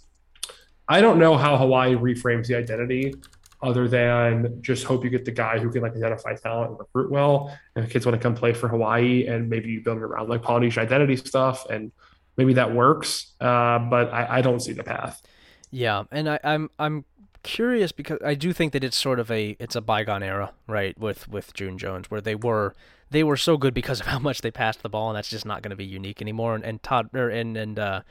I 0.89 1.01
don't 1.01 1.19
know 1.19 1.37
how 1.37 1.57
Hawaii 1.57 1.95
reframes 1.95 2.49
the 2.49 2.57
identity 2.57 3.15
other 3.63 3.89
than 3.89 4.61
just 4.63 4.85
hope 4.85 5.05
you 5.05 5.11
get 5.11 5.25
the 5.25 5.31
guy 5.31 5.59
who 5.59 5.71
can 5.71 5.83
like 5.83 5.95
identify 5.95 6.35
talent 6.35 6.71
and 6.71 6.79
recruit 6.79 7.11
well. 7.11 7.57
And 7.77 7.89
kids 7.89 8.07
want 8.07 8.17
to 8.17 8.23
come 8.23 8.35
play 8.35 8.53
for 8.53 8.69
Hawaii 8.69 9.27
and 9.27 9.49
maybe 9.49 9.71
you 9.71 9.83
build 9.83 9.99
it 9.99 10.03
around 10.03 10.29
like 10.29 10.43
Polynesian 10.43 10.83
identity 10.83 11.17
stuff 11.17 11.69
and 11.69 11.93
maybe 12.37 12.55
that 12.55 12.73
works, 12.75 13.33
uh, 13.41 13.79
but 13.79 14.13
I, 14.13 14.39
I, 14.39 14.41
don't 14.43 14.61
see 14.61 14.73
the 14.73 14.85
path. 14.85 15.23
Yeah, 15.71 16.05
and 16.11 16.29
I, 16.29 16.41
I'm 16.43 16.71
I'm 16.79 17.05
curious 17.43 17.93
because 17.93 18.19
I 18.25 18.35
do 18.35 18.53
think 18.53 18.73
that 18.73 18.85
it's 18.85 18.97
sort 18.97 19.21
of 19.21 19.31
a 19.31 19.57
it's 19.59 19.77
a 19.77 19.81
bygone 19.81 20.23
era, 20.23 20.53
right? 20.67 20.99
With 20.99 21.29
with 21.29 21.55
June 21.55 21.79
Jones, 21.79 22.11
where 22.11 22.21
they 22.21 22.35
were 22.35 22.75
they 23.11 23.25
were 23.25 23.37
so 23.37 23.57
good 23.57 23.75
because 23.75 24.01
of 24.01 24.07
how 24.15 24.19
much 24.19 24.41
they 24.41 24.51
passed 24.51 24.83
the 24.83 24.89
ball, 24.89 25.11
and 25.11 25.17
that's 25.17 25.31
just 25.31 25.47
not 25.47 25.63
going 25.63 25.71
to 25.71 25.77
be 25.77 25.85
unique 25.85 26.21
anymore. 26.21 26.55
And, 26.55 26.65
and 26.65 26.83
Todd 26.83 27.11
or, 27.15 27.29
and 27.29 27.57
and 27.57 27.79
uh, 27.79 28.03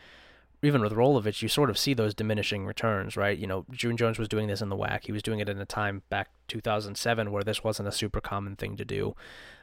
even 0.61 0.82
with 0.82 0.91
Rolovich, 0.93 1.41
you 1.41 1.47
sort 1.47 1.70
of 1.70 1.78
see 1.78 1.93
those 1.93 2.13
diminishing 2.13 2.65
returns, 2.65 3.15
right? 3.15 3.38
You 3.38 3.47
know, 3.47 3.65
June 3.72 3.95
Jones 3.95 4.20
was 4.20 4.28
doing 4.28 4.47
this 4.47 4.61
in 4.61 4.70
the 4.70 4.76
WAC. 4.76 5.05
He 5.05 5.11
was 5.11 5.24
doing 5.24 5.39
it 5.39 5.47
in 5.47 5.59
a 5.59 5.65
time 5.65 6.03
back 6.09 6.30
2007 6.47 7.32
where 7.32 7.43
this 7.43 7.63
wasn't 7.63 7.88
a 7.88 7.93
super 7.93 8.20
common 8.20 8.55
thing 8.55 8.76
to 8.76 8.86
do. 8.86 9.15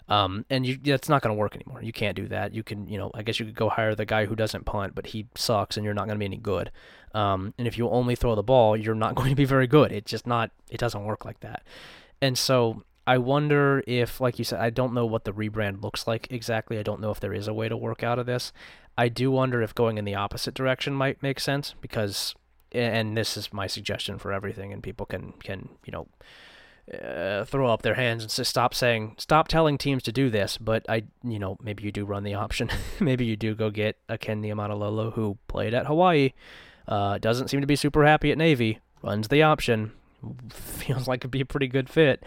Um, 0.08 0.44
and 0.50 0.64
you, 0.64 0.78
that's 0.82 1.08
not 1.08 1.22
going 1.22 1.34
to 1.34 1.38
work 1.38 1.56
anymore. 1.56 1.82
You 1.82 1.92
can't 1.92 2.16
do 2.16 2.28
that. 2.28 2.54
You 2.54 2.62
can, 2.62 2.88
you 2.88 2.96
know, 2.96 3.10
I 3.14 3.22
guess 3.22 3.40
you 3.40 3.46
could 3.46 3.56
go 3.56 3.68
hire 3.68 3.94
the 3.94 4.04
guy 4.04 4.26
who 4.26 4.36
doesn't 4.36 4.64
punt, 4.64 4.94
but 4.94 5.06
he 5.06 5.26
sucks, 5.34 5.76
and 5.76 5.84
you're 5.84 5.94
not 5.94 6.06
going 6.06 6.16
to 6.16 6.20
be 6.20 6.26
any 6.26 6.36
good. 6.36 6.70
Um, 7.12 7.54
and 7.58 7.66
if 7.66 7.76
you 7.76 7.88
only 7.88 8.14
throw 8.14 8.34
the 8.34 8.42
ball, 8.42 8.76
you're 8.76 8.94
not 8.94 9.14
going 9.16 9.30
to 9.30 9.36
be 9.36 9.44
very 9.44 9.66
good. 9.66 9.92
It's 9.92 10.10
just 10.10 10.26
not. 10.26 10.50
It 10.70 10.78
doesn't 10.78 11.04
work 11.04 11.24
like 11.24 11.40
that. 11.40 11.64
And 12.22 12.38
so 12.38 12.82
I 13.06 13.18
wonder 13.18 13.82
if, 13.86 14.20
like 14.20 14.38
you 14.38 14.44
said, 14.44 14.60
I 14.60 14.70
don't 14.70 14.92
know 14.92 15.06
what 15.06 15.24
the 15.24 15.32
rebrand 15.32 15.82
looks 15.82 16.06
like 16.06 16.26
exactly. 16.30 16.78
I 16.78 16.82
don't 16.82 17.00
know 17.00 17.10
if 17.10 17.20
there 17.20 17.34
is 17.34 17.46
a 17.46 17.54
way 17.54 17.68
to 17.68 17.76
work 17.76 18.02
out 18.02 18.18
of 18.18 18.26
this. 18.26 18.52
I 18.98 19.08
do 19.08 19.30
wonder 19.30 19.62
if 19.62 19.74
going 19.74 19.98
in 19.98 20.04
the 20.04 20.14
opposite 20.14 20.54
direction 20.54 20.94
might 20.94 21.22
make 21.22 21.38
sense 21.38 21.74
because, 21.80 22.34
and 22.72 23.16
this 23.16 23.36
is 23.36 23.52
my 23.52 23.66
suggestion 23.66 24.18
for 24.18 24.32
everything, 24.32 24.72
and 24.72 24.82
people 24.82 25.06
can 25.06 25.34
can 25.42 25.68
you 25.84 25.92
know 25.92 26.08
uh, 26.92 27.44
throw 27.44 27.68
up 27.68 27.82
their 27.82 27.94
hands 27.94 28.22
and 28.22 28.46
stop 28.46 28.74
saying, 28.74 29.16
stop 29.18 29.48
telling 29.48 29.78
teams 29.78 30.02
to 30.04 30.12
do 30.12 30.30
this. 30.30 30.56
But 30.58 30.84
I, 30.88 31.04
you 31.24 31.38
know, 31.38 31.56
maybe 31.60 31.82
you 31.82 31.92
do 31.92 32.04
run 32.04 32.24
the 32.24 32.34
option. 32.34 32.70
maybe 33.00 33.24
you 33.24 33.36
do 33.36 33.54
go 33.54 33.70
get 33.70 33.96
a 34.08 34.16
Ken 34.16 34.42
Niumatalolo 34.42 35.12
who 35.12 35.38
played 35.48 35.74
at 35.74 35.86
Hawaii, 35.86 36.32
uh, 36.88 37.18
doesn't 37.18 37.48
seem 37.48 37.60
to 37.60 37.66
be 37.66 37.76
super 37.76 38.04
happy 38.04 38.30
at 38.30 38.38
Navy, 38.38 38.78
runs 39.02 39.28
the 39.28 39.42
option, 39.42 39.92
feels 40.50 41.08
like 41.08 41.20
it'd 41.20 41.30
be 41.30 41.40
a 41.40 41.46
pretty 41.46 41.68
good 41.68 41.88
fit. 41.88 42.22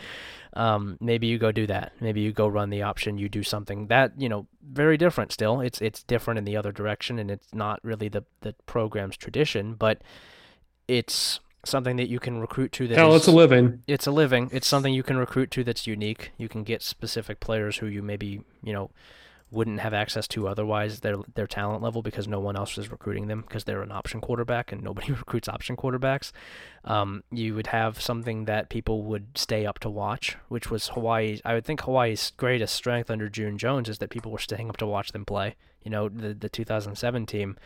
Um, 0.54 0.98
maybe 1.00 1.28
you 1.28 1.38
go 1.38 1.52
do 1.52 1.68
that. 1.68 1.94
Maybe 2.02 2.22
you 2.22 2.32
go 2.32 2.48
run 2.48 2.70
the 2.70 2.82
option. 2.82 3.18
You 3.18 3.30
do 3.30 3.44
something 3.44 3.88
that 3.88 4.20
you 4.20 4.28
know 4.28 4.48
very 4.68 4.98
different. 4.98 5.32
Still, 5.32 5.62
it's 5.62 5.80
it's 5.80 6.04
different 6.04 6.40
in 6.40 6.44
the 6.44 6.58
other 6.58 6.72
direction, 6.72 7.20
and 7.20 7.30
it's 7.30 7.54
not 7.54 7.80
really 7.84 8.10
the 8.10 8.24
the 8.42 8.54
program's 8.66 9.16
tradition, 9.16 9.76
but 9.76 10.02
it's 10.88 11.40
something 11.66 11.98
that 11.98 12.10
you 12.10 12.20
can 12.20 12.40
recruit 12.40 12.72
to. 12.74 12.88
That 12.88 12.98
Hell, 12.98 13.14
is, 13.14 13.22
it's 13.22 13.28
a 13.28 13.32
living. 13.32 13.84
It's 13.88 14.08
a 14.08 14.12
living. 14.12 14.50
It's 14.52 14.68
something 14.68 14.94
you 14.94 15.04
can 15.04 15.18
recruit 15.18 15.52
to 15.52 15.64
that's 15.64 15.88
unique. 15.88 16.32
You 16.38 16.50
can 16.50 16.64
get 16.64 16.82
specific 16.82 17.40
players 17.40 17.78
who 17.78 17.88
you 17.88 18.02
maybe 18.02 18.42
you 18.64 18.74
know 18.74 18.92
wouldn't 19.52 19.80
have 19.80 19.94
access 19.94 20.28
to 20.28 20.48
otherwise 20.48 21.00
their 21.00 21.18
their 21.34 21.48
talent 21.48 21.82
level 21.82 22.02
because 22.02 22.28
no 22.28 22.40
one 22.40 22.56
else 22.56 22.78
is 22.78 22.92
recruiting 22.92 23.28
them 23.28 23.42
because 23.42 23.64
they're 23.64 23.82
an 23.82 23.92
option 23.92 24.22
quarterback 24.22 24.72
and 24.72 24.84
nobody 24.84 25.12
recruits 25.14 25.50
option 25.50 25.76
quarterbacks. 25.76 26.32
Um, 26.84 27.24
you 27.32 27.56
would 27.56 27.68
have 27.68 28.00
something 28.02 28.46
that 28.46 28.70
people 28.70 29.04
would 29.04 29.38
stay 29.38 29.66
up 29.66 29.80
to 29.80 29.90
watch, 29.90 30.38
which 30.48 30.70
was 30.70 30.90
Hawaii. 30.90 31.40
I 31.44 31.56
would 31.56 31.66
think 31.66 31.82
Hawaii's 31.82 32.32
greatest 32.38 32.76
strength 32.76 33.10
under 33.10 33.28
June 33.30 33.58
Jones 33.58 33.90
is 33.90 33.98
that 33.98 34.10
people 34.10 34.32
were 34.32 34.40
staying 34.40 34.70
up 34.70 34.78
to 34.78 34.86
watch 34.86 35.12
them 35.12 35.26
play. 35.26 35.56
You 35.84 35.92
know, 35.92 36.10
the 36.10 36.34
the 36.34 36.50
2007 36.50 37.26
team 37.26 37.58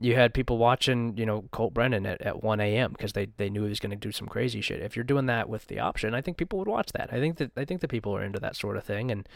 you 0.00 0.14
had 0.14 0.32
people 0.32 0.56
watching, 0.56 1.16
you 1.16 1.26
know, 1.26 1.44
Colt 1.52 1.74
Brennan 1.74 2.06
at, 2.06 2.22
at 2.22 2.42
1 2.42 2.60
a.m. 2.60 2.92
because 2.92 3.12
they, 3.12 3.26
they 3.36 3.50
knew 3.50 3.64
he 3.64 3.68
was 3.68 3.80
going 3.80 3.90
to 3.90 3.96
do 3.96 4.10
some 4.10 4.26
crazy 4.26 4.62
shit. 4.62 4.80
If 4.80 4.96
you're 4.96 5.04
doing 5.04 5.26
that 5.26 5.48
with 5.48 5.66
the 5.66 5.78
option, 5.78 6.14
I 6.14 6.22
think 6.22 6.38
people 6.38 6.58
would 6.58 6.68
watch 6.68 6.90
that. 6.92 7.12
I 7.12 7.20
think 7.20 7.36
that 7.36 7.52
I 7.56 7.64
think 7.66 7.82
that 7.82 7.88
people 7.88 8.16
are 8.16 8.22
into 8.22 8.40
that 8.40 8.56
sort 8.56 8.76
of 8.76 8.84
thing, 8.84 9.10
and 9.10 9.28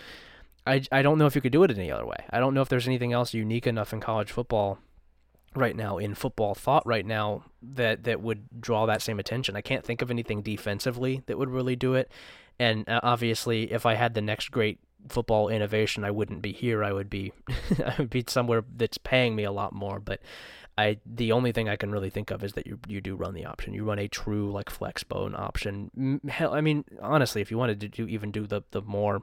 I 0.67 0.83
I 0.91 1.03
don't 1.03 1.19
know 1.19 1.27
if 1.27 1.35
you 1.35 1.43
could 1.43 1.53
do 1.53 1.63
it 1.65 1.71
any 1.71 1.91
other 1.91 2.07
way. 2.07 2.25
I 2.31 2.41
don't 2.41 2.55
know 2.55 2.63
if 2.63 2.69
there's 2.69 2.89
anything 2.89 3.13
else 3.13 3.35
unique 3.35 3.67
enough 3.67 3.93
in 3.93 4.01
college 4.01 4.33
football 4.33 4.79
right 5.55 5.77
now 5.77 5.99
in 5.99 6.15
football 6.15 6.55
thought 6.55 6.85
right 6.85 7.07
now 7.07 7.45
that 7.63 8.05
that 8.05 8.21
would 8.21 8.45
draw 8.61 8.87
that 8.87 9.03
same 9.03 9.21
attention. 9.21 9.57
I 9.57 9.61
can't 9.61 9.85
think 9.85 10.03
of 10.03 10.11
anything 10.11 10.43
defensively 10.43 11.23
that 11.27 11.39
would 11.39 11.51
really 11.51 11.77
do 11.77 11.95
it. 11.95 12.11
And 12.59 12.89
uh, 12.89 13.01
obviously, 13.03 13.73
if 13.73 13.85
I 13.85 13.95
had 13.95 14.15
the 14.15 14.23
next 14.23 14.51
great 14.51 14.79
football 15.09 15.49
innovation, 15.49 16.05
I 16.05 16.11
wouldn't 16.11 16.43
be 16.43 16.53
here. 16.53 16.83
I 16.85 16.93
would 16.93 17.11
be 17.11 17.33
I 17.85 17.95
would 17.99 18.11
be 18.11 18.25
somewhere 18.29 18.65
that's 18.77 18.99
paying 18.99 19.37
me 19.37 19.45
a 19.45 19.53
lot 19.53 19.73
more. 19.73 20.01
But 20.01 20.21
I 20.77 20.99
the 21.07 21.33
only 21.33 21.53
thing 21.53 21.69
I 21.69 21.77
can 21.77 21.93
really 21.93 22.11
think 22.11 22.31
of 22.31 22.43
is 22.43 22.55
that 22.55 22.67
you 22.67 22.79
you 22.87 23.01
do 23.01 23.15
run 23.15 23.35
the 23.35 23.45
option. 23.45 23.75
You 23.75 23.85
run 23.85 23.99
a 23.99 24.09
true 24.09 24.51
like 24.51 24.71
flex 24.71 25.03
bone 25.03 25.35
option. 25.37 26.21
Hell, 26.29 26.53
I 26.55 26.61
mean 26.61 26.85
honestly, 27.01 27.41
if 27.41 27.51
you 27.51 27.59
wanted 27.59 27.81
to 27.81 27.89
do 27.89 28.07
even 28.07 28.31
do 28.31 28.47
the 28.47 28.63
the 28.71 28.83
more 28.83 29.23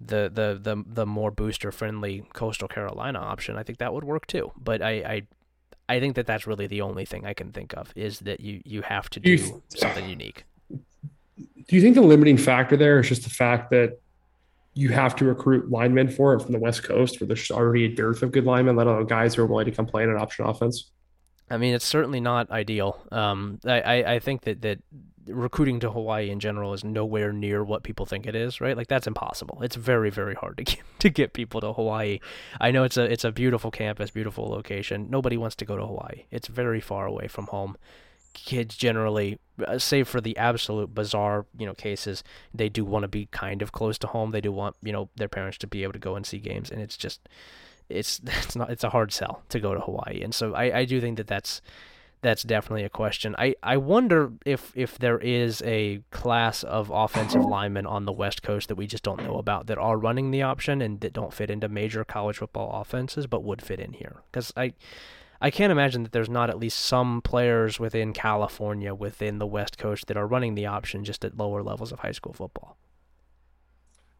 the 0.00 0.30
the 0.32 0.58
the 0.60 0.82
the 0.86 1.06
more 1.06 1.30
booster 1.30 1.70
friendly 1.70 2.24
coastal 2.32 2.68
Carolina 2.68 3.18
option, 3.18 3.56
I 3.56 3.62
think 3.62 3.78
that 3.78 3.92
would 3.92 4.04
work 4.04 4.26
too. 4.26 4.52
But 4.56 4.80
I 4.82 4.90
I 4.90 5.22
I 5.88 6.00
think 6.00 6.16
that 6.16 6.26
that's 6.26 6.46
really 6.46 6.66
the 6.66 6.80
only 6.80 7.04
thing 7.04 7.26
I 7.26 7.34
can 7.34 7.52
think 7.52 7.74
of 7.74 7.92
is 7.94 8.20
that 8.20 8.40
you 8.40 8.62
you 8.64 8.82
have 8.82 9.10
to 9.10 9.20
do 9.20 9.36
th- 9.36 9.52
something 9.68 10.08
unique. 10.08 10.44
Do 11.36 11.76
you 11.76 11.82
think 11.82 11.94
the 11.94 12.02
limiting 12.02 12.36
factor 12.36 12.76
there 12.76 13.00
is 13.00 13.08
just 13.08 13.24
the 13.24 13.30
fact 13.30 13.70
that 13.70 13.98
you 14.74 14.88
have 14.90 15.14
to 15.16 15.24
recruit 15.24 15.70
linemen 15.70 16.08
for 16.08 16.34
it 16.34 16.42
from 16.42 16.52
the 16.52 16.58
West 16.58 16.82
Coast, 16.82 17.20
where 17.20 17.28
there's 17.28 17.50
already 17.50 17.84
a 17.84 17.88
dearth 17.88 18.22
of 18.22 18.32
good 18.32 18.44
linemen, 18.44 18.76
let 18.76 18.86
alone 18.86 19.06
guys 19.06 19.34
who 19.34 19.42
are 19.42 19.46
willing 19.46 19.66
to 19.66 19.72
come 19.72 19.86
play 19.86 20.02
in 20.02 20.10
an 20.10 20.16
option 20.16 20.44
offense? 20.44 20.90
I 21.50 21.58
mean, 21.58 21.74
it's 21.74 21.84
certainly 21.84 22.20
not 22.20 22.50
ideal. 22.50 23.00
Um, 23.12 23.60
I, 23.64 23.80
I, 23.80 24.14
I 24.14 24.18
think 24.18 24.42
that, 24.42 24.62
that 24.62 24.80
recruiting 25.26 25.80
to 25.80 25.90
Hawaii 25.90 26.30
in 26.30 26.40
general 26.40 26.72
is 26.72 26.84
nowhere 26.84 27.32
near 27.32 27.62
what 27.62 27.82
people 27.82 28.06
think 28.06 28.26
it 28.26 28.34
is, 28.34 28.60
right? 28.60 28.76
Like 28.76 28.88
that's 28.88 29.06
impossible. 29.06 29.60
It's 29.62 29.76
very, 29.76 30.10
very 30.10 30.34
hard 30.34 30.56
to 30.58 30.64
get 30.64 30.78
to 31.00 31.10
get 31.10 31.32
people 31.32 31.60
to 31.60 31.72
Hawaii. 31.72 32.20
I 32.60 32.70
know 32.70 32.84
it's 32.84 32.96
a 32.96 33.04
it's 33.04 33.24
a 33.24 33.32
beautiful 33.32 33.70
campus, 33.70 34.10
beautiful 34.10 34.48
location. 34.48 35.08
Nobody 35.10 35.36
wants 35.36 35.56
to 35.56 35.64
go 35.64 35.76
to 35.76 35.86
Hawaii. 35.86 36.24
It's 36.30 36.48
very 36.48 36.80
far 36.80 37.06
away 37.06 37.28
from 37.28 37.46
home 37.46 37.76
kids 38.34 38.76
generally, 38.76 39.38
uh, 39.66 39.78
save 39.78 40.08
for 40.08 40.20
the 40.20 40.36
absolute 40.36 40.94
bizarre, 40.94 41.46
you 41.58 41.64
know, 41.64 41.74
cases, 41.74 42.22
they 42.52 42.68
do 42.68 42.84
want 42.84 43.04
to 43.04 43.08
be 43.08 43.26
kind 43.26 43.62
of 43.62 43.72
close 43.72 43.98
to 43.98 44.06
home. 44.08 44.30
They 44.30 44.40
do 44.40 44.52
want, 44.52 44.76
you 44.82 44.92
know, 44.92 45.08
their 45.16 45.28
parents 45.28 45.58
to 45.58 45.66
be 45.66 45.82
able 45.82 45.94
to 45.94 45.98
go 45.98 46.16
and 46.16 46.26
see 46.26 46.38
games, 46.38 46.70
and 46.70 46.82
it's 46.82 46.96
just, 46.96 47.28
it's 47.88 48.20
it's 48.26 48.56
not 48.56 48.70
it's 48.70 48.84
a 48.84 48.90
hard 48.90 49.12
sell 49.12 49.42
to 49.48 49.60
go 49.60 49.74
to 49.74 49.80
Hawaii, 49.80 50.20
and 50.22 50.34
so 50.34 50.54
I 50.54 50.78
I 50.80 50.84
do 50.84 51.00
think 51.00 51.16
that 51.16 51.26
that's 51.26 51.62
that's 52.24 52.42
definitely 52.42 52.84
a 52.84 52.88
question. 52.88 53.36
I, 53.38 53.54
I 53.62 53.76
wonder 53.76 54.32
if 54.46 54.72
if 54.74 54.98
there 54.98 55.18
is 55.18 55.62
a 55.62 56.00
class 56.10 56.62
of 56.64 56.90
offensive 56.90 57.44
linemen 57.44 57.84
on 57.86 58.06
the 58.06 58.12
West 58.12 58.42
Coast 58.42 58.68
that 58.68 58.76
we 58.76 58.86
just 58.86 59.04
don't 59.04 59.22
know 59.22 59.36
about 59.36 59.66
that 59.66 59.76
are 59.76 59.98
running 59.98 60.30
the 60.30 60.40
option 60.40 60.80
and 60.80 61.00
that 61.02 61.12
don't 61.12 61.34
fit 61.34 61.50
into 61.50 61.68
major 61.68 62.02
college 62.02 62.38
football 62.38 62.80
offenses 62.80 63.26
but 63.26 63.44
would 63.44 63.60
fit 63.60 63.78
in 63.78 63.92
here. 63.92 64.22
Because 64.32 64.54
I 64.56 64.72
I 65.44 65.50
can't 65.50 65.70
imagine 65.70 66.04
that 66.04 66.12
there's 66.12 66.30
not 66.30 66.48
at 66.48 66.58
least 66.58 66.78
some 66.78 67.20
players 67.20 67.78
within 67.78 68.14
California, 68.14 68.94
within 68.94 69.38
the 69.38 69.46
West 69.46 69.76
Coast, 69.76 70.06
that 70.06 70.16
are 70.16 70.26
running 70.26 70.54
the 70.54 70.64
option 70.64 71.04
just 71.04 71.22
at 71.22 71.36
lower 71.36 71.62
levels 71.62 71.92
of 71.92 71.98
high 71.98 72.12
school 72.12 72.32
football. 72.32 72.78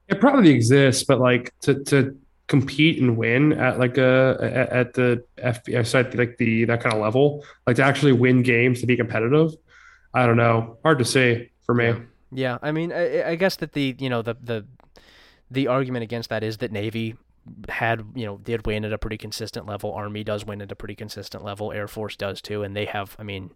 It 0.06 0.20
probably 0.20 0.50
exists, 0.50 1.02
but 1.02 1.20
like 1.20 1.58
to 1.62 1.82
to 1.84 2.14
compete 2.46 3.00
and 3.00 3.16
win 3.16 3.54
at 3.54 3.78
like 3.78 3.96
a 3.96 4.36
at, 4.42 4.68
at 4.68 4.92
the 4.92 5.24
FBS 5.38 5.78
uh, 5.78 5.84
side, 5.84 6.14
like 6.14 6.36
the 6.36 6.66
that 6.66 6.82
kind 6.82 6.94
of 6.94 7.00
level, 7.00 7.42
like 7.66 7.76
to 7.76 7.82
actually 7.82 8.12
win 8.12 8.42
games 8.42 8.82
to 8.82 8.86
be 8.86 8.94
competitive. 8.94 9.52
I 10.12 10.26
don't 10.26 10.36
know. 10.36 10.76
Hard 10.84 10.98
to 10.98 11.06
say 11.06 11.50
for 11.62 11.74
me. 11.74 11.86
Yeah, 11.86 12.00
yeah. 12.32 12.58
I 12.60 12.70
mean, 12.70 12.92
I, 12.92 13.30
I 13.30 13.34
guess 13.36 13.56
that 13.56 13.72
the 13.72 13.96
you 13.98 14.10
know 14.10 14.20
the 14.20 14.36
the 14.42 14.66
the 15.50 15.68
argument 15.68 16.02
against 16.02 16.28
that 16.28 16.44
is 16.44 16.58
that 16.58 16.70
Navy 16.70 17.16
had 17.68 18.04
you 18.14 18.24
know 18.24 18.38
did 18.38 18.66
win 18.66 18.84
at 18.84 18.92
a 18.92 18.98
pretty 18.98 19.18
consistent 19.18 19.66
level. 19.66 19.92
Army 19.92 20.24
does 20.24 20.44
win 20.44 20.62
at 20.62 20.72
a 20.72 20.76
pretty 20.76 20.94
consistent 20.94 21.44
level. 21.44 21.72
Air 21.72 21.88
Force 21.88 22.16
does 22.16 22.40
too, 22.40 22.62
and 22.62 22.74
they 22.76 22.86
have. 22.86 23.16
I 23.18 23.22
mean, 23.22 23.50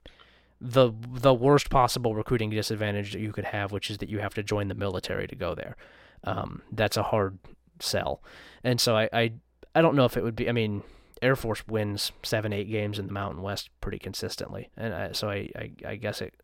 the 0.60 0.92
the 1.12 1.34
worst 1.34 1.70
possible 1.70 2.14
recruiting 2.14 2.50
disadvantage 2.50 3.12
that 3.12 3.20
you 3.20 3.32
could 3.32 3.46
have, 3.46 3.72
which 3.72 3.90
is 3.90 3.98
that 3.98 4.08
you 4.08 4.18
have 4.18 4.34
to 4.34 4.42
join 4.42 4.68
the 4.68 4.74
military 4.74 5.26
to 5.26 5.36
go 5.36 5.54
there. 5.54 5.76
Um, 6.24 6.62
that's 6.72 6.96
a 6.96 7.04
hard 7.04 7.38
sell, 7.80 8.22
and 8.64 8.80
so 8.80 8.96
I, 8.96 9.08
I 9.12 9.32
I 9.74 9.82
don't 9.82 9.94
know 9.94 10.04
if 10.04 10.16
it 10.16 10.22
would 10.22 10.36
be. 10.36 10.48
I 10.48 10.52
mean, 10.52 10.82
Air 11.22 11.36
Force 11.36 11.66
wins 11.66 12.12
seven 12.22 12.52
eight 12.52 12.70
games 12.70 12.98
in 12.98 13.06
the 13.06 13.12
Mountain 13.12 13.42
West 13.42 13.70
pretty 13.80 13.98
consistently, 13.98 14.68
and 14.76 14.92
I, 14.92 15.12
so 15.12 15.30
I, 15.30 15.50
I 15.56 15.70
I 15.86 15.96
guess 15.96 16.20
it 16.20 16.34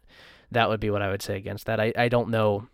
that 0.50 0.68
would 0.68 0.80
be 0.80 0.90
what 0.90 1.02
I 1.02 1.10
would 1.10 1.22
say 1.22 1.36
against 1.36 1.66
that. 1.66 1.80
I 1.80 1.92
I 1.96 2.08
don't 2.08 2.30
know 2.30 2.68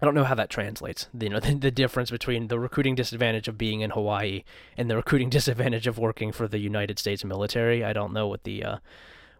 I 0.00 0.04
don't 0.04 0.14
know 0.14 0.24
how 0.24 0.34
that 0.34 0.50
translates. 0.50 1.08
You 1.18 1.30
know, 1.30 1.40
the, 1.40 1.54
the, 1.54 1.70
difference 1.70 2.10
between 2.10 2.48
the 2.48 2.58
recruiting 2.58 2.94
disadvantage 2.94 3.48
of 3.48 3.58
being 3.58 3.80
in 3.80 3.90
Hawaii 3.90 4.44
and 4.76 4.90
the 4.90 4.96
recruiting 4.96 5.30
disadvantage 5.30 5.86
of 5.86 5.98
working 5.98 6.32
for 6.32 6.48
the 6.48 6.58
United 6.58 6.98
States 6.98 7.24
military. 7.24 7.84
I 7.84 7.92
don't 7.92 8.12
know 8.12 8.26
what 8.26 8.44
the 8.44 8.64
uh, 8.64 8.76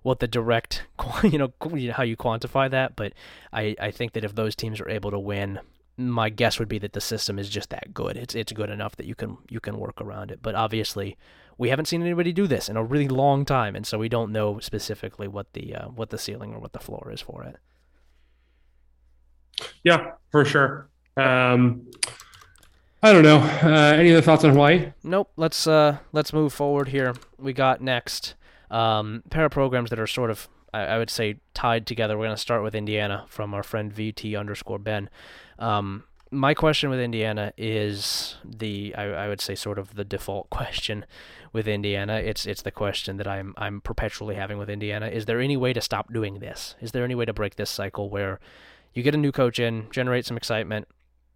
what 0.03 0.21
the 0.21 0.29
direct, 0.29 0.83
you 1.23 1.39
know, 1.39 1.53
how 1.93 2.03
you 2.03 2.17
quantify 2.17 2.71
that, 2.71 2.95
but 2.95 3.15
I, 3.53 3.75
I 3.81 3.91
think 3.91 4.13
that 4.13 4.25
if 4.25 4.35
those 4.35 4.55
teams 4.55 4.81
are 4.81 4.89
able 4.89 5.11
to 5.11 5.19
win, 5.19 5.61
my 5.97 6.29
guess 6.29 6.59
would 6.59 6.69
be 6.69 6.79
that 6.79 6.93
the 6.93 7.01
system 7.01 7.39
is 7.39 7.49
just 7.49 7.71
that 7.71 7.95
good. 7.95 8.17
It's 8.17 8.35
it's 8.35 8.53
good 8.53 8.71
enough 8.71 8.97
that 8.97 9.07
you 9.07 9.15
can 9.15 9.39
you 9.49 9.61
can 9.61 9.79
work 9.79 10.01
around 10.01 10.31
it. 10.31 10.41
But 10.43 10.55
obviously, 10.55 11.17
we 11.57 11.71
haven't 11.71 11.87
seen 11.87 12.03
anybody 12.03 12.33
do 12.33 12.47
this 12.47 12.69
in 12.69 12.77
a 12.77 12.85
really 12.85 13.09
long 13.09 13.45
time, 13.45 13.77
and 13.77 13.87
so 13.87 13.99
we 13.99 14.09
don't 14.09 14.33
know 14.33 14.59
specifically 14.59 15.29
what 15.29 15.53
the 15.53 15.75
uh, 15.75 15.89
what 15.89 16.11
the 16.11 16.19
ceiling 16.19 16.53
or 16.53 16.59
what 16.59 16.73
the 16.73 16.81
floor 16.81 17.11
is 17.13 17.21
for 17.21 17.45
it. 17.45 17.57
Yeah, 19.83 20.13
for 20.31 20.45
sure. 20.45 20.89
Um, 21.17 21.87
I 23.03 23.13
don't 23.13 23.23
know. 23.23 23.39
Uh, 23.39 23.95
any 23.99 24.13
other 24.13 24.23
thoughts 24.23 24.45
on 24.45 24.51
Hawaii? 24.53 24.93
Nope. 25.03 25.31
Let's 25.37 25.67
uh, 25.67 25.99
let's 26.13 26.33
move 26.33 26.53
forward 26.53 26.89
here. 26.89 27.15
We 27.39 27.53
got 27.53 27.81
next 27.81 28.35
um, 28.71 29.23
pair 29.31 29.45
of 29.45 29.53
programs 29.53 29.91
that 29.91 29.99
are 29.99 30.07
sort 30.07 30.31
of, 30.31 30.49
I, 30.73 30.81
I 30.81 30.99
would 30.99 31.11
say, 31.11 31.37
tied 31.53 31.87
together. 31.87 32.17
We're 32.17 32.27
going 32.27 32.37
to 32.37 32.41
start 32.41 32.63
with 32.63 32.75
Indiana 32.75 33.27
from 33.29 33.53
our 33.53 33.63
friend 33.63 33.95
VT 33.95 34.39
underscore 34.39 34.79
Ben. 34.79 35.11
Um, 35.59 36.05
my 36.31 36.55
question 36.55 36.91
with 36.91 36.99
Indiana 36.99 37.53
is 37.57 38.37
the 38.45 38.95
I, 38.97 39.05
I 39.05 39.29
would 39.29 39.41
say 39.41 39.55
sort 39.55 39.79
of 39.79 39.95
the 39.95 40.05
default 40.05 40.51
question 40.51 41.05
with 41.53 41.69
Indiana. 41.69 42.15
It's 42.17 42.47
it's 42.47 42.63
the 42.63 42.71
question 42.71 43.17
that 43.19 43.29
I'm 43.29 43.55
I'm 43.57 43.81
perpetually 43.81 44.35
having 44.35 44.59
with 44.59 44.69
Indiana. 44.69 45.07
Is 45.09 45.27
there 45.27 45.41
any 45.41 45.57
way 45.57 45.73
to 45.73 45.81
stop 45.81 46.13
doing 46.13 46.41
this? 46.41 46.75
Is 46.81 46.93
there 46.93 47.05
any 47.05 47.15
way 47.15 47.25
to 47.25 47.33
break 47.33 47.57
this 47.57 47.71
cycle 47.71 48.11
where 48.11 48.41
you 48.95 49.03
get 49.03 49.15
a 49.15 49.19
new 49.19 49.33
coach 49.33 49.59
in, 49.59 49.89
generate 49.91 50.27
some 50.27 50.37
excitement, 50.37 50.89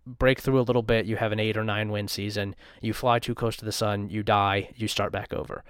break 0.07 0.41
through 0.41 0.61
a 0.61 0.63
little 0.63 0.83
bit, 0.83 1.07
you 1.07 1.17
have 1.17 1.33
an 1.33 1.41
eight 1.41 1.57
or 1.57 1.65
nine 1.65 1.91
win 1.91 2.09
season, 2.09 2.55
you 2.81 2.93
fly 2.93 3.19
too 3.19 3.35
close 3.35 3.57
to 3.57 3.65
the 3.65 3.73
sun, 3.73 4.09
you 4.09 4.23
die, 4.23 4.71
you 4.77 4.89
start 4.89 5.13
back 5.13 5.33
over. 5.33 5.65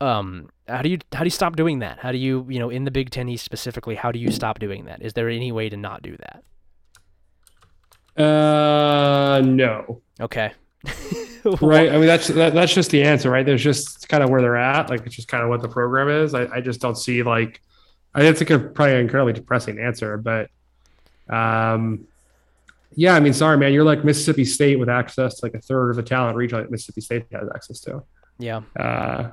Um, 0.00 0.48
how 0.66 0.82
do 0.82 0.88
you 0.88 0.98
how 1.12 1.20
do 1.20 1.26
you 1.26 1.30
stop 1.30 1.54
doing 1.54 1.78
that? 1.78 1.98
How 2.00 2.10
do 2.10 2.18
you 2.18 2.44
you 2.48 2.58
know 2.58 2.70
in 2.70 2.84
the 2.84 2.90
Big 2.90 3.10
Ten 3.10 3.28
East 3.28 3.44
specifically? 3.44 3.94
How 3.94 4.10
do 4.10 4.18
you 4.18 4.30
stop 4.32 4.58
doing 4.58 4.86
that? 4.86 5.00
Is 5.02 5.12
there 5.12 5.28
any 5.28 5.52
way 5.52 5.68
to 5.68 5.76
not 5.76 6.02
do 6.02 6.16
that? 6.16 6.42
Uh, 8.24 9.40
no. 9.44 10.02
Okay. 10.20 10.52
right. 11.60 11.90
I 11.90 11.98
mean, 11.98 12.06
that's 12.06 12.28
that, 12.28 12.52
that's 12.52 12.74
just 12.74 12.90
the 12.90 13.02
answer, 13.02 13.30
right? 13.30 13.46
There's 13.46 13.62
just 13.62 14.08
kind 14.08 14.24
of 14.24 14.30
where 14.30 14.42
they're 14.42 14.56
at. 14.56 14.90
Like 14.90 15.06
it's 15.06 15.14
just 15.14 15.28
kind 15.28 15.44
of 15.44 15.48
what 15.48 15.62
the 15.62 15.68
program 15.68 16.08
is. 16.08 16.34
I, 16.34 16.46
I 16.46 16.60
just 16.60 16.80
don't 16.80 16.96
see 16.96 17.22
like. 17.22 17.60
I 18.14 18.20
think 18.20 18.40
it's 18.40 18.50
a 18.50 18.58
probably 18.58 18.94
an 18.94 19.00
incredibly 19.00 19.32
depressing 19.32 19.78
answer, 19.78 20.18
but 20.18 20.50
um, 21.28 22.06
yeah, 22.94 23.14
I 23.14 23.20
mean, 23.20 23.32
sorry, 23.32 23.56
man, 23.56 23.72
you're 23.72 23.84
like 23.84 24.04
Mississippi 24.04 24.44
State 24.44 24.78
with 24.78 24.88
access 24.88 25.36
to 25.36 25.46
like 25.46 25.54
a 25.54 25.60
third 25.60 25.90
of 25.90 25.96
the 25.96 26.02
talent 26.02 26.36
region 26.36 26.58
that 26.60 26.70
Mississippi 26.70 27.00
State 27.00 27.24
has 27.32 27.48
access 27.54 27.80
to. 27.80 28.02
Yeah. 28.38 28.62
Uh, 28.78 29.30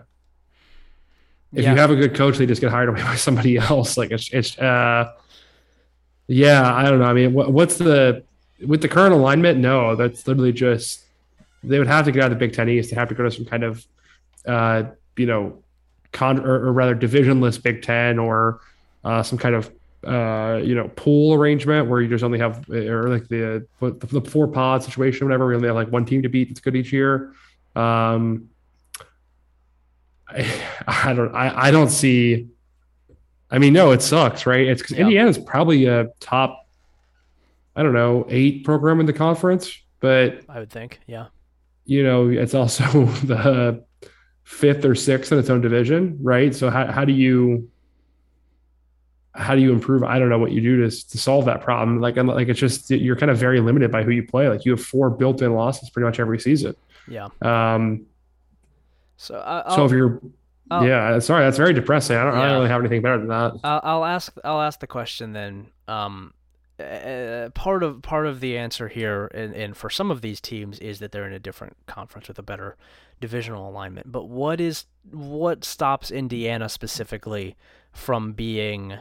if 1.54 1.64
yeah. 1.64 1.72
you 1.72 1.78
have 1.80 1.92
a 1.92 1.96
good 1.96 2.16
coach, 2.16 2.38
they 2.38 2.46
just 2.46 2.62
get 2.62 2.72
hired 2.72 2.90
away 2.90 3.02
by 3.04 3.16
somebody 3.16 3.58
else. 3.58 3.98
Like 3.98 4.12
it's, 4.12 4.30
it's, 4.32 4.58
uh, 4.58 5.14
yeah, 6.28 6.74
I 6.74 6.84
don't 6.84 7.00
know. 7.00 7.06
I 7.06 7.14
mean, 7.14 7.34
what, 7.34 7.52
what's 7.52 7.78
the 7.78 8.24
with 8.66 8.82
the 8.82 8.88
current 8.88 9.14
alignment? 9.14 9.58
No, 9.58 9.96
that's 9.96 10.28
literally 10.28 10.54
just 10.54 11.02
they 11.64 11.80
would 11.80 11.88
have 11.88 12.06
to 12.06 12.12
get 12.12 12.24
out 12.24 12.32
of 12.32 12.38
the 12.38 12.46
Big 12.46 12.54
Ten 12.54 12.70
East. 12.70 12.92
They 12.92 12.96
have 12.96 13.10
to 13.10 13.16
go 13.16 13.24
to 13.24 13.32
some 13.32 13.46
kind 13.46 13.64
of, 13.64 13.86
uh, 14.46 14.84
you 15.18 15.26
know, 15.26 15.64
con 16.12 16.40
or, 16.40 16.68
or 16.68 16.72
rather 16.72 16.96
divisionless 16.96 17.62
Big 17.62 17.82
Ten 17.82 18.20
or 18.20 18.62
uh, 19.04 19.24
some 19.24 19.40
kind 19.40 19.56
of 19.56 19.72
uh, 20.04 20.62
you 20.64 20.76
know, 20.76 20.88
pool 20.96 21.34
arrangement 21.34 21.90
where 21.90 22.02
you 22.02 22.08
just 22.08 22.24
only 22.24 22.40
have 22.40 22.70
or 22.70 23.10
like 23.10 23.28
the 23.28 23.68
the, 23.80 23.92
the 23.92 24.22
four 24.22 24.48
pod 24.48 24.84
situation, 24.84 25.28
whatever. 25.28 25.48
We 25.48 25.56
only 25.56 25.68
have 25.68 25.76
like 25.76 25.90
one 25.90 26.06
team 26.06 26.22
to 26.24 26.30
beat 26.30 26.50
that's 26.50 26.62
good 26.62 26.76
each 26.76 26.94
year. 26.94 27.34
Um, 27.76 28.50
I, 30.28 30.50
I 30.88 31.14
don't 31.14 31.36
I, 31.36 31.68
I 31.68 31.72
don't 31.72 31.90
see. 31.90 32.48
I 33.52 33.58
mean, 33.58 33.74
no, 33.74 33.92
it 33.92 34.02
sucks, 34.02 34.46
right? 34.46 34.68
It's 34.68 34.82
because 34.82 34.98
yeah. 34.98 35.06
Indiana's 35.06 35.38
probably 35.38 35.86
a 35.86 36.10
top, 36.20 36.68
I 37.76 37.82
don't 37.82 37.94
know, 37.94 38.28
eight 38.30 38.64
program 38.64 39.00
in 39.00 39.08
the 39.08 39.14
conference, 39.14 39.76
but 40.00 40.42
I 40.48 40.60
would 40.60 40.70
think, 40.70 41.00
yeah. 41.08 41.28
You 41.86 42.04
know, 42.04 42.30
it's 42.30 42.54
also 42.54 42.84
the 43.24 43.84
fifth 44.44 44.86
or 44.86 44.96
sixth 44.96 45.32
in 45.32 45.40
its 45.40 45.50
own 45.50 45.62
division, 45.62 46.20
right? 46.22 46.56
So 46.56 46.70
how 46.70 46.92
how 46.92 47.06
do 47.06 47.12
you 47.14 47.70
how 49.40 49.56
do 49.56 49.62
you 49.62 49.72
improve? 49.72 50.04
I 50.04 50.20
don't 50.20 50.30
know 50.30 50.38
what 50.38 50.52
you 50.52 50.62
do 50.62 50.78
to, 50.78 51.10
to 51.10 51.18
solve 51.18 51.46
that 51.46 51.62
problem. 51.62 52.02
Like, 52.02 52.18
like 52.18 52.50
it's 52.50 52.60
just 52.60 52.92
you're 52.92 53.16
kind 53.16 53.32
of 53.32 53.38
very 53.38 53.62
limited 53.62 53.92
by 53.92 54.04
who 54.04 54.12
you 54.12 54.24
play. 54.24 54.50
Like 54.50 54.66
you 54.66 54.72
have 54.72 54.84
four 54.84 55.10
built-in 55.10 55.54
losses 55.54 55.90
pretty 55.90 56.06
much 56.06 56.20
every 56.20 56.40
season. 56.40 56.76
Yeah. 57.08 57.30
Um. 57.42 58.06
So 59.18 59.36
I'll, 59.36 59.76
so 59.76 59.86
if 59.86 59.92
you're, 59.92 60.22
I'll, 60.72 60.88
yeah, 60.88 61.20
sorry, 61.20 61.44
that's 61.44 61.58
very 61.58 61.74
depressing. 61.74 62.16
I 62.16 62.24
don't, 62.24 62.34
yeah. 62.36 62.42
I 62.42 62.46
don't 62.48 62.56
really 62.56 62.70
have 62.70 62.80
anything 62.82 63.02
better 63.02 63.18
than 63.18 63.28
that. 63.28 63.54
I'll, 63.64 63.82
I'll 63.84 64.06
ask. 64.06 64.34
I'll 64.44 64.62
ask 64.62 64.80
the 64.80 64.88
question 64.88 65.34
then. 65.34 65.68
Um, 65.88 66.34
uh, 66.80 67.50
part 67.54 67.84
of 67.84 68.02
part 68.02 68.26
of 68.26 68.40
the 68.40 68.58
answer 68.58 68.88
here, 68.88 69.26
and, 69.34 69.54
and 69.54 69.76
for 69.76 69.90
some 69.90 70.12
of 70.12 70.22
these 70.22 70.40
teams, 70.40 70.80
is 70.80 71.00
that 71.00 71.12
they're 71.12 71.28
in 71.28 71.34
a 71.34 71.40
different 71.40 71.76
conference 71.86 72.28
with 72.28 72.40
a 72.40 72.44
better 72.44 72.78
divisional 73.20 73.70
alignment. 73.70 74.12
But 74.12 74.30
what 74.30 74.62
is 74.62 74.86
what 75.12 75.66
stops 75.66 76.12
Indiana 76.12 76.70
specifically 76.70 77.58
from 77.92 78.32
being 78.32 79.00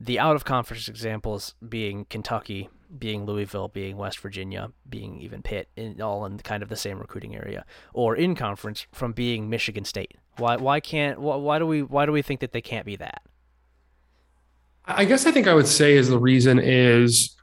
the 0.00 0.18
out 0.18 0.34
of 0.34 0.44
conference 0.44 0.88
examples 0.88 1.54
being 1.66 2.06
Kentucky, 2.06 2.70
being 2.98 3.26
Louisville, 3.26 3.68
being 3.68 3.98
West 3.98 4.18
Virginia, 4.18 4.72
being 4.88 5.20
even 5.20 5.42
Pitt, 5.42 5.68
in, 5.76 6.00
all 6.00 6.24
in 6.24 6.38
kind 6.38 6.62
of 6.62 6.70
the 6.70 6.76
same 6.76 6.98
recruiting 6.98 7.36
area, 7.36 7.66
or 7.92 8.16
in 8.16 8.34
conference 8.34 8.86
from 8.92 9.12
being 9.12 9.50
Michigan 9.50 9.84
State. 9.84 10.16
Why 10.38 10.56
why 10.56 10.80
can't 10.80 11.20
why, 11.20 11.36
why 11.36 11.58
do 11.58 11.66
we 11.66 11.82
why 11.82 12.06
do 12.06 12.12
we 12.12 12.22
think 12.22 12.40
that 12.40 12.52
they 12.52 12.62
can't 12.62 12.86
be 12.86 12.96
that? 12.96 13.22
I 14.86 15.04
guess 15.04 15.26
I 15.26 15.30
think 15.30 15.46
I 15.46 15.54
would 15.54 15.68
say 15.68 15.96
is 15.96 16.08
the 16.08 16.18
reason 16.18 16.58
is 16.58 17.36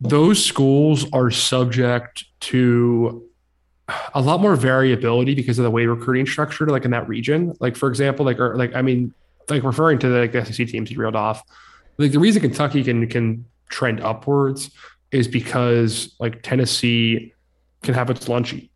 those 0.00 0.42
schools 0.42 1.04
are 1.12 1.32
subject 1.32 2.24
to 2.40 3.24
a 4.14 4.20
lot 4.20 4.40
more 4.40 4.54
variability 4.54 5.34
because 5.34 5.58
of 5.58 5.64
the 5.64 5.70
way 5.70 5.86
recruiting 5.86 6.26
structured 6.26 6.70
like 6.70 6.84
in 6.84 6.92
that 6.92 7.08
region. 7.08 7.54
Like 7.58 7.74
for 7.74 7.88
example, 7.88 8.24
like 8.24 8.38
or 8.38 8.56
like 8.56 8.76
I 8.76 8.82
mean, 8.82 9.12
like 9.48 9.64
referring 9.64 9.98
to 9.98 10.08
the 10.08 10.30
like, 10.32 10.46
SEC 10.46 10.68
teams 10.68 10.92
you 10.92 10.98
reeled 10.98 11.16
off 11.16 11.42
like 11.98 12.12
the 12.12 12.18
reason 12.18 12.40
Kentucky 12.42 12.82
can 12.84 13.06
can 13.08 13.44
trend 13.68 14.00
upwards 14.00 14.70
is 15.10 15.28
because 15.28 16.14
like 16.18 16.42
Tennessee 16.42 17.32
can 17.82 17.94
have 17.94 18.10
its 18.10 18.28
lunch 18.28 18.54
eat. 18.54 18.70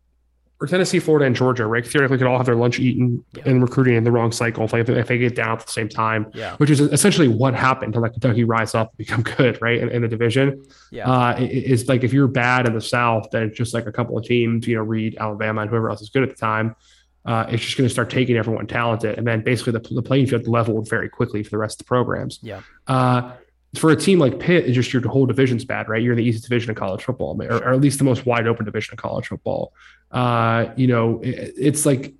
Or 0.61 0.67
Tennessee, 0.67 0.99
Florida, 0.99 1.25
and 1.25 1.35
Georgia, 1.35 1.65
right? 1.65 1.85
Theoretically, 1.85 2.19
could 2.19 2.27
all 2.27 2.37
have 2.37 2.45
their 2.45 2.55
lunch 2.55 2.79
eaten 2.79 3.25
yeah. 3.35 3.43
and 3.47 3.61
recruiting 3.61 3.95
in 3.95 4.05
the 4.05 4.11
wrong 4.11 4.31
cycle 4.31 4.63
if, 4.63 4.71
like, 4.71 4.87
if 4.87 5.07
they 5.07 5.17
get 5.17 5.35
down 5.35 5.57
at 5.57 5.65
the 5.65 5.71
same 5.71 5.89
time, 5.89 6.31
yeah. 6.33 6.55
which 6.55 6.69
is 6.69 6.79
essentially 6.79 7.27
what 7.27 7.53
happened 7.53 7.91
to 7.93 7.99
like 7.99 8.13
Kentucky 8.13 8.45
rise 8.45 8.73
up 8.73 8.91
and 8.91 8.97
become 8.97 9.23
good, 9.37 9.61
right? 9.61 9.79
In, 9.79 9.89
in 9.89 10.03
the 10.03 10.07
division. 10.07 10.63
Yeah. 10.89 11.11
Uh, 11.11 11.35
it, 11.37 11.47
it's 11.47 11.89
like 11.89 12.05
if 12.05 12.13
you're 12.13 12.29
bad 12.29 12.65
in 12.65 12.73
the 12.73 12.81
South, 12.81 13.27
then 13.31 13.43
it's 13.43 13.57
just 13.57 13.73
like 13.73 13.87
a 13.87 13.91
couple 13.91 14.17
of 14.17 14.23
teams, 14.23 14.65
you 14.65 14.77
know, 14.77 14.83
Reed, 14.83 15.17
Alabama, 15.19 15.61
and 15.61 15.69
whoever 15.69 15.89
else 15.89 16.01
is 16.01 16.09
good 16.09 16.23
at 16.23 16.29
the 16.29 16.35
time. 16.35 16.77
Uh, 17.25 17.45
it's 17.49 17.63
just 17.63 17.77
going 17.77 17.87
to 17.87 17.93
start 17.93 18.09
taking 18.09 18.35
everyone 18.35 18.67
talented. 18.67 19.17
And 19.17 19.25
then 19.25 19.41
basically 19.41 19.73
the, 19.73 19.79
the 19.79 20.01
playing 20.01 20.27
field 20.27 20.47
leveled 20.47 20.89
very 20.89 21.09
quickly 21.09 21.41
for 21.43 21.51
the 21.51 21.57
rest 21.57 21.75
of 21.75 21.85
the 21.85 21.89
programs. 21.89 22.39
Yeah. 22.41 22.61
Uh, 22.87 23.31
for 23.75 23.91
a 23.91 23.95
team 23.95 24.19
like 24.19 24.39
Pitt, 24.39 24.65
it's 24.65 24.75
just 24.75 24.93
your 24.93 25.07
whole 25.07 25.25
division's 25.25 25.65
bad, 25.65 25.89
right? 25.89 26.01
You're 26.01 26.13
in 26.13 26.17
the 26.17 26.23
easiest 26.23 26.47
division 26.47 26.69
of 26.71 26.77
college 26.77 27.03
football, 27.03 27.41
or, 27.41 27.57
or 27.57 27.73
at 27.73 27.81
least 27.81 27.97
the 27.97 28.03
most 28.03 28.25
wide 28.25 28.45
open 28.45 28.65
division 28.65 28.93
of 28.93 28.99
college 28.99 29.27
football. 29.27 29.73
Uh, 30.11 30.67
you 30.75 30.87
know, 30.87 31.21
it, 31.23 31.53
it's 31.57 31.85
like 31.85 32.13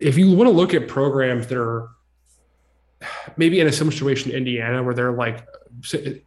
if 0.00 0.18
you 0.18 0.34
want 0.34 0.48
to 0.48 0.56
look 0.56 0.74
at 0.74 0.88
programs 0.88 1.46
that 1.46 1.58
are 1.58 1.90
maybe 3.36 3.60
in 3.60 3.66
a 3.66 3.72
similar 3.72 3.92
situation 3.92 4.30
in 4.32 4.38
Indiana 4.38 4.82
where 4.82 4.94
they're 4.94 5.12
like 5.12 5.46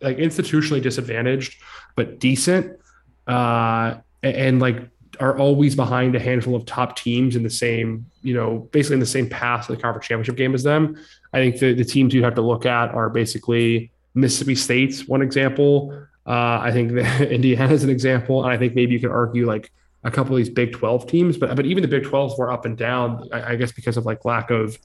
like 0.02 0.18
institutionally 0.18 0.82
disadvantaged 0.82 1.61
but 1.95 2.19
decent, 2.19 2.80
uh, 3.28 3.95
and, 4.24 4.36
and 4.36 4.60
like 4.60 4.90
are 5.19 5.38
always 5.38 5.76
behind 5.76 6.15
a 6.15 6.19
handful 6.19 6.56
of 6.56 6.65
top 6.65 6.95
teams 6.95 7.35
in 7.35 7.44
the 7.44 7.49
same, 7.49 8.06
you 8.22 8.34
know, 8.34 8.60
basically 8.72 8.95
in 8.95 8.99
the 8.99 9.06
same 9.06 9.30
path 9.30 9.68
to 9.68 9.76
the 9.76 9.81
conference 9.81 10.07
championship 10.07 10.35
game 10.35 10.53
as 10.53 10.64
them. 10.64 10.98
I 11.34 11.38
think 11.38 11.60
the, 11.60 11.73
the 11.73 11.84
teams 11.84 12.14
you 12.14 12.23
have 12.23 12.35
to 12.35 12.41
look 12.41 12.65
at 12.65 12.94
are 12.94 13.10
basically 13.10 13.91
Mississippi 14.14 14.56
State's 14.56 15.07
one 15.07 15.22
example. 15.22 16.07
Uh, 16.26 16.60
I 16.61 16.72
think 16.72 16.91
Indiana 17.22 17.73
is 17.73 17.84
an 17.84 17.89
example, 17.89 18.44
and 18.44 18.52
I 18.52 18.57
think 18.57 18.76
maybe 18.76 18.94
you 18.94 18.99
could 18.99 19.11
argue 19.11 19.45
like 19.45 19.72
a 20.03 20.11
couple 20.11 20.34
of 20.34 20.38
these 20.38 20.49
Big 20.49 20.73
Twelve 20.73 21.07
teams, 21.07 21.38
but 21.38 21.56
but 21.56 21.65
even 21.65 21.81
the 21.81 21.88
Big 21.88 22.03
12s 22.03 22.38
were 22.38 22.52
up 22.52 22.65
and 22.65 22.77
down. 22.77 23.27
I, 23.31 23.53
I 23.53 23.56
guess 23.56 23.72
because 23.72 23.98
of 23.98 24.06
like 24.06 24.26
lack 24.26 24.52
of 24.52 24.77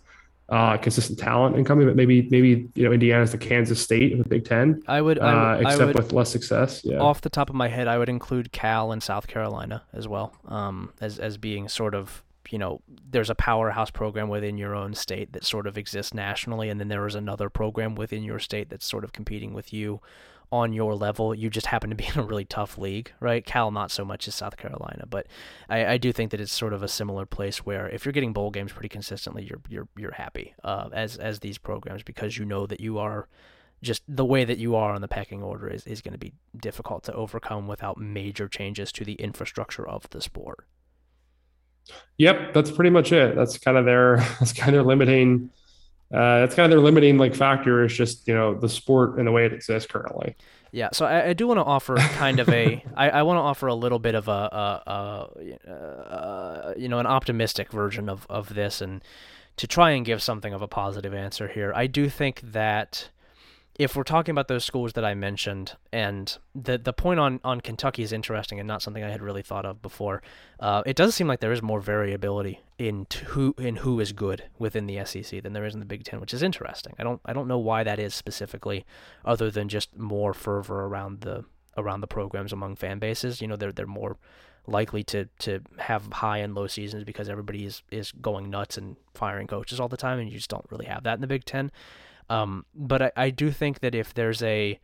uh, 0.48 0.76
consistent 0.76 1.18
talent 1.18 1.56
incoming, 1.56 1.86
but 1.86 1.96
maybe 1.96 2.28
maybe 2.30 2.68
you 2.74 2.84
know 2.84 2.92
Indiana's 2.92 3.32
the 3.32 3.38
Kansas 3.38 3.80
State 3.80 4.12
of 4.12 4.18
the 4.18 4.28
Big 4.28 4.44
Ten. 4.44 4.82
I 4.86 5.00
would, 5.00 5.18
uh, 5.18 5.22
I 5.22 5.60
except 5.60 5.86
would, 5.86 5.96
with 5.96 6.12
less 6.12 6.30
success. 6.30 6.82
Yeah. 6.84 6.98
Off 6.98 7.20
the 7.20 7.30
top 7.30 7.48
of 7.48 7.54
my 7.54 7.68
head, 7.68 7.88
I 7.88 7.98
would 7.98 8.08
include 8.08 8.52
Cal 8.52 8.92
and 8.92 9.02
South 9.02 9.26
Carolina 9.26 9.84
as 9.92 10.06
well, 10.06 10.34
um, 10.46 10.92
as 11.00 11.18
as 11.18 11.38
being 11.38 11.68
sort 11.68 11.94
of 11.94 12.22
you 12.50 12.58
know 12.58 12.82
there's 13.08 13.30
a 13.30 13.34
powerhouse 13.34 13.90
program 13.90 14.28
within 14.28 14.58
your 14.58 14.74
own 14.74 14.94
state 14.94 15.32
that 15.32 15.44
sort 15.44 15.66
of 15.66 15.78
exists 15.78 16.12
nationally, 16.12 16.68
and 16.68 16.78
then 16.78 16.88
there 16.88 17.06
is 17.06 17.14
another 17.14 17.48
program 17.48 17.94
within 17.94 18.22
your 18.22 18.38
state 18.38 18.68
that's 18.68 18.86
sort 18.86 19.04
of 19.04 19.12
competing 19.12 19.54
with 19.54 19.72
you 19.72 20.00
on 20.52 20.72
your 20.72 20.94
level. 20.94 21.34
You 21.34 21.50
just 21.50 21.66
happen 21.66 21.90
to 21.90 21.96
be 21.96 22.06
in 22.14 22.20
a 22.20 22.22
really 22.22 22.44
tough 22.44 22.78
league, 22.78 23.12
right? 23.18 23.44
Cal, 23.44 23.70
not 23.70 23.90
so 23.90 24.04
much 24.04 24.28
as 24.28 24.34
South 24.34 24.56
Carolina, 24.56 25.06
but 25.08 25.26
I, 25.68 25.86
I 25.86 25.98
do 25.98 26.12
think 26.12 26.30
that 26.30 26.40
it's 26.40 26.52
sort 26.52 26.74
of 26.74 26.82
a 26.82 26.88
similar 26.88 27.26
place 27.26 27.64
where 27.64 27.88
if 27.88 28.04
you're 28.04 28.12
getting 28.12 28.32
bowl 28.32 28.50
games 28.50 28.72
pretty 28.72 28.88
consistently, 28.90 29.44
you're 29.44 29.62
you're 29.68 29.88
you're 29.96 30.12
happy 30.12 30.54
uh, 30.62 30.90
as 30.92 31.16
as 31.16 31.40
these 31.40 31.58
programs 31.58 32.02
because 32.02 32.36
you 32.36 32.44
know 32.44 32.66
that 32.66 32.80
you 32.80 32.98
are 32.98 33.28
just 33.82 34.02
the 34.06 34.24
way 34.24 34.44
that 34.44 34.58
you 34.58 34.76
are 34.76 34.94
on 34.94 35.00
the 35.00 35.08
pecking 35.08 35.42
order 35.42 35.66
is, 35.66 35.84
is 35.86 36.00
going 36.00 36.12
to 36.12 36.18
be 36.18 36.32
difficult 36.56 37.02
to 37.02 37.12
overcome 37.14 37.66
without 37.66 37.98
major 37.98 38.46
changes 38.46 38.92
to 38.92 39.04
the 39.04 39.14
infrastructure 39.14 39.86
of 39.86 40.08
the 40.10 40.20
sport. 40.20 40.66
Yep, 42.18 42.54
that's 42.54 42.70
pretty 42.70 42.90
much 42.90 43.10
it. 43.10 43.34
That's 43.34 43.58
kind 43.58 43.76
of 43.76 43.84
their 43.84 44.16
that's 44.40 44.52
kind 44.52 44.76
of 44.76 44.86
limiting 44.86 45.50
uh, 46.12 46.40
that's 46.40 46.54
kind 46.54 46.64
of 46.64 46.70
their 46.70 46.84
limiting 46.84 47.16
like 47.16 47.34
factor 47.34 47.84
is 47.84 47.92
just 47.92 48.28
you 48.28 48.34
know 48.34 48.54
the 48.54 48.68
sport 48.68 49.18
and 49.18 49.26
the 49.26 49.32
way 49.32 49.46
it 49.46 49.52
exists 49.52 49.90
currently. 49.90 50.36
Yeah, 50.70 50.88
so 50.92 51.04
I, 51.04 51.28
I 51.28 51.32
do 51.34 51.46
want 51.46 51.58
to 51.58 51.64
offer 51.64 51.96
kind 51.96 52.40
of 52.40 52.48
a 52.48 52.84
I, 52.96 53.10
I 53.10 53.22
want 53.22 53.38
to 53.38 53.42
offer 53.42 53.66
a 53.66 53.74
little 53.74 53.98
bit 53.98 54.14
of 54.14 54.28
a, 54.28 54.30
a, 54.30 54.90
a, 54.90 55.70
a, 55.70 56.74
you 56.76 56.88
know 56.88 56.98
an 56.98 57.06
optimistic 57.06 57.72
version 57.72 58.08
of 58.08 58.26
of 58.28 58.54
this 58.54 58.80
and 58.80 59.02
to 59.56 59.66
try 59.66 59.90
and 59.90 60.04
give 60.04 60.22
something 60.22 60.52
of 60.52 60.62
a 60.62 60.68
positive 60.68 61.14
answer 61.14 61.48
here. 61.48 61.72
I 61.74 61.86
do 61.86 62.08
think 62.08 62.40
that 62.40 63.10
if 63.78 63.96
we're 63.96 64.02
talking 64.02 64.32
about 64.32 64.48
those 64.48 64.64
schools 64.64 64.92
that 64.92 65.04
I 65.04 65.14
mentioned, 65.14 65.76
and 65.92 66.36
the 66.54 66.76
the 66.76 66.92
point 66.92 67.18
on, 67.18 67.40
on 67.42 67.60
Kentucky 67.60 68.02
is 68.02 68.12
interesting 68.12 68.58
and 68.58 68.66
not 68.66 68.82
something 68.82 69.02
I 69.02 69.10
had 69.10 69.22
really 69.22 69.42
thought 69.42 69.64
of 69.64 69.80
before. 69.80 70.22
Uh, 70.60 70.82
it 70.84 70.94
does 70.94 71.14
seem 71.14 71.26
like 71.26 71.40
there 71.40 71.52
is 71.52 71.62
more 71.62 71.80
variability 71.80 72.60
in 72.78 73.06
who 73.28 73.54
in 73.58 73.76
who 73.76 73.98
is 74.00 74.12
good 74.12 74.44
within 74.58 74.86
the 74.86 75.02
SEC 75.04 75.42
than 75.42 75.54
there 75.54 75.64
is 75.64 75.74
in 75.74 75.80
the 75.80 75.86
Big 75.86 76.04
Ten, 76.04 76.20
which 76.20 76.34
is 76.34 76.42
interesting. 76.42 76.94
I 76.98 77.02
don't 77.02 77.20
I 77.24 77.32
don't 77.32 77.48
know 77.48 77.58
why 77.58 77.82
that 77.82 77.98
is 77.98 78.14
specifically, 78.14 78.84
other 79.24 79.50
than 79.50 79.68
just 79.68 79.96
more 79.96 80.34
fervor 80.34 80.84
around 80.84 81.22
the 81.22 81.44
around 81.76 82.02
the 82.02 82.06
programs 82.06 82.52
among 82.52 82.76
fan 82.76 82.98
bases. 82.98 83.40
You 83.40 83.48
know, 83.48 83.56
they're 83.56 83.72
they're 83.72 83.86
more 83.86 84.18
likely 84.66 85.02
to 85.02 85.28
to 85.40 85.60
have 85.78 86.06
high 86.12 86.38
and 86.38 86.54
low 86.54 86.66
seasons 86.66 87.04
because 87.04 87.28
everybody 87.28 87.64
is 87.64 87.82
is 87.90 88.12
going 88.12 88.50
nuts 88.50 88.76
and 88.76 88.96
firing 89.14 89.46
coaches 89.46 89.80
all 89.80 89.88
the 89.88 89.96
time, 89.96 90.18
and 90.18 90.30
you 90.30 90.36
just 90.36 90.50
don't 90.50 90.66
really 90.70 90.86
have 90.86 91.04
that 91.04 91.14
in 91.14 91.20
the 91.20 91.26
Big 91.26 91.44
Ten. 91.44 91.72
Um, 92.30 92.64
but 92.74 93.02
I, 93.02 93.12
I 93.16 93.30
do 93.30 93.50
think 93.50 93.80
that 93.80 93.94
if 93.94 94.14
there's 94.14 94.42
a 94.42 94.78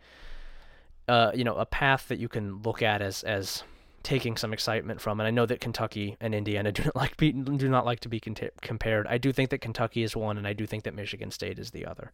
uh, 1.08 1.32
you 1.34 1.44
know 1.44 1.54
a 1.54 1.66
path 1.66 2.08
that 2.08 2.18
you 2.18 2.28
can 2.28 2.60
look 2.62 2.82
at 2.82 3.00
as 3.00 3.22
as 3.22 3.62
taking 4.02 4.36
some 4.36 4.52
excitement 4.52 5.00
from, 5.00 5.20
and 5.20 5.26
I 5.26 5.30
know 5.30 5.46
that 5.46 5.60
Kentucky 5.60 6.16
and 6.20 6.34
Indiana 6.34 6.72
do 6.78 6.84
not 6.84 6.96
like 6.96 7.16
be, 7.16 7.32
do 7.32 7.68
not 7.68 7.84
like 7.84 8.00
to 8.00 8.08
be 8.08 8.20
compared. 8.20 9.06
I 9.06 9.18
do 9.18 9.32
think 9.32 9.50
that 9.50 9.60
Kentucky 9.60 10.02
is 10.02 10.16
one, 10.16 10.38
and 10.38 10.46
I 10.46 10.52
do 10.52 10.66
think 10.66 10.84
that 10.84 10.94
Michigan 10.94 11.30
State 11.30 11.58
is 11.58 11.70
the 11.70 11.86
other. 11.86 12.12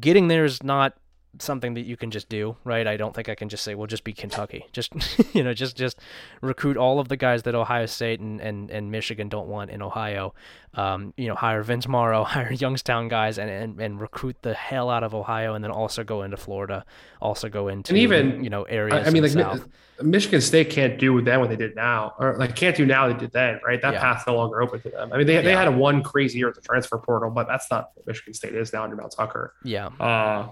Getting 0.00 0.28
there 0.28 0.44
is 0.44 0.62
not 0.62 0.96
something 1.38 1.74
that 1.74 1.82
you 1.82 1.96
can 1.96 2.10
just 2.10 2.28
do, 2.28 2.56
right? 2.64 2.86
I 2.86 2.96
don't 2.96 3.14
think 3.14 3.28
I 3.28 3.34
can 3.34 3.48
just 3.48 3.64
say, 3.64 3.74
well, 3.74 3.86
just 3.86 4.04
be 4.04 4.12
Kentucky. 4.12 4.66
Just 4.72 4.92
you 5.34 5.42
know, 5.42 5.52
just 5.52 5.76
just 5.76 5.98
recruit 6.40 6.76
all 6.76 6.98
of 6.98 7.08
the 7.08 7.16
guys 7.16 7.42
that 7.42 7.54
Ohio 7.54 7.86
State 7.86 8.20
and, 8.20 8.40
and, 8.40 8.70
and 8.70 8.90
Michigan 8.90 9.28
don't 9.28 9.48
want 9.48 9.70
in 9.70 9.82
Ohio. 9.82 10.34
Um, 10.74 11.12
you 11.16 11.28
know, 11.28 11.34
hire 11.34 11.62
Vince 11.62 11.86
Marrow, 11.86 12.24
hire 12.24 12.52
Youngstown 12.52 13.08
guys, 13.08 13.38
and, 13.38 13.50
and, 13.50 13.80
and 13.80 14.00
recruit 14.00 14.36
the 14.42 14.54
hell 14.54 14.88
out 14.88 15.02
of 15.02 15.14
Ohio, 15.14 15.54
and 15.54 15.62
then 15.62 15.70
also 15.70 16.04
go 16.04 16.22
into 16.22 16.36
Florida, 16.36 16.84
also 17.20 17.48
go 17.48 17.68
into 17.68 17.90
and 17.90 17.98
even 17.98 18.42
you 18.42 18.50
know 18.50 18.62
areas. 18.64 19.06
I 19.06 19.10
mean, 19.10 19.22
like 19.22 19.32
South. 19.32 19.68
Michigan 20.00 20.40
State 20.40 20.70
can't 20.70 20.98
do 20.98 21.20
them 21.20 21.40
what 21.40 21.50
they 21.50 21.56
did 21.56 21.76
now, 21.76 22.14
or 22.18 22.36
like 22.36 22.56
can't 22.56 22.76
do 22.76 22.86
now 22.86 23.08
they 23.08 23.18
did 23.18 23.32
then, 23.32 23.60
right? 23.64 23.80
That 23.80 23.94
yeah. 23.94 24.00
path's 24.00 24.26
no 24.26 24.36
longer 24.36 24.62
open 24.62 24.80
to 24.82 24.90
them. 24.90 25.12
I 25.12 25.18
mean, 25.18 25.26
they, 25.26 25.36
they 25.42 25.50
yeah. 25.50 25.58
had 25.58 25.68
a 25.68 25.72
one 25.72 26.02
crazy 26.02 26.38
year 26.38 26.48
at 26.48 26.54
the 26.54 26.60
transfer 26.60 26.98
portal, 26.98 27.30
but 27.30 27.46
that's 27.46 27.70
not 27.70 27.90
what 27.94 28.06
Michigan 28.06 28.34
State 28.34 28.54
is 28.54 28.72
now 28.72 28.84
under 28.84 28.96
Mel 28.96 29.08
Tucker. 29.08 29.54
Yeah. 29.64 29.88
Uh, 30.00 30.48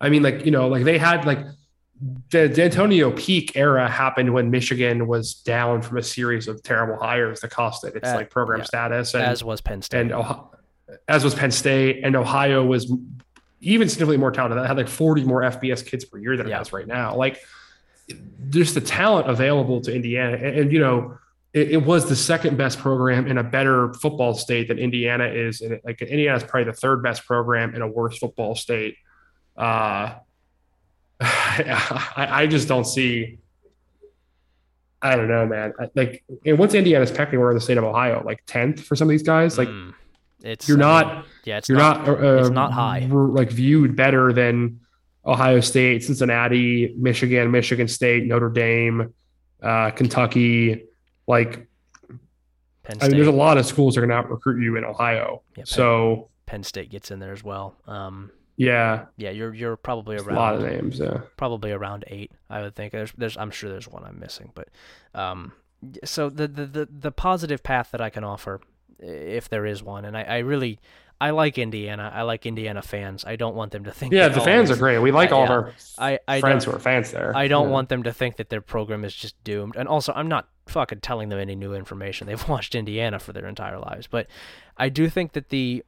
I 0.00 0.08
mean, 0.08 0.22
like, 0.22 0.44
you 0.44 0.50
know, 0.50 0.68
like 0.68 0.84
they 0.84 0.98
had 0.98 1.24
like 1.24 1.40
the 2.30 2.48
Dantonio 2.48 3.16
peak 3.16 3.56
era 3.56 3.88
happened 3.88 4.32
when 4.32 4.50
Michigan 4.50 5.06
was 5.08 5.34
down 5.34 5.82
from 5.82 5.96
a 5.96 6.02
series 6.02 6.46
of 6.46 6.62
terrible 6.62 6.96
hires 6.96 7.40
that 7.40 7.50
cost 7.50 7.84
it 7.84 7.96
its 7.96 8.08
uh, 8.08 8.14
like 8.14 8.30
program 8.30 8.60
yeah. 8.60 8.64
status. 8.64 9.14
And, 9.14 9.24
as 9.24 9.42
was 9.42 9.60
Penn 9.60 9.82
State. 9.82 10.00
And 10.00 10.12
Ohio, 10.12 10.50
as 11.08 11.24
was 11.24 11.34
Penn 11.34 11.50
State. 11.50 12.04
And 12.04 12.14
Ohio 12.14 12.64
was 12.64 12.92
even 13.60 13.88
significantly 13.88 14.16
more 14.18 14.30
talented. 14.30 14.58
That 14.58 14.66
had 14.66 14.76
like 14.76 14.88
40 14.88 15.24
more 15.24 15.42
FBS 15.42 15.84
kids 15.84 16.04
per 16.04 16.18
year 16.18 16.36
than 16.36 16.46
yeah. 16.46 16.56
it 16.56 16.58
has 16.58 16.72
right 16.72 16.86
now. 16.86 17.16
Like, 17.16 17.42
there's 18.38 18.74
the 18.74 18.80
talent 18.80 19.28
available 19.28 19.80
to 19.82 19.94
Indiana. 19.94 20.36
And, 20.36 20.58
and 20.58 20.72
you 20.72 20.78
know, 20.78 21.18
it, 21.52 21.72
it, 21.72 21.84
was 21.84 22.08
the 22.08 22.16
second 22.16 22.56
best 22.56 22.78
program 22.78 23.26
in 23.26 23.38
a 23.38 23.42
better 23.42 23.92
football 23.94 24.34
state 24.34 24.68
than 24.68 24.78
Indiana 24.78 25.26
is. 25.26 25.60
And 25.60 25.80
like 25.84 26.00
Indiana 26.00 26.36
is 26.36 26.44
probably 26.44 26.70
the 26.70 26.76
third 26.76 27.02
best 27.02 27.26
program 27.26 27.74
in 27.74 27.82
a 27.82 27.88
worse 27.88 28.18
football 28.18 28.54
state 28.54 28.96
uh, 29.58 30.14
I, 31.20 32.28
I 32.30 32.46
just 32.46 32.68
don't 32.68 32.84
see. 32.84 33.38
I 35.02 35.14
don't 35.14 35.28
know, 35.28 35.46
man. 35.46 35.72
Like, 35.94 36.24
and 36.44 36.58
what's 36.58 36.74
Indiana's 36.74 37.10
pecking 37.10 37.38
order 37.38 37.52
in 37.52 37.56
the 37.56 37.60
state 37.60 37.78
of 37.78 37.84
Ohio? 37.84 38.22
Like 38.24 38.42
tenth 38.46 38.82
for 38.82 38.96
some 38.96 39.08
of 39.08 39.10
these 39.10 39.22
guys. 39.22 39.58
Like, 39.58 39.68
mm, 39.68 39.94
it's 40.42 40.68
you're 40.68 40.78
not. 40.78 41.26
yeah, 41.44 41.58
it's 41.58 41.68
you're 41.68 41.78
not. 41.78 42.06
not 42.06 42.20
uh, 42.20 42.38
it's 42.38 42.50
not 42.50 42.72
high. 42.72 43.06
Like 43.10 43.50
viewed 43.50 43.96
better 43.96 44.32
than 44.32 44.80
Ohio 45.26 45.60
State, 45.60 46.04
Cincinnati, 46.04 46.94
Michigan, 46.96 47.50
Michigan 47.50 47.88
State, 47.88 48.24
Notre 48.24 48.50
Dame, 48.50 49.12
uh, 49.62 49.90
Kentucky. 49.90 50.84
Like, 51.26 51.68
I 52.08 53.08
mean, 53.08 53.16
there's 53.16 53.26
a 53.26 53.32
lot 53.32 53.58
of 53.58 53.66
schools 53.66 53.94
that 53.94 54.02
are 54.02 54.06
going 54.06 54.22
to 54.22 54.28
recruit 54.28 54.62
you 54.62 54.76
in 54.76 54.84
Ohio. 54.84 55.42
Yeah, 55.50 55.62
Penn, 55.62 55.66
so 55.66 56.30
Penn 56.46 56.62
State 56.62 56.90
gets 56.90 57.10
in 57.10 57.18
there 57.18 57.32
as 57.32 57.44
well. 57.44 57.76
Um, 57.86 58.30
yeah. 58.58 59.06
Yeah, 59.16 59.30
you're 59.30 59.54
you're 59.54 59.76
probably 59.76 60.16
around 60.16 60.36
a 60.36 60.38
lot 60.38 60.54
of 60.56 60.62
names, 60.62 60.98
yeah. 60.98 61.22
Probably 61.36 61.72
around 61.72 62.04
eight, 62.08 62.32
I 62.50 62.60
would 62.60 62.74
think. 62.74 62.92
There's 62.92 63.12
there's 63.16 63.36
I'm 63.36 63.50
sure 63.50 63.70
there's 63.70 63.88
one 63.88 64.04
I'm 64.04 64.18
missing, 64.20 64.52
but 64.54 64.68
um 65.14 65.52
so 66.04 66.28
the 66.28 66.48
the 66.48 66.66
the, 66.66 66.88
the 66.90 67.12
positive 67.12 67.62
path 67.62 67.90
that 67.92 68.00
I 68.00 68.10
can 68.10 68.24
offer 68.24 68.60
if 68.98 69.48
there 69.48 69.64
is 69.64 69.82
one, 69.82 70.04
and 70.04 70.16
I, 70.16 70.22
I 70.22 70.38
really 70.38 70.80
I 71.20 71.30
like 71.30 71.58
Indiana. 71.58 72.12
I 72.14 72.22
like 72.22 72.46
Indiana 72.46 72.80
fans. 72.80 73.24
I 73.24 73.36
don't 73.36 73.56
want 73.56 73.72
them 73.72 73.84
to 73.84 73.90
think. 73.90 74.12
Yeah, 74.12 74.28
the 74.28 74.40
fans 74.40 74.70
are 74.70 74.76
great. 74.76 74.98
We 74.98 75.10
like 75.10 75.32
I, 75.32 75.36
all 75.36 75.44
yeah, 75.44 75.50
our 75.50 75.74
I, 75.98 76.18
I 76.28 76.40
friends 76.40 76.64
who 76.64 76.72
are 76.72 76.78
fans 76.78 77.10
there. 77.10 77.36
I 77.36 77.48
don't 77.48 77.66
yeah. 77.66 77.72
want 77.72 77.88
them 77.88 78.04
to 78.04 78.12
think 78.12 78.36
that 78.36 78.50
their 78.50 78.60
program 78.60 79.04
is 79.04 79.14
just 79.14 79.42
doomed. 79.42 79.74
And 79.76 79.88
also, 79.88 80.12
I'm 80.14 80.28
not 80.28 80.48
fucking 80.66 81.00
telling 81.00 81.28
them 81.28 81.40
any 81.40 81.56
new 81.56 81.74
information. 81.74 82.26
They've 82.26 82.48
watched 82.48 82.74
Indiana 82.74 83.18
for 83.18 83.32
their 83.32 83.46
entire 83.46 83.78
lives. 83.78 84.06
But 84.06 84.28
I 84.76 84.88
do 84.88 85.08
think 85.08 85.32
that 85.32 85.48
the 85.48 85.84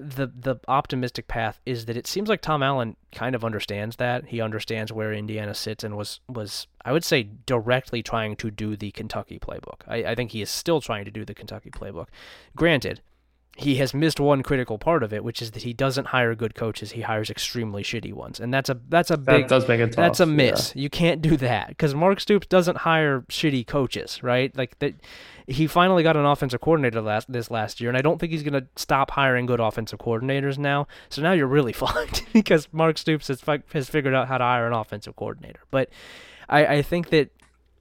the 0.00 0.26
the 0.26 0.56
optimistic 0.68 1.28
path 1.28 1.60
is 1.66 1.86
that 1.86 1.96
it 1.96 2.06
seems 2.06 2.28
like 2.28 2.40
Tom 2.40 2.62
Allen 2.62 2.96
kind 3.12 3.34
of 3.34 3.44
understands 3.44 3.96
that. 3.96 4.26
He 4.26 4.40
understands 4.40 4.92
where 4.92 5.12
Indiana 5.12 5.54
sits 5.54 5.84
and 5.84 5.96
was 5.96 6.20
was 6.28 6.66
I 6.84 6.92
would 6.92 7.04
say 7.04 7.28
directly 7.46 8.02
trying 8.02 8.36
to 8.36 8.50
do 8.50 8.76
the 8.76 8.90
Kentucky 8.92 9.38
playbook. 9.38 9.80
I, 9.86 10.04
I 10.04 10.14
think 10.14 10.32
he 10.32 10.42
is 10.42 10.50
still 10.50 10.80
trying 10.80 11.04
to 11.04 11.10
do 11.10 11.24
the 11.24 11.34
Kentucky 11.34 11.70
playbook. 11.70 12.06
Granted, 12.56 13.00
he 13.58 13.74
has 13.74 13.92
missed 13.92 14.20
one 14.20 14.44
critical 14.44 14.78
part 14.78 15.02
of 15.02 15.12
it, 15.12 15.24
which 15.24 15.42
is 15.42 15.50
that 15.50 15.64
he 15.64 15.72
doesn't 15.72 16.06
hire 16.06 16.36
good 16.36 16.54
coaches. 16.54 16.92
He 16.92 17.00
hires 17.00 17.28
extremely 17.28 17.82
shitty 17.82 18.12
ones, 18.12 18.38
and 18.38 18.54
that's 18.54 18.70
a 18.70 18.80
that's 18.88 19.10
a 19.10 19.16
big 19.16 19.42
that 19.42 19.48
does 19.48 19.66
make 19.66 19.80
it 19.80 19.86
tough. 19.88 19.96
that's 19.96 20.20
a 20.20 20.26
miss. 20.26 20.72
Yeah. 20.76 20.82
You 20.82 20.90
can't 20.90 21.20
do 21.20 21.36
that 21.38 21.68
because 21.68 21.92
Mark 21.92 22.20
Stoops 22.20 22.46
doesn't 22.46 22.78
hire 22.78 23.22
shitty 23.22 23.66
coaches, 23.66 24.22
right? 24.22 24.56
Like 24.56 24.78
that. 24.78 24.94
He 25.48 25.66
finally 25.66 26.04
got 26.04 26.16
an 26.16 26.24
offensive 26.24 26.60
coordinator 26.60 27.00
last 27.00 27.32
this 27.32 27.50
last 27.50 27.80
year, 27.80 27.90
and 27.90 27.98
I 27.98 28.00
don't 28.00 28.20
think 28.20 28.30
he's 28.30 28.44
gonna 28.44 28.66
stop 28.76 29.10
hiring 29.10 29.46
good 29.46 29.58
offensive 29.58 29.98
coordinators 29.98 30.56
now. 30.56 30.86
So 31.08 31.20
now 31.20 31.32
you're 31.32 31.48
really 31.48 31.72
fucked 31.84 32.26
because 32.32 32.68
Mark 32.70 32.96
Stoops 32.96 33.26
has 33.26 33.42
has 33.72 33.88
figured 33.90 34.14
out 34.14 34.28
how 34.28 34.38
to 34.38 34.44
hire 34.44 34.68
an 34.68 34.72
offensive 34.72 35.16
coordinator. 35.16 35.60
But 35.72 35.90
I, 36.48 36.66
I 36.76 36.82
think 36.82 37.10
that 37.10 37.30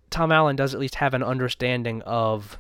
Tom 0.10 0.32
Allen 0.32 0.56
does 0.56 0.74
at 0.74 0.80
least 0.80 0.96
have 0.96 1.14
an 1.14 1.22
understanding 1.22 2.02
of 2.02 2.58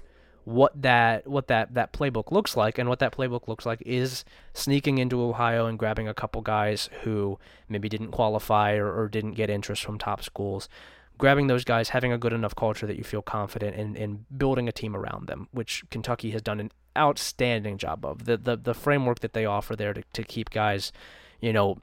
what 0.47 0.81
that 0.81 1.27
what 1.27 1.47
that 1.47 1.73
that 1.73 1.91
playbook 1.91 2.31
looks 2.31 2.55
like 2.55 2.77
and 2.77 2.87
what 2.87 2.99
that 2.99 3.11
playbook 3.11 3.49
looks 3.49 3.65
like 3.65 3.83
is 3.85 4.23
sneaking 4.53 4.97
into 4.97 5.21
Ohio 5.21 5.65
and 5.65 5.77
grabbing 5.77 6.07
a 6.07 6.13
couple 6.13 6.41
guys 6.41 6.89
who 7.01 7.37
maybe 7.67 7.89
didn't 7.89 8.11
qualify 8.11 8.73
or, 8.75 8.89
or 8.89 9.09
didn't 9.09 9.33
get 9.33 9.49
interest 9.49 9.83
from 9.83 9.97
top 9.97 10.23
schools. 10.23 10.69
Grabbing 11.17 11.47
those 11.47 11.65
guys 11.65 11.89
having 11.89 12.13
a 12.13 12.17
good 12.17 12.31
enough 12.31 12.55
culture 12.55 12.87
that 12.87 12.95
you 12.95 13.03
feel 13.03 13.21
confident 13.21 13.75
in, 13.75 13.97
in 13.97 14.25
building 14.37 14.69
a 14.69 14.71
team 14.71 14.95
around 14.95 15.27
them 15.27 15.49
which 15.51 15.83
Kentucky 15.91 16.31
has 16.31 16.41
done 16.41 16.61
an 16.61 16.71
outstanding 16.97 17.77
job 17.77 18.05
of. 18.05 18.23
The 18.23 18.37
the, 18.37 18.55
the 18.55 18.73
framework 18.73 19.19
that 19.19 19.33
they 19.33 19.45
offer 19.45 19.75
there 19.75 19.93
to, 19.93 20.03
to 20.13 20.23
keep 20.23 20.49
guys 20.51 20.93
you 21.41 21.51
know 21.51 21.77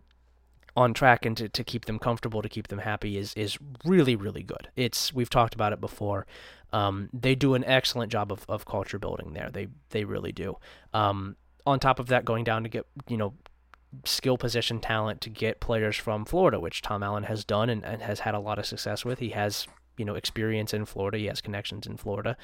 on 0.77 0.93
track 0.93 1.25
and 1.25 1.37
to, 1.37 1.49
to 1.49 1.63
keep 1.63 1.85
them 1.85 1.99
comfortable 1.99 2.43
to 2.43 2.49
keep 2.49 2.69
them 2.69 2.81
happy 2.81 3.17
is 3.17 3.33
is 3.35 3.59
really 3.85 4.17
really 4.17 4.43
good 4.43 4.69
it's 4.75 5.15
we've 5.15 5.31
talked 5.31 5.55
about 5.55 5.73
it 5.73 5.81
before 5.81 6.27
um, 6.75 7.09
they 7.13 7.37
do 7.37 7.55
an 7.55 7.65
excellent 7.65 8.11
job 8.11 8.33
of, 8.33 8.45
of 8.49 8.65
culture 8.65 8.99
building 8.99 9.33
there. 9.33 9.49
They 9.51 9.69
they 9.91 10.05
really 10.05 10.33
do. 10.33 10.57
Um, 10.93 11.37
on 11.65 11.79
top 11.79 12.01
of 12.01 12.09
that, 12.09 12.25
going 12.25 12.43
down 12.43 12.65
to 12.65 12.69
get 12.69 12.85
you 13.09 13.17
know 13.17 13.35
skill 14.05 14.37
position 14.37 14.81
talent 14.81 15.21
to 15.21 15.31
get 15.31 15.61
players 15.61 15.97
from 15.97 16.25
Florida, 16.25 16.59
which 16.59 16.83
Tom 16.83 17.05
Allen 17.05 17.23
has 17.25 17.45
done 17.45 17.71
and, 17.71 17.85
and 17.85 18.03
has 18.03 18.21
had 18.21 18.35
a 18.35 18.41
lot 18.41 18.59
of 18.59 18.67
success 18.67 19.05
with. 19.05 19.21
He 19.21 19.29
has 19.31 19.69
you 19.97 20.05
know 20.05 20.17
experience 20.17 20.75
in 20.75 20.85
Florida. 20.85 21.17
He 21.17 21.27
has 21.27 21.41
connections 21.41 21.87
in 21.87 21.97
Florida, 21.97 22.37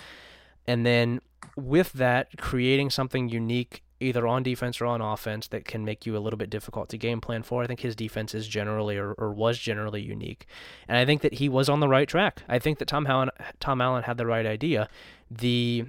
and 0.64 0.86
then 0.86 1.20
with 1.56 1.92
that, 1.94 2.28
creating 2.38 2.90
something 2.90 3.28
unique 3.28 3.82
either 4.00 4.26
on 4.26 4.42
defense 4.42 4.80
or 4.80 4.86
on 4.86 5.00
offense 5.00 5.48
that 5.48 5.64
can 5.64 5.84
make 5.84 6.06
you 6.06 6.16
a 6.16 6.18
little 6.20 6.38
bit 6.38 6.50
difficult 6.50 6.88
to 6.88 6.98
game 6.98 7.20
plan 7.20 7.42
for. 7.42 7.62
I 7.62 7.66
think 7.66 7.80
his 7.80 7.94
defense 7.94 8.34
is 8.34 8.48
generally 8.48 8.96
or, 8.96 9.12
or 9.12 9.32
was 9.32 9.58
generally 9.58 10.00
unique. 10.00 10.46
And 10.88 10.96
I 10.96 11.04
think 11.04 11.22
that 11.22 11.34
he 11.34 11.48
was 11.48 11.68
on 11.68 11.80
the 11.80 11.88
right 11.88 12.08
track. 12.08 12.42
I 12.48 12.58
think 12.58 12.78
that 12.78 12.88
Tom 12.88 13.06
Allen, 13.06 13.30
Tom 13.60 13.80
Allen 13.80 14.04
had 14.04 14.16
the 14.16 14.26
right 14.26 14.46
idea. 14.46 14.88
The 15.30 15.84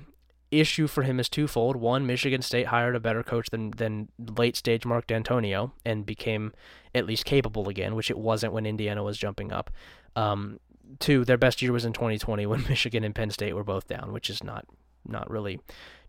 issue 0.51 0.87
for 0.87 1.03
him 1.03 1.19
is 1.19 1.29
twofold. 1.29 1.77
One, 1.77 2.05
Michigan 2.05 2.41
State 2.41 2.67
hired 2.67 2.95
a 2.95 2.99
better 2.99 3.23
coach 3.23 3.49
than 3.49 3.71
than 3.71 4.09
late 4.37 4.57
stage 4.57 4.85
Mark 4.85 5.07
Dantonio 5.07 5.71
and 5.85 6.05
became 6.05 6.53
at 6.93 7.05
least 7.05 7.25
capable 7.25 7.69
again, 7.69 7.95
which 7.95 8.11
it 8.11 8.17
wasn't 8.17 8.53
when 8.53 8.65
Indiana 8.65 9.03
was 9.03 9.17
jumping 9.17 9.51
up. 9.51 9.71
Um, 10.15 10.59
two, 10.99 11.23
their 11.23 11.37
best 11.37 11.61
year 11.61 11.71
was 11.71 11.85
in 11.85 11.93
2020 11.93 12.45
when 12.45 12.63
Michigan 12.69 13.03
and 13.03 13.15
Penn 13.15 13.31
State 13.31 13.53
were 13.53 13.63
both 13.63 13.87
down, 13.87 14.11
which 14.11 14.29
is 14.29 14.43
not 14.43 14.65
not 15.07 15.29
really 15.29 15.59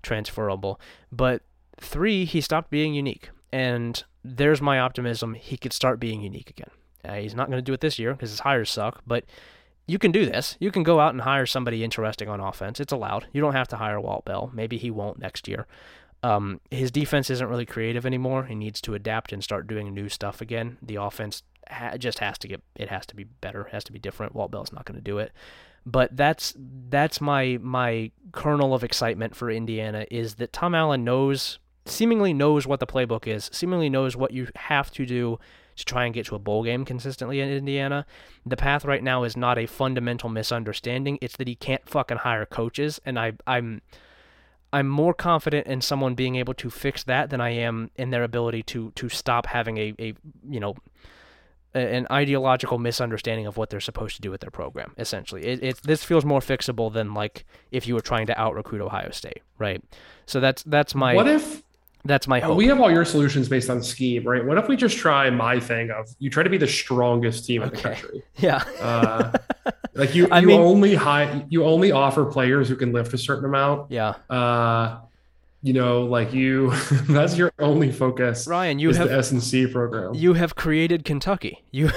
transferable. 0.02 0.80
But 1.10 1.42
Three, 1.81 2.24
he 2.24 2.40
stopped 2.40 2.70
being 2.70 2.94
unique. 2.94 3.31
And 3.53 4.03
there's 4.24 4.62
my 4.62 4.78
optimism. 4.78 5.35
He 5.35 5.57
could 5.57 5.73
start 5.73 6.01
being 6.01 6.23
unique 6.23 6.51
again. 6.51 6.70
Uh, 7.05 7.15
he's 7.15 7.35
not 7.35 7.49
going 7.49 7.59
to 7.59 7.62
do 7.62 7.73
it 7.73 7.81
this 7.81 7.99
year 7.99 8.12
because 8.12 8.31
his 8.31 8.40
hires 8.40 8.70
suck, 8.70 9.03
but 9.07 9.24
you 9.86 9.99
can 9.99 10.12
do 10.12 10.24
this. 10.24 10.57
You 10.61 10.70
can 10.70 10.85
go 10.85 11.01
out 11.01 11.12
and 11.12 11.23
hire 11.23 11.47
somebody 11.47 11.82
interesting 11.82 12.28
on 12.28 12.40
offense. 12.40 12.81
It's 12.81 12.93
allowed. 12.93 13.27
You 13.32 13.40
don't 13.40 13.55
have 13.55 13.69
to 13.69 13.77
hire 13.77 14.01
Walt 14.01 14.24
Bell. 14.24 14.51
Maybe 14.55 14.78
he 14.78 14.90
won't 14.90 15.19
next 15.19 15.49
year. 15.49 15.66
Um, 16.23 16.61
his 16.70 16.93
defense 16.93 17.31
isn't 17.31 17.49
really 17.49 17.66
creative 17.66 18.07
anymore. 18.07 18.44
He 18.44 18.55
needs 18.55 18.81
to 18.82 18.94
adapt 18.94 19.32
and 19.32 19.43
start 19.43 19.66
doing 19.66 19.93
new 19.93 20.09
stuff 20.09 20.40
again. 20.40 20.78
The 20.81 20.97
offense 20.97 21.43
ha- 21.69 21.97
just 21.97 22.20
has 22.20 22.39
to 22.39 22.49
get 22.49 22.62
it 22.77 22.89
has 22.90 23.07
to 23.07 23.16
be 23.16 23.24
better, 23.24 23.65
has 23.73 23.82
to 23.85 23.93
be 23.93 23.99
different. 23.99 24.35
Walt 24.35 24.53
Bell's 24.53 24.73
not 24.73 24.85
going 24.85 24.99
to 24.99 25.03
do 25.03 25.19
it. 25.19 25.32
But 25.85 26.16
that's 26.16 26.55
that's 26.89 27.20
my 27.20 27.59
my 27.61 28.12
kernel 28.31 28.73
of 28.73 28.85
excitement 28.85 29.35
for 29.35 29.51
Indiana 29.51 30.07
is 30.12 30.36
that 30.36 30.53
Tom 30.53 30.77
Allen 30.77 31.03
knows 31.03 31.59
seemingly 31.84 32.32
knows 32.32 32.66
what 32.66 32.80
the 32.80 32.86
playbook 32.86 33.26
is, 33.26 33.50
seemingly 33.52 33.90
knows 33.90 34.16
what 34.16 34.32
you 34.32 34.48
have 34.54 34.90
to 34.92 35.06
do 35.06 35.38
to 35.76 35.84
try 35.84 36.04
and 36.04 36.14
get 36.14 36.26
to 36.26 36.34
a 36.34 36.38
bowl 36.38 36.62
game 36.64 36.84
consistently 36.84 37.40
in 37.40 37.48
Indiana. 37.48 38.06
The 38.44 38.56
path 38.56 38.84
right 38.84 39.02
now 39.02 39.24
is 39.24 39.36
not 39.36 39.59
a 39.59 39.66
fundamental 39.66 40.28
misunderstanding. 40.28 41.18
It's 41.20 41.36
that 41.36 41.48
he 41.48 41.54
can't 41.54 41.88
fucking 41.88 42.18
hire 42.18 42.46
coaches, 42.46 43.00
and 43.04 43.18
I 43.18 43.32
I'm 43.46 43.80
I'm 44.72 44.88
more 44.88 45.14
confident 45.14 45.66
in 45.66 45.80
someone 45.80 46.14
being 46.14 46.36
able 46.36 46.54
to 46.54 46.70
fix 46.70 47.04
that 47.04 47.30
than 47.30 47.40
I 47.40 47.50
am 47.50 47.90
in 47.96 48.10
their 48.10 48.24
ability 48.24 48.62
to 48.64 48.92
to 48.92 49.09
stop 49.09 49.46
having 49.46 49.78
a, 49.78 49.94
a 49.98 50.14
you 50.48 50.60
know 50.60 50.74
an 51.74 52.06
ideological 52.10 52.78
misunderstanding 52.78 53.46
of 53.46 53.56
what 53.56 53.70
they're 53.70 53.80
supposed 53.80 54.14
to 54.16 54.20
do 54.20 54.30
with 54.30 54.42
their 54.42 54.50
program. 54.50 54.92
Essentially, 54.98 55.44
it, 55.44 55.62
it 55.62 55.82
this 55.82 56.04
feels 56.04 56.24
more 56.24 56.40
fixable 56.40 56.92
than 56.92 57.14
like 57.14 57.46
if 57.70 57.86
you 57.86 57.94
were 57.94 58.02
trying 58.02 58.26
to 58.26 58.38
out 58.38 58.54
recruit 58.54 58.82
Ohio 58.82 59.10
State, 59.10 59.42
right? 59.59 59.82
So 60.26 60.38
that's 60.40 60.62
that's 60.64 60.94
my. 60.94 61.14
What 61.14 61.28
if 61.28 61.62
that's 62.04 62.26
my 62.26 62.40
hope. 62.40 62.56
We 62.56 62.66
have 62.66 62.80
all 62.80 62.90
your 62.90 63.04
solutions 63.04 63.48
based 63.48 63.70
on 63.70 63.82
scheme, 63.82 64.24
right? 64.26 64.44
What 64.44 64.58
if 64.58 64.68
we 64.68 64.76
just 64.76 64.96
try 64.96 65.30
my 65.30 65.60
thing 65.60 65.90
of 65.90 66.08
you 66.18 66.30
try 66.30 66.42
to 66.42 66.50
be 66.50 66.58
the 66.58 66.66
strongest 66.66 67.44
team 67.46 67.62
in 67.62 67.70
the 67.70 67.76
country? 67.76 68.22
Yeah. 68.38 68.64
uh, 68.80 69.32
like 69.94 70.14
you, 70.14 70.26
I 70.30 70.40
you 70.40 70.48
mean, 70.48 70.60
only 70.60 70.94
high, 70.94 71.44
you 71.48 71.64
only 71.64 71.92
offer 71.92 72.24
players 72.24 72.68
who 72.68 72.76
can 72.76 72.92
lift 72.92 73.12
a 73.14 73.18
certain 73.18 73.44
amount. 73.44 73.90
Yeah. 73.92 74.14
Uh, 74.28 74.98
you 75.62 75.72
know, 75.72 76.02
like 76.02 76.32
you, 76.32 76.70
that's 77.08 77.36
your 77.36 77.52
only 77.60 77.92
focus. 77.92 78.48
Ryan, 78.48 78.80
you 78.80 78.92
have 78.92 79.08
the 79.08 79.16
S 79.18 79.30
and 79.30 79.40
C 79.42 79.66
program. 79.68 80.14
You 80.14 80.32
have 80.34 80.56
created 80.56 81.04
Kentucky. 81.04 81.62
You 81.70 81.90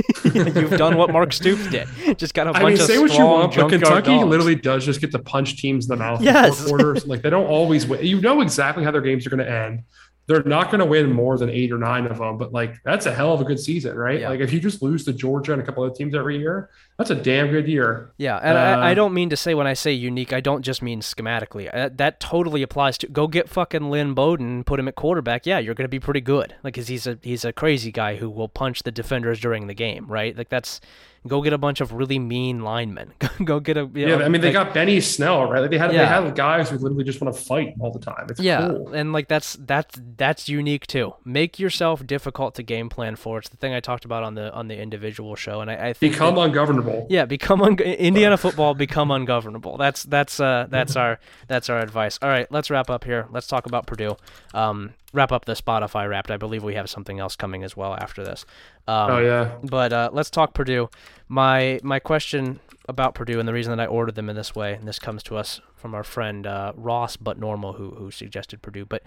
You've 0.24 0.76
done 0.78 0.96
what 0.96 1.10
Mark 1.10 1.32
Stoops 1.32 1.66
did. 1.68 1.88
Just 2.18 2.34
got 2.34 2.46
a 2.46 2.52
bunch 2.52 2.64
I 2.64 2.68
mean, 2.68 2.76
say 2.78 2.98
what 2.98 3.12
you 3.12 3.24
want, 3.24 3.54
but 3.54 3.68
Kentucky 3.68 4.16
dogs. 4.16 4.26
literally 4.26 4.54
does 4.54 4.84
just 4.84 5.00
get 5.00 5.10
to 5.12 5.18
punch 5.18 5.60
teams 5.60 5.86
in 5.86 5.90
the 5.90 5.96
mouth. 5.96 6.22
Yes, 6.22 6.66
quarters. 6.66 7.06
like 7.06 7.22
they 7.22 7.30
don't 7.30 7.46
always 7.46 7.86
win. 7.86 8.04
You 8.04 8.20
know 8.20 8.40
exactly 8.40 8.84
how 8.84 8.90
their 8.90 9.00
games 9.00 9.26
are 9.26 9.30
going 9.30 9.44
to 9.44 9.50
end 9.50 9.82
they're 10.26 10.42
not 10.44 10.70
going 10.70 10.78
to 10.78 10.86
win 10.86 11.12
more 11.12 11.36
than 11.36 11.50
eight 11.50 11.72
or 11.72 11.78
nine 11.78 12.06
of 12.06 12.18
them, 12.18 12.38
but 12.38 12.52
like 12.52 12.80
that's 12.84 13.06
a 13.06 13.14
hell 13.14 13.32
of 13.32 13.40
a 13.40 13.44
good 13.44 13.58
season, 13.58 13.96
right? 13.96 14.20
Yeah. 14.20 14.28
Like 14.28 14.40
if 14.40 14.52
you 14.52 14.60
just 14.60 14.80
lose 14.82 15.04
to 15.06 15.12
Georgia 15.12 15.52
and 15.52 15.60
a 15.60 15.64
couple 15.64 15.82
of 15.82 15.96
teams 15.96 16.14
every 16.14 16.38
year, 16.38 16.70
that's 17.02 17.20
a 17.20 17.22
damn 17.22 17.48
good 17.48 17.68
year. 17.68 18.12
Yeah, 18.16 18.38
and 18.38 18.56
uh, 18.56 18.60
I, 18.60 18.90
I, 18.90 18.94
don't 18.94 19.12
mean 19.12 19.30
to 19.30 19.36
say 19.36 19.54
when 19.54 19.66
I 19.66 19.74
say 19.74 19.92
unique, 19.92 20.32
I 20.32 20.40
don't 20.40 20.62
just 20.62 20.82
mean 20.82 21.00
schematically. 21.00 21.68
Uh, 21.72 21.90
that 21.94 22.20
totally 22.20 22.62
applies 22.62 22.96
to 22.98 23.08
go 23.08 23.26
get 23.26 23.48
fucking 23.48 23.90
Lynn 23.90 24.14
Bowden 24.14 24.46
and 24.46 24.66
put 24.66 24.78
him 24.78 24.88
at 24.88 24.94
quarterback. 24.94 25.46
Yeah, 25.46 25.58
you're 25.58 25.74
going 25.74 25.84
to 25.84 25.88
be 25.88 26.00
pretty 26.00 26.20
good. 26.20 26.54
Like, 26.62 26.74
cause 26.74 26.88
he's 26.88 27.06
a 27.06 27.18
he's 27.22 27.44
a 27.44 27.52
crazy 27.52 27.90
guy 27.90 28.16
who 28.16 28.30
will 28.30 28.48
punch 28.48 28.82
the 28.84 28.92
defenders 28.92 29.40
during 29.40 29.66
the 29.66 29.74
game, 29.74 30.06
right? 30.06 30.36
Like 30.36 30.48
that's 30.48 30.80
Go 31.28 31.40
get 31.40 31.52
a 31.52 31.58
bunch 31.58 31.80
of 31.80 31.92
really 31.92 32.18
mean 32.18 32.62
linemen. 32.62 33.12
go 33.44 33.60
get 33.60 33.76
a 33.76 33.88
yeah. 33.94 34.16
Know, 34.16 34.24
I 34.24 34.28
mean, 34.28 34.40
they 34.40 34.50
got 34.50 34.74
Benny 34.74 35.00
Snell, 35.00 35.48
right? 35.48 35.60
Like 35.60 35.70
they 35.70 35.78
had 35.78 35.92
yeah. 35.92 36.20
they 36.20 36.26
had 36.26 36.34
guys 36.34 36.68
who 36.68 36.78
literally 36.78 37.04
just 37.04 37.20
want 37.20 37.32
to 37.32 37.40
fight 37.40 37.74
all 37.78 37.92
the 37.92 38.00
time. 38.00 38.26
It's 38.28 38.40
yeah, 38.40 38.66
cool. 38.66 38.92
and 38.92 39.12
like 39.12 39.28
that's 39.28 39.56
that's 39.60 40.00
that's 40.16 40.48
unique 40.48 40.88
too. 40.88 41.14
Make 41.24 41.60
yourself 41.60 42.04
difficult 42.04 42.56
to 42.56 42.64
game 42.64 42.88
plan 42.88 43.14
for. 43.14 43.38
It's 43.38 43.48
the 43.48 43.56
thing 43.56 43.72
I 43.72 43.78
talked 43.78 44.04
about 44.04 44.24
on 44.24 44.34
the 44.34 44.52
on 44.52 44.66
the 44.66 44.76
individual 44.76 45.36
show, 45.36 45.60
and 45.60 45.70
I, 45.70 45.90
I 45.90 45.92
think 45.92 46.14
become 46.14 46.34
that, 46.34 46.40
ungovernable. 46.40 46.91
Yeah, 47.08 47.24
become 47.24 47.62
un- 47.62 47.78
Indiana 47.78 48.36
football 48.36 48.74
become 48.74 49.10
ungovernable. 49.18 49.76
That's 49.76 50.02
that's 50.04 50.40
uh 50.40 50.66
that's 50.70 50.96
our 50.96 51.18
that's 51.48 51.68
our 51.70 51.80
advice. 51.80 52.18
All 52.22 52.28
right, 52.28 52.50
let's 52.50 52.70
wrap 52.70 52.90
up 52.90 53.04
here. 53.04 53.26
Let's 53.30 53.46
talk 53.46 53.66
about 53.66 53.86
Purdue. 53.86 54.16
Um, 54.54 54.94
wrap 55.12 55.32
up 55.32 55.44
the 55.44 55.54
Spotify 55.54 56.08
wrapped. 56.08 56.30
I 56.30 56.36
believe 56.36 56.64
we 56.64 56.74
have 56.74 56.88
something 56.88 57.18
else 57.18 57.36
coming 57.36 57.62
as 57.62 57.76
well 57.76 57.94
after 57.94 58.24
this. 58.24 58.44
Um, 58.88 59.10
oh 59.10 59.18
yeah. 59.18 59.52
But 59.62 59.92
uh, 59.92 60.10
let's 60.12 60.30
talk 60.30 60.54
Purdue. 60.54 60.88
My 61.28 61.80
my 61.82 61.98
question 61.98 62.60
about 62.88 63.14
Purdue 63.14 63.38
and 63.38 63.48
the 63.48 63.52
reason 63.52 63.76
that 63.76 63.82
I 63.82 63.86
ordered 63.86 64.16
them 64.16 64.28
in 64.28 64.36
this 64.36 64.54
way, 64.54 64.74
and 64.74 64.88
this 64.88 64.98
comes 64.98 65.22
to 65.24 65.36
us 65.36 65.60
from 65.76 65.94
our 65.94 66.04
friend 66.04 66.46
uh, 66.46 66.72
Ross, 66.76 67.16
but 67.16 67.38
normal, 67.38 67.74
who 67.74 67.90
who 67.90 68.10
suggested 68.10 68.62
Purdue. 68.62 68.84
But 68.84 69.02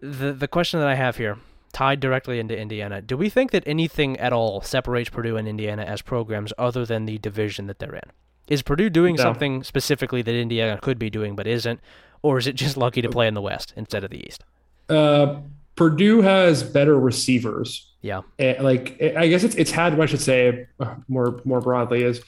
the 0.00 0.32
the 0.32 0.48
question 0.48 0.80
that 0.80 0.88
I 0.88 0.94
have 0.94 1.16
here, 1.16 1.38
tied 1.72 2.00
directly 2.00 2.38
into 2.38 2.56
Indiana, 2.58 3.02
do 3.02 3.16
we 3.16 3.28
think 3.28 3.50
that 3.50 3.62
anything 3.66 4.16
at 4.18 4.32
all 4.32 4.60
separates 4.60 5.10
Purdue 5.10 5.36
and 5.36 5.46
Indiana 5.46 5.82
as 5.82 6.02
programs 6.02 6.52
other 6.58 6.84
than 6.84 7.06
the 7.06 7.18
division 7.18 7.66
that 7.66 7.78
they're 7.78 7.94
in? 7.94 8.10
Is 8.48 8.62
Purdue 8.62 8.90
doing 8.90 9.16
no. 9.16 9.22
something 9.22 9.62
specifically 9.62 10.22
that 10.22 10.34
Indiana 10.34 10.78
could 10.80 10.98
be 10.98 11.10
doing 11.10 11.36
but 11.36 11.46
isn't, 11.46 11.80
or 12.22 12.38
is 12.38 12.46
it 12.46 12.54
just 12.54 12.76
lucky 12.76 13.02
to 13.02 13.08
play 13.08 13.28
in 13.28 13.34
the 13.34 13.42
West 13.42 13.72
instead 13.76 14.04
of 14.04 14.10
the 14.10 14.26
East? 14.26 14.42
Uh, 14.88 15.40
Purdue 15.76 16.22
has 16.22 16.62
better 16.62 16.98
receivers. 16.98 17.92
Yeah. 18.00 18.22
And 18.38 18.64
like 18.64 19.00
I 19.00 19.28
guess 19.28 19.44
it's 19.44 19.54
it's 19.54 19.70
had 19.70 19.96
what 19.96 20.04
I 20.04 20.06
should 20.06 20.20
say 20.20 20.66
uh, 20.80 20.94
more 21.08 21.40
more 21.44 21.60
broadly 21.60 22.02
is 22.02 22.22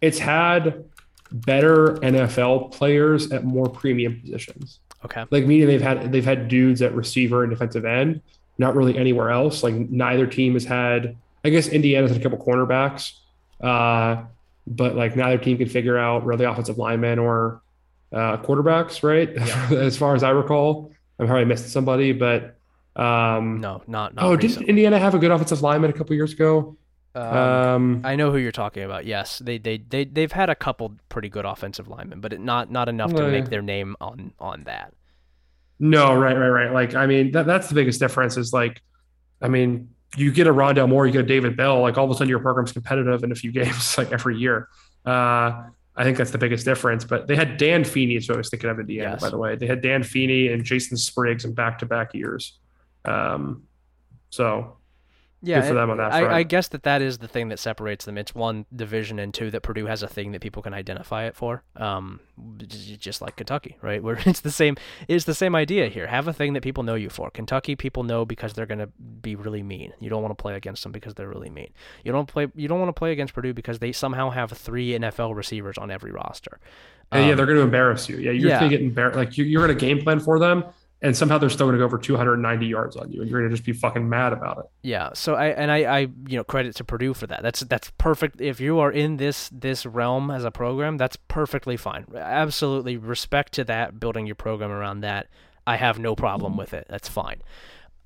it's 0.00 0.18
had 0.18 0.84
better 1.30 1.96
NFL 1.96 2.72
players 2.72 3.30
at 3.32 3.44
more 3.44 3.68
premium 3.68 4.20
positions. 4.20 4.80
Okay. 5.04 5.24
Like 5.30 5.46
meaning 5.46 5.68
they've 5.68 5.82
had 5.82 6.10
they've 6.10 6.24
had 6.24 6.48
dudes 6.48 6.82
at 6.82 6.94
receiver 6.94 7.42
and 7.42 7.50
defensive 7.50 7.84
end, 7.84 8.22
not 8.58 8.74
really 8.74 8.96
anywhere 8.96 9.30
else. 9.30 9.62
Like 9.62 9.74
neither 9.74 10.26
team 10.26 10.54
has 10.54 10.64
had 10.64 11.16
I 11.44 11.50
guess 11.50 11.68
Indiana's 11.68 12.10
had 12.10 12.20
a 12.20 12.22
couple 12.22 12.44
cornerbacks. 12.44 13.12
Uh, 13.60 14.24
but 14.66 14.96
like 14.96 15.16
neither 15.16 15.38
team 15.38 15.58
can 15.58 15.68
figure 15.68 15.96
out 15.96 16.26
really 16.26 16.44
offensive 16.44 16.76
linemen 16.76 17.18
or 17.18 17.62
uh, 18.12 18.36
quarterbacks, 18.38 19.02
right? 19.02 19.30
Yeah. 19.34 19.68
as 19.78 19.96
far 19.96 20.14
as 20.14 20.22
I 20.22 20.30
recall. 20.30 20.92
I'm 21.18 21.26
probably 21.26 21.46
missing 21.46 21.68
somebody, 21.68 22.12
but 22.12 22.56
um, 22.94 23.60
no, 23.60 23.82
not. 23.86 24.14
not 24.14 24.24
oh, 24.24 24.36
did 24.36 24.60
Indiana 24.62 24.98
have 24.98 25.14
a 25.14 25.18
good 25.18 25.30
offensive 25.30 25.62
lineman 25.62 25.90
a 25.90 25.94
couple 25.94 26.14
years 26.14 26.32
ago? 26.32 26.76
Um, 27.14 27.36
um, 27.36 28.00
I 28.04 28.16
know 28.16 28.30
who 28.30 28.36
you're 28.36 28.52
talking 28.52 28.82
about. 28.82 29.06
Yes, 29.06 29.38
they 29.38 29.56
they 29.56 29.78
they 29.78 30.04
they've 30.04 30.32
had 30.32 30.50
a 30.50 30.54
couple 30.54 30.92
pretty 31.08 31.30
good 31.30 31.46
offensive 31.46 31.88
linemen, 31.88 32.20
but 32.20 32.34
it, 32.34 32.40
not 32.40 32.70
not 32.70 32.90
enough 32.90 33.14
to 33.14 33.28
make 33.28 33.48
their 33.48 33.62
name 33.62 33.96
on 34.00 34.32
on 34.38 34.64
that. 34.64 34.92
No, 35.78 36.14
right, 36.14 36.36
right, 36.36 36.48
right. 36.48 36.72
Like, 36.72 36.94
I 36.94 37.06
mean, 37.06 37.32
that, 37.32 37.46
that's 37.46 37.68
the 37.68 37.74
biggest 37.74 38.00
difference. 38.00 38.36
Is 38.36 38.52
like, 38.52 38.80
I 39.42 39.48
mean, 39.48 39.90
you 40.16 40.32
get 40.32 40.46
a 40.46 40.52
Rondale 40.52 40.88
Moore, 40.88 41.06
you 41.06 41.12
get 41.12 41.20
a 41.24 41.26
David 41.26 41.56
Bell, 41.56 41.80
like 41.80 41.98
all 41.98 42.04
of 42.04 42.10
a 42.10 42.14
sudden 42.14 42.28
your 42.28 42.38
program's 42.38 42.72
competitive 42.72 43.22
in 43.24 43.32
a 43.32 43.34
few 43.34 43.52
games, 43.60 43.98
like 43.98 44.12
every 44.12 44.38
year. 44.38 44.68
Uh, 45.04 45.64
I 45.98 46.04
think 46.04 46.18
that's 46.18 46.30
the 46.30 46.38
biggest 46.38 46.64
difference. 46.64 47.04
But 47.04 47.26
they 47.26 47.36
had 47.36 47.56
Dan 47.56 47.84
Feeney, 47.84 48.20
so 48.20 48.34
I 48.34 48.36
was 48.38 48.50
thinking 48.50 48.70
of 48.70 48.78
Indiana, 48.80 49.12
Yes. 49.12 49.20
by 49.22 49.30
the 49.30 49.38
way. 49.38 49.56
They 49.56 49.66
had 49.66 49.80
Dan 49.82 50.02
Feeney 50.02 50.48
and 50.48 50.64
Jason 50.64 50.96
Spriggs 50.96 51.44
in 51.44 51.52
back 51.54 51.78
to 51.80 51.86
back 51.86 52.14
years. 52.14 52.58
Um, 53.04 53.64
so 54.30 54.75
Yeah, 55.46 55.62
for 55.62 55.74
them 55.74 55.90
on 55.90 55.96
that 55.98 56.12
I, 56.12 56.38
I 56.38 56.42
guess 56.42 56.68
that 56.68 56.82
that 56.82 57.02
is 57.02 57.18
the 57.18 57.28
thing 57.28 57.48
that 57.48 57.58
separates 57.58 58.04
them. 58.04 58.18
It's 58.18 58.34
one 58.34 58.66
division, 58.74 59.18
and 59.18 59.32
two 59.32 59.50
that 59.50 59.62
Purdue 59.62 59.86
has 59.86 60.02
a 60.02 60.08
thing 60.08 60.32
that 60.32 60.40
people 60.40 60.62
can 60.62 60.74
identify 60.74 61.24
it 61.24 61.36
for. 61.36 61.62
Um, 61.76 62.20
just 62.98 63.22
like 63.22 63.36
Kentucky, 63.36 63.76
right? 63.82 64.02
Where 64.02 64.18
it's 64.26 64.40
the 64.40 64.50
same. 64.50 64.76
It's 65.08 65.24
the 65.24 65.34
same 65.34 65.54
idea 65.54 65.88
here. 65.88 66.06
Have 66.06 66.28
a 66.28 66.32
thing 66.32 66.52
that 66.54 66.62
people 66.62 66.82
know 66.82 66.94
you 66.94 67.08
for. 67.10 67.30
Kentucky 67.30 67.76
people 67.76 68.02
know 68.02 68.24
because 68.24 68.52
they're 68.54 68.66
gonna 68.66 68.88
be 69.20 69.36
really 69.36 69.62
mean. 69.62 69.92
You 70.00 70.10
don't 70.10 70.22
want 70.22 70.36
to 70.36 70.40
play 70.42 70.54
against 70.54 70.82
them 70.82 70.92
because 70.92 71.14
they're 71.14 71.28
really 71.28 71.50
mean. 71.50 71.72
You 72.04 72.12
don't 72.12 72.26
play. 72.26 72.48
You 72.54 72.68
don't 72.68 72.80
want 72.80 72.88
to 72.88 72.98
play 72.98 73.12
against 73.12 73.34
Purdue 73.34 73.54
because 73.54 73.78
they 73.78 73.92
somehow 73.92 74.30
have 74.30 74.52
three 74.52 74.90
NFL 74.98 75.34
receivers 75.34 75.78
on 75.78 75.90
every 75.90 76.10
roster. 76.12 76.58
and 77.12 77.24
yeah, 77.24 77.30
Um, 77.30 77.36
they're 77.36 77.46
going 77.46 77.58
to 77.58 77.62
embarrass 77.62 78.08
you. 78.08 78.16
Yeah, 78.16 78.32
you're 78.32 78.48
yeah. 78.50 78.58
going 78.60 78.70
to 78.70 78.76
get 78.76 78.84
embarrassed. 78.84 79.16
Like 79.16 79.38
you, 79.38 79.44
you're 79.44 79.64
going 79.64 79.76
to 79.78 79.80
game 79.86 80.02
plan 80.02 80.20
for 80.20 80.38
them, 80.38 80.64
and 81.02 81.16
somehow 81.16 81.36
they're 81.36 81.50
still 81.50 81.66
going 81.66 81.78
to 81.78 81.84
go 81.84 81.88
for 81.88 81.98
290 81.98 82.66
yards 82.66 82.96
on 82.96 83.10
you, 83.10 83.20
and 83.20 83.30
you're 83.30 83.40
going 83.40 83.50
to 83.50 83.54
just 83.54 83.66
be 83.66 83.72
fucking 83.72 84.08
mad 84.08 84.32
about 84.32 84.58
it. 84.58 84.64
Yeah, 84.82 85.10
so 85.12 85.34
I 85.34 85.48
and 85.48 85.70
I, 85.70 85.84
I 85.84 85.98
you 86.00 86.36
know 86.36 86.44
credit 86.44 86.74
to 86.76 86.84
Purdue 86.84 87.12
for 87.12 87.26
that. 87.26 87.42
That's 87.42 87.60
that's 87.60 87.90
perfect. 87.98 88.40
If 88.40 88.60
you 88.60 88.78
are 88.78 88.90
in 88.90 89.18
this 89.18 89.50
this 89.52 89.84
realm 89.84 90.30
as 90.30 90.44
a 90.44 90.50
program, 90.50 90.96
that's 90.96 91.16
perfectly 91.28 91.76
fine. 91.76 92.06
Absolutely 92.14 92.96
respect 92.96 93.52
to 93.54 93.64
that. 93.64 94.00
Building 94.00 94.26
your 94.26 94.36
program 94.36 94.70
around 94.70 95.00
that, 95.00 95.28
I 95.66 95.76
have 95.76 95.98
no 95.98 96.16
problem 96.16 96.56
with 96.56 96.72
it. 96.72 96.86
That's 96.88 97.08
fine. 97.08 97.42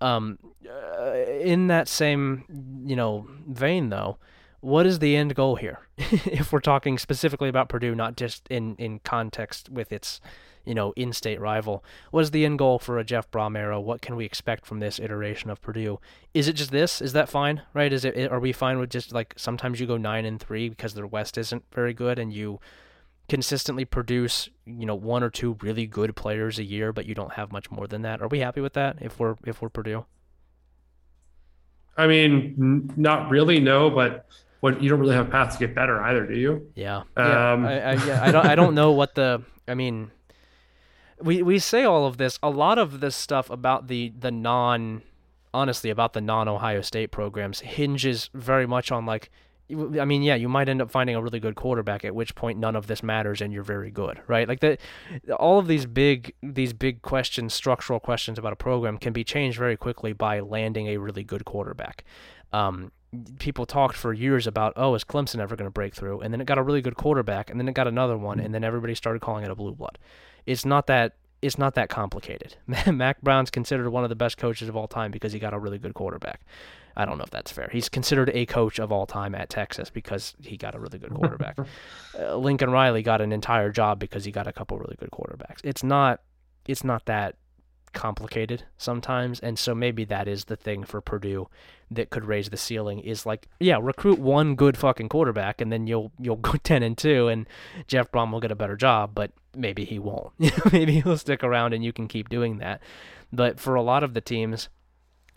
Um, 0.01 0.39
uh, 0.69 1.13
in 1.41 1.69
that 1.69 1.87
same 1.87 2.45
you 2.87 2.97
know 2.97 3.29
vein 3.47 3.91
though, 3.91 4.19
what 4.61 4.85
is 4.85 4.99
the 4.99 5.15
end 5.15 5.37
goal 5.37 5.57
here? 5.57 5.79
if 5.97 6.53
we're 6.53 6.61
talking 6.61 6.99
specifically 6.99 7.49
about 7.49 7.69
Purdue, 7.69 7.95
not 7.95 8.17
just 8.17 8.49
in 8.49 8.75
in 8.77 8.99
context 9.01 9.69
with 9.69 9.93
its 9.93 10.21
you 10.65 10.75
know 10.75 10.93
in-state 10.97 11.41
rival, 11.41 11.85
what 12.11 12.21
is 12.21 12.31
the 12.31 12.45
end 12.45 12.59
goal 12.59 12.79
for 12.79 12.99
a 12.99 13.05
Jeff 13.05 13.31
Brohm 13.31 13.57
era? 13.57 13.81
What 13.81 14.03
can 14.03 14.17
we 14.17 14.25
expect 14.25 14.67
from 14.67 14.81
this 14.81 14.99
iteration 14.99 15.51
of 15.51 15.61
Purdue? 15.61 16.01
Is 16.35 16.49
it 16.49 16.55
just 16.55 16.71
this? 16.71 17.01
Is 17.01 17.13
that 17.13 17.29
fine? 17.29 17.63
Right? 17.75 17.93
Is 17.93 18.05
it? 18.05 18.31
Are 18.31 18.41
we 18.41 18.53
fine 18.53 18.79
with 18.79 18.91
just 18.91 19.13
like 19.13 19.35
sometimes 19.37 19.81
you 19.81 19.87
go 19.87 19.97
nine 19.97 20.25
and 20.25 20.41
three 20.41 20.69
because 20.69 20.95
the 20.95 21.07
West 21.07 21.39
isn't 21.39 21.65
very 21.73 21.95
good 21.95 22.19
and 22.19 22.33
you 22.33 22.61
consistently 23.29 23.85
produce 23.85 24.49
you 24.67 24.85
know 24.85 24.95
one 24.95 25.23
or 25.23 25.31
two 25.31 25.57
really 25.61 25.87
good 25.87 26.17
players 26.17 26.59
a 26.59 26.65
year, 26.65 26.93
but 26.93 27.07
you 27.07 27.15
don't 27.15 27.33
have 27.35 27.53
much 27.53 27.71
more 27.71 27.87
than 27.87 28.03
that? 28.03 28.21
Are 28.21 28.29
we 28.29 28.41
happy 28.41 28.61
with 28.61 28.73
that? 28.75 28.99
If 29.01 29.19
we're 29.19 29.37
if 29.47 29.63
we're 29.63 29.69
Purdue? 29.69 30.05
I 31.97 32.07
mean, 32.07 32.55
n- 32.59 32.93
not 32.97 33.29
really, 33.31 33.61
no, 33.61 33.91
but 33.91 34.27
what 34.61 34.83
you 34.83 34.89
don't 34.89 35.01
really 35.01 35.15
have 35.15 35.29
a 35.29 35.31
path 35.31 35.53
to 35.55 35.59
get 35.59 35.75
better 35.75 36.01
either, 36.03 36.27
do 36.27 36.35
you? 36.35 36.71
Yeah. 36.75 37.03
Yeah. 37.17 37.53
Um, 37.53 37.67
I, 37.67 37.81
I, 37.81 37.93
yeah, 38.07 38.23
I 38.23 38.31
don't. 38.31 38.47
I 38.47 38.55
don't 38.55 38.75
know 38.81 38.93
what 38.93 39.15
the. 39.15 39.43
I 39.67 39.75
mean, 39.75 40.11
we 41.23 41.43
we 41.43 41.59
say 41.59 41.85
all 41.85 42.07
of 42.07 42.17
this. 42.17 42.39
A 42.43 42.51
lot 42.51 42.79
of 42.79 43.01
this 43.01 43.17
stuff 43.17 43.51
about 43.51 43.89
the 43.89 44.13
the 44.19 44.31
non, 44.31 45.03
honestly, 45.53 45.91
about 45.91 46.13
the 46.13 46.21
non 46.21 46.49
Ohio 46.49 46.81
State 46.81 47.11
programs 47.11 47.61
hinges 47.61 48.31
very 48.35 48.67
much 48.67 48.91
on 48.91 49.07
like. 49.07 49.31
I 49.73 50.05
mean, 50.05 50.25
yeah, 50.25 50.35
you 50.35 50.49
might 50.49 50.69
end 50.69 50.83
up 50.83 50.91
finding 50.91 51.15
a 51.15 51.23
really 51.23 51.39
good 51.39 51.55
quarterback. 51.55 52.05
At 52.05 52.13
which 52.13 52.35
point, 52.35 52.59
none 52.59 52.75
of 52.75 52.89
this 52.89 53.05
matters, 53.05 53.41
and 53.41 53.53
you're 53.53 53.63
very 53.63 53.93
good, 53.93 54.21
right? 54.27 54.49
Like 54.49 54.59
that. 54.61 54.81
All 55.39 55.61
of 55.61 55.69
these 55.69 55.87
big 55.87 56.35
these 56.43 56.73
big 56.73 57.03
questions, 57.03 57.55
structural 57.55 58.01
questions 58.01 58.37
about 58.37 58.53
a 58.53 58.57
program, 58.57 58.99
can 58.99 59.13
be 59.13 59.23
changed 59.23 59.59
very 59.59 59.77
quickly 59.77 60.13
by 60.13 60.41
landing 60.41 60.89
a 60.89 60.97
really 60.97 61.23
good 61.23 61.45
quarterback. 61.45 62.05
Um, 62.53 62.91
people 63.39 63.67
talked 63.67 63.97
for 63.97 64.13
years 64.13 64.47
about, 64.47 64.73
oh, 64.77 64.95
is 64.95 65.05
Clemson 65.05 65.41
ever 65.41 65.57
going 65.57 65.67
to 65.67 65.73
break 65.73 65.95
through? 65.95 66.21
And 66.21 66.33
then 66.33 66.41
it 66.41 66.47
got 66.47 66.59
a 66.59 66.63
really 66.63 66.81
good 66.81 66.97
quarterback, 66.97 67.51
and 67.51 67.59
then 67.59 67.69
it 67.69 67.75
got 67.75 67.87
another 67.87 68.17
one, 68.17 68.41
and 68.41 68.55
then 68.55 68.65
everybody 68.65 68.95
started 68.95 69.21
calling 69.21 69.45
it 69.45 69.51
a 69.51 69.55
blue 69.55 69.73
blood. 69.73 69.99
It's 70.51 70.65
not 70.65 70.87
that 70.89 71.15
it's 71.43 71.59
not 71.59 71.75
that 71.75 71.89
complicated. 71.89 72.57
Mack 72.87 73.23
Brown's 73.23 73.51
considered 73.51 73.89
one 73.89 74.05
of 74.05 74.11
the 74.11 74.17
best 74.17 74.37
coaches 74.37 74.69
of 74.69 74.77
all 74.77 74.89
time 74.89 75.11
because 75.11 75.33
he 75.33 75.39
got 75.39 75.55
a 75.55 75.59
really 75.59 75.79
good 75.79 75.95
quarterback. 75.95 76.43
I 76.97 77.05
don't 77.05 77.19
know 77.19 77.25
if 77.25 77.31
that's 77.31 77.51
fair. 77.51 77.71
He's 77.73 77.89
considered 77.89 78.31
a 78.35 78.45
coach 78.47 78.79
of 78.79 78.93
all 78.93 79.07
time 79.07 79.35
at 79.35 79.49
Texas 79.49 79.91
because 79.91 80.35
he 80.43 80.57
got 80.57 80.75
a 80.75 80.79
really 80.79 80.99
good 80.99 81.15
quarterback. 81.15 81.57
uh, 82.19 82.37
Lincoln 82.37 82.71
Riley 82.71 83.03
got 83.03 83.21
an 83.21 83.33
entire 83.33 83.71
job 83.71 83.99
because 83.99 84.25
he 84.25 84.33
got 84.33 84.47
a 84.47 84.53
couple 84.53 84.79
really 84.79 84.97
good 84.99 85.11
quarterbacks. 85.11 85.61
It's 85.65 85.83
not 85.83 86.21
it's 86.67 86.85
not 86.85 87.07
that 87.07 87.37
complicated 87.93 88.63
sometimes 88.79 89.41
and 89.41 89.59
so 89.59 89.75
maybe 89.75 90.05
that 90.05 90.29
is 90.29 90.45
the 90.45 90.55
thing 90.55 90.85
for 90.85 91.01
Purdue 91.01 91.49
that 91.91 92.11
could 92.11 92.25
raise 92.25 92.49
the 92.49 92.57
ceiling 92.57 93.01
is 93.01 93.27
like 93.27 93.49
yeah 93.59 93.79
recruit 93.83 94.21
one 94.21 94.55
good 94.55 94.77
fucking 94.77 95.09
quarterback 95.09 95.61
and 95.61 95.73
then 95.73 95.89
you'll 95.89 96.13
you'll 96.21 96.37
go 96.37 96.53
10 96.63 96.85
and 96.85 96.97
2 96.97 97.27
and 97.27 97.49
Jeff 97.89 98.13
Brohm 98.13 98.31
will 98.31 98.39
get 98.39 98.53
a 98.53 98.57
better 98.57 98.77
job 98.77 99.11
but 99.13 99.33
maybe 99.55 99.85
he 99.85 99.99
won't. 99.99 100.33
Maybe 100.73 101.01
he'll 101.01 101.17
stick 101.17 101.43
around 101.43 101.73
and 101.73 101.85
you 101.85 101.93
can 101.93 102.09
keep 102.09 102.29
doing 102.29 102.59
that. 102.59 102.81
But 103.33 103.59
for 103.61 103.75
a 103.75 103.83
lot 103.83 104.03
of 104.03 104.15
the 104.15 104.21
teams 104.21 104.69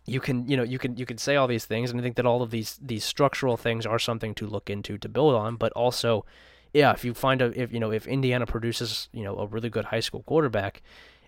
you 0.06 0.20
can 0.20 0.46
you 0.50 0.58
know 0.58 0.64
you 0.64 0.78
can 0.78 0.98
you 0.98 1.06
can 1.06 1.18
say 1.18 1.38
all 1.38 1.48
these 1.48 1.64
things 1.66 1.90
and 1.90 1.98
I 1.98 2.04
think 2.04 2.18
that 2.18 2.26
all 2.26 2.42
of 2.42 2.52
these 2.52 2.78
these 2.82 3.06
structural 3.06 3.56
things 3.56 3.86
are 3.86 4.00
something 4.00 4.36
to 4.36 4.46
look 4.46 4.70
into 4.70 4.98
to 4.98 5.08
build 5.08 5.34
on. 5.34 5.56
But 5.56 5.72
also 5.74 6.26
yeah 6.74 6.92
if 6.92 7.06
you 7.06 7.14
find 7.14 7.42
a 7.42 7.58
if 7.60 7.72
you 7.72 7.80
know 7.80 7.92
if 7.92 8.06
Indiana 8.08 8.46
produces 8.46 9.08
you 9.14 9.24
know 9.24 9.38
a 9.38 9.48
really 9.48 9.70
good 9.70 9.86
high 9.86 10.02
school 10.02 10.24
quarterback 10.24 10.82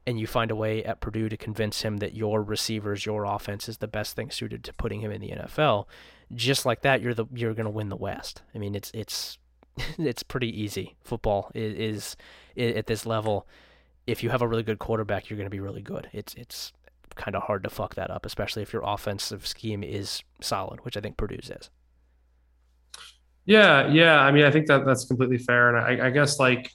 and 0.07 0.19
you 0.19 0.27
find 0.27 0.51
a 0.51 0.55
way 0.55 0.83
at 0.83 0.99
Purdue 0.99 1.29
to 1.29 1.37
convince 1.37 1.81
him 1.81 1.97
that 1.97 2.13
your 2.13 2.43
receivers, 2.43 3.05
your 3.05 3.25
offense 3.25 3.67
is 3.67 3.79
the 3.79 3.87
best 3.87 4.15
thing 4.15 4.29
suited 4.29 4.63
to 4.63 4.73
putting 4.73 5.01
him 5.01 5.11
in 5.11 5.21
the 5.21 5.31
NFL, 5.31 5.87
just 6.33 6.65
like 6.65 6.81
that, 6.81 7.01
you're 7.01 7.13
the 7.13 7.25
you're 7.33 7.53
going 7.53 7.65
to 7.65 7.71
win 7.71 7.89
the 7.89 7.95
West. 7.95 8.41
I 8.53 8.57
mean, 8.57 8.75
it's 8.75 8.91
it's 8.93 9.37
it's 9.97 10.23
pretty 10.23 10.61
easy. 10.61 10.95
Football 11.03 11.52
is, 11.53 12.15
is 12.56 12.77
at 12.77 12.88
this 12.88 13.06
level. 13.06 13.47
If 14.07 14.23
you 14.23 14.30
have 14.30 14.41
a 14.41 14.47
really 14.47 14.64
good 14.64 14.80
quarterback, 14.80 15.30
you're 15.30 15.38
going 15.38 15.47
to 15.47 15.56
be 15.56 15.60
really 15.60 15.81
good. 15.81 16.10
It's 16.14 16.35
it's 16.35 16.73
kind 17.15 17.35
of 17.35 17.43
hard 17.43 17.64
to 17.64 17.69
fuck 17.69 17.95
that 17.95 18.11
up, 18.11 18.26
especially 18.26 18.61
if 18.61 18.73
your 18.73 18.84
offensive 18.85 19.47
scheme 19.47 19.84
is 19.84 20.22
solid, 20.41 20.84
which 20.84 20.97
I 20.97 20.99
think 20.99 21.18
Purdue's 21.18 21.49
is. 21.49 21.69
Yeah, 23.45 23.88
yeah. 23.88 24.19
I 24.19 24.31
mean, 24.31 24.43
I 24.43 24.52
think 24.52 24.68
that 24.68 24.85
that's 24.85 25.06
completely 25.06 25.38
fair, 25.38 25.76
and 25.76 26.02
I, 26.02 26.07
I 26.07 26.10
guess 26.10 26.39
like 26.39 26.72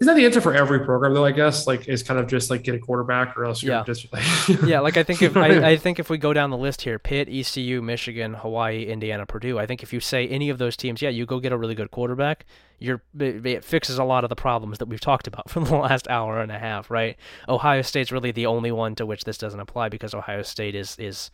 is 0.00 0.06
that 0.06 0.14
the 0.14 0.24
answer 0.24 0.40
for 0.40 0.54
every 0.54 0.80
program 0.84 1.12
though? 1.14 1.24
I 1.24 1.32
guess 1.32 1.66
like 1.66 1.88
is 1.88 2.02
kind 2.02 2.20
of 2.20 2.28
just 2.28 2.50
like 2.50 2.62
get 2.62 2.74
a 2.74 2.78
quarterback 2.78 3.36
or 3.36 3.44
else 3.44 3.62
you're 3.62 3.74
Yeah. 3.74 3.84
just 3.84 4.12
like 4.12 4.24
yeah, 4.64 4.80
like 4.80 4.96
I 4.96 5.02
think 5.02 5.22
if 5.22 5.36
I, 5.36 5.70
I 5.70 5.76
think 5.76 5.98
if 5.98 6.08
we 6.10 6.18
go 6.18 6.32
down 6.32 6.50
the 6.50 6.56
list 6.56 6.82
here, 6.82 6.98
Pitt, 6.98 7.28
ECU, 7.28 7.82
Michigan, 7.82 8.34
Hawaii, 8.34 8.84
Indiana, 8.84 9.26
Purdue, 9.26 9.58
I 9.58 9.66
think 9.66 9.82
if 9.82 9.92
you 9.92 10.00
say 10.00 10.28
any 10.28 10.50
of 10.50 10.58
those 10.58 10.76
teams, 10.76 11.02
yeah, 11.02 11.08
you 11.10 11.26
go 11.26 11.40
get 11.40 11.52
a 11.52 11.56
really 11.58 11.74
good 11.74 11.90
quarterback, 11.90 12.46
you're 12.78 13.02
it, 13.18 13.44
it 13.44 13.64
fixes 13.64 13.98
a 13.98 14.04
lot 14.04 14.22
of 14.24 14.30
the 14.30 14.36
problems 14.36 14.78
that 14.78 14.86
we've 14.88 15.00
talked 15.00 15.26
about 15.26 15.50
for 15.50 15.60
the 15.60 15.74
last 15.76 16.06
hour 16.08 16.40
and 16.40 16.52
a 16.52 16.58
half, 16.58 16.90
right? 16.90 17.16
Ohio 17.48 17.82
State's 17.82 18.12
really 18.12 18.30
the 18.30 18.46
only 18.46 18.70
one 18.70 18.94
to 18.94 19.04
which 19.06 19.24
this 19.24 19.38
doesn't 19.38 19.58
apply 19.60 19.88
because 19.88 20.14
Ohio 20.14 20.42
State 20.42 20.74
is 20.74 20.96
is 20.98 21.30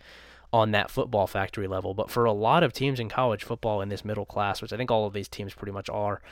on 0.53 0.71
that 0.71 0.89
football 0.91 1.27
factory 1.27 1.67
level, 1.67 1.95
but 1.95 2.09
for 2.09 2.25
a 2.25 2.33
lot 2.33 2.63
of 2.63 2.73
teams 2.73 3.01
in 3.01 3.09
college 3.09 3.43
football 3.43 3.81
in 3.83 3.89
this 3.89 4.05
middle 4.05 4.25
class, 4.25 4.63
which 4.63 4.73
I 4.73 4.77
think 4.77 4.89
all 4.91 5.05
of 5.05 5.13
these 5.13 5.27
teams 5.29 5.53
pretty 5.53 5.73
much 5.73 5.91
are, 5.91 6.23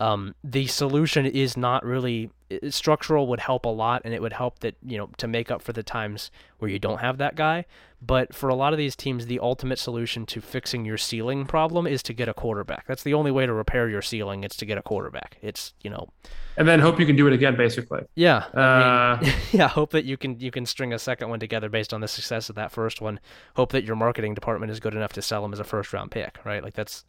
um, 0.00 0.34
the 0.42 0.66
solution 0.66 1.24
is 1.26 1.56
not 1.56 1.84
really 1.84 2.30
structural 2.68 3.26
would 3.26 3.40
help 3.40 3.64
a 3.64 3.68
lot 3.70 4.02
and 4.04 4.14
it 4.14 4.20
would 4.22 4.32
help 4.32 4.60
that 4.60 4.76
you 4.84 4.96
know 4.98 5.08
to 5.16 5.26
make 5.26 5.50
up 5.50 5.60
for 5.62 5.72
the 5.72 5.82
times 5.82 6.30
where 6.58 6.70
you 6.70 6.78
don't 6.78 6.98
have 6.98 7.18
that 7.18 7.34
guy. 7.36 7.64
But 8.02 8.34
for 8.34 8.48
a 8.50 8.54
lot 8.54 8.72
of 8.74 8.78
these 8.78 8.94
teams 8.94 9.26
the 9.26 9.40
ultimate 9.40 9.78
solution 9.78 10.26
to 10.26 10.40
fixing 10.40 10.84
your 10.84 10.98
ceiling 10.98 11.46
problem 11.46 11.86
is 11.86 12.02
to 12.04 12.12
get 12.12 12.28
a 12.28 12.34
quarterback. 12.34 12.86
That's 12.86 13.02
the 13.02 13.14
only 13.14 13.30
way 13.30 13.46
to 13.46 13.52
repair 13.52 13.88
your 13.88 14.02
ceiling 14.02 14.44
it's 14.44 14.56
to 14.58 14.66
get 14.66 14.76
a 14.78 14.82
quarterback. 14.82 15.38
It's 15.42 15.72
you 15.82 15.90
know. 15.90 16.08
And 16.56 16.68
then 16.68 16.80
hope 16.80 17.00
you 17.00 17.06
can 17.06 17.16
do 17.16 17.26
it 17.26 17.32
again, 17.32 17.56
basically. 17.56 18.02
yeah. 18.14 18.44
I 18.54 18.60
Uh, 18.60 19.20
mean, 19.22 19.32
yeah 19.52 19.68
hope 19.68 19.90
that 19.92 20.04
you 20.04 20.16
can 20.16 20.38
you 20.38 20.50
can 20.50 20.66
string 20.66 20.92
a 20.92 20.98
second 20.98 21.28
one 21.30 21.40
together 21.40 21.68
based 21.68 21.94
on 21.94 22.00
the 22.00 22.08
success 22.08 22.48
of 22.50 22.56
that 22.56 22.70
first 22.72 23.00
one. 23.00 23.20
Hope 23.56 23.72
that 23.72 23.84
your 23.84 23.96
marketing 23.96 24.34
department 24.34 24.70
is 24.70 24.80
good 24.80 24.94
enough 24.94 25.12
to 25.14 25.22
sell 25.22 25.42
them 25.42 25.52
as 25.52 25.60
a 25.60 25.64
first 25.64 25.92
round 25.92 26.10
pick 26.10 26.38
right? 26.44 26.62
Like 26.62 26.74
that's 26.74 27.04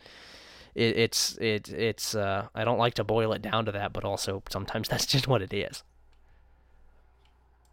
it, 0.76 0.97
it's 0.97 1.38
it 1.38 1.69
it's 1.69 2.14
uh 2.14 2.47
I 2.53 2.64
don't 2.64 2.77
like 2.77 2.95
to 2.95 3.03
boil 3.03 3.34
it 3.34 3.41
down 3.41 3.65
to 3.65 3.72
that 3.72 3.93
but 3.93 4.03
also 4.03 4.43
sometimes 4.49 4.88
that's 4.89 5.06
just 5.06 5.27
what 5.27 5.41
it 5.41 5.53
is 5.53 5.84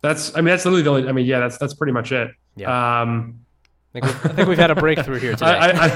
that's 0.02 0.34
I 0.34 0.40
mean 0.40 0.46
that's 0.46 0.64
literally 0.64 0.82
the 0.82 0.90
only. 0.90 1.08
I 1.08 1.12
mean 1.12 1.26
yeah, 1.26 1.38
that's 1.40 1.58
that's 1.58 1.74
pretty 1.74 1.92
much 1.92 2.12
it. 2.12 2.32
Yeah. 2.56 3.00
Um, 3.02 3.38
I 3.94 4.00
think 4.00 4.04
we've, 4.06 4.26
I 4.26 4.34
think 4.34 4.48
we've 4.48 4.58
had 4.58 4.70
a 4.70 4.74
breakthrough 4.74 5.18
here 5.18 5.32
today 5.36 5.50
I, 5.50 5.68
I, 5.68 5.88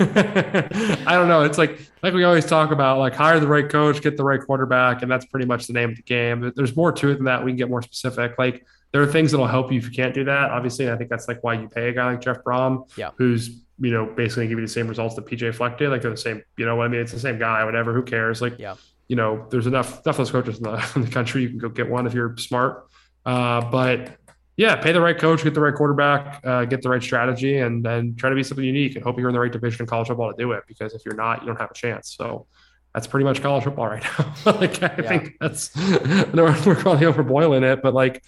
I, 1.06 1.14
don't 1.14 1.26
know. 1.26 1.42
It's 1.42 1.58
like 1.58 1.80
like 2.02 2.14
we 2.14 2.22
always 2.24 2.44
talk 2.44 2.70
about, 2.70 2.98
like 2.98 3.14
hire 3.14 3.40
the 3.40 3.48
right 3.48 3.68
coach, 3.68 4.02
get 4.02 4.16
the 4.16 4.24
right 4.24 4.40
quarterback, 4.40 5.02
and 5.02 5.10
that's 5.10 5.24
pretty 5.26 5.46
much 5.46 5.66
the 5.66 5.72
name 5.72 5.90
of 5.90 5.96
the 5.96 6.02
game. 6.02 6.52
There's 6.54 6.76
more 6.76 6.92
to 6.92 7.10
it 7.10 7.14
than 7.16 7.24
that. 7.24 7.42
We 7.44 7.50
can 7.50 7.56
get 7.56 7.70
more 7.70 7.82
specific. 7.82 8.38
Like 8.38 8.64
there 8.92 9.02
are 9.02 9.06
things 9.06 9.32
that'll 9.32 9.46
help 9.46 9.72
you 9.72 9.78
if 9.78 9.84
you 9.86 9.90
can't 9.90 10.14
do 10.14 10.24
that. 10.24 10.50
Obviously, 10.50 10.84
and 10.84 10.94
I 10.94 10.98
think 10.98 11.10
that's 11.10 11.26
like 11.26 11.42
why 11.42 11.54
you 11.54 11.68
pay 11.68 11.88
a 11.88 11.92
guy 11.92 12.10
like 12.12 12.20
Jeff 12.20 12.44
Brohm, 12.44 12.86
Yeah. 12.96 13.10
who's 13.16 13.58
you 13.78 13.90
know 13.90 14.06
basically 14.06 14.46
give 14.46 14.58
you 14.58 14.64
the 14.64 14.72
same 14.72 14.88
results 14.88 15.14
that 15.16 15.26
PJ 15.26 15.54
Fleck 15.54 15.78
did. 15.78 15.90
Like 15.90 16.02
they're 16.02 16.10
the 16.10 16.16
same. 16.16 16.42
You 16.56 16.66
know 16.66 16.76
what 16.76 16.84
I 16.84 16.88
mean? 16.88 17.00
It's 17.00 17.12
the 17.12 17.18
same 17.20 17.38
guy. 17.38 17.64
Whatever. 17.64 17.92
Who 17.92 18.02
cares? 18.02 18.40
Like 18.40 18.58
Yeah. 18.58 18.76
you 19.08 19.16
know, 19.16 19.46
there's 19.50 19.66
enough 19.66 20.04
enough 20.04 20.06
of 20.06 20.16
those 20.16 20.30
coaches 20.30 20.58
in 20.58 20.64
the, 20.64 20.90
in 20.96 21.02
the 21.02 21.10
country. 21.10 21.42
You 21.42 21.48
can 21.50 21.58
go 21.58 21.68
get 21.68 21.88
one 21.88 22.06
if 22.06 22.14
you're 22.14 22.36
smart. 22.36 22.86
Uh, 23.26 23.60
but 23.70 24.16
yeah, 24.56 24.76
pay 24.76 24.92
the 24.92 25.00
right 25.00 25.18
coach, 25.18 25.42
get 25.42 25.54
the 25.54 25.60
right 25.60 25.74
quarterback, 25.74 26.40
uh, 26.46 26.64
get 26.64 26.82
the 26.82 26.88
right 26.88 27.02
strategy, 27.02 27.58
and 27.58 27.84
then 27.84 28.14
try 28.14 28.30
to 28.30 28.36
be 28.36 28.42
something 28.44 28.64
unique. 28.64 28.94
And 28.94 29.02
hope 29.02 29.18
you're 29.18 29.28
in 29.28 29.34
the 29.34 29.40
right 29.40 29.50
division 29.50 29.82
in 29.82 29.86
college 29.86 30.08
football 30.08 30.30
to 30.30 30.36
do 30.36 30.52
it. 30.52 30.62
Because 30.68 30.94
if 30.94 31.02
you're 31.04 31.16
not, 31.16 31.40
you 31.40 31.48
don't 31.48 31.60
have 31.60 31.70
a 31.70 31.74
chance. 31.74 32.14
So, 32.16 32.46
that's 32.94 33.08
pretty 33.08 33.24
much 33.24 33.42
college 33.42 33.64
football 33.64 33.88
right 33.88 34.04
now. 34.04 34.34
like 34.52 34.80
I 34.80 34.94
yeah. 35.02 35.08
think 35.08 35.34
that's 35.40 35.74
no, 36.32 36.44
we're 36.64 36.76
probably 36.76 37.06
overboiling 37.06 37.64
it, 37.64 37.82
but 37.82 37.92
like 37.92 38.22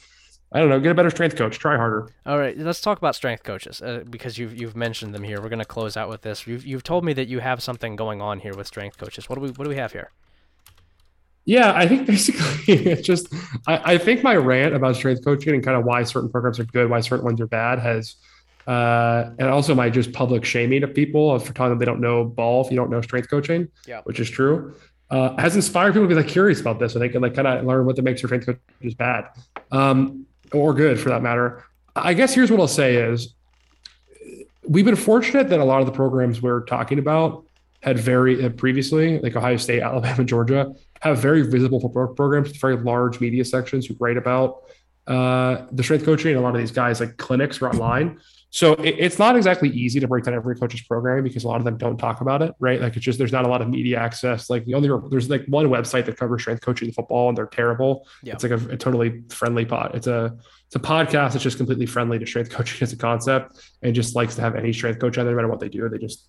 I 0.57 0.61
don't 0.61 0.71
know, 0.71 0.81
get 0.81 0.93
a 0.93 0.95
better 0.95 1.11
strength 1.11 1.37
coach, 1.37 1.59
try 1.59 1.77
harder. 1.77 2.09
All 2.25 2.39
right, 2.39 2.57
let's 2.57 2.81
talk 2.81 2.97
about 2.97 3.15
strength 3.15 3.43
coaches 3.43 3.83
uh, 3.83 4.05
because 4.09 4.39
you've 4.39 4.59
you've 4.59 4.75
mentioned 4.75 5.15
them 5.15 5.23
here. 5.23 5.43
We're 5.43 5.51
going 5.51 5.59
to 5.59 5.67
close 5.67 5.99
out 5.99 6.09
with 6.09 6.23
this. 6.23 6.47
You've 6.47 6.65
you've 6.65 6.83
told 6.83 7.05
me 7.05 7.13
that 7.13 7.29
you 7.29 7.41
have 7.41 7.63
something 7.63 7.95
going 7.95 8.23
on 8.23 8.41
here 8.41 8.55
with 8.55 8.67
strength 8.67 8.97
coaches. 8.97 9.29
What 9.29 9.35
do 9.35 9.43
we 9.43 9.51
what 9.51 9.65
do 9.65 9.69
we 9.69 9.77
have 9.77 9.93
here? 9.93 10.13
Yeah, 11.45 11.75
I 11.77 11.87
think 11.87 12.07
basically 12.15 12.73
it's 12.73 13.07
just 13.07 13.29
I, 13.67 13.93
I 13.93 13.99
think 13.99 14.23
my 14.23 14.35
rant 14.35 14.75
about 14.75 14.97
strength 14.97 15.23
coaching 15.23 15.53
and 15.53 15.63
kind 15.63 15.77
of 15.77 15.85
why 15.85 16.05
certain 16.05 16.31
programs 16.31 16.59
are 16.59 16.65
good, 16.65 16.89
why 16.89 17.01
certain 17.01 17.27
ones 17.27 17.39
are 17.43 17.47
bad 17.47 17.79
has 17.79 18.15
uh, 18.67 19.33
and 19.39 19.51
also 19.51 19.75
my 19.75 19.91
just 19.91 20.15
public 20.15 20.43
shaming 20.43 20.83
of 20.83 20.95
people 20.95 21.39
for 21.39 21.53
telling 21.53 21.71
them 21.71 21.79
they 21.79 21.85
don't 21.85 22.01
know 22.01 22.25
ball 22.25 22.65
if 22.65 22.71
you 22.71 22.77
don't 22.79 22.89
know 22.89 23.03
strength 23.03 23.29
coaching, 23.29 23.69
yeah. 23.87 24.01
which 24.05 24.21
is 24.21 24.31
true, 24.31 24.75
uh, 25.11 25.37
has 25.37 25.55
inspired 25.55 25.93
people 25.93 26.09
to 26.09 26.09
be 26.09 26.15
like 26.15 26.29
curious 26.29 26.61
about 26.61 26.79
this 26.79 26.95
so 26.95 26.99
they 26.99 27.09
can 27.09 27.23
like 27.23 27.35
kind 27.35 27.47
of 27.47 27.65
learn 27.65 27.87
what 27.87 27.95
that 27.97 28.03
makes 28.03 28.23
your 28.23 28.29
strength 28.29 28.47
coaches 28.47 28.95
bad 28.95 29.29
um, 29.71 30.26
or 30.53 30.75
good 30.75 30.99
for 31.01 31.09
that 31.11 31.23
matter. 31.23 31.65
I 31.95 32.15
guess 32.15 32.35
here's 32.35 32.51
what 32.51 32.61
I'll 32.61 32.69
say 32.69 32.97
is 32.97 33.35
we've 34.69 34.85
been 34.85 34.97
fortunate 34.97 35.49
that 35.49 35.61
a 35.61 35.65
lot 35.65 35.81
of 35.81 35.87
the 35.87 35.93
programs 35.93 36.43
we're 36.43 36.65
talking 36.65 36.99
about 36.99 37.45
had 37.83 37.99
very 37.99 38.45
uh, 38.45 38.49
previously, 38.51 39.19
like 39.21 39.37
Ohio 39.37 39.57
State, 39.57 39.83
Alabama, 39.83 40.25
Georgia, 40.25 40.73
have 41.01 41.19
very 41.19 41.43
visible 41.43 41.89
programs, 41.89 42.57
very 42.57 42.77
large 42.77 43.21
media 43.21 43.45
sections 43.45 43.87
who 43.87 43.97
write 44.01 44.17
about 44.17 44.63
uh, 45.07 45.67
the 45.73 45.83
strength 45.83 46.05
coaching. 46.05 46.33
And 46.33 46.39
a 46.39 46.43
lot 46.43 46.55
of 46.55 46.61
these 46.61 46.73
guys 46.73 47.01
like 47.01 47.17
clinics 47.17 47.63
are 47.63 47.69
online. 47.69 48.19
So 48.57 48.73
it, 48.73 48.97
it's 48.99 49.19
not 49.19 49.37
exactly 49.37 49.69
easy 49.69 50.01
to 50.01 50.09
break 50.09 50.25
down 50.25 50.33
every 50.33 50.57
coach's 50.57 50.81
program 50.81 51.23
because 51.23 51.45
a 51.45 51.47
lot 51.47 51.59
of 51.59 51.65
them 51.65 51.77
don't 51.77 51.99
talk 51.99 52.23
about 52.23 52.41
it, 52.41 52.55
right? 52.59 52.81
Like 52.81 52.97
it's 52.97 53.05
just 53.05 53.19
there's 53.19 53.31
not 53.31 53.45
a 53.45 53.49
lot 53.49 53.61
of 53.61 53.69
media 53.69 53.99
access. 53.99 54.49
Like 54.49 54.65
the 54.65 54.73
only 54.73 54.89
there's 55.11 55.29
like 55.29 55.45
one 55.45 55.67
website 55.67 56.07
that 56.07 56.17
covers 56.17 56.41
strength 56.41 56.63
coaching 56.63 56.91
football, 56.91 57.29
and 57.29 57.37
they're 57.37 57.49
terrible. 57.49 58.09
Yeah. 58.23 58.33
It's 58.33 58.43
like 58.43 58.53
a, 58.53 58.69
a 58.71 58.77
totally 58.79 59.25
friendly 59.29 59.67
pod. 59.67 59.95
It's 59.95 60.07
a 60.07 60.35
it's 60.65 60.75
a 60.75 60.79
podcast 60.79 61.33
that's 61.33 61.43
just 61.43 61.59
completely 61.59 61.85
friendly 61.85 62.19
to 62.19 62.25
strength 62.25 62.49
coaching 62.57 62.83
as 62.83 62.95
a 62.95 62.97
concept, 62.97 63.61
and 63.83 63.95
just 63.95 64.17
likes 64.17 64.35
to 64.37 64.41
have 64.41 64.57
any 64.57 64.73
strength 64.73 65.01
coach 65.01 65.19
on 65.19 65.27
there, 65.27 65.35
no 65.35 65.37
matter 65.37 65.49
what 65.49 65.61
they 65.61 65.69
do. 65.69 65.87
They 65.91 65.99
just 65.99 66.27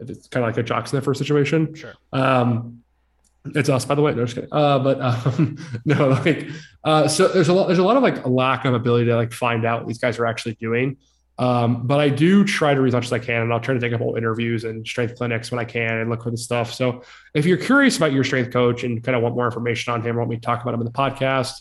it's 0.00 0.26
kind 0.26 0.44
of 0.44 0.48
like 0.48 0.58
a 0.58 0.64
jocks 0.64 0.92
in 0.92 0.96
the 0.96 1.02
first 1.02 1.18
situation. 1.18 1.76
Sure. 1.76 1.94
Um, 2.12 2.82
it's 3.54 3.68
us, 3.68 3.84
by 3.84 3.94
the 3.94 4.02
way. 4.02 4.12
No, 4.14 4.24
just 4.24 4.34
kidding. 4.34 4.50
Uh, 4.50 4.80
but 4.80 5.00
um, 5.00 5.56
no, 5.84 6.08
like, 6.08 6.48
uh, 6.82 7.06
so 7.06 7.28
there's 7.28 7.48
a 7.48 7.52
lot, 7.52 7.68
there's 7.68 7.78
a 7.78 7.84
lot 7.84 7.96
of 7.96 8.02
like 8.02 8.24
a 8.24 8.28
lack 8.28 8.64
of 8.64 8.74
ability 8.74 9.06
to 9.06 9.14
like 9.14 9.32
find 9.32 9.64
out 9.64 9.82
what 9.82 9.86
these 9.86 9.98
guys 9.98 10.18
are 10.18 10.26
actually 10.26 10.54
doing. 10.56 10.96
Um, 11.38 11.86
but 11.86 12.00
I 12.00 12.08
do 12.08 12.44
try 12.44 12.74
to 12.74 12.80
read 12.80 12.88
as 12.88 12.94
much 12.94 13.04
as 13.04 13.12
I 13.12 13.20
can, 13.20 13.42
and 13.42 13.52
I'll 13.52 13.60
try 13.60 13.74
to 13.74 13.80
take 13.80 13.92
up 13.92 14.00
all 14.00 14.16
interviews 14.16 14.64
and 14.64 14.86
strength 14.86 15.16
clinics 15.16 15.52
when 15.52 15.60
I 15.60 15.64
can 15.64 15.98
and 15.98 16.10
look 16.10 16.24
for 16.24 16.30
the 16.30 16.36
stuff. 16.36 16.72
So 16.72 17.02
if 17.32 17.46
you're 17.46 17.58
curious 17.58 17.96
about 17.96 18.12
your 18.12 18.24
strength 18.24 18.52
coach 18.52 18.82
and 18.82 19.02
kind 19.02 19.14
of 19.14 19.22
want 19.22 19.36
more 19.36 19.46
information 19.46 19.92
on 19.92 20.02
him, 20.02 20.16
want 20.16 20.30
me 20.30 20.36
to 20.36 20.42
talk 20.42 20.62
about 20.62 20.74
him 20.74 20.80
in 20.80 20.86
the 20.86 20.92
podcast, 20.92 21.52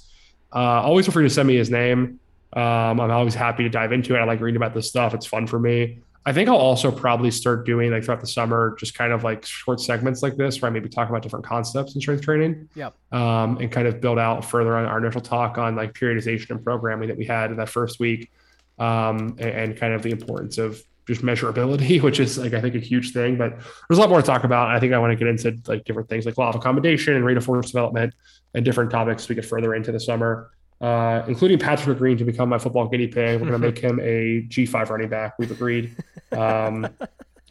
uh, 0.53 0.81
always 0.81 1.05
feel 1.05 1.13
free 1.13 1.25
to 1.25 1.29
send 1.29 1.47
me 1.47 1.55
his 1.55 1.69
name. 1.69 2.19
Um, 2.53 2.99
I'm 2.99 3.11
always 3.11 3.35
happy 3.35 3.63
to 3.63 3.69
dive 3.69 3.91
into 3.91 4.15
it. 4.15 4.19
I 4.19 4.23
like 4.23 4.39
reading 4.39 4.57
about 4.57 4.73
this 4.73 4.89
stuff. 4.89 5.13
It's 5.13 5.25
fun 5.25 5.45
for 5.45 5.59
me. 5.59 5.99
I 6.25 6.33
think 6.33 6.49
I'll 6.49 6.57
also 6.57 6.91
probably 6.91 7.31
start 7.31 7.65
doing 7.65 7.91
like 7.91 8.03
throughout 8.03 8.19
the 8.19 8.27
summer, 8.27 8.75
just 8.77 8.95
kind 8.95 9.13
of 9.13 9.23
like 9.23 9.45
short 9.45 9.79
segments 9.79 10.21
like 10.21 10.35
this, 10.35 10.61
where 10.61 10.69
I 10.69 10.73
maybe 10.73 10.89
talk 10.89 11.07
about 11.07 11.21
different 11.21 11.45
concepts 11.45 11.95
in 11.95 12.01
strength 12.01 12.23
training. 12.23 12.67
Yeah. 12.75 12.89
Um, 13.13 13.57
and 13.59 13.71
kind 13.71 13.87
of 13.87 14.01
build 14.01 14.19
out 14.19 14.43
further 14.43 14.75
on 14.75 14.85
our 14.85 14.97
initial 14.97 15.21
talk 15.21 15.57
on 15.57 15.77
like 15.77 15.93
periodization 15.93 16.49
and 16.49 16.63
programming 16.63 17.07
that 17.07 17.17
we 17.17 17.25
had 17.25 17.51
in 17.51 17.57
that 17.57 17.69
first 17.69 17.99
week, 17.99 18.29
um, 18.77 19.35
and, 19.39 19.41
and, 19.41 19.77
kind 19.77 19.93
of 19.93 20.03
the 20.03 20.11
importance 20.11 20.57
of 20.57 20.81
just 21.07 21.21
measurability, 21.21 22.01
which 22.07 22.19
is 22.19 22.37
like 22.37 22.53
I 22.53 22.61
think 22.61 22.75
a 22.75 22.79
huge 22.79 23.13
thing. 23.13 23.37
But 23.37 23.57
there's 23.57 23.97
a 23.97 24.01
lot 24.01 24.09
more 24.09 24.21
to 24.21 24.27
talk 24.27 24.43
about. 24.43 24.69
I 24.69 24.79
think 24.79 24.93
I 24.93 24.99
want 24.99 25.11
to 25.11 25.15
get 25.15 25.27
into 25.27 25.57
like 25.67 25.83
different 25.83 26.09
things 26.09 26.25
like 26.25 26.37
law 26.37 26.49
of 26.49 26.55
accommodation 26.55 27.15
and 27.15 27.25
rate 27.25 27.37
of 27.37 27.45
force 27.45 27.67
development 27.67 28.13
and 28.53 28.63
different 28.63 28.91
topics 28.91 29.27
we 29.27 29.35
get 29.35 29.45
further 29.45 29.75
into 29.75 29.91
the 29.91 29.99
summer 29.99 30.51
uh, 30.81 31.23
including 31.27 31.57
Patrick 31.57 31.97
Green 31.97 32.17
to 32.17 32.25
become 32.25 32.49
my 32.49 32.57
football 32.57 32.87
guinea 32.87 33.07
pig. 33.07 33.41
We're 33.41 33.49
going 33.49 33.59
to 33.61 33.67
make 33.67 33.77
him 33.79 33.99
a 33.99 34.45
G5 34.47 34.89
running 34.89 35.09
back. 35.09 35.37
We've 35.39 35.51
agreed. 35.51 35.95
Um, 36.31 36.87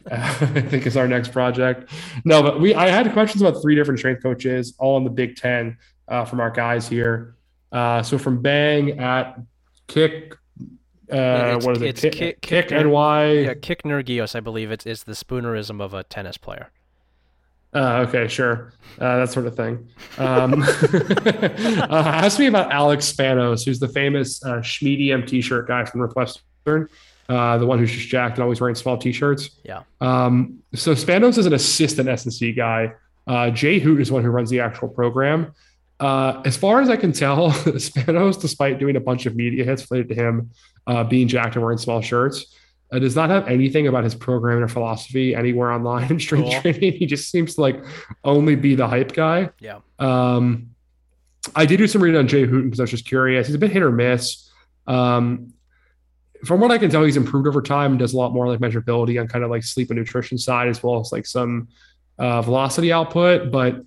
I 0.09 0.31
think 0.31 0.87
is 0.87 0.95
our 0.95 1.07
next 1.07 1.33
project. 1.33 1.91
No, 2.23 2.41
but 2.41 2.61
we 2.61 2.73
I 2.73 2.87
had 2.87 3.11
questions 3.11 3.41
about 3.41 3.61
three 3.61 3.75
different 3.75 3.99
strength 3.99 4.23
coaches, 4.23 4.73
all 4.79 4.95
in 4.97 5.03
the 5.03 5.09
Big 5.09 5.35
Ten 5.35 5.77
uh, 6.07 6.23
from 6.23 6.39
our 6.39 6.49
guys 6.49 6.87
here. 6.87 7.35
Uh, 7.73 8.01
so 8.01 8.17
from 8.17 8.41
Bang 8.41 8.99
at 8.99 9.37
Kick, 9.87 10.33
uh, 11.11 11.59
what 11.61 11.77
is 11.77 11.81
it? 11.81 11.95
Kick, 11.95 12.13
kick, 12.13 12.41
kick, 12.41 12.67
kick 12.69 12.85
NY. 12.85 13.31
Yeah, 13.31 13.53
Kick 13.53 13.83
Nergios, 13.83 14.35
I 14.35 14.39
believe 14.39 14.71
it's 14.71 14.85
it's 14.85 15.03
the 15.03 15.13
spoonerism 15.13 15.81
of 15.81 15.93
a 15.93 16.03
tennis 16.03 16.37
player. 16.37 16.71
Uh, 17.73 18.05
okay, 18.07 18.27
sure. 18.27 18.73
Uh, 18.99 19.17
that 19.17 19.29
sort 19.29 19.45
of 19.45 19.55
thing. 19.55 19.87
Um, 20.17 20.63
uh, 20.93 21.87
ask 21.89 22.39
me 22.39 22.47
about 22.47 22.71
Alex 22.71 23.11
Spanos, 23.11 23.65
who's 23.65 23.79
the 23.79 23.89
famous 23.89 24.43
uh, 24.43 24.57
Schmedium 24.57 25.27
t-shirt 25.27 25.67
guy 25.67 25.85
from 25.85 25.99
Northwestern, 25.99 26.89
uh, 27.29 27.57
the 27.57 27.65
one 27.65 27.77
who's 27.77 27.91
just 27.91 28.07
jacked 28.07 28.37
and 28.37 28.43
always 28.43 28.61
wearing 28.61 28.75
small 28.75 28.97
t-shirts. 28.97 29.51
Yeah. 29.63 29.83
Um, 30.01 30.59
so 30.73 30.93
Spanos 30.93 31.37
is 31.37 31.45
an 31.45 31.53
assistant 31.53 32.07
S&C 32.07 32.53
guy. 32.53 32.93
Uh, 33.27 33.49
Jay 33.49 33.79
Hoot 33.79 33.99
is 34.01 34.11
one 34.11 34.23
who 34.23 34.29
runs 34.29 34.49
the 34.49 34.61
actual 34.61 34.87
program. 34.87 35.53
Uh, 35.99 36.41
as 36.45 36.55
far 36.55 36.81
as 36.81 36.89
I 36.89 36.95
can 36.95 37.11
tell, 37.11 37.51
Spanos, 37.51 38.39
despite 38.39 38.79
doing 38.79 38.95
a 38.95 38.99
bunch 38.99 39.25
of 39.25 39.35
media 39.35 39.63
hits 39.63 39.89
related 39.89 40.09
to 40.09 40.15
him 40.15 40.51
uh, 40.85 41.03
being 41.03 41.27
jacked 41.27 41.55
and 41.55 41.63
wearing 41.63 41.79
small 41.79 42.01
shirts, 42.01 42.55
uh, 42.91 42.99
does 42.99 43.15
not 43.15 43.29
have 43.29 43.47
anything 43.47 43.87
about 43.87 44.03
his 44.03 44.15
program 44.15 44.63
or 44.63 44.67
philosophy 44.67 45.35
anywhere 45.35 45.71
online 45.71 46.09
in 46.09 46.19
strength 46.19 46.51
cool. 46.51 46.61
training. 46.61 46.93
He 46.99 47.05
just 47.05 47.31
seems 47.31 47.55
to 47.55 47.61
like 47.61 47.83
only 48.23 48.55
be 48.55 48.75
the 48.75 48.87
hype 48.87 49.13
guy. 49.13 49.49
Yeah. 49.59 49.79
Um, 49.99 50.69
I 51.55 51.65
did 51.65 51.77
do 51.77 51.87
some 51.87 52.01
reading 52.01 52.19
on 52.19 52.27
Jay 52.27 52.45
Hooten 52.45 52.65
because 52.65 52.79
I 52.79 52.83
was 52.83 52.91
just 52.91 53.05
curious. 53.05 53.47
He's 53.47 53.55
a 53.55 53.59
bit 53.59 53.71
hit 53.71 53.81
or 53.81 53.91
miss. 53.91 54.49
Um, 54.85 55.53
from 56.45 56.59
what 56.59 56.71
I 56.71 56.77
can 56.77 56.89
tell, 56.89 57.03
he's 57.03 57.17
improved 57.17 57.47
over 57.47 57.61
time 57.61 57.91
and 57.91 57.99
does 57.99 58.13
a 58.13 58.17
lot 58.17 58.31
more 58.31 58.47
like 58.47 58.59
measurability 58.59 59.19
on 59.19 59.27
kind 59.27 59.43
of 59.43 59.49
like 59.49 59.63
sleep 59.63 59.89
and 59.89 59.97
nutrition 59.97 60.37
side 60.37 60.67
as 60.67 60.83
well 60.83 60.99
as 60.99 61.11
like 61.11 61.25
some 61.25 61.67
uh, 62.19 62.41
velocity 62.41 62.91
output. 62.91 63.51
But 63.51 63.83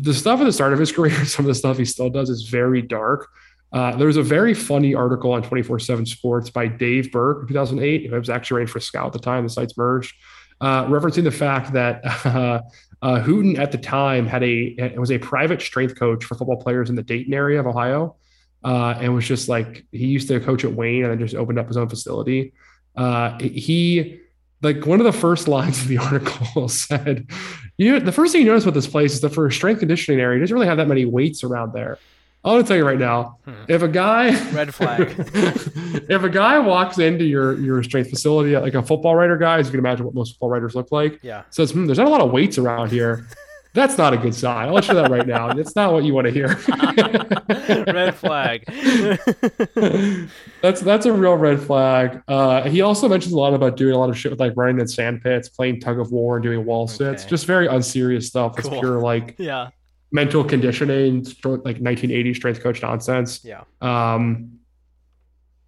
the 0.00 0.14
stuff 0.14 0.40
at 0.40 0.44
the 0.44 0.52
start 0.52 0.72
of 0.72 0.78
his 0.78 0.92
career, 0.96 1.24
some 1.24 1.44
of 1.44 1.48
the 1.48 1.54
stuff 1.54 1.78
he 1.78 1.84
still 1.84 2.10
does 2.10 2.30
is 2.30 2.42
very 2.42 2.82
dark. 2.82 3.28
Uh, 3.72 3.94
there 3.96 4.08
was 4.08 4.16
a 4.16 4.22
very 4.22 4.52
funny 4.52 4.94
article 4.94 5.32
on 5.32 5.42
24 5.42 5.78
7 5.78 6.04
Sports 6.04 6.50
by 6.50 6.66
Dave 6.66 7.12
Burke 7.12 7.42
in 7.42 7.48
2008. 7.48 8.04
It 8.04 8.18
was 8.18 8.28
actually 8.28 8.60
writing 8.60 8.72
for 8.72 8.80
Scout 8.80 9.06
at 9.06 9.12
the 9.12 9.20
time, 9.20 9.44
the 9.44 9.50
sites 9.50 9.76
merged, 9.76 10.14
uh, 10.60 10.86
referencing 10.86 11.24
the 11.24 11.30
fact 11.30 11.72
that 11.72 12.04
uh, 12.26 12.60
uh, 13.02 13.20
Hooten 13.20 13.58
at 13.58 13.70
the 13.70 13.78
time 13.78 14.26
had 14.26 14.42
a 14.42 14.92
was 14.96 15.12
a 15.12 15.18
private 15.18 15.62
strength 15.62 15.96
coach 15.96 16.24
for 16.24 16.34
football 16.34 16.56
players 16.56 16.90
in 16.90 16.96
the 16.96 17.02
Dayton 17.02 17.32
area 17.32 17.60
of 17.60 17.66
Ohio. 17.66 18.16
Uh, 18.62 18.94
and 19.00 19.14
was 19.14 19.26
just 19.26 19.48
like 19.48 19.86
he 19.90 20.06
used 20.06 20.28
to 20.28 20.38
coach 20.38 20.64
at 20.64 20.72
Wayne 20.72 21.02
and 21.02 21.10
then 21.10 21.18
just 21.18 21.34
opened 21.34 21.58
up 21.58 21.66
his 21.66 21.78
own 21.78 21.88
facility. 21.88 22.52
Uh, 22.94 23.38
he 23.38 24.20
like 24.62 24.84
one 24.86 25.00
of 25.00 25.06
the 25.06 25.12
first 25.12 25.48
lines 25.48 25.80
of 25.80 25.88
the 25.88 25.98
article 26.06 26.68
said, 26.68 27.30
you 27.80 27.92
know, 27.92 27.98
the 27.98 28.12
first 28.12 28.32
thing 28.32 28.42
you 28.42 28.46
notice 28.46 28.64
about 28.64 28.74
this 28.74 28.86
place 28.86 29.14
is 29.14 29.20
that 29.22 29.30
for 29.30 29.46
a 29.46 29.52
strength 29.52 29.78
conditioning 29.78 30.20
area, 30.20 30.36
it 30.36 30.40
doesn't 30.40 30.54
really 30.54 30.66
have 30.66 30.76
that 30.76 30.86
many 30.86 31.06
weights 31.06 31.42
around 31.42 31.72
there. 31.72 31.98
I 32.44 32.52
want 32.52 32.66
to 32.66 32.68
tell 32.68 32.76
you 32.76 32.86
right 32.86 32.98
now, 32.98 33.38
hmm. 33.44 33.52
if 33.68 33.82
a 33.82 33.88
guy 33.88 34.28
red 34.52 34.74
flag, 34.74 35.14
if 35.16 36.22
a 36.22 36.28
guy 36.28 36.58
walks 36.58 36.98
into 36.98 37.24
your 37.24 37.58
your 37.60 37.82
strength 37.82 38.10
facility 38.10 38.56
like 38.56 38.74
a 38.74 38.82
football 38.82 39.14
writer 39.14 39.36
guy, 39.36 39.58
as 39.58 39.66
you 39.66 39.70
can 39.72 39.80
imagine 39.80 40.04
what 40.04 40.14
most 40.14 40.32
football 40.32 40.50
writers 40.50 40.74
look 40.74 40.92
like, 40.92 41.20
yeah, 41.22 41.42
says 41.50 41.70
hmm, 41.70 41.86
there's 41.86 41.98
not 41.98 42.06
a 42.06 42.10
lot 42.10 42.20
of 42.20 42.30
weights 42.30 42.58
around 42.58 42.90
here. 42.90 43.26
That's 43.72 43.96
not 43.96 44.12
a 44.12 44.16
good 44.16 44.34
sign. 44.34 44.68
I'll 44.68 44.80
show 44.80 44.94
that 44.94 45.10
right 45.10 45.26
now. 45.26 45.50
It's 45.60 45.76
not 45.76 45.92
what 45.92 46.04
you 46.04 46.14
want 46.14 46.26
to 46.26 46.32
hear. 46.32 46.48
red 47.92 48.14
flag. 48.14 48.64
that's 50.62 50.80
that's 50.80 51.06
a 51.06 51.12
real 51.12 51.34
red 51.36 51.60
flag. 51.60 52.22
Uh, 52.26 52.68
he 52.68 52.80
also 52.80 53.08
mentions 53.08 53.32
a 53.32 53.36
lot 53.36 53.54
about 53.54 53.76
doing 53.76 53.94
a 53.94 53.98
lot 53.98 54.08
of 54.08 54.18
shit 54.18 54.32
with 54.32 54.40
like 54.40 54.54
running 54.56 54.80
in 54.80 54.88
sand 54.88 55.22
pits, 55.22 55.48
playing 55.48 55.80
tug 55.80 56.00
of 56.00 56.10
war, 56.10 56.36
and 56.36 56.42
doing 56.42 56.64
wall 56.64 56.88
sits. 56.88 57.22
Okay. 57.22 57.30
Just 57.30 57.46
very 57.46 57.66
unserious 57.66 58.26
stuff. 58.26 58.58
It's 58.58 58.68
cool. 58.68 58.80
pure 58.80 59.00
like 59.00 59.36
yeah 59.38 59.70
mental 60.12 60.44
conditioning, 60.44 61.24
like 61.44 61.78
1980 61.78 62.34
strength 62.34 62.60
coach 62.60 62.82
nonsense. 62.82 63.44
Yeah. 63.44 63.62
Um, 63.80 64.58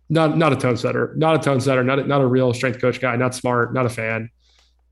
not 0.08 0.36
not 0.36 0.52
a 0.52 0.56
tone 0.56 0.76
setter, 0.76 1.14
not 1.16 1.36
a 1.36 1.38
tone 1.38 1.60
setter, 1.60 1.82
not 1.82 1.98
a, 1.98 2.04
not 2.04 2.20
a 2.20 2.26
real 2.26 2.52
strength 2.52 2.80
coach 2.80 3.00
guy, 3.00 3.16
not 3.16 3.34
smart, 3.34 3.72
not 3.72 3.86
a 3.86 3.88
fan. 3.88 4.30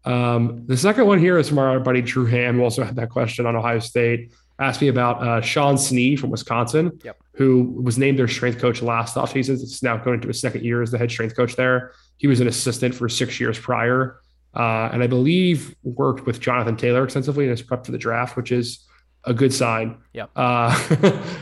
Um, 0.05 0.65
the 0.67 0.77
second 0.77 1.07
one 1.07 1.19
here 1.19 1.39
is 1.39 1.49
from 1.49 1.59
our 1.59 1.81
buddy 1.81 2.03
Drew 2.03 2.27
Ham, 2.27 2.57
who 2.57 2.63
also 2.63 2.85
had 2.85 2.97
that 2.97 3.11
question 3.11 3.47
on 3.47 3.57
Ohio 3.57 3.79
State. 3.79 4.33
Asked 4.59 4.83
me 4.83 4.89
about 4.89 5.23
uh, 5.27 5.41
Shaun 5.41 5.77
Snee 5.77 6.19
from 6.19 6.31
Wisconsin, 6.31 6.99
yep. 7.03 7.19
who 7.33 7.63
was 7.83 7.97
named 7.97 8.19
their 8.19 8.29
strength 8.29 8.59
coach 8.59 8.83
last 8.83 9.17
offseason. 9.17 9.55
It's 9.63 9.83
now 9.83 9.97
going 9.97 10.17
into 10.17 10.29
his 10.29 10.41
second 10.41 10.65
year 10.65 10.83
as 10.83 10.91
the 10.91 10.99
head 10.99 11.11
strength 11.11 11.35
coach 11.35 11.57
there. 11.57 11.93
He 12.19 12.27
was 12.27 12.41
an 12.41 12.47
assistant 12.47 12.95
for 12.95 13.09
six 13.09 13.41
years 13.41 13.59
prior, 13.59 14.21
uh, 14.55 14.91
and 14.93 15.03
I 15.03 15.07
believe 15.07 15.75
worked 15.83 16.27
with 16.27 16.41
Jonathan 16.41 16.77
Taylor 16.77 17.05
extensively 17.05 17.45
in 17.45 17.51
his 17.51 17.63
prep 17.63 17.87
for 17.87 17.93
the 17.93 17.99
draft, 17.99 18.37
which 18.37 18.53
is 18.53 18.87
a 19.25 19.33
good 19.33 19.53
sign. 19.53 19.97
Yeah. 20.13 20.27
Uh, 20.37 20.79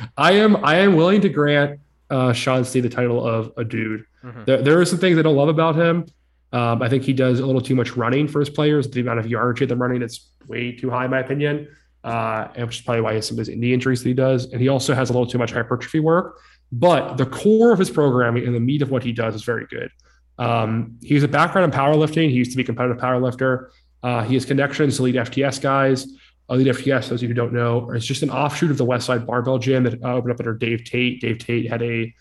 I 0.17 0.33
am 0.33 0.65
I 0.65 0.77
am 0.77 0.95
willing 0.95 1.21
to 1.23 1.29
grant 1.29 1.81
uh, 2.11 2.33
Shaun 2.33 2.63
Snee 2.63 2.83
the 2.83 2.89
title 2.89 3.25
of 3.27 3.53
a 3.57 3.65
dude. 3.65 4.05
Mm-hmm. 4.25 4.45
There, 4.45 4.63
there 4.63 4.81
are 4.81 4.85
some 4.85 4.99
things 4.99 5.19
I 5.19 5.23
don't 5.23 5.37
love 5.37 5.49
about 5.49 5.77
him. 5.77 6.07
Um, 6.53 6.81
I 6.83 6.89
think 6.89 7.03
he 7.05 7.13
does 7.13 7.41
a 7.41 7.47
little 7.47 7.61
too 7.61 7.75
much 7.75 7.97
running 7.97 8.27
for 8.29 8.41
his 8.41 8.49
players. 8.51 8.89
The 8.89 9.01
amount 9.01 9.19
of 9.19 9.27
yardage 9.27 9.69
they're 9.69 9.77
running, 9.77 10.03
it's 10.03 10.31
way 10.47 10.73
too 10.73 10.91
high, 10.91 11.05
in 11.05 11.11
my 11.11 11.21
opinion. 11.21 11.69
uh, 12.05 12.49
and 12.55 12.67
which 12.67 12.79
is 12.79 12.83
probably 12.83 13.03
why 13.03 13.11
he 13.13 13.17
has 13.17 13.27
some 13.27 13.39
of 13.39 13.47
his 13.47 13.55
knee 13.55 13.73
injuries 13.75 14.03
that 14.03 14.09
he 14.09 14.15
does. 14.15 14.51
And 14.53 14.61
he 14.61 14.69
also 14.69 14.95
has 14.95 15.11
a 15.11 15.13
little 15.13 15.27
too 15.27 15.39
much 15.39 15.53
hypertrophy 15.53 16.01
work. 16.01 16.41
But 16.71 17.17
the 17.17 17.27
core 17.27 17.73
of 17.73 17.79
his 17.79 17.91
programming 17.91 18.47
and 18.47 18.55
the 18.55 18.61
meat 18.61 18.83
of 18.83 18.91
what 18.91 19.03
he 19.03 19.13
does 19.13 19.35
is 19.35 19.43
very 19.43 19.67
good. 19.67 19.91
Um, 20.39 20.99
he 21.03 21.15
has 21.15 21.23
a 21.25 21.29
background 21.29 21.73
in 21.73 21.79
powerlifting. 21.79 22.31
He 22.31 22.37
used 22.37 22.53
to 22.53 22.57
be 22.57 22.63
a 22.63 22.67
competitive 22.67 22.99
powerlifter. 23.03 23.69
Uh, 24.03 24.23
he 24.23 24.35
has 24.35 24.45
connections 24.45 24.97
to 24.97 25.03
elite 25.03 25.17
FTS 25.17 25.61
guys. 25.61 26.07
Elite 26.51 26.69
FTS, 26.69 27.09
those 27.09 27.13
of 27.19 27.23
you 27.23 27.29
who 27.29 27.35
don't 27.35 27.53
know, 27.53 27.91
it's 27.91 28.07
just 28.07 28.23
an 28.23 28.31
offshoot 28.31 28.71
of 28.71 28.79
the 28.79 28.87
Westside 28.87 29.27
Barbell 29.27 29.59
Gym 29.59 29.83
that 29.85 30.03
uh, 30.03 30.15
opened 30.15 30.33
up 30.33 30.41
under 30.41 30.55
Dave 30.55 30.85
Tate. 30.85 31.21
Dave 31.21 31.39
Tate 31.39 31.69
had 31.69 31.83
a 31.83 32.15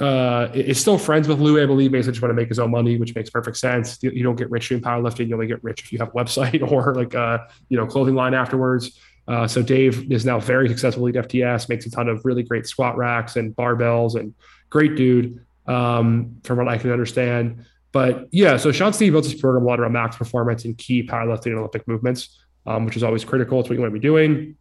uh, 0.00 0.48
is 0.54 0.80
still 0.80 0.98
friends 0.98 1.28
with 1.28 1.40
Lou, 1.40 1.62
I 1.62 1.66
believe, 1.66 1.92
basically 1.92 2.12
just 2.12 2.22
want 2.22 2.30
to 2.30 2.34
make 2.34 2.48
his 2.48 2.58
own 2.58 2.70
money, 2.70 2.96
which 2.96 3.14
makes 3.14 3.30
perfect 3.30 3.56
sense. 3.56 3.98
You, 4.02 4.22
don't 4.22 4.36
get 4.36 4.50
rich 4.50 4.68
doing 4.68 4.80
powerlifting; 4.80 5.28
you 5.28 5.34
only 5.34 5.46
get 5.46 5.62
rich 5.62 5.82
if 5.82 5.92
you 5.92 5.98
have 5.98 6.08
a 6.08 6.12
website 6.12 6.68
or 6.72 6.94
like 6.94 7.14
a 7.14 7.48
you 7.68 7.76
know 7.76 7.86
clothing 7.86 8.14
line 8.14 8.34
afterwards. 8.34 8.98
Uh, 9.26 9.46
so 9.46 9.62
Dave 9.62 10.12
is 10.12 10.26
now 10.26 10.38
very 10.38 10.68
successful 10.68 11.08
at 11.08 11.14
FTS, 11.14 11.68
makes 11.68 11.86
a 11.86 11.90
ton 11.90 12.08
of 12.08 12.24
really 12.24 12.42
great 12.42 12.66
squat 12.66 12.96
racks 12.96 13.36
and 13.36 13.54
barbells, 13.56 14.18
and 14.18 14.34
great 14.68 14.96
dude 14.96 15.40
um, 15.66 16.36
from 16.44 16.58
what 16.58 16.68
I 16.68 16.76
can 16.76 16.90
understand. 16.90 17.64
But 17.92 18.28
yeah, 18.32 18.56
so 18.56 18.72
Shaun 18.72 18.92
Snee 18.92 19.10
built 19.10 19.24
this 19.24 19.40
program 19.40 19.62
a 19.62 19.66
lot 19.66 19.80
around 19.80 19.92
max 19.92 20.16
performance 20.16 20.64
and 20.64 20.76
key 20.76 21.06
powerlifting 21.06 21.46
and 21.46 21.58
Olympic 21.58 21.86
movements 21.86 22.44
um, 22.66 22.84
which 22.84 22.96
is 22.96 23.02
always 23.02 23.24
critical. 23.24 23.60
It's 23.60 23.68
what 23.68 23.74
you 23.74 23.80
want 23.80 23.92
to 23.92 23.98
be 23.98 24.06
doing. 24.06 24.56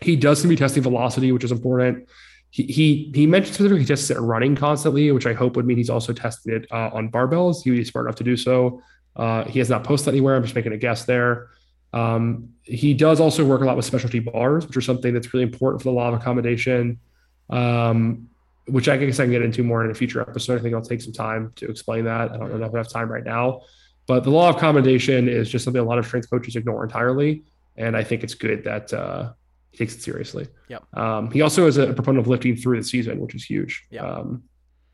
He 0.00 0.16
does 0.16 0.38
seem 0.38 0.48
to 0.48 0.56
be 0.56 0.56
testing 0.56 0.82
velocity, 0.82 1.32
which 1.32 1.44
is 1.44 1.52
important. 1.52 2.08
He, 2.54 3.10
he, 3.14 3.26
mentioned 3.26 3.54
specifically 3.54 3.80
he 3.80 3.86
tests 3.86 4.10
it 4.10 4.18
running 4.18 4.54
constantly, 4.54 5.10
which 5.10 5.24
I 5.24 5.32
hope 5.32 5.56
would 5.56 5.64
mean 5.64 5.78
he's 5.78 5.88
also 5.88 6.12
testing 6.12 6.54
it 6.54 6.66
uh, 6.70 6.90
on 6.92 7.10
barbells. 7.10 7.62
He 7.64 7.70
would 7.70 7.78
be 7.78 7.84
smart 7.84 8.06
enough 8.06 8.16
to 8.16 8.24
do 8.24 8.36
so. 8.36 8.82
Uh, 9.16 9.44
he 9.44 9.58
has 9.58 9.70
not 9.70 9.84
posted 9.84 10.12
anywhere. 10.12 10.36
I'm 10.36 10.42
just 10.42 10.54
making 10.54 10.74
a 10.74 10.76
guess 10.76 11.06
there. 11.06 11.48
Um, 11.94 12.50
he 12.62 12.92
does 12.92 13.20
also 13.20 13.42
work 13.42 13.62
a 13.62 13.64
lot 13.64 13.76
with 13.76 13.86
specialty 13.86 14.18
bars, 14.18 14.66
which 14.66 14.76
are 14.76 14.82
something 14.82 15.14
that's 15.14 15.32
really 15.32 15.44
important 15.44 15.80
for 15.80 15.88
the 15.88 15.94
law 15.94 16.08
of 16.08 16.14
accommodation, 16.14 17.00
um, 17.48 18.28
which 18.66 18.86
I 18.86 18.98
guess 18.98 19.18
I 19.18 19.24
can 19.24 19.32
get 19.32 19.40
into 19.40 19.62
more 19.62 19.82
in 19.82 19.90
a 19.90 19.94
future 19.94 20.20
episode. 20.20 20.58
I 20.58 20.62
think 20.62 20.74
I'll 20.74 20.82
take 20.82 21.00
some 21.00 21.14
time 21.14 21.54
to 21.56 21.70
explain 21.70 22.04
that. 22.04 22.32
I 22.32 22.36
don't 22.36 22.60
know 22.60 22.66
if 22.66 22.74
I 22.74 22.78
have 22.78 22.88
time 22.88 23.10
right 23.10 23.24
now. 23.24 23.62
But 24.06 24.24
the 24.24 24.30
law 24.30 24.50
of 24.50 24.56
accommodation 24.56 25.26
is 25.26 25.48
just 25.48 25.64
something 25.64 25.80
a 25.80 25.84
lot 25.84 25.98
of 25.98 26.06
strength 26.06 26.28
coaches 26.28 26.54
ignore 26.54 26.84
entirely. 26.84 27.44
And 27.78 27.96
I 27.96 28.04
think 28.04 28.22
it's 28.22 28.34
good 28.34 28.64
that 28.64 28.92
uh, 28.92 29.32
he 29.72 29.78
takes 29.78 29.94
it 29.94 30.02
seriously. 30.02 30.46
Yep. 30.68 30.84
Um, 30.96 31.30
he 31.30 31.40
also 31.40 31.66
is 31.66 31.76
a 31.78 31.92
proponent 31.92 32.20
of 32.20 32.28
lifting 32.28 32.54
through 32.56 32.78
the 32.78 32.84
season, 32.84 33.18
which 33.20 33.34
is 33.34 33.44
huge. 33.44 33.86
Yep. 33.90 34.04
Um, 34.04 34.44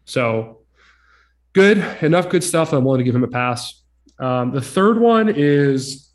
so 0.05 0.63
good, 1.53 1.79
enough 2.01 2.31
good 2.31 2.43
stuff. 2.43 2.73
I'm 2.73 2.85
willing 2.85 3.01
to 3.01 3.05
give 3.05 3.15
him 3.15 3.25
a 3.25 3.29
pass. 3.29 3.83
Um, 4.19 4.53
the 4.53 4.63
third 4.63 4.99
one 4.99 5.29
is 5.29 6.11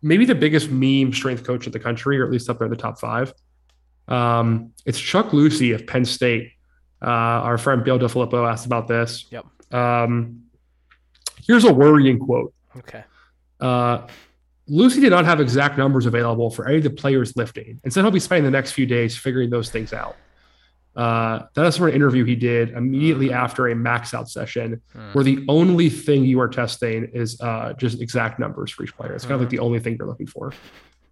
maybe 0.00 0.24
the 0.24 0.34
biggest 0.34 0.70
meme 0.70 1.12
strength 1.12 1.44
coach 1.44 1.66
in 1.66 1.72
the 1.72 1.80
country, 1.80 2.20
or 2.20 2.24
at 2.24 2.30
least 2.30 2.48
up 2.48 2.58
there 2.58 2.66
in 2.66 2.70
the 2.70 2.76
top 2.76 3.00
five. 3.00 3.32
Um, 4.06 4.72
it's 4.86 5.00
Chuck 5.00 5.30
Losey 5.32 5.74
of 5.74 5.86
Penn 5.86 6.04
State. 6.04 6.52
Uh, 7.00 7.06
our 7.48 7.58
friend 7.58 7.82
Bill 7.82 7.98
DeFilippo 7.98 8.48
asked 8.48 8.66
about 8.66 8.86
this. 8.86 9.26
Yep. 9.30 9.46
Um, 9.72 10.42
Here's 11.46 11.64
a 11.64 11.72
worrying 11.72 12.18
quote. 12.18 12.54
Okay. 12.76 13.02
Uh, 13.60 14.06
Losey 14.72 15.02
did 15.02 15.10
not 15.10 15.26
have 15.26 15.38
exact 15.38 15.76
numbers 15.76 16.06
available 16.06 16.50
for 16.50 16.66
any 16.66 16.78
of 16.78 16.82
the 16.82 16.90
players 16.90 17.36
lifting, 17.36 17.78
and 17.84 17.92
said 17.92 18.02
he'll 18.02 18.10
be 18.10 18.18
spending 18.18 18.44
the 18.44 18.50
next 18.50 18.72
few 18.72 18.86
days 18.86 19.16
figuring 19.16 19.50
those 19.50 19.70
things 19.70 19.92
out. 19.92 20.16
Uh, 20.96 21.40
that 21.54 21.66
is 21.66 21.76
from 21.76 21.88
an 21.88 21.94
interview 21.94 22.24
he 22.24 22.36
did 22.36 22.70
immediately 22.70 23.28
mm. 23.28 23.34
after 23.34 23.68
a 23.68 23.74
max 23.74 24.14
out 24.14 24.30
session, 24.30 24.80
mm. 24.94 25.14
where 25.14 25.24
the 25.24 25.44
only 25.48 25.90
thing 25.90 26.24
you 26.24 26.40
are 26.40 26.48
testing 26.48 27.04
is 27.12 27.38
uh, 27.40 27.74
just 27.74 28.00
exact 28.00 28.38
numbers 28.38 28.70
for 28.70 28.82
each 28.82 28.96
player. 28.96 29.14
It's 29.14 29.24
kind 29.24 29.34
of 29.34 29.40
like 29.40 29.48
hmm. 29.48 29.56
the 29.56 29.62
only 29.62 29.78
thing 29.78 29.96
you're 29.98 30.08
looking 30.08 30.26
for 30.26 30.52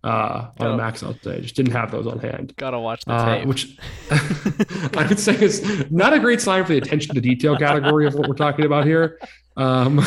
uh, 0.02 0.50
on 0.58 0.66
a 0.72 0.76
max 0.76 1.02
out. 1.02 1.20
Just 1.22 1.56
didn't 1.56 1.72
have 1.72 1.90
those 1.90 2.06
on 2.06 2.18
hand. 2.18 2.54
Gotta 2.56 2.78
watch 2.78 3.04
the 3.04 3.12
uh, 3.12 3.36
tape. 3.38 3.46
which 3.46 3.76
I 4.10 5.06
would 5.08 5.18
say 5.18 5.34
is 5.40 5.90
not 5.90 6.12
a 6.12 6.18
great 6.18 6.40
sign 6.40 6.64
for 6.64 6.72
the 6.72 6.78
attention 6.78 7.14
to 7.14 7.20
detail 7.20 7.56
category 7.56 8.06
of 8.06 8.14
what 8.14 8.28
we're 8.28 8.34
talking 8.34 8.64
about 8.64 8.86
here. 8.86 9.18
Um, 9.56 10.00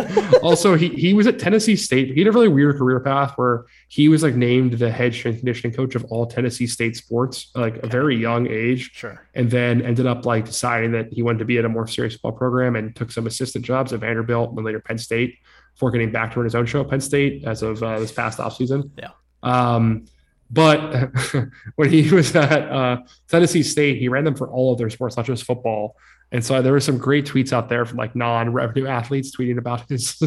also, 0.42 0.74
he 0.74 0.88
he 0.88 1.14
was 1.14 1.26
at 1.28 1.38
Tennessee 1.38 1.76
State. 1.76 2.12
He 2.12 2.20
had 2.20 2.28
a 2.28 2.32
really 2.32 2.48
weird 2.48 2.76
career 2.76 2.98
path 2.98 3.34
where 3.36 3.66
he 3.88 4.08
was 4.08 4.22
like 4.22 4.34
named 4.34 4.74
the 4.74 4.90
head 4.90 5.14
strength 5.14 5.38
conditioning 5.38 5.76
coach 5.76 5.94
of 5.94 6.04
all 6.06 6.26
Tennessee 6.26 6.66
State 6.66 6.96
sports, 6.96 7.50
like 7.54 7.76
okay. 7.76 7.86
a 7.86 7.90
very 7.90 8.16
young 8.16 8.48
age. 8.48 8.90
Sure. 8.94 9.24
And 9.34 9.50
then 9.50 9.80
ended 9.82 10.06
up 10.06 10.26
like 10.26 10.46
deciding 10.46 10.92
that 10.92 11.12
he 11.12 11.22
wanted 11.22 11.38
to 11.38 11.44
be 11.44 11.58
at 11.58 11.64
a 11.64 11.68
more 11.68 11.86
serious 11.86 12.14
football 12.14 12.32
program 12.32 12.74
and 12.74 12.96
took 12.96 13.12
some 13.12 13.26
assistant 13.26 13.64
jobs 13.64 13.92
at 13.92 14.00
Vanderbilt 14.00 14.56
and 14.56 14.64
later 14.64 14.80
Penn 14.80 14.98
State 14.98 15.38
before 15.74 15.90
getting 15.90 16.10
back 16.10 16.32
to 16.32 16.40
run 16.40 16.44
his 16.44 16.54
own 16.54 16.66
show 16.66 16.80
at 16.80 16.88
Penn 16.88 17.00
State 17.00 17.44
as 17.44 17.62
of 17.62 17.82
uh, 17.82 18.00
this 18.00 18.10
past 18.10 18.38
offseason. 18.38 18.90
Yeah. 18.96 19.10
Um, 19.42 20.06
but 20.50 21.10
when 21.76 21.90
he 21.90 22.12
was 22.12 22.34
at 22.36 22.70
uh, 22.70 22.98
Tennessee 23.28 23.62
State, 23.62 23.98
he 23.98 24.08
ran 24.08 24.24
them 24.24 24.34
for 24.34 24.48
all 24.48 24.72
of 24.72 24.78
their 24.78 24.90
sports, 24.90 25.16
not 25.16 25.26
just 25.26 25.44
football. 25.44 25.96
And 26.32 26.44
so 26.44 26.60
there 26.60 26.72
were 26.72 26.80
some 26.80 26.98
great 26.98 27.26
tweets 27.26 27.52
out 27.52 27.68
there 27.68 27.84
from 27.84 27.98
like 27.98 28.16
non-revenue 28.16 28.86
athletes 28.86 29.36
tweeting 29.36 29.58
about 29.58 29.86
his, 29.88 30.18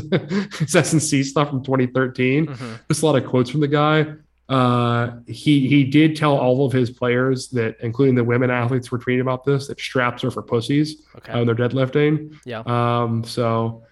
his 0.57 0.75
S&C 0.75 1.23
stuff 1.23 1.49
from 1.49 1.63
2013. 1.63 2.47
Mm-hmm. 2.47 2.73
Just 2.89 3.01
a 3.01 3.05
lot 3.05 3.15
of 3.15 3.25
quotes 3.25 3.49
from 3.49 3.59
the 3.59 3.67
guy. 3.67 4.13
Uh, 4.47 5.11
he 5.27 5.67
he 5.67 5.83
did 5.83 6.15
tell 6.15 6.35
all 6.35 6.65
of 6.65 6.73
his 6.73 6.89
players 6.89 7.49
that, 7.49 7.75
including 7.81 8.15
the 8.15 8.23
women 8.23 8.49
athletes, 8.49 8.89
were 8.89 8.97
tweeting 8.97 9.21
about 9.21 9.43
this 9.43 9.67
that 9.67 9.79
straps 9.79 10.23
are 10.23 10.31
for 10.31 10.41
pussies 10.41 11.03
okay. 11.17 11.33
when 11.33 11.45
they're 11.45 11.53
deadlifting. 11.53 12.35
Yeah. 12.45 12.63
Um. 12.65 13.23
So 13.23 13.83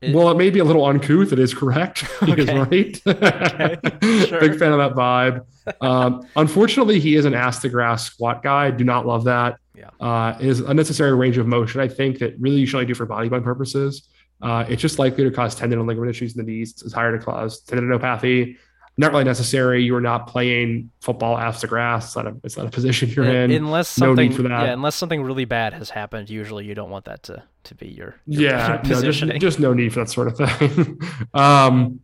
it, 0.00 0.14
well, 0.14 0.30
it 0.30 0.36
may 0.36 0.50
be 0.50 0.60
a 0.60 0.64
little 0.64 0.84
uncouth. 0.84 1.32
It 1.32 1.38
is 1.38 1.52
correct. 1.54 2.04
He 2.24 2.32
okay. 2.32 2.42
is 2.42 2.48
right. 2.48 3.02
okay. 3.06 4.26
Sure. 4.26 4.40
Big 4.40 4.58
fan 4.58 4.72
of 4.72 4.78
that 4.78 4.94
vibe. 4.94 5.44
Um, 5.80 6.26
unfortunately, 6.36 7.00
he 7.00 7.16
is 7.16 7.24
an 7.24 7.34
ass 7.34 7.60
to 7.62 7.68
grass 7.68 8.04
squat 8.04 8.42
guy. 8.42 8.66
I 8.66 8.70
do 8.70 8.84
not 8.84 9.06
love 9.06 9.24
that. 9.24 9.58
Yeah. 9.74 9.90
Uh, 10.00 10.36
is 10.40 10.60
unnecessary 10.60 11.14
range 11.14 11.38
of 11.38 11.46
motion. 11.46 11.80
I 11.80 11.88
think 11.88 12.18
that 12.18 12.38
really 12.38 12.58
you 12.58 12.66
should 12.66 12.76
only 12.76 12.86
do 12.86 12.94
for 12.94 13.06
bodybuilding 13.06 13.44
purposes. 13.44 14.08
Uh, 14.42 14.64
it's 14.68 14.82
just 14.82 14.98
likely 14.98 15.24
to 15.24 15.30
cause 15.30 15.54
tendon 15.54 15.78
and 15.78 15.88
ligament 15.88 16.10
issues 16.10 16.36
in 16.36 16.44
the 16.44 16.50
knees. 16.50 16.82
It's 16.84 16.92
higher 16.92 17.16
to 17.16 17.24
cause 17.24 17.64
tendinopathy, 17.64 18.56
not 18.96 19.12
really 19.12 19.24
necessary. 19.24 19.82
You 19.82 19.96
are 19.96 20.00
not 20.00 20.26
playing 20.26 20.90
football 21.00 21.38
after 21.38 21.66
grass. 21.66 22.06
It's 22.06 22.16
not 22.16 22.26
a, 22.26 22.36
it's 22.44 22.56
not 22.56 22.66
a 22.66 22.70
position 22.70 23.08
you're 23.10 23.24
in. 23.24 23.50
Unless 23.50 23.88
something, 23.88 24.30
no 24.30 24.36
for 24.36 24.42
that. 24.42 24.66
Yeah, 24.66 24.72
unless 24.72 24.94
something 24.94 25.22
really 25.22 25.44
bad 25.44 25.72
has 25.72 25.90
happened, 25.90 26.30
usually 26.30 26.66
you 26.66 26.74
don't 26.74 26.90
want 26.90 27.06
that 27.06 27.24
to 27.24 27.42
to 27.68 27.74
be 27.74 27.88
your, 27.88 28.16
your 28.26 28.42
yeah. 28.42 28.82
No, 28.88 29.00
just, 29.00 29.24
just 29.40 29.60
no 29.60 29.72
need 29.72 29.92
for 29.92 30.00
that 30.00 30.10
sort 30.10 30.28
of 30.28 30.36
thing. 30.36 31.00
um, 31.34 32.00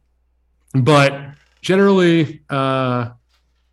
but 0.74 1.19
generally, 1.61 2.43
uh, 2.49 3.11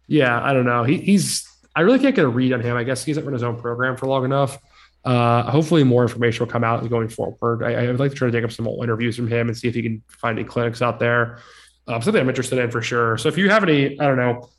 yeah, 0.07 0.41
I 0.43 0.53
don't 0.53 0.65
know. 0.65 0.83
He, 0.83 0.97
he's 0.97 1.47
I 1.75 1.81
really 1.81 1.99
can't 1.99 2.15
get 2.15 2.25
a 2.25 2.29
read 2.29 2.53
on 2.53 2.61
him. 2.61 2.75
I 2.75 2.83
guess 2.83 3.03
he 3.03 3.11
hasn't 3.11 3.25
run 3.25 3.33
his 3.33 3.43
own 3.43 3.59
program 3.59 3.95
for 3.95 4.07
long 4.07 4.25
enough. 4.25 4.57
Uh, 5.03 5.49
hopefully, 5.49 5.83
more 5.83 6.03
information 6.03 6.45
will 6.45 6.51
come 6.51 6.63
out 6.63 6.87
going 6.89 7.09
forward. 7.09 7.63
I, 7.63 7.73
I, 7.73 7.87
would 7.87 7.99
like 7.99 8.11
to 8.11 8.17
try 8.17 8.27
to 8.27 8.31
dig 8.31 8.43
up 8.43 8.51
some 8.51 8.65
more 8.65 8.83
interviews 8.83 9.15
from 9.15 9.27
him 9.27 9.47
and 9.47 9.57
see 9.57 9.67
if 9.67 9.73
he 9.73 9.81
can 9.81 10.03
find 10.07 10.37
any 10.37 10.47
clinics 10.47 10.81
out 10.81 10.99
there 10.99 11.39
um, 11.87 12.01
something 12.01 12.21
I'm 12.21 12.29
interested 12.29 12.59
in 12.59 12.71
for 12.71 12.81
sure. 12.81 13.17
So 13.17 13.27
if 13.27 13.37
you 13.37 13.49
have 13.49 13.63
any, 13.63 13.99
I 13.99 14.07
don't 14.07 14.17
know, 14.17 14.49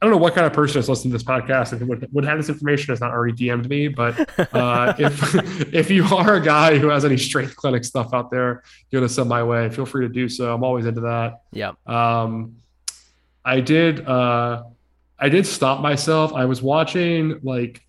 I 0.00 0.06
don't 0.06 0.12
know 0.12 0.18
what 0.18 0.34
kind 0.34 0.46
of 0.46 0.54
person 0.54 0.78
is 0.78 0.88
listening 0.88 1.12
to 1.12 1.18
this 1.18 1.26
podcast 1.26 1.72
and 1.72 1.86
would, 1.86 2.08
would 2.12 2.24
have 2.24 2.38
this 2.38 2.48
information 2.48 2.90
has 2.90 3.00
not 3.00 3.10
already 3.10 3.34
DM'd 3.34 3.68
me, 3.68 3.88
but 3.88 4.18
uh, 4.54 4.94
if 4.98 5.74
if 5.74 5.90
you 5.90 6.04
are 6.06 6.36
a 6.36 6.40
guy 6.40 6.78
who 6.78 6.88
has 6.88 7.04
any 7.04 7.18
strength 7.18 7.54
clinic 7.54 7.84
stuff 7.84 8.14
out 8.14 8.30
there, 8.30 8.62
you 8.90 8.98
want 8.98 9.08
to 9.08 9.14
send 9.14 9.28
my 9.28 9.42
way, 9.42 9.68
feel 9.68 9.84
free 9.84 10.06
to 10.06 10.12
do 10.12 10.28
so. 10.28 10.54
I'm 10.54 10.64
always 10.64 10.86
into 10.86 11.02
that. 11.02 11.42
Yeah. 11.52 11.72
Um, 11.86 12.56
I 13.44 13.60
did. 13.60 14.06
Uh, 14.06 14.64
I 15.18 15.28
did 15.28 15.46
stop 15.46 15.82
myself. 15.82 16.32
I 16.32 16.46
was 16.46 16.62
watching 16.62 17.40
like 17.42 17.82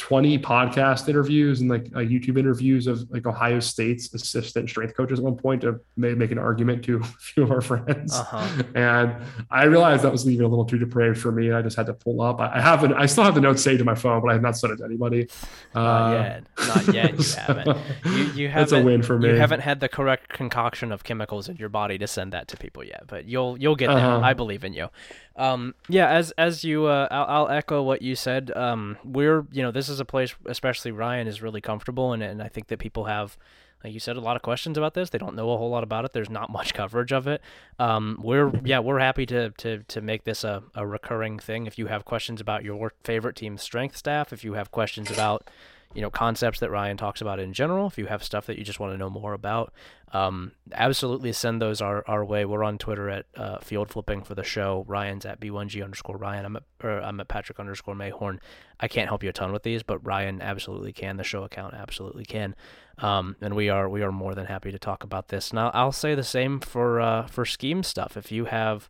20 0.00 0.38
podcast 0.38 1.10
interviews 1.10 1.60
and 1.60 1.68
like 1.68 1.84
uh, 1.94 1.98
YouTube 1.98 2.38
interviews 2.38 2.86
of 2.86 3.08
like 3.10 3.26
Ohio 3.26 3.60
State's 3.60 4.12
assistant 4.14 4.70
strength 4.70 4.96
coaches 4.96 5.18
at 5.18 5.24
one 5.24 5.36
point 5.36 5.60
to 5.60 5.78
make, 5.98 6.16
make 6.16 6.30
an 6.30 6.38
argument 6.38 6.82
to 6.86 6.96
a 7.00 7.04
few 7.04 7.42
of 7.42 7.50
our 7.50 7.60
friends. 7.60 8.14
Uh-huh. 8.14 8.62
And 8.74 9.14
I 9.50 9.64
realized 9.64 10.02
that 10.02 10.10
was 10.10 10.26
even 10.26 10.46
a 10.46 10.48
little 10.48 10.64
too 10.64 10.78
depraved 10.78 11.20
for 11.20 11.30
me. 11.30 11.48
And 11.48 11.56
I 11.56 11.60
just 11.60 11.76
had 11.76 11.84
to 11.84 11.92
pull 11.92 12.22
up. 12.22 12.40
I, 12.40 12.56
I 12.56 12.60
haven't, 12.62 12.94
I 12.94 13.04
still 13.04 13.24
have 13.24 13.34
the 13.34 13.42
notes 13.42 13.62
saved 13.62 13.80
to 13.80 13.84
my 13.84 13.94
phone, 13.94 14.22
but 14.22 14.30
I 14.30 14.32
have 14.32 14.42
not 14.42 14.56
sent 14.56 14.72
it 14.72 14.76
to 14.76 14.84
anybody. 14.84 15.28
Uh, 15.74 15.80
not 15.82 16.12
yet. 16.14 16.44
Not 16.66 16.94
yet. 16.94 17.16
You 17.18 17.22
so 17.22 17.40
haven't. 17.46 17.78
You, 18.06 18.12
you 18.12 18.48
haven't. 18.48 18.62
It's 18.62 18.72
a 18.72 18.82
win 18.82 19.02
for 19.02 19.18
me. 19.18 19.28
You 19.28 19.36
haven't 19.36 19.60
had 19.60 19.80
the 19.80 19.88
correct 19.90 20.30
concoction 20.30 20.92
of 20.92 21.04
chemicals 21.04 21.46
in 21.46 21.56
your 21.56 21.68
body 21.68 21.98
to 21.98 22.06
send 22.06 22.32
that 22.32 22.48
to 22.48 22.56
people 22.56 22.82
yet, 22.82 23.04
but 23.06 23.26
you'll, 23.26 23.58
you'll 23.58 23.76
get 23.76 23.88
there. 23.88 23.98
Uh-huh. 23.98 24.20
I 24.24 24.32
believe 24.32 24.64
in 24.64 24.72
you. 24.72 24.88
Um, 25.36 25.74
yeah, 25.88 26.08
as 26.08 26.32
as 26.32 26.64
you, 26.64 26.86
uh, 26.86 27.08
I'll, 27.10 27.26
I'll, 27.28 27.48
echo 27.48 27.82
what 27.82 28.02
you 28.02 28.14
said. 28.14 28.50
Um, 28.56 28.98
we're, 29.04 29.46
you 29.52 29.62
know, 29.62 29.70
this 29.70 29.88
is 29.88 30.00
a 30.00 30.04
place, 30.04 30.34
especially 30.46 30.90
Ryan 30.90 31.26
is 31.26 31.40
really 31.40 31.60
comfortable, 31.60 32.12
and 32.12 32.22
and 32.22 32.42
I 32.42 32.48
think 32.48 32.66
that 32.68 32.78
people 32.78 33.04
have, 33.04 33.38
like 33.84 33.92
you 33.92 34.00
said, 34.00 34.16
a 34.16 34.20
lot 34.20 34.36
of 34.36 34.42
questions 34.42 34.76
about 34.76 34.94
this. 34.94 35.10
They 35.10 35.18
don't 35.18 35.36
know 35.36 35.50
a 35.52 35.56
whole 35.56 35.70
lot 35.70 35.82
about 35.84 36.04
it. 36.04 36.12
There's 36.12 36.30
not 36.30 36.50
much 36.50 36.74
coverage 36.80 37.12
of 37.12 37.26
it. 37.26 37.40
Um, 37.78 38.20
we're, 38.22 38.52
yeah, 38.64 38.80
we're 38.80 38.98
happy 38.98 39.24
to 39.26 39.50
to 39.50 39.84
to 39.84 40.00
make 40.00 40.24
this 40.24 40.44
a, 40.44 40.62
a 40.74 40.86
recurring 40.86 41.38
thing. 41.38 41.66
If 41.66 41.78
you 41.78 41.86
have 41.86 42.04
questions 42.04 42.40
about 42.40 42.64
your 42.64 42.92
favorite 43.04 43.36
team's 43.36 43.62
strength 43.62 43.96
staff, 43.96 44.32
if 44.32 44.44
you 44.44 44.54
have 44.54 44.70
questions 44.70 45.10
about 45.10 45.48
you 45.94 46.00
know 46.00 46.10
concepts 46.10 46.60
that 46.60 46.70
Ryan 46.70 46.96
talks 46.96 47.20
about 47.20 47.40
in 47.40 47.52
general, 47.52 47.86
if 47.86 47.98
you 47.98 48.06
have 48.06 48.22
stuff 48.22 48.46
that 48.46 48.58
you 48.58 48.64
just 48.64 48.78
want 48.78 48.92
to 48.92 48.98
know 48.98 49.10
more 49.10 49.32
about, 49.32 49.72
um, 50.12 50.52
absolutely 50.72 51.32
send 51.32 51.60
those 51.60 51.80
our, 51.80 52.04
our 52.06 52.24
way. 52.24 52.44
We're 52.44 52.62
on 52.62 52.78
Twitter 52.78 53.08
at 53.10 53.26
uh, 53.36 53.58
Field 53.58 53.90
Flipping 53.90 54.22
for 54.22 54.34
the 54.34 54.44
show. 54.44 54.84
Ryan's 54.86 55.26
at 55.26 55.40
B1G 55.40 55.82
underscore 55.82 56.16
Ryan. 56.16 56.44
I'm 56.44 56.56
at, 56.56 56.62
or 56.82 57.00
I'm 57.00 57.18
at 57.20 57.28
Patrick 57.28 57.58
underscore 57.58 57.94
Mayhorn. 57.94 58.38
I 58.78 58.86
can't 58.86 59.08
help 59.08 59.22
you 59.22 59.30
a 59.30 59.32
ton 59.32 59.52
with 59.52 59.64
these, 59.64 59.82
but 59.82 60.04
Ryan 60.06 60.40
absolutely 60.40 60.92
can. 60.92 61.16
The 61.16 61.24
show 61.24 61.42
account 61.42 61.74
absolutely 61.74 62.24
can. 62.24 62.54
Um, 62.98 63.36
and 63.40 63.54
we 63.54 63.68
are 63.68 63.88
we 63.88 64.02
are 64.02 64.12
more 64.12 64.34
than 64.34 64.46
happy 64.46 64.70
to 64.70 64.78
talk 64.78 65.02
about 65.02 65.28
this. 65.28 65.52
Now 65.52 65.70
I'll 65.74 65.92
say 65.92 66.14
the 66.14 66.22
same 66.22 66.60
for 66.60 67.00
uh, 67.00 67.26
for 67.26 67.44
scheme 67.44 67.82
stuff. 67.82 68.16
If 68.16 68.30
you 68.30 68.44
have 68.44 68.88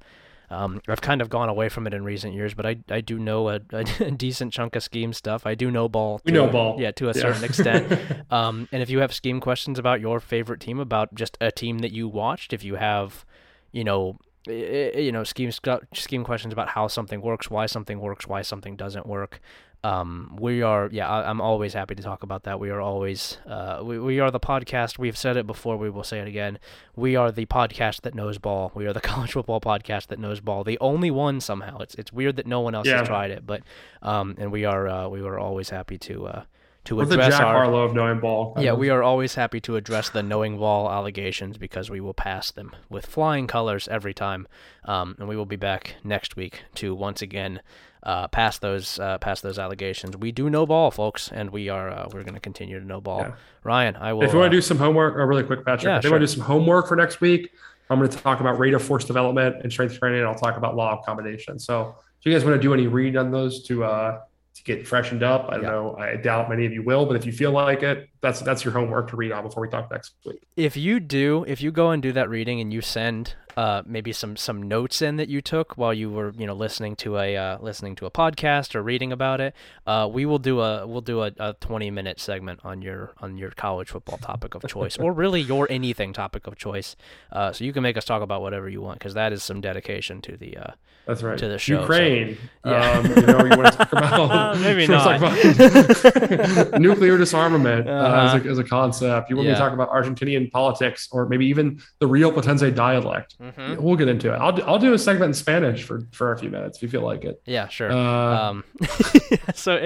um, 0.50 0.80
I've 0.88 1.00
kind 1.00 1.22
of 1.22 1.30
gone 1.30 1.48
away 1.48 1.68
from 1.68 1.86
it 1.86 1.94
in 1.94 2.04
recent 2.04 2.34
years, 2.34 2.54
but 2.54 2.66
I, 2.66 2.76
I 2.90 3.00
do 3.00 3.18
know 3.18 3.48
a, 3.48 3.60
a 3.72 4.10
decent 4.10 4.52
chunk 4.52 4.74
of 4.76 4.82
scheme 4.82 5.12
stuff. 5.12 5.46
I 5.46 5.54
do 5.54 5.70
know 5.70 5.88
ball. 5.88 6.20
We 6.24 6.32
know 6.32 6.48
ball. 6.48 6.80
Yeah, 6.80 6.90
to 6.92 7.08
a 7.08 7.12
yeah. 7.14 7.20
certain 7.20 7.44
extent. 7.44 8.24
um, 8.30 8.68
and 8.72 8.82
if 8.82 8.90
you 8.90 8.98
have 8.98 9.14
scheme 9.14 9.40
questions 9.40 9.78
about 9.78 10.00
your 10.00 10.18
favorite 10.18 10.60
team, 10.60 10.80
about 10.80 11.14
just 11.14 11.38
a 11.40 11.52
team 11.52 11.78
that 11.78 11.92
you 11.92 12.08
watched, 12.08 12.52
if 12.52 12.64
you 12.64 12.74
have, 12.74 13.24
you 13.70 13.84
know, 13.84 14.18
you 14.46 15.12
know, 15.12 15.22
scheme 15.22 15.50
scheme 15.94 16.24
questions 16.24 16.52
about 16.52 16.70
how 16.70 16.88
something 16.88 17.20
works, 17.20 17.50
why 17.50 17.66
something 17.66 18.00
works, 18.00 18.26
why 18.26 18.42
something 18.42 18.74
doesn't 18.74 19.06
work, 19.06 19.40
um, 19.82 20.36
we 20.38 20.62
are 20.62 20.88
yeah 20.92 21.08
I, 21.08 21.30
am 21.30 21.40
always 21.40 21.72
happy 21.72 21.94
to 21.94 22.02
talk 22.02 22.22
about 22.22 22.44
that. 22.44 22.60
We 22.60 22.70
are 22.70 22.80
always 22.80 23.38
uh, 23.46 23.80
we, 23.82 23.98
we 23.98 24.20
are 24.20 24.30
the 24.30 24.40
podcast. 24.40 24.98
We've 24.98 25.16
said 25.16 25.36
it 25.36 25.46
before 25.46 25.76
we 25.76 25.90
will 25.90 26.04
say 26.04 26.18
it 26.18 26.28
again. 26.28 26.58
We 26.96 27.16
are 27.16 27.32
the 27.32 27.46
podcast 27.46 28.02
that 28.02 28.14
knows 28.14 28.38
ball. 28.38 28.72
We 28.74 28.86
are 28.86 28.92
the 28.92 29.00
college 29.10 29.32
football 29.32 29.60
podcast 29.60 30.08
that 30.08 30.18
knows 30.18 30.40
ball. 30.40 30.64
The 30.64 30.78
only 30.80 31.10
one 31.10 31.40
somehow. 31.40 31.78
It's 31.78 31.94
it's 31.94 32.12
weird 32.12 32.36
that 32.36 32.46
no 32.46 32.60
one 32.60 32.74
else 32.74 32.86
yeah. 32.86 32.98
has 32.98 33.08
tried 33.08 33.30
it 33.30 33.46
but 33.46 33.62
um 34.02 34.34
and 34.38 34.52
we 34.52 34.64
are 34.64 34.88
uh, 34.88 35.08
we 35.08 35.22
were 35.22 35.38
always 35.38 35.70
happy 35.70 35.98
to 35.98 36.26
uh 36.26 36.42
to 36.84 36.96
We're 36.96 37.02
address 37.02 37.26
the 37.26 37.30
Jack 37.30 37.46
our 37.46 37.54
Harlow 37.54 37.82
of 37.82 37.94
knowing 37.94 38.20
ball. 38.20 38.54
Yeah, 38.58 38.72
we 38.72 38.88
are 38.88 39.02
always 39.02 39.34
happy 39.34 39.60
to 39.60 39.76
address 39.76 40.10
the 40.10 40.22
knowing 40.22 40.58
ball 40.58 40.90
allegations 40.90 41.58
because 41.58 41.90
we 41.90 42.00
will 42.00 42.14
pass 42.14 42.50
them 42.50 42.74
with 42.88 43.06
flying 43.06 43.46
colors 43.46 43.86
every 43.88 44.14
time. 44.14 44.48
Um, 44.84 45.14
and 45.18 45.28
we 45.28 45.36
will 45.36 45.46
be 45.46 45.56
back 45.56 45.96
next 46.02 46.36
week 46.36 46.62
to 46.76 46.94
once 46.94 47.20
again 47.20 47.60
uh, 48.02 48.28
past 48.28 48.60
those 48.62 48.98
uh, 48.98 49.18
past 49.18 49.42
those 49.42 49.58
allegations. 49.58 50.16
We 50.16 50.32
do 50.32 50.48
know 50.48 50.66
ball, 50.66 50.90
folks, 50.90 51.30
and 51.30 51.50
we 51.50 51.68
are 51.68 51.90
uh, 51.90 52.08
we're 52.12 52.22
going 52.22 52.34
to 52.34 52.40
continue 52.40 52.80
to 52.80 52.86
know 52.86 53.00
ball. 53.00 53.20
Yeah. 53.20 53.34
Ryan, 53.62 53.96
I 53.96 54.12
will. 54.14 54.24
If 54.24 54.32
you 54.32 54.38
want 54.38 54.50
to 54.50 54.56
uh, 54.56 54.60
do 54.60 54.62
some 54.62 54.78
homework, 54.78 55.16
uh, 55.16 55.24
really 55.24 55.42
quick, 55.42 55.64
Patrick. 55.64 55.84
Yeah, 55.84 55.98
if 55.98 56.04
you 56.04 56.10
want 56.10 56.22
to 56.22 56.26
do 56.26 56.32
some 56.32 56.44
homework 56.44 56.88
for 56.88 56.96
next 56.96 57.20
week, 57.20 57.50
I'm 57.90 57.98
going 57.98 58.10
to 58.10 58.16
talk 58.16 58.40
about 58.40 58.58
rate 58.58 58.72
of 58.72 58.82
force 58.82 59.04
development 59.04 59.56
and 59.62 59.70
strength 59.70 59.98
training, 59.98 60.20
and 60.20 60.28
I'll 60.28 60.34
talk 60.34 60.56
about 60.56 60.76
law 60.76 60.98
of 60.98 61.04
combination. 61.04 61.58
So, 61.58 61.96
do 62.22 62.30
you 62.30 62.36
guys 62.36 62.44
want 62.44 62.56
to 62.56 62.62
do 62.62 62.72
any 62.72 62.86
read 62.86 63.16
on 63.16 63.30
those 63.30 63.62
to 63.64 63.84
uh, 63.84 64.20
to 64.54 64.64
get 64.64 64.86
freshened 64.86 65.22
up. 65.22 65.46
I 65.48 65.54
don't 65.54 65.62
yeah. 65.62 65.70
know. 65.70 65.96
I 65.96 66.16
doubt 66.16 66.48
many 66.48 66.66
of 66.66 66.72
you 66.72 66.82
will, 66.82 67.06
but 67.06 67.16
if 67.16 67.24
you 67.24 67.32
feel 67.32 67.52
like 67.52 67.82
it, 67.82 68.08
that's 68.20 68.40
that's 68.40 68.64
your 68.64 68.72
homework 68.72 69.08
to 69.10 69.16
read 69.16 69.32
on 69.32 69.44
before 69.44 69.62
we 69.62 69.68
talk 69.68 69.90
next 69.90 70.14
week. 70.26 70.42
If 70.56 70.76
you 70.76 71.00
do, 71.00 71.44
if 71.48 71.62
you 71.62 71.70
go 71.70 71.90
and 71.90 72.02
do 72.02 72.12
that 72.12 72.28
reading 72.28 72.60
and 72.60 72.72
you 72.72 72.80
send 72.80 73.34
uh, 73.56 73.82
maybe 73.86 74.12
some 74.12 74.36
some 74.36 74.62
notes 74.62 75.02
in 75.02 75.16
that 75.16 75.28
you 75.28 75.40
took 75.40 75.76
while 75.76 75.94
you 75.94 76.10
were 76.10 76.32
you 76.36 76.46
know 76.46 76.54
listening 76.54 76.96
to 76.96 77.18
a 77.18 77.36
uh, 77.36 77.58
listening 77.60 77.94
to 77.96 78.06
a 78.06 78.10
podcast 78.10 78.74
or 78.74 78.82
reading 78.82 79.12
about 79.12 79.40
it, 79.40 79.54
uh, 79.86 80.08
we 80.10 80.26
will 80.26 80.38
do 80.38 80.60
a 80.60 80.86
we'll 80.86 81.00
do 81.00 81.22
a, 81.22 81.32
a 81.38 81.54
20 81.60 81.90
minute 81.90 82.20
segment 82.20 82.60
on 82.64 82.82
your 82.82 83.12
on 83.18 83.38
your 83.38 83.50
college 83.50 83.88
football 83.88 84.18
topic 84.18 84.54
of 84.54 84.66
choice 84.66 84.98
or 84.98 85.12
really 85.12 85.40
your 85.40 85.66
anything 85.70 86.12
topic 86.12 86.46
of 86.46 86.56
choice. 86.56 86.96
Uh, 87.32 87.52
so 87.52 87.64
you 87.64 87.72
can 87.72 87.82
make 87.82 87.96
us 87.96 88.04
talk 88.04 88.22
about 88.22 88.42
whatever 88.42 88.68
you 88.68 88.82
want 88.82 88.98
because 88.98 89.14
that 89.14 89.32
is 89.32 89.42
some 89.42 89.60
dedication 89.60 90.20
to 90.20 90.36
the 90.36 90.56
uh, 90.56 90.72
that's 91.06 91.22
right 91.22 91.38
to 91.38 91.48
the 91.48 91.58
show. 91.58 91.80
Ukraine, 91.80 92.36
so, 92.64 92.70
yeah. 92.70 92.90
Um, 92.90 93.06
you 93.06 93.22
know, 93.22 93.44
you 93.44 93.56
want 93.58 93.72
to 93.72 93.78
talk 93.78 93.92
about 93.92 94.58
maybe 94.60 94.86
not 94.86 95.16
about 95.16 96.80
nuclear 96.80 97.16
disarmament 97.16 97.88
uh, 97.88 97.92
uh-huh. 97.92 98.36
as, 98.36 98.46
a, 98.46 98.48
as 98.48 98.58
a 98.58 98.64
concept. 98.64 99.30
You 99.30 99.36
want 99.36 99.46
yeah. 99.46 99.52
me 99.52 99.58
to 99.58 99.60
talk 99.60 99.72
about 99.72 99.90
Argentinian 99.90 100.50
politics 100.50 101.08
or 101.10 101.26
maybe 101.26 101.46
even 101.46 101.80
the 101.98 102.06
Rioplatense 102.06 102.74
dialect. 102.74 103.36
Mm-hmm. 103.40 103.82
We'll 103.82 103.96
get 103.96 104.08
into 104.08 104.32
it. 104.32 104.36
I'll, 104.36 104.62
I'll 104.64 104.78
do 104.78 104.92
a 104.92 104.98
segment 104.98 105.30
in 105.30 105.34
Spanish 105.34 105.84
for, 105.84 106.02
for 106.12 106.32
a 106.32 106.38
few 106.38 106.50
minutes 106.50 106.78
if 106.78 106.82
you 106.82 106.88
feel 106.88 107.02
like 107.02 107.24
it. 107.24 107.40
Yeah, 107.46 107.68
sure. 107.68 107.90
Uh, 107.90 108.50
um, 108.50 108.64
so 109.54 109.76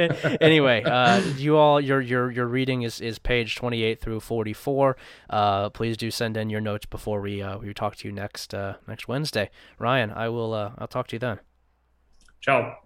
anyway, 0.40 0.82
uh, 0.82 1.20
you 1.36 1.56
all 1.56 1.80
your 1.80 2.00
your 2.00 2.30
your 2.30 2.46
reading 2.46 2.82
is, 2.82 3.00
is 3.00 3.18
page 3.18 3.56
28 3.56 4.00
through 4.00 4.20
44. 4.20 4.96
Uh, 5.30 5.70
please 5.70 5.96
do 5.96 6.10
send 6.10 6.36
in 6.36 6.50
your 6.50 6.60
notes 6.60 6.86
before 6.86 7.20
we 7.20 7.42
uh, 7.42 7.58
we 7.58 7.72
talk 7.72 7.96
to 7.96 8.08
you 8.08 8.12
next 8.12 8.54
uh, 8.54 8.74
next 8.86 9.08
Wednesday. 9.08 9.50
Ryan, 9.78 10.10
I 10.10 10.28
will 10.28 10.52
uh, 10.54 10.72
I'll 10.78 10.88
talk 11.04 11.08
to 11.08 11.16
you 11.16 11.20
then. 11.20 11.38
Ciao. 12.40 12.83